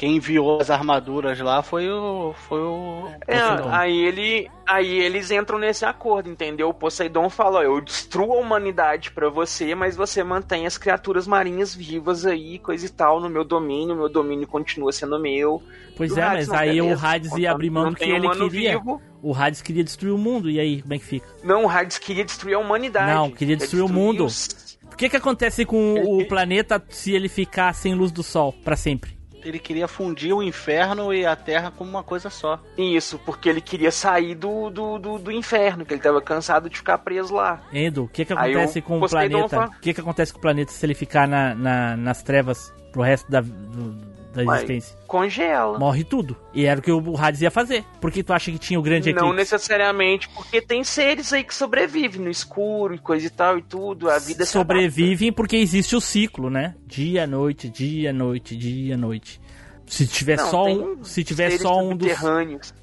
Quem 0.00 0.16
enviou 0.16 0.58
as 0.62 0.70
armaduras 0.70 1.38
lá 1.40 1.62
foi 1.62 1.86
o. 1.90 2.32
Foi 2.48 2.58
o. 2.58 3.06
É, 3.28 3.38
Poseidon. 3.38 3.68
aí 3.70 3.98
ele, 4.02 4.50
aí 4.66 4.98
eles 4.98 5.30
entram 5.30 5.58
nesse 5.58 5.84
acordo, 5.84 6.30
entendeu? 6.30 6.70
O 6.70 6.74
Poseidon 6.74 7.28
fala, 7.28 7.58
ó, 7.58 7.62
eu 7.62 7.78
destruo 7.82 8.32
a 8.32 8.38
humanidade 8.38 9.10
pra 9.10 9.28
você, 9.28 9.74
mas 9.74 9.94
você 9.96 10.24
mantém 10.24 10.64
as 10.66 10.78
criaturas 10.78 11.26
marinhas 11.26 11.74
vivas 11.74 12.24
aí, 12.24 12.58
coisa 12.60 12.86
e 12.86 12.88
tal, 12.88 13.20
no 13.20 13.28
meu 13.28 13.44
domínio, 13.44 13.94
meu 13.94 14.08
domínio 14.08 14.46
continua 14.48 14.90
sendo 14.90 15.20
meu. 15.20 15.62
Pois 15.98 16.12
o 16.12 16.18
é, 16.18 16.22
Hades, 16.22 16.48
mas 16.48 16.58
aí 16.60 16.80
o 16.80 16.98
Hades 16.98 17.36
ia 17.36 17.50
abrir 17.52 17.66
que 17.66 17.70
mão 17.74 17.90
do 17.90 17.96
que 17.96 18.04
ele 18.04 18.30
queria. 18.30 18.78
vivo. 18.78 19.02
O 19.22 19.34
Hades 19.34 19.60
queria 19.60 19.84
destruir 19.84 20.12
o 20.14 20.18
mundo, 20.18 20.48
e 20.48 20.58
aí, 20.58 20.80
como 20.80 20.94
é 20.94 20.98
que 20.98 21.04
fica? 21.04 21.28
Não, 21.44 21.66
o 21.66 21.68
Hades 21.68 21.98
queria 21.98 22.24
destruir 22.24 22.54
a 22.54 22.58
humanidade. 22.58 23.12
Não, 23.12 23.30
queria 23.30 23.54
Quer 23.54 23.60
destruir 23.64 23.82
o 23.82 23.86
destruir 23.86 24.06
mundo. 24.06 24.24
os- 24.24 24.78
O 24.90 24.96
que 24.96 25.10
que 25.10 25.16
acontece 25.18 25.66
com 25.66 25.92
o 26.20 26.26
planeta 26.26 26.82
se 26.88 27.12
ele 27.12 27.28
ficar 27.28 27.74
sem 27.74 27.94
luz 27.94 28.10
do 28.10 28.22
sol 28.22 28.54
pra 28.64 28.76
sempre? 28.76 29.19
Ele 29.44 29.58
queria 29.58 29.88
fundir 29.88 30.32
o 30.34 30.42
inferno 30.42 31.12
e 31.12 31.24
a 31.24 31.34
terra 31.36 31.70
como 31.70 31.90
uma 31.90 32.02
coisa 32.02 32.28
só. 32.30 32.60
Isso, 32.76 33.18
porque 33.24 33.48
ele 33.48 33.60
queria 33.60 33.90
sair 33.90 34.34
do, 34.34 34.70
do, 34.70 34.98
do, 34.98 35.18
do 35.18 35.32
inferno, 35.32 35.84
que 35.84 35.94
ele 35.94 36.00
tava 36.02 36.20
cansado 36.20 36.68
de 36.68 36.76
ficar 36.76 36.98
preso 36.98 37.34
lá. 37.34 37.60
Endo, 37.72 38.04
o 38.04 38.08
que 38.08 38.24
que 38.24 38.32
acontece 38.32 38.80
com 38.82 38.96
o 38.96 39.00
planeta? 39.10 39.56
O 39.76 39.80
que 39.80 39.94
que 39.94 40.00
acontece 40.00 40.32
com 40.32 40.38
o 40.38 40.42
planeta 40.42 40.72
se 40.72 40.84
ele 40.86 40.94
ficar 40.94 41.26
na, 41.28 41.54
na- 41.54 41.96
nas 41.96 42.22
trevas 42.22 42.72
pro 42.92 43.02
resto 43.02 43.30
da, 43.30 43.40
do- 43.40 44.09
da 44.32 44.44
existência? 44.44 44.96
Congela. 45.06 45.78
Morre 45.78 46.04
tudo. 46.04 46.36
E 46.54 46.64
era 46.64 46.78
o 46.80 46.82
que 46.82 46.90
o 46.92 47.16
Hades 47.16 47.40
ia 47.40 47.50
fazer. 47.50 47.84
Por 48.00 48.10
que 48.10 48.22
tu 48.22 48.32
acha 48.32 48.50
que 48.50 48.58
tinha 48.58 48.78
o 48.78 48.82
grande 48.82 49.12
Não 49.12 49.18
eclipse? 49.28 49.36
necessariamente, 49.36 50.28
porque 50.30 50.60
tem 50.60 50.84
seres 50.84 51.32
aí 51.32 51.42
que 51.44 51.54
sobrevivem 51.54 52.20
no 52.20 52.30
escuro 52.30 52.94
e 52.94 52.98
coisa 52.98 53.26
e 53.26 53.30
tal 53.30 53.58
e 53.58 53.62
tudo. 53.62 54.08
A 54.10 54.18
vida 54.18 54.44
se 54.44 54.52
Sobrevivem 54.52 55.32
porque 55.32 55.56
existe 55.56 55.96
o 55.96 56.00
ciclo, 56.00 56.48
né? 56.50 56.74
Dia, 56.86 57.26
noite, 57.26 57.68
dia, 57.68 58.12
noite, 58.12 58.56
dia, 58.56 58.96
noite. 58.96 59.40
Se 59.86 60.06
tiver 60.06 60.36
Não, 60.36 60.48
só 60.48 60.64
um, 60.66 61.02
se 61.02 61.24
tiver 61.24 61.50
só 61.58 61.82
um 61.82 61.96
dos 61.96 62.12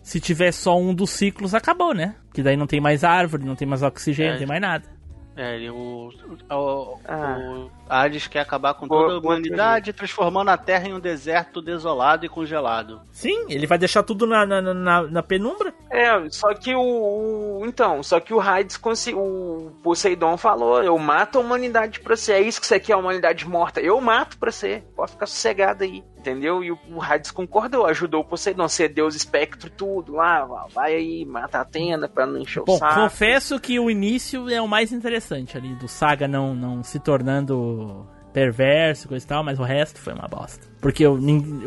se 0.03 0.19
tiver 0.19 0.52
só 0.52 0.78
um 0.78 0.94
dos 0.94 1.10
ciclos 1.11 1.53
acabou, 1.56 1.94
né? 1.94 2.15
Que 2.34 2.44
daí 2.44 2.57
não 2.57 2.68
tem 2.68 2.82
mais 2.82 3.06
árvore, 3.06 3.45
não 3.45 3.56
tem 3.56 3.65
mais 3.65 3.82
oxigênio, 3.82 4.32
É. 4.32 4.34
não 4.34 4.40
tem 4.40 4.48
mais 4.48 4.60
nada. 4.61 4.97
É, 5.38 5.56
ele, 5.56 5.70
o, 5.70 6.10
o, 6.50 7.00
Ah. 7.08 7.38
o 7.40 7.72
Hades 7.88 8.28
quer 8.28 8.40
acabar 8.40 8.74
com 8.74 8.88
toda 8.88 9.14
a 9.14 9.20
humanidade, 9.20 9.94
transformando 9.94 10.50
a 10.50 10.58
Terra 10.58 10.88
em 10.88 10.94
um 10.96 11.00
deserto 11.00 11.62
desolado 11.62 12.26
e 12.26 12.30
congelado. 12.30 13.00
Sim, 13.12 13.46
ele 13.48 13.68
vai 13.68 13.78
deixar 13.78 14.02
tudo 14.02 14.26
na, 14.26 14.46
na, 14.48 14.62
na, 14.74 15.02
na 15.04 15.24
penumbra. 15.24 15.72
É, 15.92 16.10
só 16.32 16.54
que 16.56 16.74
o, 16.76 16.82
o- 16.82 17.62
Então, 17.68 18.02
só 18.02 18.20
que 18.20 18.34
o 18.34 18.42
Hades 18.42 18.78
consi- 18.78 19.14
O 19.14 19.72
Poseidon 19.84 20.38
falou: 20.38 20.84
eu 20.84 20.98
mato 20.98 21.38
a 21.38 21.42
humanidade 21.42 22.00
pra 22.00 22.16
você. 22.16 22.34
É 22.34 22.42
isso 22.42 22.60
que 22.60 22.66
você 22.68 22.80
quer, 22.80 22.94
a 22.94 22.98
humanidade 22.98 23.48
morta. 23.48 23.80
Eu 23.80 24.02
mato 24.02 24.38
pra 24.40 24.52
você. 24.52 24.84
Pode 24.96 25.12
ficar 25.12 25.28
sossegado 25.28 25.84
aí. 25.84 26.04
Entendeu? 26.28 26.62
E 26.62 26.72
o, 26.72 26.80
o 26.91 27.02
Hades 27.02 27.32
concordou, 27.32 27.86
ajudou 27.86 28.20
o 28.22 28.26
Poseidon, 28.26 28.68
ser 28.68 28.90
Deus 28.90 29.16
espectro, 29.16 29.70
tudo 29.70 30.14
lá. 30.14 30.44
vai- 30.74 30.95
aí, 30.95 31.26
mata 31.26 31.60
a 31.60 31.62
Atena 31.62 32.10
pra 32.10 32.26
não 32.26 32.38
encher 32.38 32.60
o 32.62 32.66
Bom, 32.66 32.78
saco. 32.78 32.95
confesso 33.02 33.58
que 33.62 33.80
o 33.80 33.90
início 33.90 34.49
é 34.49 34.62
o 34.62 34.68
mais 34.68 34.91
interessante 34.91 35.56
ali, 35.58 35.74
do 35.76 35.88
Saga 35.88 36.28
não, 36.28 36.54
não 36.54 36.84
se 36.84 36.99
tornando 36.99 38.06
perverso, 38.34 39.08
coisa 39.08 39.26
e 39.26 39.28
tal, 39.28 39.41
mas 39.44 39.58
o 39.58 39.64
resto 39.64 39.99
foi 40.02 40.14
uma 40.14 40.28
bosta. 40.28 40.68
Porque 40.82 41.08
o, 41.08 41.14
o 41.14 41.18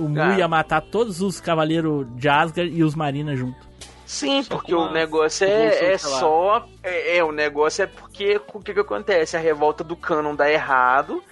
Mu 0.09 0.39
ia 0.39 0.47
matar 0.47 0.82
todos 0.82 1.23
os 1.23 1.41
cavaleiros 1.41 2.07
de 2.16 2.28
Asgard 2.28 2.70
e 2.70 2.85
os 2.85 2.95
Marinas 2.95 3.39
junto. 3.39 3.70
Sim, 4.05 4.43
porque 4.43 4.73
com 4.74 4.81
o 4.82 4.93
negócio 4.93 5.47
é, 5.47 5.93
é 5.93 5.97
só. 5.97 6.66
É, 6.82 7.19
é, 7.19 7.24
o 7.24 7.31
negócio 7.31 7.85
é 7.85 7.87
porque 7.87 8.41
o 8.53 8.59
que, 8.61 8.74
que 8.74 8.81
acontece? 8.81 9.37
A 9.37 9.41
revolta 9.41 9.85
do 9.85 9.95
Canon 9.95 10.35
dá 10.35 10.51
errado 10.51 11.23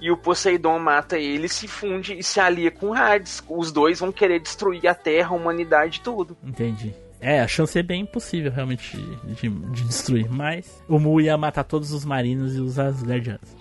e 0.00 0.10
o 0.10 0.16
Poseidon 0.16 0.78
mata 0.78 1.18
ele, 1.18 1.48
se 1.48 1.66
funde 1.66 2.18
e 2.18 2.22
se 2.22 2.38
alia 2.38 2.70
com 2.70 2.90
o 2.90 2.94
Hades. 2.94 3.42
Os 3.48 3.72
dois 3.72 4.00
vão 4.00 4.12
querer 4.12 4.40
destruir 4.40 4.86
a 4.86 4.94
Terra, 4.94 5.30
a 5.30 5.34
humanidade, 5.34 6.00
tudo. 6.00 6.36
Entendi. 6.44 6.94
É, 7.20 7.40
a 7.40 7.48
chance 7.48 7.78
é 7.78 7.82
bem 7.82 8.02
impossível 8.02 8.52
realmente 8.52 8.96
de, 9.24 9.48
de 9.48 9.84
destruir, 9.84 10.30
mas 10.30 10.82
o 10.86 10.98
Mu 10.98 11.20
ia 11.20 11.36
matar 11.36 11.64
todos 11.64 11.92
os 11.92 12.04
Marinos 12.04 12.54
e 12.54 12.60
os 12.60 12.78
Asgardianos. 12.78 13.56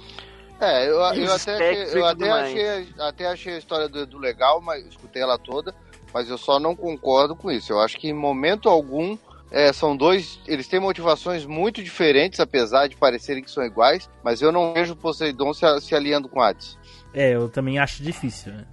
É, 0.60 0.88
eu, 0.88 0.96
eu 0.96 1.34
até, 1.34 1.98
eu 1.98 2.06
até, 2.06 2.32
achei, 2.32 2.88
até 3.00 3.28
achei 3.28 3.56
a 3.56 3.58
história 3.58 3.90
do 3.90 4.00
Edu 4.00 4.18
legal, 4.18 4.62
mas 4.62 4.86
escutei 4.86 5.22
ela 5.22 5.38
toda, 5.38 5.74
mas 6.14 6.30
eu 6.30 6.38
só 6.38 6.60
não 6.60 6.76
concordo 6.76 7.36
com 7.36 7.52
isso. 7.52 7.74
Eu 7.74 7.80
acho 7.80 7.98
que 7.98 8.08
em 8.08 8.14
momento 8.14 8.70
algum 8.70 9.18
é, 9.52 9.72
são 9.72 9.96
dois. 9.96 10.40
Eles 10.48 10.68
têm 10.68 10.80
motivações 10.80 11.46
muito 11.46 11.82
diferentes, 11.84 12.40
apesar 12.40 12.88
de 12.88 12.96
parecerem 12.96 13.44
que 13.44 13.50
são 13.52 13.64
iguais, 13.64 14.10
mas 14.24 14.42
eu 14.42 14.52
não 14.52 14.74
vejo 14.74 14.94
o 14.94 14.96
Poseidon 14.98 15.54
se, 15.54 15.66
se 15.82 15.96
aliando 15.96 16.28
com 16.28 16.42
Hades. 16.42 16.78
É, 17.14 17.34
eu 17.36 17.48
também 17.50 17.80
acho 17.80 18.04
difícil. 18.04 18.52
né? 18.54 18.66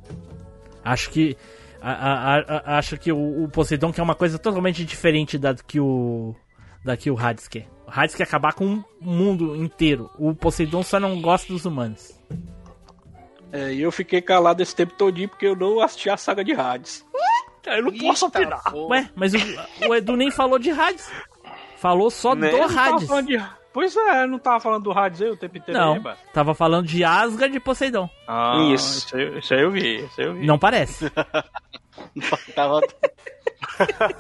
Acho 0.85 1.11
que. 1.11 1.37
a- 1.81 1.93
a- 1.93 2.39
a- 2.75 2.79
acho 2.79 2.97
que 2.99 3.13
o, 3.13 3.45
o 3.45 3.49
Poseidon 3.49 3.93
quer 3.93 4.03
uma 4.03 4.15
coisa 4.15 4.39
totalmente 4.39 4.85
diferente 4.85 5.39
da 5.39 5.55
que 5.55 5.79
o. 5.81 6.35
Da 6.85 6.97
que 6.97 7.11
o 7.11 7.19
Hades 7.19 7.47
quer. 7.47 7.69
O 7.87 7.91
Hades 7.91 8.15
quer 8.17 8.25
acabar 8.25 8.53
com 8.55 8.65
o 8.67 8.85
mundo 9.01 9.55
inteiro. 9.55 10.11
O 10.19 10.35
Poseidon 10.35 10.83
só 10.83 10.99
não 10.99 11.21
gosta 11.21 11.53
dos 11.53 11.65
humanos. 11.65 12.13
É, 13.53 13.73
e 13.73 13.83
eu 13.83 13.93
fiquei 13.93 14.21
calado 14.23 14.63
esse 14.63 14.75
tempo 14.75 14.95
todinho 14.95 15.29
porque 15.29 15.47
eu 15.47 15.55
não 15.55 15.81
assisti 15.81 16.09
a 16.09 16.17
saga 16.17 16.43
de 16.43 16.53
Hades. 16.53 17.05
Eu 17.67 17.83
não 17.85 17.93
posso 17.99 18.27
Eita, 18.27 18.39
opinar. 18.39 18.63
pô. 18.65 18.89
Ué, 18.89 19.09
mas 19.15 19.33
o, 19.35 19.39
o 19.89 19.95
Edu 19.95 20.17
nem 20.17 20.31
falou 20.31 20.59
de 20.59 20.71
Hades. 20.71 21.11
Falou 21.77 22.11
só 22.11 22.35
Né? 22.35 22.51
do 22.51 23.23
de- 23.23 23.43
Pois 23.73 23.97
é, 23.97 24.25
eu 24.25 24.29
não 24.29 24.39
tava 24.39 24.61
falando 24.61 24.83
do 24.85 24.93
Hades 24.93 25.23
aí 25.23 25.31
o 25.31 25.37
tempo 25.37 25.57
inteiro. 25.57 25.81
Não, 25.81 25.95
aí, 25.95 26.03
tava 26.33 26.55
falando 26.55 26.87
de 26.87 27.03
Asgard 27.03 27.57
e 27.57 27.61
Poseidon. 27.61 28.09
Ah, 28.29 28.59
Isso. 28.73 29.07
Isso 29.07 29.17
aí, 29.17 29.39
isso 29.39 29.55
aí 29.55 29.63
eu 29.63 29.71
vi, 29.71 30.05
isso 30.05 30.21
aí 30.21 30.27
eu 30.27 30.35
vi. 30.35 30.47
Não 30.47 30.59
parece. 30.59 31.11
Tava, 32.55 32.81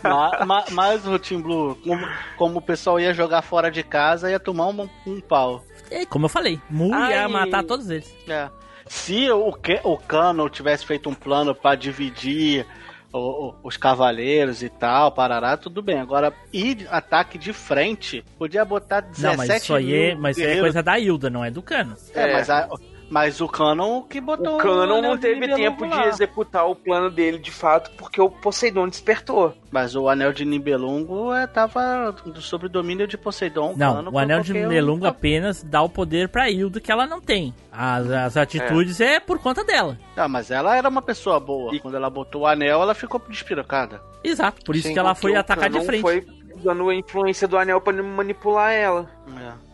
Ma- 0.02 0.44
ma- 0.47 0.64
Mas, 0.70 1.06
o 1.06 1.19
Team 1.19 1.43
Blue, 1.43 1.77
como, 1.85 2.06
como 2.36 2.59
o 2.59 2.62
pessoal 2.62 2.98
ia 3.01 3.12
jogar 3.12 3.43
fora 3.43 3.70
de 3.70 3.82
casa, 3.82 4.31
ia 4.31 4.40
tomar 4.40 4.69
um, 4.69 4.89
um 5.06 5.20
pau. 5.20 5.62
É, 5.90 6.06
como 6.06 6.24
eu 6.27 6.31
falei, 6.31 6.60
Mu 6.70 6.89
ia 7.10 7.28
matar 7.28 7.62
todos 7.64 7.90
eles. 7.90 8.14
É. 8.28 8.48
Se 8.86 9.31
o, 9.31 9.55
o 9.85 9.98
Cano 9.98 10.48
tivesse 10.48 10.85
feito 10.86 11.09
um 11.09 11.14
plano 11.14 11.55
pra 11.55 11.74
dividir 11.74 12.66
o- 13.12 13.48
o- 13.48 13.55
os 13.62 13.76
cavaleiros 13.76 14.62
e 14.62 14.68
tal, 14.68 15.12
parará, 15.12 15.56
tudo 15.56 15.82
bem. 15.82 15.98
Agora, 16.01 16.32
ir 16.52 16.86
ataque 16.90 17.36
de 17.39 17.52
frente, 17.52 18.24
podia 18.39 18.64
botar 18.64 19.01
17 19.01 19.22
Não, 19.22 19.36
mas 19.36 19.62
isso 19.62 19.74
aí 19.74 19.94
é, 19.94 20.09
mil 20.14 20.18
mas 20.22 20.36
isso 20.39 20.47
aí 20.47 20.56
é 20.56 20.60
coisa 20.60 20.82
da 20.82 20.98
Hilda, 20.98 21.28
não 21.30 21.44
é 21.44 21.51
do 21.51 21.62
Cano. 21.62 21.94
É, 22.14 22.32
Mas, 22.32 22.48
a- 22.51 22.68
mas 23.12 23.43
o 23.43 23.47
Canon 23.47 24.01
que 24.01 24.22
botou 24.22 24.55
O 24.55 24.59
Canon 24.59 25.02
não 25.02 25.18
teve 25.18 25.40
Nibelungo 25.40 25.60
tempo 25.60 25.86
de 25.86 26.09
executar 26.09 26.66
o 26.66 26.74
plano 26.74 27.10
dele 27.10 27.36
de 27.36 27.51
fato, 27.51 27.90
porque 27.98 28.18
o 28.18 28.30
Poseidon 28.30 28.89
despertou. 28.89 29.55
Mas 29.70 29.94
o 29.94 30.09
anel 30.09 30.32
de 30.32 30.47
Nibelungo 30.47 31.30
é, 31.30 31.47
tava 31.47 32.14
sob 32.36 32.70
domínio 32.70 33.06
de 33.06 33.18
Poseidon. 33.18 33.74
Não, 33.76 33.97
Cano 33.97 34.10
o 34.12 34.18
anel 34.18 34.40
de 34.40 34.56
eu- 34.56 35.06
apenas 35.06 35.62
dá 35.62 35.82
o 35.82 35.90
poder 35.90 36.30
pra 36.30 36.48
Hilda 36.51 36.80
que 36.80 36.90
ela 36.90 37.06
não 37.06 37.20
tem. 37.20 37.52
As, 37.70 38.10
as 38.10 38.36
atitudes 38.39 38.98
é. 38.98 39.20
por 39.20 39.39
conta 39.39 39.62
dela. 39.62 39.98
Ah, 40.16 40.26
mas 40.26 40.51
ela 40.51 40.74
era 40.74 40.89
uma 40.89 41.02
pessoa 41.02 41.39
boa. 41.39 41.78
Quando 41.80 41.97
ela 41.97 42.09
botou 42.09 42.43
o 42.43 42.47
anel, 42.47 42.80
ela 42.80 42.94
ficou 42.94 43.20
despirocada. 43.28 44.01
Exato, 44.24 44.64
por 44.64 44.74
isso 44.74 44.89
Sim, 44.89 44.94
que 44.94 44.98
ela 44.98 45.14
foi 45.14 45.34
atacar 45.34 45.68
de 45.68 45.84
frente. 45.84 46.01
foi 46.01 46.26
dando 46.62 46.89
a 46.89 46.94
influência 46.94 47.48
do 47.48 47.59
anel 47.59 47.80
pra 47.80 48.02
manipular 48.02 48.72
ela. 48.72 49.10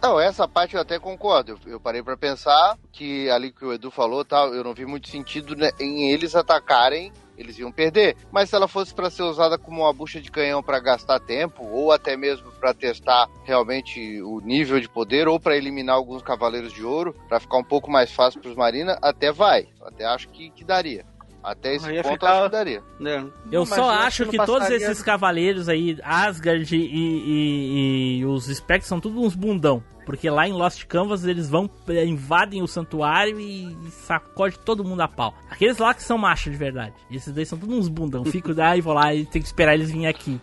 Não, 0.02 0.20
essa 0.20 0.46
parte 0.46 0.74
eu 0.74 0.80
até 0.80 0.98
concordo. 0.98 1.52
Eu, 1.52 1.72
eu 1.72 1.80
parei 1.80 2.02
pra 2.02 2.16
pensar 2.16 2.78
que 2.92 3.28
ali 3.30 3.52
que 3.52 3.64
o 3.64 3.72
Edu 3.72 3.90
falou, 3.90 4.24
tal, 4.24 4.54
eu 4.54 4.64
não 4.64 4.74
vi 4.74 4.86
muito 4.86 5.08
sentido 5.08 5.56
né, 5.56 5.70
em 5.78 6.10
eles 6.10 6.34
atacarem, 6.34 7.12
eles 7.36 7.58
iam 7.58 7.70
perder. 7.70 8.16
Mas 8.30 8.50
se 8.50 8.56
ela 8.56 8.68
fosse 8.68 8.94
pra 8.94 9.10
ser 9.10 9.22
usada 9.22 9.56
como 9.56 9.82
uma 9.82 9.92
bucha 9.92 10.20
de 10.20 10.30
canhão 10.30 10.62
pra 10.62 10.80
gastar 10.80 11.20
tempo, 11.20 11.64
ou 11.66 11.92
até 11.92 12.16
mesmo 12.16 12.50
pra 12.52 12.74
testar 12.74 13.28
realmente 13.44 14.20
o 14.22 14.40
nível 14.40 14.80
de 14.80 14.88
poder, 14.88 15.28
ou 15.28 15.38
pra 15.38 15.56
eliminar 15.56 15.96
alguns 15.96 16.22
cavaleiros 16.22 16.72
de 16.72 16.84
ouro, 16.84 17.14
pra 17.28 17.40
ficar 17.40 17.58
um 17.58 17.64
pouco 17.64 17.90
mais 17.90 18.10
fácil 18.12 18.40
pros 18.40 18.56
Marina, 18.56 18.98
até 19.00 19.30
vai. 19.32 19.68
Até 19.82 20.04
acho 20.04 20.28
que, 20.28 20.50
que 20.50 20.64
daria. 20.64 21.04
Até 21.50 21.74
esse 21.76 21.86
ponto 22.02 22.12
ficar- 22.12 22.32
acho 22.34 22.42
que 22.44 22.48
daria. 22.50 22.82
né? 23.00 23.26
Eu 23.50 23.60
Mas 23.60 23.68
só 23.74 23.90
acho 23.90 24.24
não 24.24 24.30
que 24.30 24.36
todos 24.38 24.54
passaria- 24.58 24.76
esses 24.90 25.02
cavaleiros 25.02 25.68
aí, 25.68 25.98
Asgard 26.02 26.76
e, 26.76 26.78
e- 26.78 28.18
e 28.20 28.24
os 28.26 28.46
Spectres 28.46 28.86
são 28.88 29.00
tudo 29.00 29.20
uns 29.20 29.34
bundão. 29.34 29.82
Porque 30.04 30.30
lá 30.30 30.48
em 30.48 30.52
Lost 30.52 30.84
Canvas 30.86 31.24
eles 31.26 31.50
vão, 31.50 31.68
eh, 31.88 32.04
invadem 32.06 32.62
o 32.62 32.66
santuário 32.66 33.38
e, 33.38 33.64
e 33.86 33.90
sacode 33.90 34.58
todo 34.58 34.82
mundo 34.82 35.02
a 35.02 35.08
pau. 35.08 35.34
Aqueles 35.50 35.76
lá 35.76 35.92
que 35.92 36.02
são 36.02 36.16
machos 36.16 36.50
de 36.50 36.56
verdade. 36.58 36.94
Esses 37.10 37.32
daí 37.34 37.44
são 37.44 37.58
todos 37.58 37.76
uns 37.76 37.88
bundão. 37.88 38.24
Fico 38.24 38.52
daí, 38.54 38.80
vou 38.80 38.94
lá 38.94 39.14
e 39.14 39.26
tem 39.26 39.42
que 39.42 39.46
esperar 39.48 39.74
eles 39.74 39.90
virem 39.90 40.06
aqui. 40.06 40.40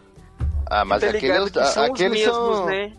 Ah, 0.68 0.84
mas 0.84 1.02
Tá 1.02 1.10
aqueles, 1.10 1.50
que 1.52 1.66
são 1.66 1.84
os 1.84 1.92
aqueles 1.92 2.20
mesmos, 2.20 2.58
são. 2.58 2.66
né? 2.66 2.92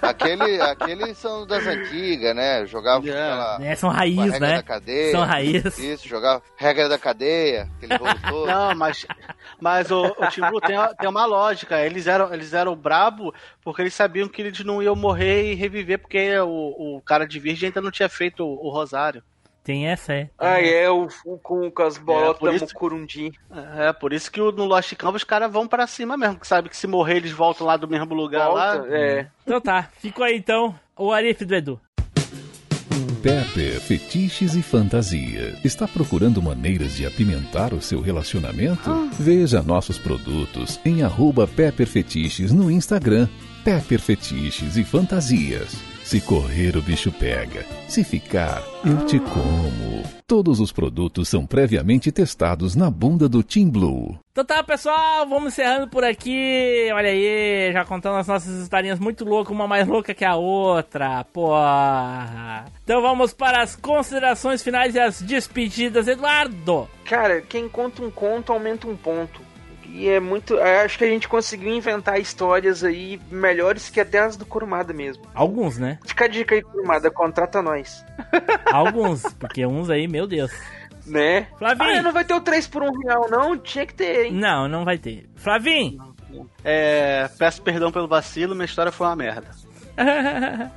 Aquele, 0.00 0.60
aqueles 0.60 1.18
são 1.18 1.46
das 1.46 1.66
antigas, 1.66 2.34
né? 2.34 2.64
Jogavam 2.66 3.00
aquela. 3.00 3.58
É, 3.64 3.74
são 3.74 3.90
raiz, 3.90 4.18
regra 4.18 4.38
né? 4.40 4.56
da 4.56 4.62
cadeia. 4.62 5.10
São 5.10 5.24
raiz. 5.24 5.78
Isso, 5.78 6.08
jogava 6.08 6.42
regra 6.56 6.88
da 6.88 6.98
cadeia, 6.98 7.68
aquele 7.76 7.96
rolo 7.96 8.14
todo. 8.28 8.46
Não, 8.46 8.74
mas, 8.74 9.06
mas 9.60 9.90
o, 9.90 10.04
o 10.06 10.60
tem, 10.60 10.76
tem 10.98 11.08
uma 11.08 11.26
lógica. 11.26 11.80
Eles 11.84 12.06
eram, 12.06 12.32
eles 12.32 12.52
eram 12.54 12.76
brabo 12.76 13.34
porque 13.62 13.82
eles 13.82 13.94
sabiam 13.94 14.28
que 14.28 14.40
eles 14.42 14.64
não 14.64 14.82
iam 14.82 14.94
morrer 14.94 15.52
e 15.52 15.54
reviver 15.54 15.98
porque 15.98 16.38
o, 16.38 16.96
o 16.96 17.02
cara 17.02 17.26
de 17.26 17.38
virgem 17.38 17.68
ainda 17.68 17.80
não 17.80 17.90
tinha 17.90 18.08
feito 18.08 18.44
o, 18.44 18.66
o 18.66 18.70
rosário. 18.70 19.22
Tem 19.64 19.86
essa, 19.86 20.12
é. 20.12 20.28
Ah, 20.36 20.60
é, 20.60 20.90
o, 20.90 21.06
o 21.24 21.38
com, 21.38 21.70
com 21.70 21.82
as 21.82 21.96
É, 21.96 22.00
bolas 22.00 22.36
por 22.36 22.50
da. 22.52 23.32
É, 23.76 23.92
por 23.92 24.12
isso 24.12 24.30
que 24.30 24.40
no 24.40 24.64
Lost 24.64 24.92
Canvas 24.96 25.22
os 25.22 25.24
caras 25.24 25.52
vão 25.52 25.68
pra 25.68 25.86
cima 25.86 26.16
mesmo, 26.16 26.40
que 26.40 26.46
sabe 26.46 26.68
que 26.68 26.76
se 26.76 26.86
morrer 26.88 27.18
eles 27.18 27.30
voltam 27.30 27.66
lá 27.66 27.76
do 27.76 27.86
mesmo 27.86 28.12
lugar 28.12 28.48
lá. 28.48 28.76
Volta, 28.78 28.96
é. 28.96 29.26
Então 29.44 29.60
tá, 29.60 29.88
ficou 29.98 30.24
aí 30.24 30.36
então 30.36 30.74
o 30.96 31.12
Arif 31.12 31.44
do 31.44 31.54
Edu. 31.54 31.80
Pepper 33.22 33.80
Fetiches 33.80 34.56
e 34.56 34.62
Fantasia. 34.62 35.56
Está 35.62 35.86
procurando 35.86 36.42
maneiras 36.42 36.96
de 36.96 37.06
apimentar 37.06 37.72
o 37.72 37.80
seu 37.80 38.00
relacionamento? 38.00 38.90
Veja 39.12 39.62
nossos 39.62 39.96
produtos 39.96 40.80
em 40.84 41.04
arroba 41.04 41.46
Pepper 41.46 41.86
Fetiches 41.86 42.52
no 42.52 42.68
Instagram. 42.68 43.28
Pepper 43.64 44.00
Fetiches 44.00 44.76
e 44.76 44.82
Fantasias. 44.82 45.91
Se 46.12 46.20
correr, 46.20 46.76
o 46.76 46.82
bicho 46.82 47.10
pega. 47.10 47.64
Se 47.88 48.04
ficar, 48.04 48.62
eu 48.84 49.06
te 49.06 49.18
como. 49.18 50.02
Todos 50.26 50.60
os 50.60 50.70
produtos 50.70 51.26
são 51.26 51.46
previamente 51.46 52.12
testados 52.12 52.76
na 52.76 52.90
bunda 52.90 53.30
do 53.30 53.42
Team 53.42 53.70
Blue. 53.70 54.18
Então 54.30 54.44
tá, 54.44 54.62
pessoal, 54.62 55.26
vamos 55.26 55.54
encerrando 55.54 55.88
por 55.88 56.04
aqui. 56.04 56.90
Olha 56.92 57.08
aí, 57.08 57.72
já 57.72 57.82
contando 57.86 58.18
as 58.18 58.28
nossas 58.28 58.60
historinhas 58.60 58.98
muito 58.98 59.24
loucas, 59.24 59.54
uma 59.54 59.66
mais 59.66 59.88
louca 59.88 60.12
que 60.12 60.22
a 60.22 60.36
outra. 60.36 61.24
Porra. 61.32 62.66
Então 62.84 63.00
vamos 63.00 63.32
para 63.32 63.62
as 63.62 63.74
considerações 63.74 64.62
finais 64.62 64.94
e 64.94 65.00
as 65.00 65.22
despedidas, 65.22 66.06
Eduardo. 66.06 66.90
Cara, 67.06 67.40
quem 67.40 67.70
conta 67.70 68.02
um 68.02 68.10
conto 68.10 68.52
aumenta 68.52 68.86
um 68.86 68.94
ponto. 68.94 69.40
E 69.92 70.08
é 70.08 70.18
muito. 70.18 70.54
eu 70.54 70.84
Acho 70.84 70.96
que 70.96 71.04
a 71.04 71.08
gente 71.08 71.28
conseguiu 71.28 71.70
inventar 71.74 72.18
histórias 72.18 72.82
aí 72.82 73.20
melhores 73.30 73.90
que 73.90 74.00
até 74.00 74.20
as 74.20 74.36
do 74.38 74.46
Kurumada 74.46 74.92
mesmo. 74.94 75.22
Alguns, 75.34 75.76
né? 75.76 75.98
Fica 76.06 76.24
a 76.24 76.28
dica 76.28 76.54
aí, 76.54 76.62
Kurumada, 76.62 77.10
contrata 77.10 77.60
nós. 77.60 78.02
Alguns, 78.72 79.22
porque 79.34 79.66
uns 79.66 79.90
aí, 79.90 80.08
meu 80.08 80.26
Deus. 80.26 80.50
Né? 81.06 81.46
Flavinho. 81.58 81.98
Ah, 81.98 82.02
não 82.02 82.12
vai 82.12 82.24
ter 82.24 82.32
o 82.32 82.40
3 82.40 82.66
por 82.68 82.82
1 82.82 82.86
real, 83.04 83.28
não? 83.28 83.58
Tinha 83.58 83.84
que 83.84 83.92
ter, 83.94 84.26
hein? 84.26 84.32
Não, 84.32 84.66
não 84.66 84.84
vai 84.84 84.96
ter. 84.96 85.28
Flavinho. 85.36 86.14
É, 86.64 87.28
peço 87.38 87.60
perdão 87.60 87.92
pelo 87.92 88.08
vacilo, 88.08 88.54
minha 88.54 88.64
história 88.64 88.90
foi 88.90 89.06
uma 89.06 89.16
merda. 89.16 89.50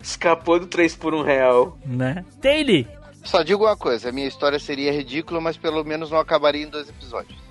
Escapou 0.00 0.60
do 0.60 0.66
3 0.66 0.94
por 0.94 1.14
1 1.14 1.22
real. 1.22 1.78
né? 1.84 2.24
Taylor. 2.40 2.84
Só 3.24 3.42
digo 3.42 3.64
uma 3.64 3.76
coisa, 3.76 4.10
a 4.10 4.12
minha 4.12 4.28
história 4.28 4.58
seria 4.58 4.92
ridícula, 4.92 5.40
mas 5.40 5.56
pelo 5.56 5.82
menos 5.82 6.12
não 6.12 6.18
acabaria 6.18 6.62
em 6.64 6.68
dois 6.70 6.88
episódios. 6.88 7.45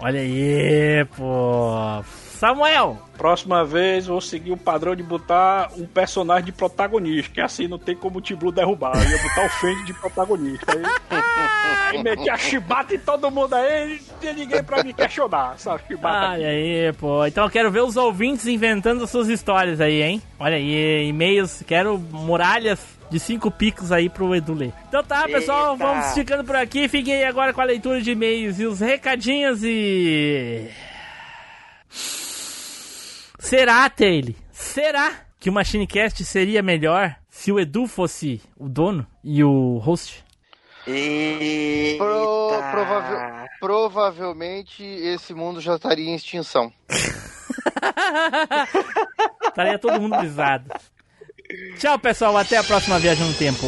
Olha 0.00 0.20
aí, 0.20 1.04
pô. 1.16 2.02
Samuel. 2.36 2.98
Próxima 3.16 3.64
vez 3.64 4.06
vou 4.06 4.20
seguir 4.20 4.52
o 4.52 4.58
padrão 4.58 4.94
de 4.94 5.02
botar 5.02 5.70
um 5.74 5.86
personagem 5.86 6.44
de 6.44 6.52
protagonista, 6.52 7.32
que 7.32 7.40
assim 7.40 7.66
não 7.66 7.78
tem 7.78 7.96
como 7.96 8.18
o 8.18 8.20
Tiblu 8.20 8.52
derrubar. 8.52 8.92
Eu 8.94 9.10
ia 9.10 9.22
botar 9.22 9.46
o 9.46 9.48
Fendi 9.48 9.84
de 9.86 9.94
protagonista. 9.94 10.72
Aí, 10.72 11.96
aí 11.96 12.02
meti 12.02 12.28
a 12.28 12.36
chibata 12.36 12.94
em 12.94 12.98
todo 12.98 13.30
mundo 13.30 13.54
aí, 13.54 13.98
não 14.06 14.18
tinha 14.20 14.32
ninguém 14.34 14.62
pra 14.62 14.84
me 14.84 14.92
questionar. 14.92 15.54
Essa 15.54 15.78
chibata 15.78 16.32
Olha 16.32 16.48
aí, 16.48 16.92
pô. 16.92 17.24
Então 17.24 17.44
eu 17.44 17.50
quero 17.50 17.70
ver 17.70 17.82
os 17.82 17.96
ouvintes 17.96 18.46
inventando 18.46 19.04
as 19.04 19.10
suas 19.10 19.28
histórias 19.28 19.80
aí, 19.80 20.02
hein? 20.02 20.22
Olha 20.38 20.56
aí, 20.56 21.08
e-mails, 21.08 21.62
quero 21.66 21.98
muralhas 21.98 22.95
de 23.10 23.20
cinco 23.20 23.50
picos 23.50 23.92
aí 23.92 24.08
pro 24.08 24.34
Edu 24.34 24.54
ler. 24.54 24.72
Então 24.88 25.02
tá, 25.04 25.26
pessoal, 25.28 25.72
Eita. 25.72 25.84
vamos 25.86 26.14
ficando 26.14 26.44
por 26.44 26.56
aqui. 26.56 26.88
Fiquem 26.88 27.14
aí 27.14 27.24
agora 27.24 27.52
com 27.52 27.60
a 27.60 27.64
leitura 27.64 28.00
de 28.00 28.10
e-mails 28.10 28.58
e 28.58 28.66
os 28.66 28.80
recadinhos 28.80 29.60
e. 29.62 30.68
Será, 33.38 33.88
Taylor? 33.88 34.34
Será 34.50 35.12
que 35.38 35.48
o 35.48 35.52
MachineCast 35.52 36.24
seria 36.24 36.62
melhor 36.62 37.14
se 37.30 37.52
o 37.52 37.60
Edu 37.60 37.86
fosse 37.86 38.42
o 38.56 38.68
dono 38.68 39.06
e 39.22 39.44
o 39.44 39.78
host? 39.78 40.24
Pro- 41.98 42.50
provavelmente 43.60 44.82
esse 44.84 45.34
mundo 45.34 45.60
já 45.60 45.76
estaria 45.76 46.08
em 46.08 46.14
extinção. 46.14 46.72
Estaria 49.48 49.78
todo 49.78 50.00
mundo 50.00 50.16
brisado. 50.16 50.70
Tchau, 51.78 51.98
pessoal. 51.98 52.36
Até 52.36 52.56
a 52.56 52.64
próxima 52.64 52.98
viagem 52.98 53.26
no 53.26 53.34
tempo. 53.34 53.66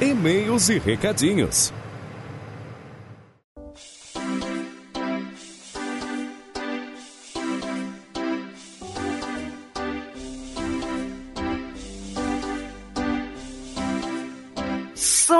E-mails 0.00 0.68
e 0.68 0.78
recadinhos. 0.78 1.72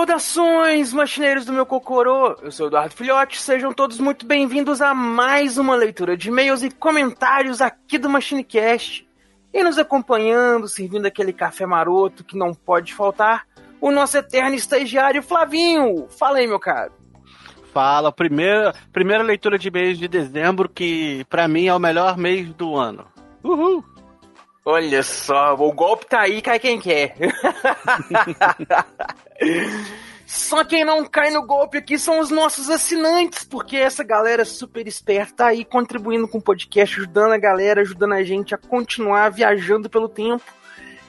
Saudações, 0.03 0.93
machineiros 0.93 1.45
do 1.45 1.53
meu 1.53 1.65
cocorô! 1.65 2.37
Eu 2.43 2.51
sou 2.51 2.66
Eduardo 2.66 2.93
Filhote, 2.93 3.41
sejam 3.41 3.73
todos 3.73 4.01
muito 4.01 4.27
bem-vindos 4.27 4.83
a 4.83 4.93
mais 4.93 5.59
uma 5.59 5.77
leitura 5.77 6.16
de 6.16 6.29
e-mails 6.29 6.61
e 6.65 6.73
comentários 6.73 7.61
aqui 7.61 7.99
do 7.99 8.11
MachineCast. 8.11 9.09
E 9.55 9.62
nos 9.62 9.79
acompanhando, 9.79 10.66
servindo 10.66 11.07
aquele 11.07 11.33
café 11.33 11.65
maroto 11.66 12.24
que 12.24 12.37
não 12.37 12.53
pode 12.53 12.93
faltar, 12.93 13.47
o 13.81 13.93
nosso 13.93 14.19
eterno 14.19 14.57
estagiário 14.57 15.23
Flavinho. 15.23 16.09
Fala 16.09 16.39
aí, 16.39 16.49
meu 16.49 16.59
caro. 16.59 16.93
Fala, 17.73 18.11
primeira, 18.11 18.74
primeira 18.93 19.23
leitura 19.23 19.57
de 19.57 19.70
mês 19.70 19.97
de 19.97 20.09
dezembro, 20.09 20.69
que 20.69 21.24
pra 21.31 21.47
mim 21.47 21.69
é 21.69 21.74
o 21.74 21.79
melhor 21.79 22.19
mês 22.19 22.53
do 22.55 22.74
ano. 22.74 23.07
Uhul! 23.45 23.85
Olha 24.64 25.02
só, 25.02 25.55
o 25.55 25.72
golpe 25.72 26.06
tá 26.06 26.20
aí, 26.20 26.40
cai 26.40 26.59
quem 26.59 26.78
quer. 26.78 27.16
Só 30.24 30.64
quem 30.64 30.82
não 30.82 31.05
cai 31.05 31.30
no 31.30 31.44
golpe 31.44 31.76
aqui 31.76 31.98
são 31.98 32.18
os 32.18 32.30
nossos 32.30 32.70
assinantes, 32.70 33.44
porque 33.44 33.76
essa 33.76 34.02
galera 34.02 34.47
super 34.47 34.86
esperta 34.86 35.34
tá 35.34 35.47
aí 35.48 35.62
contribuindo 35.62 36.26
com 36.26 36.39
o 36.39 36.43
podcast, 36.43 36.97
ajudando 36.97 37.32
a 37.32 37.39
galera, 37.39 37.82
ajudando 37.82 38.14
a 38.14 38.22
gente 38.22 38.55
a 38.55 38.59
continuar 38.59 39.30
viajando 39.30 39.90
pelo 39.90 40.09
tempo. 40.09 40.44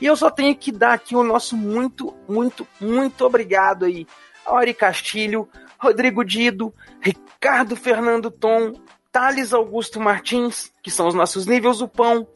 E 0.01 0.05
eu 0.05 0.17
só 0.17 0.29
tenho 0.29 0.53
que 0.53 0.73
dar 0.73 0.91
aqui 0.91 1.15
o 1.15 1.23
nosso 1.23 1.55
muito, 1.55 2.13
muito, 2.27 2.67
muito 2.81 3.25
obrigado 3.25 3.85
aí. 3.85 4.05
Ori 4.45 4.73
Castilho, 4.73 5.47
Rodrigo 5.79 6.25
Dido, 6.25 6.73
Ricardo 6.99 7.77
Fernando 7.77 8.29
Tom, 8.29 8.73
Thales 9.09 9.53
Augusto 9.53 10.01
Martins, 10.01 10.69
que 10.81 10.91
são 10.91 11.07
os 11.07 11.13
nossos 11.13 11.45
níveis 11.45 11.77
do 11.77 11.87
pão. 11.87 12.27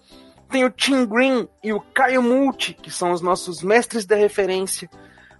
Tem 0.49 0.63
o 0.63 0.69
Tim 0.69 1.05
Green 1.05 1.47
e 1.63 1.73
o 1.73 1.79
Caio 1.79 2.21
Multi, 2.21 2.73
que 2.73 2.89
são 2.89 3.11
os 3.11 3.21
nossos 3.21 3.61
mestres 3.61 4.05
da 4.05 4.15
referência. 4.15 4.89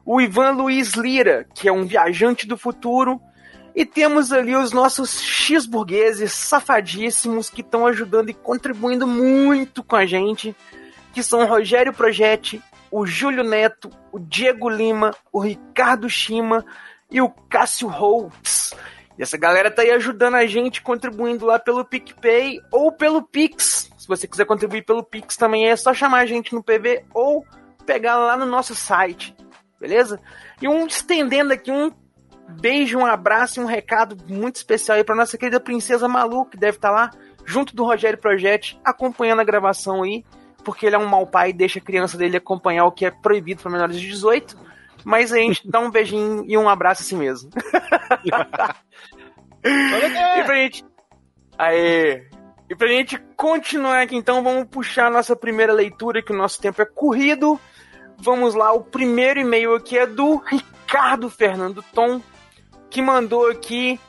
O 0.06 0.20
Ivan 0.20 0.52
Luiz 0.52 0.94
Lira, 0.94 1.46
que 1.54 1.68
é 1.68 1.72
um 1.72 1.86
viajante 1.86 2.48
do 2.48 2.58
futuro. 2.58 3.22
E 3.76 3.86
temos 3.86 4.32
ali 4.32 4.56
os 4.56 4.72
nossos 4.72 5.22
X-burgueses 5.22 6.32
safadíssimos 6.32 7.50
que 7.50 7.62
estão 7.62 7.86
ajudando 7.86 8.30
e 8.30 8.34
contribuindo 8.34 9.06
muito 9.06 9.84
com 9.84 9.96
a 9.96 10.06
gente, 10.06 10.56
que 11.14 11.22
são 11.22 11.42
o 11.42 11.46
Rogério 11.46 11.94
Projetti, 11.94 12.62
o 12.90 13.06
Júlio 13.06 13.44
Neto, 13.44 13.90
o 14.12 14.20
Diego 14.20 14.70
Lima, 14.70 15.12
o 15.32 15.40
Ricardo 15.40 16.10
Shima 16.10 16.66
e 17.10 17.22
o 17.22 17.30
Cássio 17.30 17.88
Holtz. 17.88 18.74
E 19.18 19.24
essa 19.24 19.38
galera 19.38 19.72
tá 19.72 19.82
aí 19.82 19.92
ajudando 19.92 20.36
a 20.36 20.46
gente, 20.46 20.82
contribuindo 20.82 21.46
lá 21.46 21.58
pelo 21.58 21.84
PicPay 21.84 22.60
ou 22.72 22.92
pelo 22.92 23.24
Pix. 23.24 23.90
Se 24.08 24.10
você 24.10 24.26
quiser 24.26 24.46
contribuir 24.46 24.86
pelo 24.86 25.04
Pix 25.04 25.36
também 25.36 25.68
é 25.68 25.76
só 25.76 25.94
chamar 25.94 26.20
a 26.20 26.26
gente 26.26 26.56
no 26.56 26.64
PV 26.64 27.04
ou 27.14 27.46
pegar 27.86 28.16
lá 28.16 28.38
no 28.38 28.46
nosso 28.46 28.74
site, 28.74 29.36
beleza? 29.82 30.18
E 30.62 30.68
um 30.68 30.88
estendendo 30.88 31.52
aqui 31.52 31.70
um 31.70 31.92
beijo, 32.62 32.98
um 32.98 33.06
abraço 33.06 33.60
e 33.60 33.64
um 33.64 33.66
recado 33.66 34.16
muito 34.30 34.56
especial 34.56 34.96
aí 34.96 35.04
pra 35.04 35.14
nossa 35.14 35.38
querida 35.38 35.60
Princesa 35.60 36.08
Malu, 36.08 36.46
que 36.46 36.56
deve 36.56 36.78
estar 36.78 36.90
lá, 36.90 37.12
junto 37.46 37.76
do 37.76 37.84
Rogério 37.84 38.18
Projetti, 38.18 38.80
acompanhando 38.82 39.42
a 39.42 39.44
gravação 39.44 40.04
aí, 40.04 40.24
porque 40.64 40.86
ele 40.86 40.96
é 40.96 41.00
um 41.00 41.10
mau 41.10 41.28
pai 41.28 41.50
e 41.50 41.54
deixa 41.54 41.80
a 41.80 41.82
criança 41.82 42.18
dele 42.18 42.38
acompanhar 42.38 42.86
o 42.86 42.94
que 42.94 43.06
é 43.06 43.12
proibido 43.12 43.62
para 43.62 43.74
menores 43.74 44.00
de 44.00 44.08
18. 44.08 44.58
Mas 45.04 45.34
a 45.34 45.38
gente 45.38 45.70
dá 45.70 45.82
um 45.82 45.92
beijinho 45.92 46.46
e 46.48 46.58
um 46.58 46.70
abraço 46.70 47.02
assim 47.02 47.18
mesmo. 47.18 47.50
e 48.24 48.30
pra 50.46 50.56
gente. 50.56 50.86
Aê! 51.58 52.37
E 52.70 52.76
pra 52.76 52.88
gente 52.88 53.18
continuar 53.36 54.02
aqui, 54.02 54.16
então, 54.16 54.44
vamos 54.44 54.68
puxar 54.68 55.08
a 55.08 55.12
nossa 55.12 55.36
primeira 55.36 55.72
leitura, 55.72 56.22
que 56.22 56.34
o 56.34 56.38
nosso 56.38 56.62
tempo 56.62 56.82
é 56.82 56.86
corrido. 56.86 57.60
Vamos 58.18 58.56
lá, 58.56 58.74
o 58.74 58.84
primeiro 58.84 59.40
e-mail 59.40 59.74
aqui 59.74 59.98
é 59.98 60.06
do 60.06 60.38
Ricardo 60.38 61.30
Fernando 61.30 61.84
Tom, 61.94 62.22
que 62.90 63.02
mandou 63.02 63.50
aqui. 63.50 64.00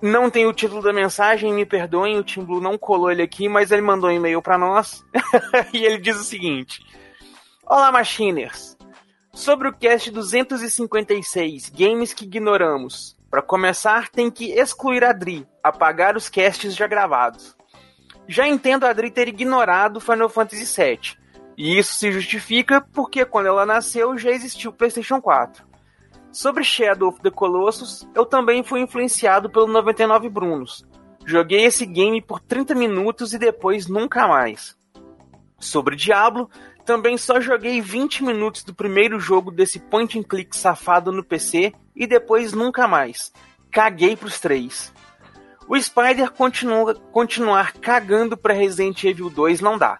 Não 0.00 0.30
tem 0.30 0.46
o 0.46 0.52
título 0.52 0.80
da 0.80 0.92
mensagem, 0.92 1.52
me 1.52 1.66
perdoem, 1.66 2.18
o 2.18 2.22
Tim 2.22 2.44
Blue 2.44 2.60
não 2.60 2.78
colou 2.78 3.10
ele 3.10 3.22
aqui, 3.22 3.48
mas 3.48 3.72
ele 3.72 3.82
mandou 3.82 4.08
um 4.08 4.12
e-mail 4.12 4.40
para 4.40 4.56
nós. 4.56 5.04
e 5.74 5.84
ele 5.84 5.98
diz 5.98 6.16
o 6.16 6.24
seguinte: 6.24 6.80
Olá, 7.66 7.90
Machiners! 7.90 8.78
Sobre 9.34 9.68
o 9.68 9.72
cast 9.72 10.10
256, 10.10 11.68
games 11.70 12.14
que 12.14 12.24
ignoramos. 12.24 13.17
Para 13.30 13.42
começar, 13.42 14.08
tem 14.08 14.30
que 14.30 14.52
excluir 14.52 15.04
a 15.04 15.12
Dri, 15.12 15.46
apagar 15.62 16.16
os 16.16 16.28
casts 16.28 16.74
já 16.74 16.86
gravados. 16.86 17.56
Já 18.26 18.46
entendo 18.48 18.84
a 18.84 18.92
Dri 18.92 19.10
ter 19.10 19.28
ignorado 19.28 20.00
Final 20.00 20.28
Fantasy 20.28 20.64
VII, 20.64 21.18
e 21.56 21.78
isso 21.78 21.94
se 21.94 22.10
justifica 22.10 22.80
porque 22.80 23.24
quando 23.24 23.46
ela 23.46 23.66
nasceu 23.66 24.16
já 24.16 24.30
existiu 24.30 24.70
o 24.70 24.74
PlayStation 24.74 25.20
4. 25.20 25.66
Sobre 26.30 26.62
Shadow 26.62 27.08
of 27.08 27.20
the 27.20 27.30
Colossus, 27.30 28.08
eu 28.14 28.24
também 28.24 28.62
fui 28.62 28.80
influenciado 28.80 29.50
pelo 29.50 29.66
99 29.66 30.28
Brunos. 30.28 30.86
Joguei 31.26 31.64
esse 31.64 31.84
game 31.84 32.22
por 32.22 32.40
30 32.40 32.74
minutos 32.74 33.34
e 33.34 33.38
depois 33.38 33.88
nunca 33.88 34.26
mais. 34.28 34.78
Sobre 35.58 35.96
Diablo, 35.96 36.48
também 36.84 37.18
só 37.18 37.40
joguei 37.40 37.80
20 37.80 38.24
minutos 38.24 38.62
do 38.62 38.74
primeiro 38.74 39.18
jogo 39.18 39.50
desse 39.50 39.78
point 39.78 40.18
and 40.18 40.22
click 40.22 40.56
safado 40.56 41.10
no 41.12 41.24
PC 41.24 41.72
e 41.98 42.06
depois 42.06 42.52
nunca 42.52 42.86
mais. 42.86 43.32
Caguei 43.70 44.16
pros 44.16 44.38
três. 44.38 44.94
O 45.68 45.78
Spider 45.78 46.30
continua, 46.30 46.94
continuar 46.94 47.72
cagando 47.74 48.36
pra 48.36 48.54
Resident 48.54 49.04
Evil 49.04 49.28
2 49.28 49.60
não 49.60 49.76
dá. 49.76 49.98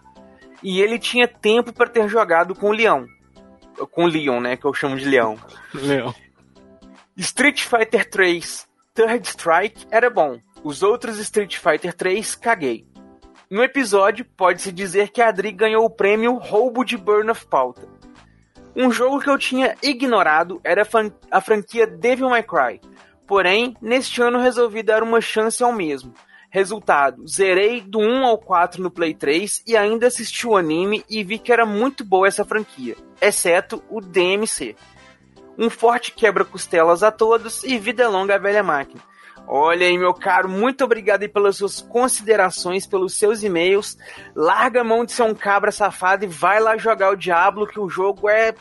E 0.63 0.81
ele 0.81 0.97
tinha 0.97 1.27
tempo 1.27 1.71
para 1.71 1.89
ter 1.89 2.07
jogado 2.07 2.55
com 2.55 2.69
o 2.69 2.73
Leão. 2.73 3.05
Com 3.91 4.05
o 4.05 4.07
Leon, 4.07 4.39
né? 4.39 4.57
Que 4.57 4.65
eu 4.65 4.73
chamo 4.73 4.97
de 4.97 5.05
Leão. 5.05 5.37
Leão. 5.75 6.15
Street 7.15 7.61
Fighter 7.61 8.09
3 8.09 8.67
Third 8.93 9.27
Strike 9.27 9.85
era 9.91 10.09
bom. 10.09 10.39
Os 10.63 10.81
outros 10.81 11.19
Street 11.19 11.57
Fighter 11.57 11.93
3 11.93 12.35
caguei. 12.35 12.85
No 13.49 13.63
episódio, 13.63 14.25
pode-se 14.25 14.71
dizer 14.71 15.09
que 15.09 15.21
a 15.21 15.29
Adri 15.29 15.51
ganhou 15.51 15.85
o 15.85 15.89
prêmio 15.89 16.35
Roubo 16.37 16.83
de 16.83 16.97
Burn 16.97 17.31
of 17.31 17.45
Pauta. 17.47 17.87
Um 18.75 18.91
jogo 18.91 19.19
que 19.19 19.29
eu 19.29 19.37
tinha 19.37 19.75
ignorado 19.81 20.61
era 20.63 20.87
a 21.31 21.41
franquia 21.41 21.87
Devil 21.87 22.29
May 22.29 22.43
Cry. 22.43 22.79
Porém, 23.27 23.75
neste 23.81 24.21
ano 24.21 24.39
resolvi 24.39 24.83
dar 24.83 25.03
uma 25.03 25.21
chance 25.21 25.63
ao 25.63 25.73
mesmo. 25.73 26.13
Resultado, 26.51 27.27
zerei 27.27 27.79
do 27.81 27.99
1 27.99 28.25
ao 28.25 28.37
4 28.37 28.81
no 28.81 28.89
Play 28.89 29.13
3 29.13 29.63
e 29.67 29.77
ainda 29.77 30.07
assisti 30.07 30.47
o 30.47 30.57
anime 30.57 31.03
e 31.07 31.23
vi 31.23 31.37
que 31.37 31.53
era 31.53 31.63
muito 31.63 32.03
boa 32.03 32.27
essa 32.27 32.43
franquia, 32.43 32.95
exceto 33.21 33.83
o 33.87 34.01
DMC. 34.01 34.75
Um 35.57 35.69
forte 35.69 36.11
quebra-costelas 36.11 37.03
a 37.03 37.11
todos 37.11 37.63
e 37.63 37.77
vida 37.77 38.09
longa 38.09 38.35
à 38.35 38.37
velha 38.39 38.63
máquina. 38.63 39.08
Olha 39.51 39.87
aí, 39.87 39.97
meu 39.97 40.13
caro, 40.13 40.47
muito 40.47 40.83
obrigado 40.83 41.23
aí 41.23 41.27
pelas 41.27 41.57
suas 41.57 41.81
considerações, 41.81 42.85
pelos 42.85 43.17
seus 43.17 43.41
e-mails. 43.41 43.97
Larga 44.35 44.81
a 44.81 44.83
mão 44.83 45.03
de 45.03 45.11
ser 45.11 45.23
um 45.23 45.33
cabra 45.33 45.71
safado 45.71 46.23
e 46.23 46.27
vai 46.27 46.59
lá 46.59 46.77
jogar 46.77 47.11
o 47.11 47.15
Diablo, 47.15 47.65
que 47.65 47.79
o 47.79 47.89
jogo 47.89 48.29
é 48.29 48.53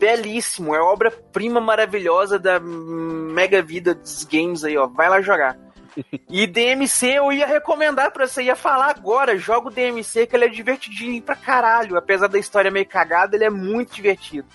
belíssimo, 0.00 0.74
é 0.74 0.80
obra-prima 0.80 1.60
maravilhosa 1.60 2.40
da 2.40 2.58
mega 2.58 3.62
vida 3.62 3.94
dos 3.94 4.24
games 4.24 4.64
aí, 4.64 4.76
ó. 4.76 4.88
Vai 4.88 5.08
lá 5.08 5.20
jogar. 5.20 5.56
E 6.28 6.46
DMC 6.46 7.18
eu 7.18 7.30
ia 7.30 7.46
recomendar 7.46 8.10
pra 8.10 8.26
você, 8.26 8.42
ia 8.44 8.56
falar 8.56 8.88
agora, 8.90 9.36
joga 9.36 9.68
o 9.68 9.70
DMC 9.70 10.26
que 10.26 10.34
ele 10.34 10.46
é 10.46 10.48
divertidinho 10.48 11.22
pra 11.22 11.36
caralho, 11.36 11.98
apesar 11.98 12.28
da 12.28 12.38
história 12.38 12.70
meio 12.70 12.86
cagada, 12.86 13.36
ele 13.36 13.44
é 13.44 13.50
muito 13.50 13.94
divertido. 13.94 14.48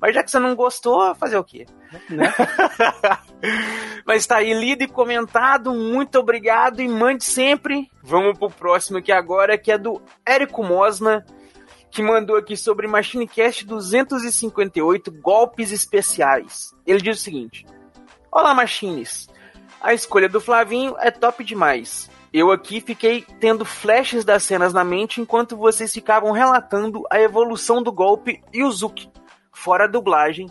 Mas 0.00 0.14
já 0.14 0.22
que 0.22 0.30
você 0.30 0.38
não 0.38 0.54
gostou, 0.54 1.14
fazer 1.14 1.36
o 1.36 1.44
quê? 1.44 1.66
Né? 2.08 2.32
Mas 4.06 4.26
tá 4.26 4.36
aí 4.36 4.54
lido 4.54 4.82
e 4.82 4.88
comentado, 4.88 5.74
muito 5.74 6.18
obrigado 6.18 6.80
e 6.80 6.88
mande 6.88 7.24
sempre. 7.24 7.90
Vamos 8.02 8.38
pro 8.38 8.50
próximo 8.50 8.98
aqui 8.98 9.12
agora, 9.12 9.58
que 9.58 9.70
é 9.70 9.76
do 9.76 10.00
Érico 10.24 10.64
Mosna, 10.64 11.24
que 11.90 12.02
mandou 12.02 12.36
aqui 12.36 12.56
sobre 12.56 12.86
MachineCast 12.86 13.66
258 13.66 15.10
Golpes 15.12 15.70
Especiais. 15.70 16.74
Ele 16.86 17.00
diz 17.00 17.18
o 17.18 17.22
seguinte: 17.22 17.66
Olá, 18.32 18.54
Machines. 18.54 19.28
A 19.80 19.94
escolha 19.94 20.28
do 20.28 20.40
Flavinho 20.40 20.94
é 20.98 21.10
top 21.10 21.42
demais. 21.42 22.10
Eu 22.32 22.52
aqui 22.52 22.80
fiquei 22.80 23.24
tendo 23.40 23.64
flashes 23.64 24.24
das 24.24 24.44
cenas 24.44 24.72
na 24.72 24.84
mente 24.84 25.20
enquanto 25.20 25.56
vocês 25.56 25.92
ficavam 25.92 26.30
relatando 26.30 27.02
a 27.10 27.20
evolução 27.20 27.82
do 27.82 27.90
golpe 27.90 28.40
Yuzuki, 28.54 29.10
fora 29.52 29.84
a 29.84 29.88
dublagem. 29.88 30.48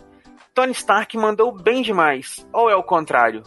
Tony 0.54 0.72
Stark 0.72 1.16
mandou 1.16 1.52
bem 1.52 1.82
demais, 1.82 2.46
ou 2.52 2.68
é 2.68 2.74
o 2.74 2.82
contrário? 2.82 3.42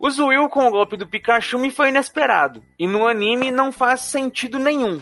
O 0.00 0.08
Zuil 0.10 0.48
com 0.48 0.66
o 0.66 0.70
golpe 0.70 0.96
do 0.96 1.08
Pikachu 1.08 1.58
me 1.58 1.70
foi 1.70 1.88
inesperado, 1.88 2.62
e 2.78 2.86
no 2.86 3.06
anime 3.06 3.50
não 3.50 3.72
faz 3.72 4.02
sentido 4.02 4.58
nenhum. 4.58 5.00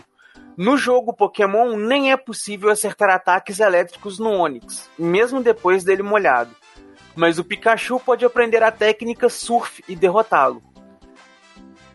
No 0.57 0.75
jogo 0.75 1.13
Pokémon 1.13 1.77
nem 1.77 2.11
é 2.11 2.17
possível 2.17 2.71
acertar 2.71 3.09
ataques 3.11 3.59
elétricos 3.59 4.17
no 4.17 4.31
Onix, 4.31 4.89
mesmo 4.97 5.43
depois 5.43 5.83
dele 5.83 6.01
molhado. 6.01 6.55
Mas 7.15 7.37
o 7.37 7.43
Pikachu 7.43 7.99
pode 7.99 8.25
aprender 8.25 8.63
a 8.63 8.71
técnica 8.71 9.29
Surf 9.29 9.83
e 9.87 9.95
derrotá-lo. 9.95 10.63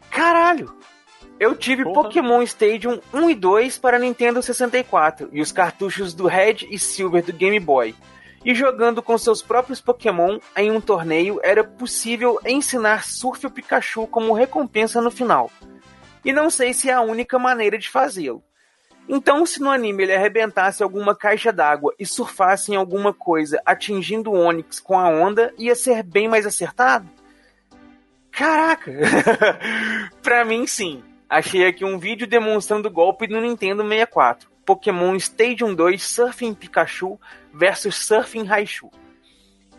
Caralho! 0.09 0.77
Eu 1.43 1.57
tive 1.57 1.83
Porra. 1.83 2.05
Pokémon 2.05 2.41
Stadium 2.43 3.01
1 3.13 3.31
e 3.31 3.35
2 3.35 3.77
para 3.77 3.99
Nintendo 3.99 4.41
64 4.41 5.29
e 5.33 5.41
os 5.41 5.51
cartuchos 5.51 6.15
do 6.15 6.29
Red 6.29 6.69
e 6.71 6.79
Silver 6.79 7.21
do 7.21 7.33
Game 7.33 7.59
Boy. 7.59 7.97
E 8.45 8.55
jogando 8.55 9.03
com 9.03 9.19
seus 9.19 9.43
próprios 9.43 9.81
Pokémon 9.81 10.39
em 10.57 10.71
um 10.71 10.81
torneio 10.81 11.41
era 11.43 11.65
possível 11.65 12.39
ensinar 12.47 13.03
Surf 13.03 13.45
ao 13.45 13.51
Pikachu 13.51 14.07
como 14.07 14.33
recompensa 14.33 15.01
no 15.01 15.11
final. 15.11 15.51
E 16.25 16.33
não 16.33 16.49
sei 16.49 16.73
se 16.73 16.89
é 16.89 16.93
a 16.93 17.01
única 17.01 17.41
maneira 17.41 17.77
de 17.77 17.91
fazê-lo. 17.91 18.41
Então, 19.09 19.45
se 19.45 19.61
no 19.61 19.69
anime 19.69 20.05
ele 20.05 20.15
arrebentasse 20.15 20.81
alguma 20.81 21.13
caixa 21.13 21.53
d'água 21.53 21.93
e 21.99 22.07
surfasse 22.07 22.71
em 22.71 22.77
alguma 22.77 23.13
coisa, 23.13 23.61
atingindo 23.67 24.31
o 24.31 24.39
Onix 24.39 24.79
com 24.79 24.97
a 24.97 25.09
onda, 25.09 25.53
ia 25.59 25.75
ser 25.75 26.05
bem 26.05 26.29
mais 26.29 26.47
acertado? 26.47 27.09
Caraca! 28.31 28.93
pra 30.23 30.45
mim, 30.45 30.69
sim. 30.69 31.03
Achei 31.33 31.67
aqui 31.67 31.83
um 31.83 31.99
vídeo 31.99 32.27
demonstrando 32.27 32.89
o 32.89 32.91
golpe 32.91 33.27
no 33.27 33.41
Nintendo 33.41 33.83
64. 33.83 34.51
Pokémon 34.67 35.17
Stadium 35.17 35.75
2 35.75 36.03
Surfing 36.03 36.53
Pikachu 36.53 37.19
versus 37.55 37.97
Surfing 37.97 38.45
Raichu. 38.45 38.91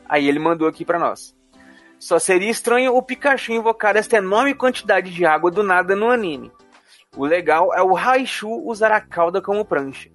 Aí 0.09 0.27
ele 0.27 0.39
mandou 0.39 0.67
aqui 0.67 0.84
pra 0.84 0.97
nós. 0.97 1.35
Só 1.99 2.17
seria 2.17 2.49
estranho 2.49 2.95
o 2.95 3.03
Pikachu 3.03 3.51
invocar 3.51 3.95
esta 3.95 4.17
enorme 4.17 4.55
quantidade 4.55 5.11
de 5.11 5.27
água 5.27 5.51
do 5.51 5.61
nada 5.61 5.95
no 5.95 6.09
anime. 6.09 6.51
O 7.15 7.23
legal 7.23 7.71
é 7.71 7.84
o 7.84 7.93
Raichu 7.93 8.49
usar 8.67 8.91
a 8.91 8.99
cauda 8.99 9.39
como 9.39 9.63
prancha. 9.63 10.09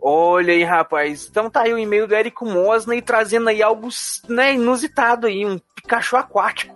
Olha 0.00 0.54
aí, 0.54 0.64
rapaz. 0.64 1.28
Então 1.28 1.50
tá 1.50 1.60
aí 1.60 1.74
o 1.74 1.78
e-mail 1.78 2.06
do 2.06 2.14
Érico 2.14 2.46
Mosna 2.46 2.96
e 2.96 3.02
trazendo 3.02 3.50
aí 3.50 3.62
algo 3.62 3.90
né, 4.30 4.54
inusitado 4.54 5.26
aí, 5.26 5.44
um 5.44 5.58
Pikachu 5.58 6.16
aquático. 6.16 6.74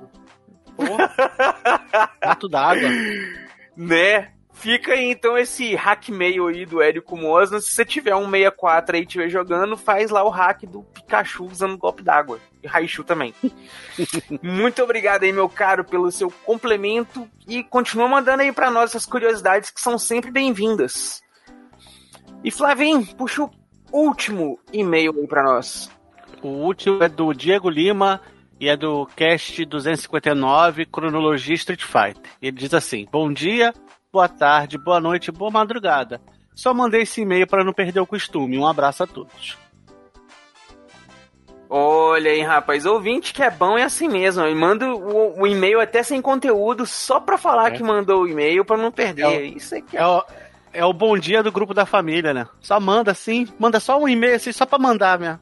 Gato 2.20 2.48
d'água. 2.50 2.90
Né? 3.78 4.32
Fica 4.58 4.94
aí 4.94 5.12
então 5.12 5.38
esse 5.38 5.76
hack 5.76 6.08
mail 6.08 6.48
aí 6.48 6.66
do 6.66 6.82
Érico 6.82 7.16
Mosna. 7.16 7.60
Se 7.60 7.72
você 7.72 7.84
tiver 7.84 8.16
um 8.16 8.28
64 8.28 8.96
aí 8.96 9.02
e 9.02 9.04
estiver 9.04 9.28
jogando, 9.28 9.76
faz 9.76 10.10
lá 10.10 10.24
o 10.24 10.30
hack 10.30 10.64
do 10.64 10.82
Pikachu 10.82 11.44
usando 11.44 11.78
golpe 11.78 12.02
d'água. 12.02 12.40
E 12.60 12.66
Raichu 12.66 13.04
também. 13.04 13.32
Muito 14.42 14.82
obrigado 14.82 15.22
aí, 15.22 15.32
meu 15.32 15.48
caro, 15.48 15.84
pelo 15.84 16.10
seu 16.10 16.28
complemento. 16.44 17.28
E 17.46 17.62
continua 17.62 18.08
mandando 18.08 18.42
aí 18.42 18.50
pra 18.50 18.68
nós 18.68 18.90
essas 18.90 19.06
curiosidades 19.06 19.70
que 19.70 19.80
são 19.80 19.96
sempre 19.96 20.32
bem-vindas. 20.32 21.22
E 22.42 22.50
Flavinho, 22.50 23.06
puxa 23.14 23.44
o 23.44 23.50
último 23.92 24.58
e-mail 24.72 25.14
aí 25.16 25.26
pra 25.28 25.44
nós. 25.44 25.88
O 26.42 26.48
último 26.48 27.04
é 27.04 27.08
do 27.08 27.32
Diego 27.32 27.70
Lima 27.70 28.20
e 28.60 28.68
é 28.68 28.76
do 28.76 29.06
cast 29.16 29.64
259, 29.64 30.86
Cronologia 30.86 31.54
Street 31.54 31.82
Fighter. 31.82 32.30
Ele 32.42 32.52
diz 32.56 32.72
assim: 32.74 33.06
Bom 33.10 33.32
dia, 33.32 33.72
boa 34.12 34.28
tarde, 34.28 34.76
boa 34.78 35.00
noite, 35.00 35.30
boa 35.30 35.50
madrugada. 35.50 36.20
Só 36.54 36.74
mandei 36.74 37.02
esse 37.02 37.20
e-mail 37.20 37.46
para 37.46 37.62
não 37.64 37.72
perder 37.72 38.00
o 38.00 38.06
costume. 38.06 38.58
Um 38.58 38.66
abraço 38.66 39.02
a 39.04 39.06
todos. 39.06 39.56
Olha 41.70 42.30
aí, 42.30 42.40
rapaz, 42.40 42.86
ouvinte 42.86 43.34
que 43.34 43.42
é 43.42 43.50
bom 43.50 43.76
é 43.76 43.82
assim 43.82 44.08
mesmo. 44.08 44.42
Ele 44.44 44.54
manda 44.54 44.88
o, 44.88 45.40
o 45.42 45.46
e-mail 45.46 45.80
até 45.80 46.02
sem 46.02 46.20
conteúdo, 46.22 46.86
só 46.86 47.20
pra 47.20 47.36
falar 47.36 47.68
É. 47.68 47.76
que 47.76 47.82
mandou 47.82 48.22
o 48.22 48.28
e-mail 48.28 48.64
pra 48.64 48.76
não 48.76 48.90
perder. 48.90 49.22
É 49.22 49.28
o- 49.28 49.44
Isso 49.56 49.76
aqui 49.76 49.96
é. 49.96 50.00
É 50.00 50.06
o, 50.06 50.24
é 50.72 50.84
o 50.84 50.92
bom 50.94 51.18
dia 51.18 51.42
do 51.42 51.52
grupo 51.52 51.74
da 51.74 51.84
família, 51.84 52.32
né? 52.32 52.46
Só 52.60 52.80
manda 52.80 53.10
assim, 53.12 53.46
manda 53.58 53.78
só 53.80 53.98
um 54.00 54.08
e-mail 54.08 54.36
assim, 54.36 54.50
só 54.50 54.64
pra 54.64 54.78
mandar 54.78 55.18
mesmo. 55.18 55.38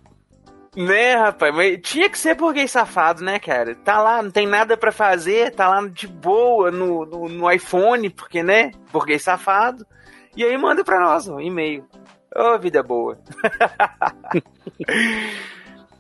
Né, 0.77 1.15
rapaz, 1.15 1.55
mas 1.55 1.81
tinha 1.81 2.11
que 2.11 2.19
ser 2.19 2.35
burguês 2.35 2.71
safado, 2.71 3.25
né, 3.25 3.39
cara? 3.39 3.75
Tá 3.77 4.03
lá, 4.03 4.23
não 4.23 4.31
tem 4.31 4.47
nada 4.47 4.77
pra 4.77 4.93
fazer, 4.93 5.55
tá 5.55 5.67
lá 5.69 5.89
de 5.89 6.07
boa 6.07 6.71
no, 6.71 7.07
no, 7.07 7.29
no 7.31 7.51
iPhone, 7.51 8.11
porque, 8.11 8.43
né, 8.43 8.73
burguês 8.93 9.23
safado. 9.23 9.87
E 10.37 10.45
aí 10.45 10.59
manda 10.59 10.85
pra 10.85 11.01
nós 11.01 11.27
um 11.29 11.41
e-mail. 11.41 11.87
Ô, 12.35 12.59
vida 12.59 12.83
boa. 12.83 13.19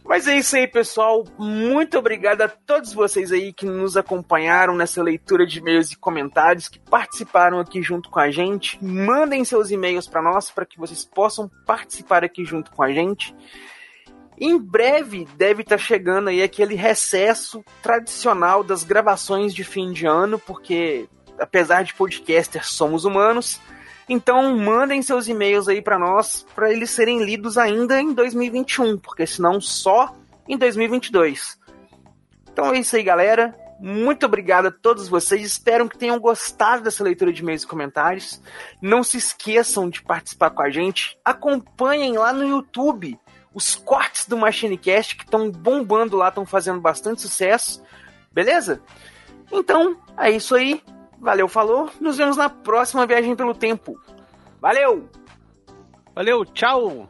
Mas 0.05 0.28
é 0.28 0.36
isso 0.36 0.55
aí, 0.57 0.69
pessoal. 0.69 1.24
Muito 1.39 1.98
obrigado 1.98 2.43
a 2.43 2.48
todos 2.48 2.93
vocês 2.93 3.32
aí 3.32 3.53
que 3.53 3.65
nos 3.65 3.97
acompanharam 3.97 4.77
nessa 4.77 5.03
leitura 5.03 5.47
de 5.47 5.59
e-mails 5.59 5.90
e 5.90 5.97
comentários, 5.97 6.69
que 6.69 6.78
participaram 6.78 7.59
aqui 7.59 7.82
junto 7.82 8.09
com 8.09 8.20
a 8.20 8.31
gente. 8.31 8.78
Mandem 8.85 9.44
seus 9.44 9.70
e-mails 9.70 10.07
para 10.07 10.23
nós 10.23 10.51
para 10.51 10.66
que 10.66 10.78
vocês 10.78 11.05
possam 11.05 11.51
participar 11.66 12.23
aqui 12.23 12.44
junto 12.44 12.70
com 12.70 12.82
a 12.82 12.93
gente. 12.93 13.35
Em 14.39 14.59
breve 14.59 15.27
deve 15.37 15.63
estar 15.63 15.79
chegando 15.79 16.29
aí 16.29 16.43
aquele 16.43 16.75
recesso 16.75 17.65
tradicional 17.83 18.63
das 18.63 18.85
gravações 18.85 19.55
de 19.55 19.65
fim 19.65 19.93
de 19.93 20.07
ano, 20.07 20.39
porque 20.39 21.09
apesar 21.39 21.83
de 21.83 21.95
podcasters 21.95 22.69
somos 22.69 23.05
humanos. 23.05 23.61
Então 24.09 24.57
mandem 24.57 25.03
seus 25.03 25.27
e-mails 25.27 25.69
aí 25.69 25.83
para 25.83 25.99
nós 25.99 26.47
para 26.55 26.71
eles 26.71 26.91
serem 26.91 27.25
lidos 27.25 27.59
ainda 27.59 28.01
em 28.01 28.13
2021, 28.13 28.99
porque 28.99 29.27
senão 29.27 29.61
só 29.61 30.15
em 30.47 30.57
2022. 30.57 31.59
Então 32.53 32.73
é 32.73 32.79
isso 32.79 32.95
aí, 32.95 33.03
galera. 33.03 33.55
Muito 33.79 34.25
obrigado 34.25 34.67
a 34.67 34.71
todos 34.71 35.09
vocês. 35.09 35.45
Espero 35.45 35.89
que 35.89 35.99
tenham 35.99 36.19
gostado 36.19 36.85
dessa 36.85 37.05
leitura 37.05 37.33
de 37.33 37.43
e-mails 37.43 37.63
e 37.63 37.67
comentários. 37.67 38.41
Não 38.81 39.03
se 39.03 39.19
esqueçam 39.19 39.91
de 39.91 40.03
participar 40.03 40.51
com 40.51 40.63
a 40.63 40.71
gente. 40.71 41.19
Acompanhem 41.25 42.17
lá 42.17 42.33
no 42.33 42.47
YouTube 42.47 43.19
os 43.57 43.74
cortes 43.74 44.27
do 44.27 44.37
MachineCast 44.37 45.16
que 45.16 45.24
estão 45.24 45.51
bombando 45.51 46.15
lá, 46.15 46.28
estão 46.28 46.45
fazendo 46.45 46.78
bastante 46.78 47.23
sucesso. 47.23 47.83
Beleza? 48.31 48.83
Então, 49.51 49.97
é 50.19 50.31
isso 50.31 50.55
aí. 50.55 50.83
Valeu, 51.19 51.49
falou. 51.49 51.91
Nos 51.99 52.19
vemos 52.19 52.37
na 52.37 52.51
próxima 52.51 53.07
viagem 53.07 53.35
pelo 53.35 53.55
tempo. 53.55 53.99
Valeu! 54.61 55.09
Valeu, 56.15 56.45
tchau! 56.45 57.09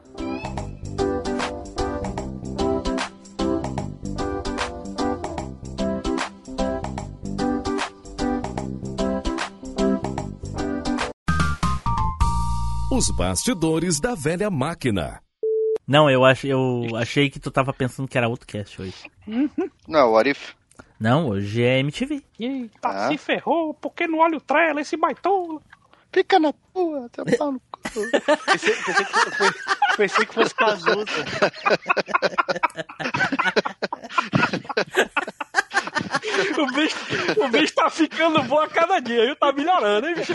Os 12.89 13.11
bastidores 13.11 13.99
da 13.99 14.15
velha 14.15 14.49
máquina. 14.49 15.26
Não, 15.87 16.09
eu, 16.09 16.25
ach, 16.25 16.43
eu 16.43 16.85
achei 16.97 17.29
que 17.29 17.39
tu 17.39 17.49
tava 17.49 17.71
pensando 17.73 18.07
que 18.07 18.17
era 18.17 18.27
outro 18.27 18.45
cast 18.47 18.81
hoje. 18.81 19.09
Não, 19.87 20.11
what 20.11 20.29
if? 20.29 20.53
Não, 20.99 21.29
hoje 21.29 21.63
é 21.63 21.79
MTV. 21.79 22.23
Eita, 22.39 22.89
Ah. 22.89 23.07
se 23.07 23.17
ferrou, 23.17 23.73
porque 23.73 24.07
não 24.07 24.17
olha 24.19 24.37
o 24.37 24.41
trailer, 24.41 24.79
esse 24.79 24.97
baitola. 24.97 25.61
Fica 26.11 26.39
na 26.39 26.51
tua, 26.73 27.05
até 27.05 27.37
pau 27.37 27.51
no 27.51 27.59
cu. 27.59 27.79
Pensei, 27.83 28.73
pensei 28.75 29.05
que, 29.05 29.31
foi- 29.37 29.51
pensei 29.97 30.25
que 30.25 30.33
fosse 30.33 30.55
Cazuza. 30.55 31.05
O 36.57 36.65
bicho, 36.73 36.97
o 37.41 37.47
bicho 37.49 37.73
tá 37.75 37.89
ficando 37.89 38.41
bom 38.43 38.59
a 38.59 38.67
cada 38.69 38.99
dia, 38.99 39.25
viu? 39.25 39.35
Tá 39.35 39.51
melhorando, 39.51 40.07
hein, 40.07 40.15
bicho? 40.15 40.33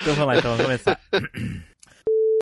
Então 0.00 0.14
vamos 0.14 0.26
lá, 0.26 0.36
então 0.38 0.50
vamos 0.56 0.64
começar. 0.66 1.00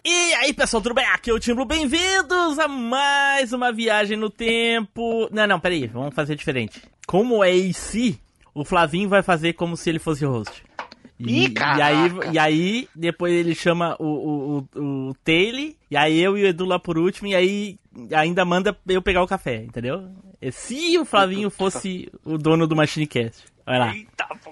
E 0.05 0.35
aí, 0.35 0.53
pessoal, 0.53 0.83
tudo 0.83 0.97
bem? 0.97 1.07
Aqui 1.07 1.31
é 1.31 1.33
o 1.33 1.39
Tim 1.39 1.55
Blue. 1.55 1.65
Bem-vindos 1.65 2.59
a 2.59 2.67
mais 2.67 3.53
uma 3.53 3.73
viagem 3.73 4.17
no 4.17 4.29
tempo. 4.29 5.29
Não, 5.31 5.47
não, 5.47 5.61
peraí, 5.61 5.87
vamos 5.87 6.13
fazer 6.13 6.35
diferente. 6.35 6.83
Como 7.07 7.45
é 7.45 7.53
AC, 7.53 8.19
o 8.53 8.65
Flavinho 8.65 9.09
vai 9.09 9.23
fazer 9.23 9.53
como 9.53 9.77
se 9.77 9.89
ele 9.89 10.01
fosse 10.01 10.27
o 10.27 10.31
host. 10.31 10.65
E, 11.21 11.45
Ih, 11.45 11.55
e 11.55 11.83
aí, 11.83 11.97
e 12.33 12.39
aí, 12.39 12.89
depois 12.97 13.33
ele 13.33 13.55
chama 13.55 13.95
o, 14.01 14.05
o, 14.05 14.59
o, 14.75 15.09
o 15.11 15.15
Taylor, 15.23 15.73
e 15.89 15.97
aí 15.97 16.21
eu 16.21 16.37
e 16.37 16.43
o 16.43 16.47
Edu 16.49 16.65
lá 16.65 16.81
por 16.81 16.99
último, 16.99 17.29
e 17.29 17.37
aí 17.37 17.79
ainda 18.13 18.45
manda 18.45 18.77
eu 18.89 19.01
pegar 19.01 19.23
o 19.23 19.29
café, 19.29 19.63
entendeu? 19.63 20.11
E 20.41 20.51
se 20.51 20.99
o 20.99 21.05
Flavinho 21.05 21.49
fosse 21.49 22.11
o 22.25 22.37
dono 22.37 22.67
do 22.67 22.75
MachineCast. 22.75 23.45
Olha 23.67 23.79
lá. 23.79 23.95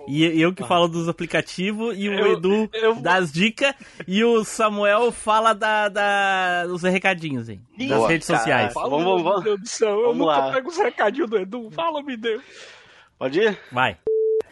E 0.07 0.41
eu 0.41 0.53
que 0.55 0.63
falo 0.65 0.87
dos 0.89 1.09
aplicativos, 1.09 1.97
e 1.99 2.09
o 2.09 2.13
Eu- 2.15 2.33
Edu 2.35 2.71
eu- 2.73 2.95
das 2.97 3.33
dicas, 3.33 3.75
e 4.07 4.23
o 4.25 4.45
Samuel 4.45 5.11
fala 5.11 5.53
da, 5.53 5.89
da, 5.89 6.67
dos 6.67 6.83
recadinhos, 6.83 7.49
hein? 7.49 7.61
Das 7.77 7.89
Boa. 7.89 8.09
redes 8.09 8.27
sociais. 8.27 8.73
Caraca. 8.73 8.75
Fala, 8.75 8.89
Vamos, 8.91 9.23
vamos, 9.23 9.25
meu 9.25 9.43
Deus 9.43 9.61
do 9.61 9.69
céu, 9.69 9.91
eu 9.91 10.03
Vamos 10.03 10.19
nunca 10.19 10.39
lá. 10.39 10.53
pego 10.53 10.69
os 10.69 10.77
recadinhos 10.79 11.29
do 11.31 11.39
Edu. 11.39 11.71
Fala, 11.73 12.03
me 12.03 12.17
Deus. 12.17 12.43
Pode 13.19 13.41
ir? 13.41 13.59
Vai. 13.73 13.97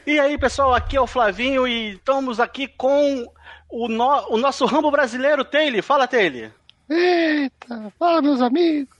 E 0.06 0.18
aí, 0.18 0.36
pessoal, 0.38 0.74
aqui 0.74 0.96
é 0.96 1.00
o 1.00 1.06
Flavinho 1.06 1.66
e 1.68 1.92
estamos 1.94 2.40
aqui 2.40 2.66
com 2.66 3.26
o, 3.70 3.88
no- 3.88 4.26
o 4.30 4.36
nosso 4.38 4.64
Rambo 4.66 4.90
brasileiro, 4.90 5.44
Taylor. 5.44 5.82
Fala, 5.82 6.08
Taylor. 6.08 6.50
Eita, 6.90 7.92
fala, 7.98 8.20
meus 8.22 8.40
amigos. 8.40 8.97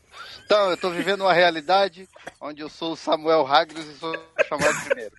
Então, 0.49 0.71
eu 0.71 0.79
tô 0.79 0.89
vivendo 0.89 1.21
uma 1.21 1.33
realidade 1.35 2.09
onde 2.41 2.63
eu 2.63 2.71
sou 2.71 2.93
o 2.93 2.97
Samuel 2.97 3.47
Hagros 3.47 3.85
e 3.85 3.93
sou 3.99 4.17
chamado 4.49 4.83
primeiro. 4.87 5.13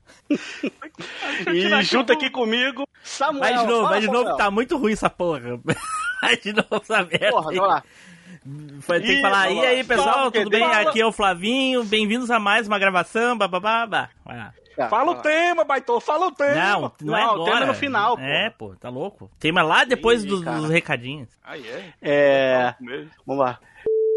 E 1.53 1.83
junto 1.83 2.11
aqui 2.11 2.31
comigo, 2.31 2.83
Samuel. 3.03 3.39
Vai 3.39 3.53
de 3.53 3.67
novo, 3.67 3.75
Fala, 3.75 3.89
vai 3.89 4.01
de 4.01 4.07
novo, 4.07 4.17
Samuel. 4.17 4.35
que 4.35 4.43
tá 4.43 4.49
muito 4.49 4.75
ruim 4.75 4.93
essa 4.93 5.07
porra. 5.07 5.39
Vai 6.19 6.35
de 6.35 6.51
novo 6.51 6.67
essa 6.81 7.03
merda. 7.03 7.29
Porra, 7.29 7.43
vamos 7.43 7.59
lá. 7.59 7.83
Tem 8.87 9.01
que 9.01 9.21
falar, 9.21 9.51
e 9.51 9.59
aí, 9.65 9.83
pessoal, 9.83 10.31
tudo 10.31 10.49
bem? 10.49 10.61
Fala. 10.61 10.89
Aqui 10.89 10.99
é 10.99 11.05
o 11.05 11.11
Flavinho, 11.11 11.83
bem-vindos 11.83 12.31
a 12.31 12.39
mais 12.39 12.67
uma 12.67 12.79
gravação, 12.79 13.37
bababá. 13.37 14.09
Vai 14.25 14.35
lá. 14.35 14.53
Fala 14.89 15.11
o 15.11 15.15
tema, 15.21 15.63
baitô, 15.63 15.99
fala 15.99 16.25
o 16.25 16.31
tema. 16.31 16.55
Não, 16.55 16.93
não 17.01 17.15
é 17.15 17.21
Não, 17.21 17.31
agora. 17.35 17.51
tema 17.51 17.65
no 17.67 17.73
final, 17.75 18.17
pô. 18.17 18.23
É, 18.23 18.49
pô, 18.49 18.75
tá 18.75 18.89
louco. 18.89 19.29
Tema 19.39 19.61
lá 19.61 19.83
depois 19.83 20.23
Ih, 20.23 20.27
dos, 20.27 20.41
dos 20.41 20.69
recadinhos. 20.71 21.29
Aí 21.43 21.63
é. 21.67 21.93
É. 22.01 22.75
mesmo. 22.79 23.11
Vamos 23.27 23.45
lá. 23.45 23.59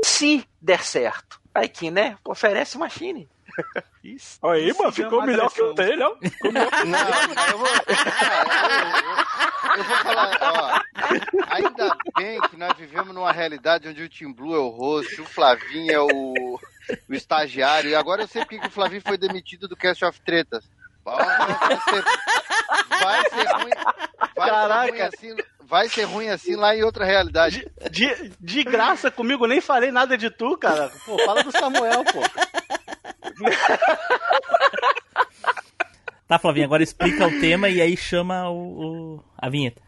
Se 0.05 0.44
der 0.62 0.82
certo. 0.84 1.40
Aí 1.55 1.68
que, 1.68 1.90
né? 1.90 2.16
Oferece 2.24 2.78
machine. 2.78 3.28
Isso. 4.02 4.39
Olha 4.43 4.59
aí, 4.60 4.68
Isso 4.70 4.78
mano, 4.78 4.90
é 4.90 4.93
ficou 4.93 5.18
uma 5.18 5.26
melhor 5.26 5.52
que 5.52 5.62
o 5.62 5.72
dele, 5.74 6.02
ó. 6.02 6.16
Ficou 6.16 6.52
melhor 6.52 6.70
que 6.70 6.82
o 6.82 6.86
Não, 6.86 6.98
eu 7.48 7.59
vou. 7.59 7.68
Eu, 7.68 7.74
eu 9.76 9.84
vou 9.84 9.97
falar, 9.98 10.39
ó. 10.40 10.80
Ainda 11.51 11.97
bem 12.16 12.40
que 12.40 12.56
nós 12.56 12.76
vivemos 12.76 13.14
numa 13.14 13.30
realidade 13.32 13.89
onde 13.89 14.02
o 14.02 14.09
Tim 14.09 14.32
Blue 14.32 14.55
é 14.55 14.59
o 14.59 14.68
host, 14.70 15.20
o 15.20 15.24
Flavinho 15.24 15.93
é 15.93 16.01
o, 16.01 16.59
o 17.09 17.14
estagiário. 17.14 17.90
E 17.90 17.94
agora 17.94 18.22
eu 18.22 18.28
sei 18.28 18.43
porque 18.43 18.59
que 18.59 18.68
o 18.68 18.70
Flavinho 18.70 19.02
foi 19.02 19.18
demitido 19.18 19.68
do 19.68 19.76
Cast 19.76 20.05
of 20.05 20.20
Tretas. 20.22 20.64
Vai 21.05 21.78
ser, 21.80 22.05
vai 22.89 23.22
ser 23.28 23.48
ruim. 23.52 23.72
Vai 24.36 24.51
Caraca. 24.51 24.84
ser 24.84 24.90
ruim 24.90 25.01
assim. 25.02 25.36
Vai 25.72 25.88
ser 25.88 26.02
ruim 26.04 26.28
assim 26.28 26.54
lá 26.54 26.76
em 26.76 26.82
outra 26.82 27.02
realidade. 27.06 27.66
De, 27.90 28.30
de 28.38 28.62
graça 28.62 29.10
comigo, 29.10 29.46
nem 29.46 29.58
falei 29.58 29.90
nada 29.90 30.18
de 30.18 30.28
tu, 30.28 30.54
cara. 30.58 30.92
Pô, 31.06 31.18
fala 31.20 31.42
do 31.42 31.50
Samuel, 31.50 32.04
pô. 32.04 32.20
Tá, 36.28 36.38
Flavinho, 36.38 36.66
agora 36.66 36.82
explica 36.82 37.26
o 37.26 37.40
tema 37.40 37.70
e 37.70 37.80
aí 37.80 37.96
chama 37.96 38.50
o, 38.50 39.16
o- 39.16 39.24
a 39.38 39.48
vinheta. 39.48 39.80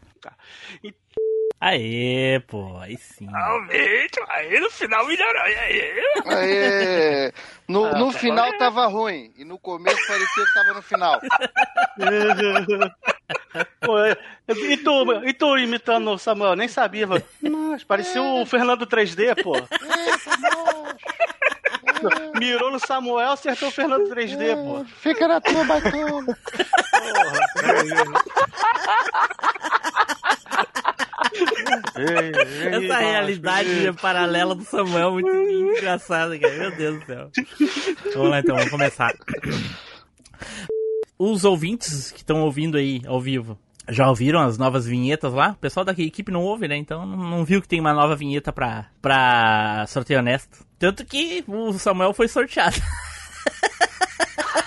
Aê, 1.61 2.41
pô, 2.47 2.79
aí 2.79 2.97
sim. 2.97 3.27
Finalmente, 3.27 4.21
aí 4.31 4.59
no 4.61 4.71
final 4.71 5.07
melhorou. 5.07 5.47
E 5.49 5.55
aí? 5.55 6.03
Aê. 6.27 7.33
No, 7.69 7.85
Ah, 7.87 7.99
no 7.99 8.11
tá. 8.11 8.19
final 8.19 8.57
tava 8.57 8.87
ruim. 8.87 9.35
E 9.37 9.45
no 9.45 9.59
começo 9.59 10.01
parecia 10.07 10.45
que 10.47 10.55
tava 10.55 10.73
no 10.75 10.83
final. 10.83 11.21
Pô, 13.81 13.99
e, 14.49 14.77
tu, 14.77 15.25
e 15.25 15.33
tu 15.33 15.59
imitando 15.59 16.11
o 16.11 16.19
Samuel? 16.19 16.57
Nem 16.57 16.69
sabia, 16.69 17.07
mano. 17.07 17.23
Nossa, 17.43 17.85
parecia 17.87 18.23
o 18.23 18.45
Fernando 18.45 18.87
3D, 18.87 19.43
pô. 19.43 19.55
Mirou 22.39 22.71
no 22.71 22.79
Samuel, 22.79 23.33
acertou 23.33 23.69
o 23.69 23.73
Fernando 23.73 24.09
3D, 24.11 24.55
pô. 24.55 24.85
Fica 24.85 25.27
na 25.29 25.41
tua, 25.41 25.65
baitona. 25.65 26.37
Essa 32.73 32.99
realidade 32.99 33.93
paralela 34.01 34.55
do 34.55 34.65
Samuel 34.65 35.09
é 35.09 35.13
muito 35.13 35.31
engraçada, 35.31 36.39
cara. 36.39 36.55
Meu 36.55 36.71
Deus 36.77 37.01
do 37.01 37.07
céu. 37.07 37.31
Vamos 38.15 38.31
lá 38.31 38.41
então, 38.41 38.57
vamos 38.57 38.71
começar. 38.71 39.13
Os 41.19 41.45
ouvintes 41.45 42.11
que 42.11 42.19
estão 42.19 42.43
ouvindo 42.43 42.77
aí 42.77 43.01
ao 43.07 43.21
vivo 43.21 43.59
já 43.89 44.09
ouviram 44.09 44.41
as 44.41 44.57
novas 44.59 44.87
vinhetas 44.87 45.33
lá? 45.33 45.51
O 45.51 45.57
pessoal 45.57 45.85
da 45.85 45.93
equipe 45.93 46.33
não 46.33 46.43
ouve, 46.43 46.67
né? 46.67 46.77
Então 46.77 47.05
não 47.07 47.45
viu 47.45 47.61
que 47.61 47.69
tem 47.69 47.81
uma 47.81 47.93
nova 47.93 48.17
vinheta 48.17 48.53
pra, 48.53 48.87
pra 49.01 49.85
sorteio 49.87 50.21
honesto. 50.21 50.65
Tanto 50.79 51.05
que 51.05 51.45
o 51.47 51.73
Samuel 51.75 52.13
foi 52.15 52.29
sorteado. 52.29 52.77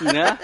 Né? 0.00 0.38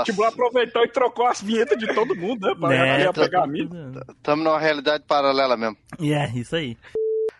O 0.00 0.04
Tim 0.04 0.12
Blue 0.12 0.24
aproveitou 0.24 0.82
e 0.84 0.88
trocou 0.88 1.26
as 1.26 1.42
vinhetas 1.42 1.78
de 1.78 1.92
todo 1.94 2.14
mundo, 2.16 2.46
né? 2.46 2.54
Pra 2.58 2.68
Né, 2.68 3.04
tá 3.04 3.12
pegar 3.12 3.44
a 3.44 3.46
minha. 3.46 3.68
Estamos 4.16 4.44
numa 4.44 4.58
realidade 4.58 5.04
paralela 5.06 5.56
mesmo. 5.56 5.76
E 5.98 6.12
é, 6.12 6.30
isso 6.34 6.56
aí. 6.56 6.76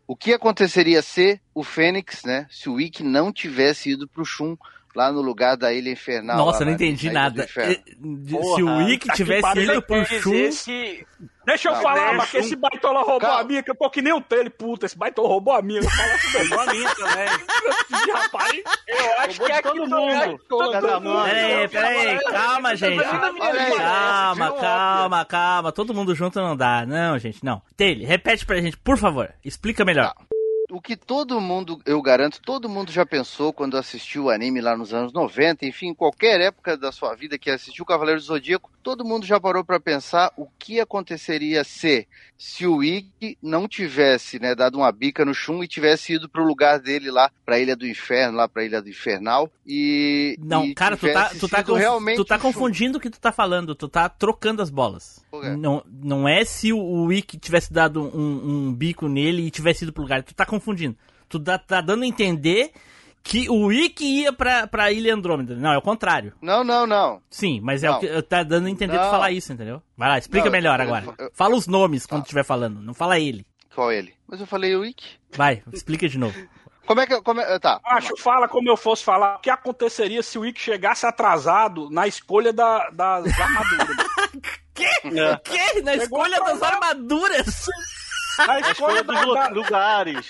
O 0.07 0.15
que 0.15 0.33
aconteceria 0.35 1.01
se 1.01 1.41
o 1.55 1.65
Fênix, 1.65 2.23
né? 2.25 2.47
Se 2.51 2.69
o 2.69 2.79
Ikki 2.79 3.03
não 3.03 3.33
tivesse 3.33 3.91
ido 3.93 4.07
pro 4.07 4.25
Shun 4.25 4.57
lá 4.95 5.11
no 5.13 5.21
lugar 5.21 5.57
da 5.57 5.73
Ilha 5.73 5.91
Infernal. 5.91 6.37
Nossa, 6.37 6.59
lá 6.59 6.63
eu 6.63 6.67
não 6.67 6.73
entendi 6.75 7.11
nada. 7.11 7.47
Eh, 7.57 7.81
de- 7.99 8.31
Se 8.31 8.37
Porra, 8.37 8.63
o 8.63 8.85
Wick 8.85 9.07
tá 9.07 9.15
tivesse 9.15 9.59
ido 9.61 9.83
pro 9.83 10.05
Shun, 10.07 10.51
que 10.65 11.07
Deixa 11.47 11.69
eu 11.69 11.75
Não, 11.75 11.83
falar, 11.83 11.95
deixa 11.97 12.15
mas 12.17 12.31
que 12.31 12.37
esse 12.39 12.57
baitola 12.57 13.01
roubou 13.01 13.21
Calma. 13.21 13.41
a 13.41 13.45
minha, 13.45 13.63
que 13.63 13.71
eu 13.71 13.75
tô 13.75 13.91
que 13.91 14.01
nem 14.01 14.15
o 14.15 14.21
Tele, 14.23 14.49
puta. 14.49 14.87
Esse 14.87 14.97
baitola 14.97 15.29
roubou 15.29 15.53
a 15.55 15.61
minha. 15.61 15.81
Eu 15.81 15.91
falo 15.91 16.13
assim, 16.13 16.39
roubou 16.39 16.61
a 16.61 16.67
minha 16.73 16.95
também. 16.95 17.29
rapaz. 18.15 18.63
Eu 18.89 19.19
acho 19.21 19.41
que 19.45 19.53
aqui 19.53 19.63
todo 19.63 19.87
mundo. 19.87 20.41
todo 20.49 20.73
Cada 20.73 21.01
mundo. 21.01 21.13
mão. 21.15 21.25
Peraí, 21.25 21.69
peraí, 21.69 22.19
calma, 22.31 22.75
gente. 22.77 22.99
Olha 22.99 23.63
aí. 23.63 23.77
Calma, 23.77 24.53
calma, 24.53 25.25
calma. 25.27 25.73
Todo 25.73 25.93
mundo 25.95 26.15
junto 26.15 26.41
não 26.41 26.57
dá. 26.57 26.87
Não, 26.87 27.19
gente, 27.19 27.45
não. 27.45 27.61
Taylor, 27.77 28.07
repete 28.09 28.47
pra 28.47 28.61
gente, 28.63 28.79
por 28.79 28.97
favor. 28.97 29.31
Explica 29.45 29.85
melhor. 29.85 30.15
O 30.75 30.81
que 30.81 30.97
todo 30.97 31.41
mundo, 31.41 31.81
eu 31.87 32.03
garanto, 32.03 32.41
todo 32.43 32.69
mundo 32.69 32.91
já 32.91 33.07
pensou 33.07 33.53
quando 33.53 33.77
assistiu 33.77 34.25
o 34.25 34.31
anime 34.31 34.61
lá 34.61 34.77
nos 34.77 34.93
anos 34.93 35.13
90, 35.13 35.65
enfim, 35.67 35.89
em 35.89 35.95
qualquer 35.95 36.41
época 36.41 36.77
da 36.77 36.91
sua 36.91 37.15
vida 37.15 37.39
que 37.39 37.49
assistiu 37.51 37.85
Cavaleiro 37.85 38.21
do 38.21 38.27
Zodíaco, 38.27 38.71
todo 38.83 39.05
mundo 39.05 39.25
já 39.25 39.39
parou 39.39 39.65
pra 39.65 39.79
pensar 39.79 40.33
o 40.37 40.47
que 40.59 40.81
aconteceria 40.81 41.63
se 41.65 42.07
se 42.37 42.67
o 42.67 42.83
Ikki 42.83 43.39
não 43.41 43.67
tivesse, 43.69 44.39
né, 44.41 44.55
dado 44.55 44.77
uma 44.79 44.91
bica 44.91 45.25
no 45.25 45.33
Shun 45.33 45.63
e 45.63 45.69
tivesse 45.69 46.15
ido 46.15 46.29
pro 46.29 46.45
lugar 46.45 46.79
dele 46.81 47.11
lá, 47.11 47.31
pra 47.47 47.59
Ilha 47.61 47.77
do 47.77 47.87
Inferno, 47.87 48.37
lá 48.37 48.49
pra 48.49 48.65
Ilha 48.65 48.83
do 48.83 48.89
Infernal 48.89 49.51
e 49.65 50.37
Não, 50.41 50.65
e 50.65 50.75
cara, 50.75 50.97
tu 50.97 51.11
tá, 51.13 51.31
tu 51.31 51.49
tá, 51.49 51.63
conf- 51.63 51.79
realmente 51.79 52.17
tu 52.17 52.25
tá 52.25 52.39
confundindo 52.39 52.99
o 52.99 53.01
que 53.01 53.09
tu 53.09 53.21
tá 53.21 53.31
falando. 53.33 53.75
Tu 53.75 53.89
tá 53.89 54.09
trocando 54.09 54.61
as 54.61 54.69
bolas. 54.69 55.25
Não, 55.57 55.83
não 55.89 56.29
é 56.29 56.45
se 56.45 56.73
o 56.73 57.05
Wick 57.05 57.39
tivesse 57.39 57.73
dado 57.73 58.03
um, 58.03 58.67
um 58.69 58.75
bico 58.75 59.09
nele 59.09 59.47
e 59.47 59.51
tivesse 59.51 59.85
ido 59.85 59.93
pro 59.93 60.03
lugar. 60.03 60.23
Tu 60.23 60.35
tá 60.35 60.45
confundindo. 60.45 60.64
Tu 61.29 61.41
tá, 61.41 61.59
tá 61.59 61.81
dando 61.81 62.03
a 62.05 62.07
entender 62.07 62.73
que 63.23 63.49
o 63.49 63.67
Wick 63.67 64.05
ia 64.05 64.33
pra, 64.33 64.67
pra 64.67 64.93
Ilha 64.93 65.15
Andrômeda. 65.15 65.55
Não, 65.57 65.73
é 65.73 65.79
o 65.79 65.83
contrário. 65.83 66.33
Não, 66.43 66.63
não, 66.63 66.87
não. 66.87 67.23
Sim, 67.31 67.61
mas 67.63 67.83
é 67.83 67.89
Não. 67.89 67.97
o 67.97 68.01
que 68.01 68.23
tá 68.23 68.43
dando 68.43 68.67
a 68.67 68.71
entender 68.71 68.99
tu 68.99 69.03
Não. 69.03 69.11
falar 69.11 69.31
isso, 69.31 69.53
entendeu? 69.53 69.83
Vai 69.97 70.09
lá, 70.11 70.19
explica 70.19 70.45
Não, 70.47 70.53
melhor 70.53 70.79
eu- 70.81 70.87
agora. 70.87 71.15
eu- 71.19 71.31
Fala 71.33 71.55
os 71.57 71.67
nomes 71.67 72.05
quando 72.07 72.23
estiver 72.23 72.45
falando, 72.45 72.81
não 72.81 72.93
fala 72.95 73.19
ele. 73.19 73.47
Qual 73.75 73.91
ele? 73.91 74.15
Mas 74.29 74.41
eu 74.41 74.47
falei 74.47 74.77
o 74.77 74.85
Ikki. 74.85 75.19
Vai, 75.35 75.63
explica 75.73 76.09
de 76.09 76.19
novo. 76.19 76.39
Como 76.87 77.01
é 77.01 77.07
que 77.07 77.19
como 77.23 77.41
é, 77.41 77.59
tá. 77.59 77.81
Acho, 77.83 78.15
fala 78.19 78.47
como 78.47 78.69
eu 78.69 78.77
fosse 78.77 79.03
falar. 79.03 79.37
O 79.37 79.39
que 79.41 79.49
aconteceria 79.49 80.23
se 80.23 80.39
o 80.39 80.45
Ick 80.45 80.61
chegasse 80.61 81.07
atrasado 81.07 81.89
na 81.91 82.07
escolha 82.07 82.53
da- 82.53 82.91
das 82.91 83.27
armaduras? 83.41 83.97
É. 84.77 85.37
Que? 85.45 85.83
Na 85.83 85.93
Chegou 85.93 86.27
escolha 86.27 86.41
das 86.43 86.63
armaduras? 86.63 87.67
Na 88.39 88.61
escolha 88.61 89.05
dos 89.05 89.51
lugares. 89.53 90.27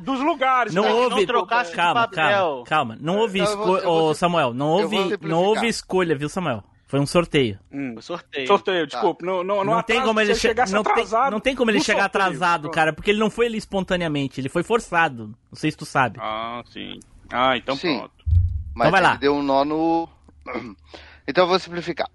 Dos 0.00 0.20
lugares. 0.20 0.74
Não 0.74 0.88
houve. 0.90 1.26
trocasse 1.26 1.70
de 1.70 1.76
calma, 1.76 2.08
calma, 2.08 2.64
calma. 2.64 2.98
Não 3.00 3.16
houve 3.16 3.38
vou- 3.40 3.48
escolha. 3.48 3.82
vou- 3.84 4.14
Samuel, 4.14 4.52
não 4.54 4.66
houve, 4.68 5.16
não 5.22 5.42
houve 5.42 5.66
escolha, 5.68 6.16
viu, 6.16 6.28
Samuel? 6.28 6.62
Foi 6.86 6.98
um 6.98 7.06
sorteio. 7.06 7.58
Hum, 7.70 8.00
sorteio. 8.00 8.46
Sorteio, 8.46 8.86
desculpa. 8.86 9.24
Não, 9.24 9.44
não, 9.44 9.56
Não, 9.62 9.74
não 9.74 9.82
tem 9.82 10.00
como 10.02 10.20
ele 10.20 10.34
se 10.34 10.40
che- 10.40 10.48
chegasse 10.48 10.72
não, 10.72 10.82
tem, 10.82 10.92
atrasado. 10.92 11.30
não 11.32 11.40
tem 11.40 11.54
como 11.54 11.70
ele 11.70 11.80
chegar 11.82 12.04
sorteio. 12.04 12.24
atrasado, 12.24 12.70
cara, 12.70 12.94
porque 12.94 13.10
ele 13.10 13.18
não 13.18 13.28
foi 13.28 13.44
ali 13.46 13.58
espontaneamente, 13.58 14.40
ele 14.40 14.48
foi 14.48 14.62
forçado. 14.62 15.26
Não 15.50 15.58
sei 15.58 15.70
se 15.70 15.76
tu 15.76 15.84
sabe. 15.84 16.18
Ah, 16.18 16.62
sim. 16.72 16.98
Ah, 17.30 17.56
então 17.58 17.76
Sim. 17.76 17.98
pronto. 17.98 18.12
Mas 18.74 18.88
Então 18.88 18.90
vai 18.90 19.00
ele 19.00 19.06
lá. 19.08 19.14
deu 19.16 19.34
um 19.34 19.42
nó 19.42 19.64
no 19.66 20.08
Então 21.28 21.44
eu 21.44 21.48
vou 21.48 21.58
simplificar. 21.58 22.08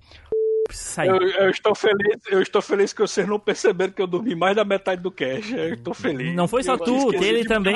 Eu, 1.06 1.22
eu 1.22 1.50
estou 1.50 1.76
feliz, 1.76 2.18
eu 2.30 2.42
estou 2.42 2.62
feliz 2.62 2.94
que 2.94 3.02
vocês 3.02 3.28
não 3.28 3.38
perceberam 3.38 3.92
que 3.92 4.02
eu 4.02 4.08
dormi 4.08 4.34
mais 4.34 4.56
da 4.56 4.64
metade 4.64 5.02
do 5.02 5.12
cash. 5.12 5.52
Eu 5.52 5.74
estou 5.74 5.94
feliz. 5.94 6.34
Não 6.36 6.48
foi 6.48 6.64
só 6.64 6.74
Eu 6.74 6.80
tu, 6.80 7.14
ele 7.16 7.44
também. 7.46 7.74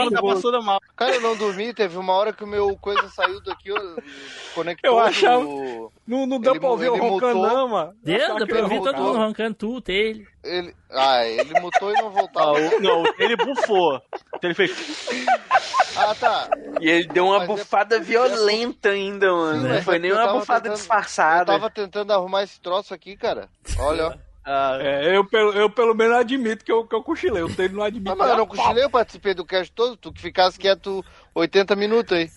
Mal. 0.64 0.80
Cara, 0.96 1.16
eu 1.16 1.22
não 1.22 1.36
dormi, 1.36 1.74
teve 1.74 1.98
uma 1.98 2.14
hora 2.14 2.32
que 2.32 2.44
o 2.44 2.48
meu 2.48 2.78
coisa 2.78 3.08
saiu 3.10 3.42
daqui, 3.44 3.70
eu 3.70 3.98
conectou 4.56 4.90
Eu 4.92 5.00
achava- 5.00 5.44
no- 5.44 5.92
Não, 6.08 6.26
não 6.26 6.40
deu 6.40 6.54
Ele 6.54 6.60
pra 6.62 6.70
ouvir 6.70 6.86
ele 6.88 6.98
roncando, 6.98 7.36
mutou. 7.40 7.54
não, 7.58 7.68
mano. 7.68 7.94
Deu, 8.02 8.36
deu 8.38 8.48
pra 8.48 8.62
ouvir 8.62 8.82
todo 8.82 8.98
mundo 9.02 9.18
roncando, 9.18 9.54
tu, 9.56 9.84
ele. 9.90 10.26
Ele... 10.44 10.74
Ah, 10.90 11.26
ele 11.26 11.60
mutou 11.60 11.92
e 11.92 11.94
não 11.96 12.08
Ah, 12.08 12.12
voltava. 12.12 12.52
o- 12.54 12.80
não, 12.80 13.04
ele 13.20 13.36
bufou. 13.36 14.02
Ele 14.42 14.54
fez. 14.54 14.72
Ah, 15.98 16.16
tá. 16.16 16.48
E 16.80 16.88
ele 16.90 17.08
deu 17.08 17.26
uma 17.26 17.40
Mas 17.40 17.50
é- 17.50 17.52
bufada 17.54 18.00
violenta 18.00 18.90
ainda, 18.90 19.32
mano. 19.34 19.58
Sim, 19.58 19.64
Não 19.68 19.76
mas 19.76 19.84
foi 19.84 19.96
é 19.96 20.00
nem 20.00 20.12
uma 20.14 20.28
bufada 20.34 20.62
tentando- 20.62 20.78
disfarçada. 20.78 21.52
Eu 21.54 21.60
tava 21.60 21.70
tentando 21.72 22.14
arrumar 22.14 22.44
esse 22.44 22.62
troço 22.62 22.77
aqui, 22.94 23.16
cara. 23.18 23.50
Olha, 23.80 24.08
ó. 24.08 24.14
Ah, 24.50 24.78
É, 24.80 25.14
eu, 25.14 25.26
pelo- 25.26 25.52
eu 25.52 25.70
pelo 25.70 25.94
menos 25.94 26.16
admito 26.16 26.64
que 26.64 26.72
eu, 26.72 26.88
que 26.88 26.96
eu 26.96 27.04
cochilei. 27.04 27.44
O 27.44 27.54
Taylor 27.54 27.76
não 27.76 27.84
admite. 27.84 28.06
Não, 28.06 28.16
mas 28.16 28.30
eu 28.30 28.38
não 28.38 28.48
cochilei, 28.48 28.82
eu 28.86 28.90
participei 28.90 29.34
do 29.34 29.44
cast 29.44 29.70
todo, 29.74 29.98
tu 29.98 30.14
que 30.14 30.22
ficasse 30.22 30.58
quieto 30.58 31.04
80 31.36 31.76
minutos 31.76 32.18
aí. 32.18 32.30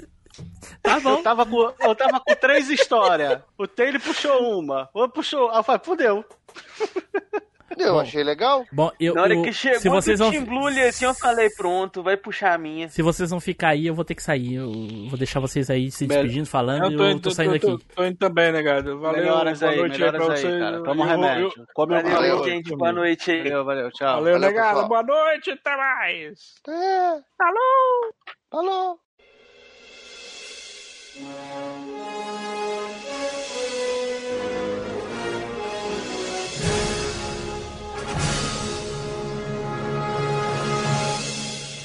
Tá 0.83 0.97
eu, 0.97 1.01
bom. 1.03 1.23
tava 1.23 1.47
com, 1.47 1.73
eu 1.81 1.95
tava 1.95 2.19
com 2.19 2.35
três 2.35 2.69
histórias. 2.69 3.41
O 3.57 3.65
Taylor 3.69 4.01
puxou 4.01 4.59
uma. 4.59 4.89
O 4.93 5.09
puxou. 5.09 5.55
Eu 5.55 5.63
falei, 5.63 5.81
fudeu. 5.85 6.25
Eu 7.79 7.95
Bom. 7.95 8.01
achei 8.01 8.23
legal. 8.25 8.67
Bom, 8.73 8.91
eu, 8.99 9.15
Na 9.15 9.23
hora 9.23 9.35
eu- 9.35 9.43
que 9.43 9.53
chegou 9.53 9.79
se 9.81 9.89
vocês 9.89 10.19
do 10.19 10.25
vão 10.25 10.33
Team 10.33 10.45
Blue 10.45 10.67
assim, 10.67 11.05
eu 11.05 11.15
falei, 11.15 11.49
pronto, 11.51 12.03
vai 12.03 12.17
puxar 12.17 12.55
a 12.55 12.59
minha. 12.59 12.89
se 12.89 13.01
vocês 13.01 13.31
vão 13.31 13.39
ficar 13.39 13.69
aí, 13.69 13.87
eu 13.87 13.95
vou 13.95 14.05
ter 14.05 14.15
que 14.17 14.23
sair. 14.23 14.55
Eu 14.57 14.73
vou 15.09 15.17
deixar 15.17 15.39
vocês 15.41 15.71
aí 15.71 15.91
se 15.91 16.05
despedindo, 16.07 16.47
falando, 16.47 16.85
Eu 16.87 16.91
e 16.91 16.97
tô, 16.97 17.03
eu 17.05 17.11
indo- 17.13 17.21
tô 17.23 17.31
saindo 17.31 17.59
tô, 17.61 17.75
aqui. 17.75 17.85
tô, 17.87 17.95
tô 17.95 18.05
indo 18.05 18.17
também, 18.19 18.51
negado. 18.53 18.99
Valeu, 18.99 19.23
melhoras 19.23 19.61
boa 19.61 19.71
aí, 19.73 19.79
noite 19.79 20.03
aí 20.03 20.11
pra 20.13 20.21
aí, 20.23 20.31
vocês. 20.31 20.59
cara. 20.59 20.83
Toma 20.83 21.05
um 21.05 21.07
remédio. 21.07 21.53
eu- 21.57 21.67
Come 21.73 21.95
Valeu, 21.95 22.11
Valeu, 22.13 22.45
gente, 22.45 22.77
boa 22.77 22.93
noite 22.93 23.31
aí. 23.31 23.43
Valeu, 23.45 23.65
valeu, 23.65 23.91
tchau. 23.93 24.15
Valeu, 24.17 24.33
Valeu, 24.35 24.49
negado. 24.49 24.69
pessoal. 24.81 24.89
Boa 24.89 25.03
noite, 25.03 25.51
até 25.51 25.77
mais. 25.77 26.39
É. 26.69 27.21
Falou! 27.39 28.15
Alô? 28.53 28.99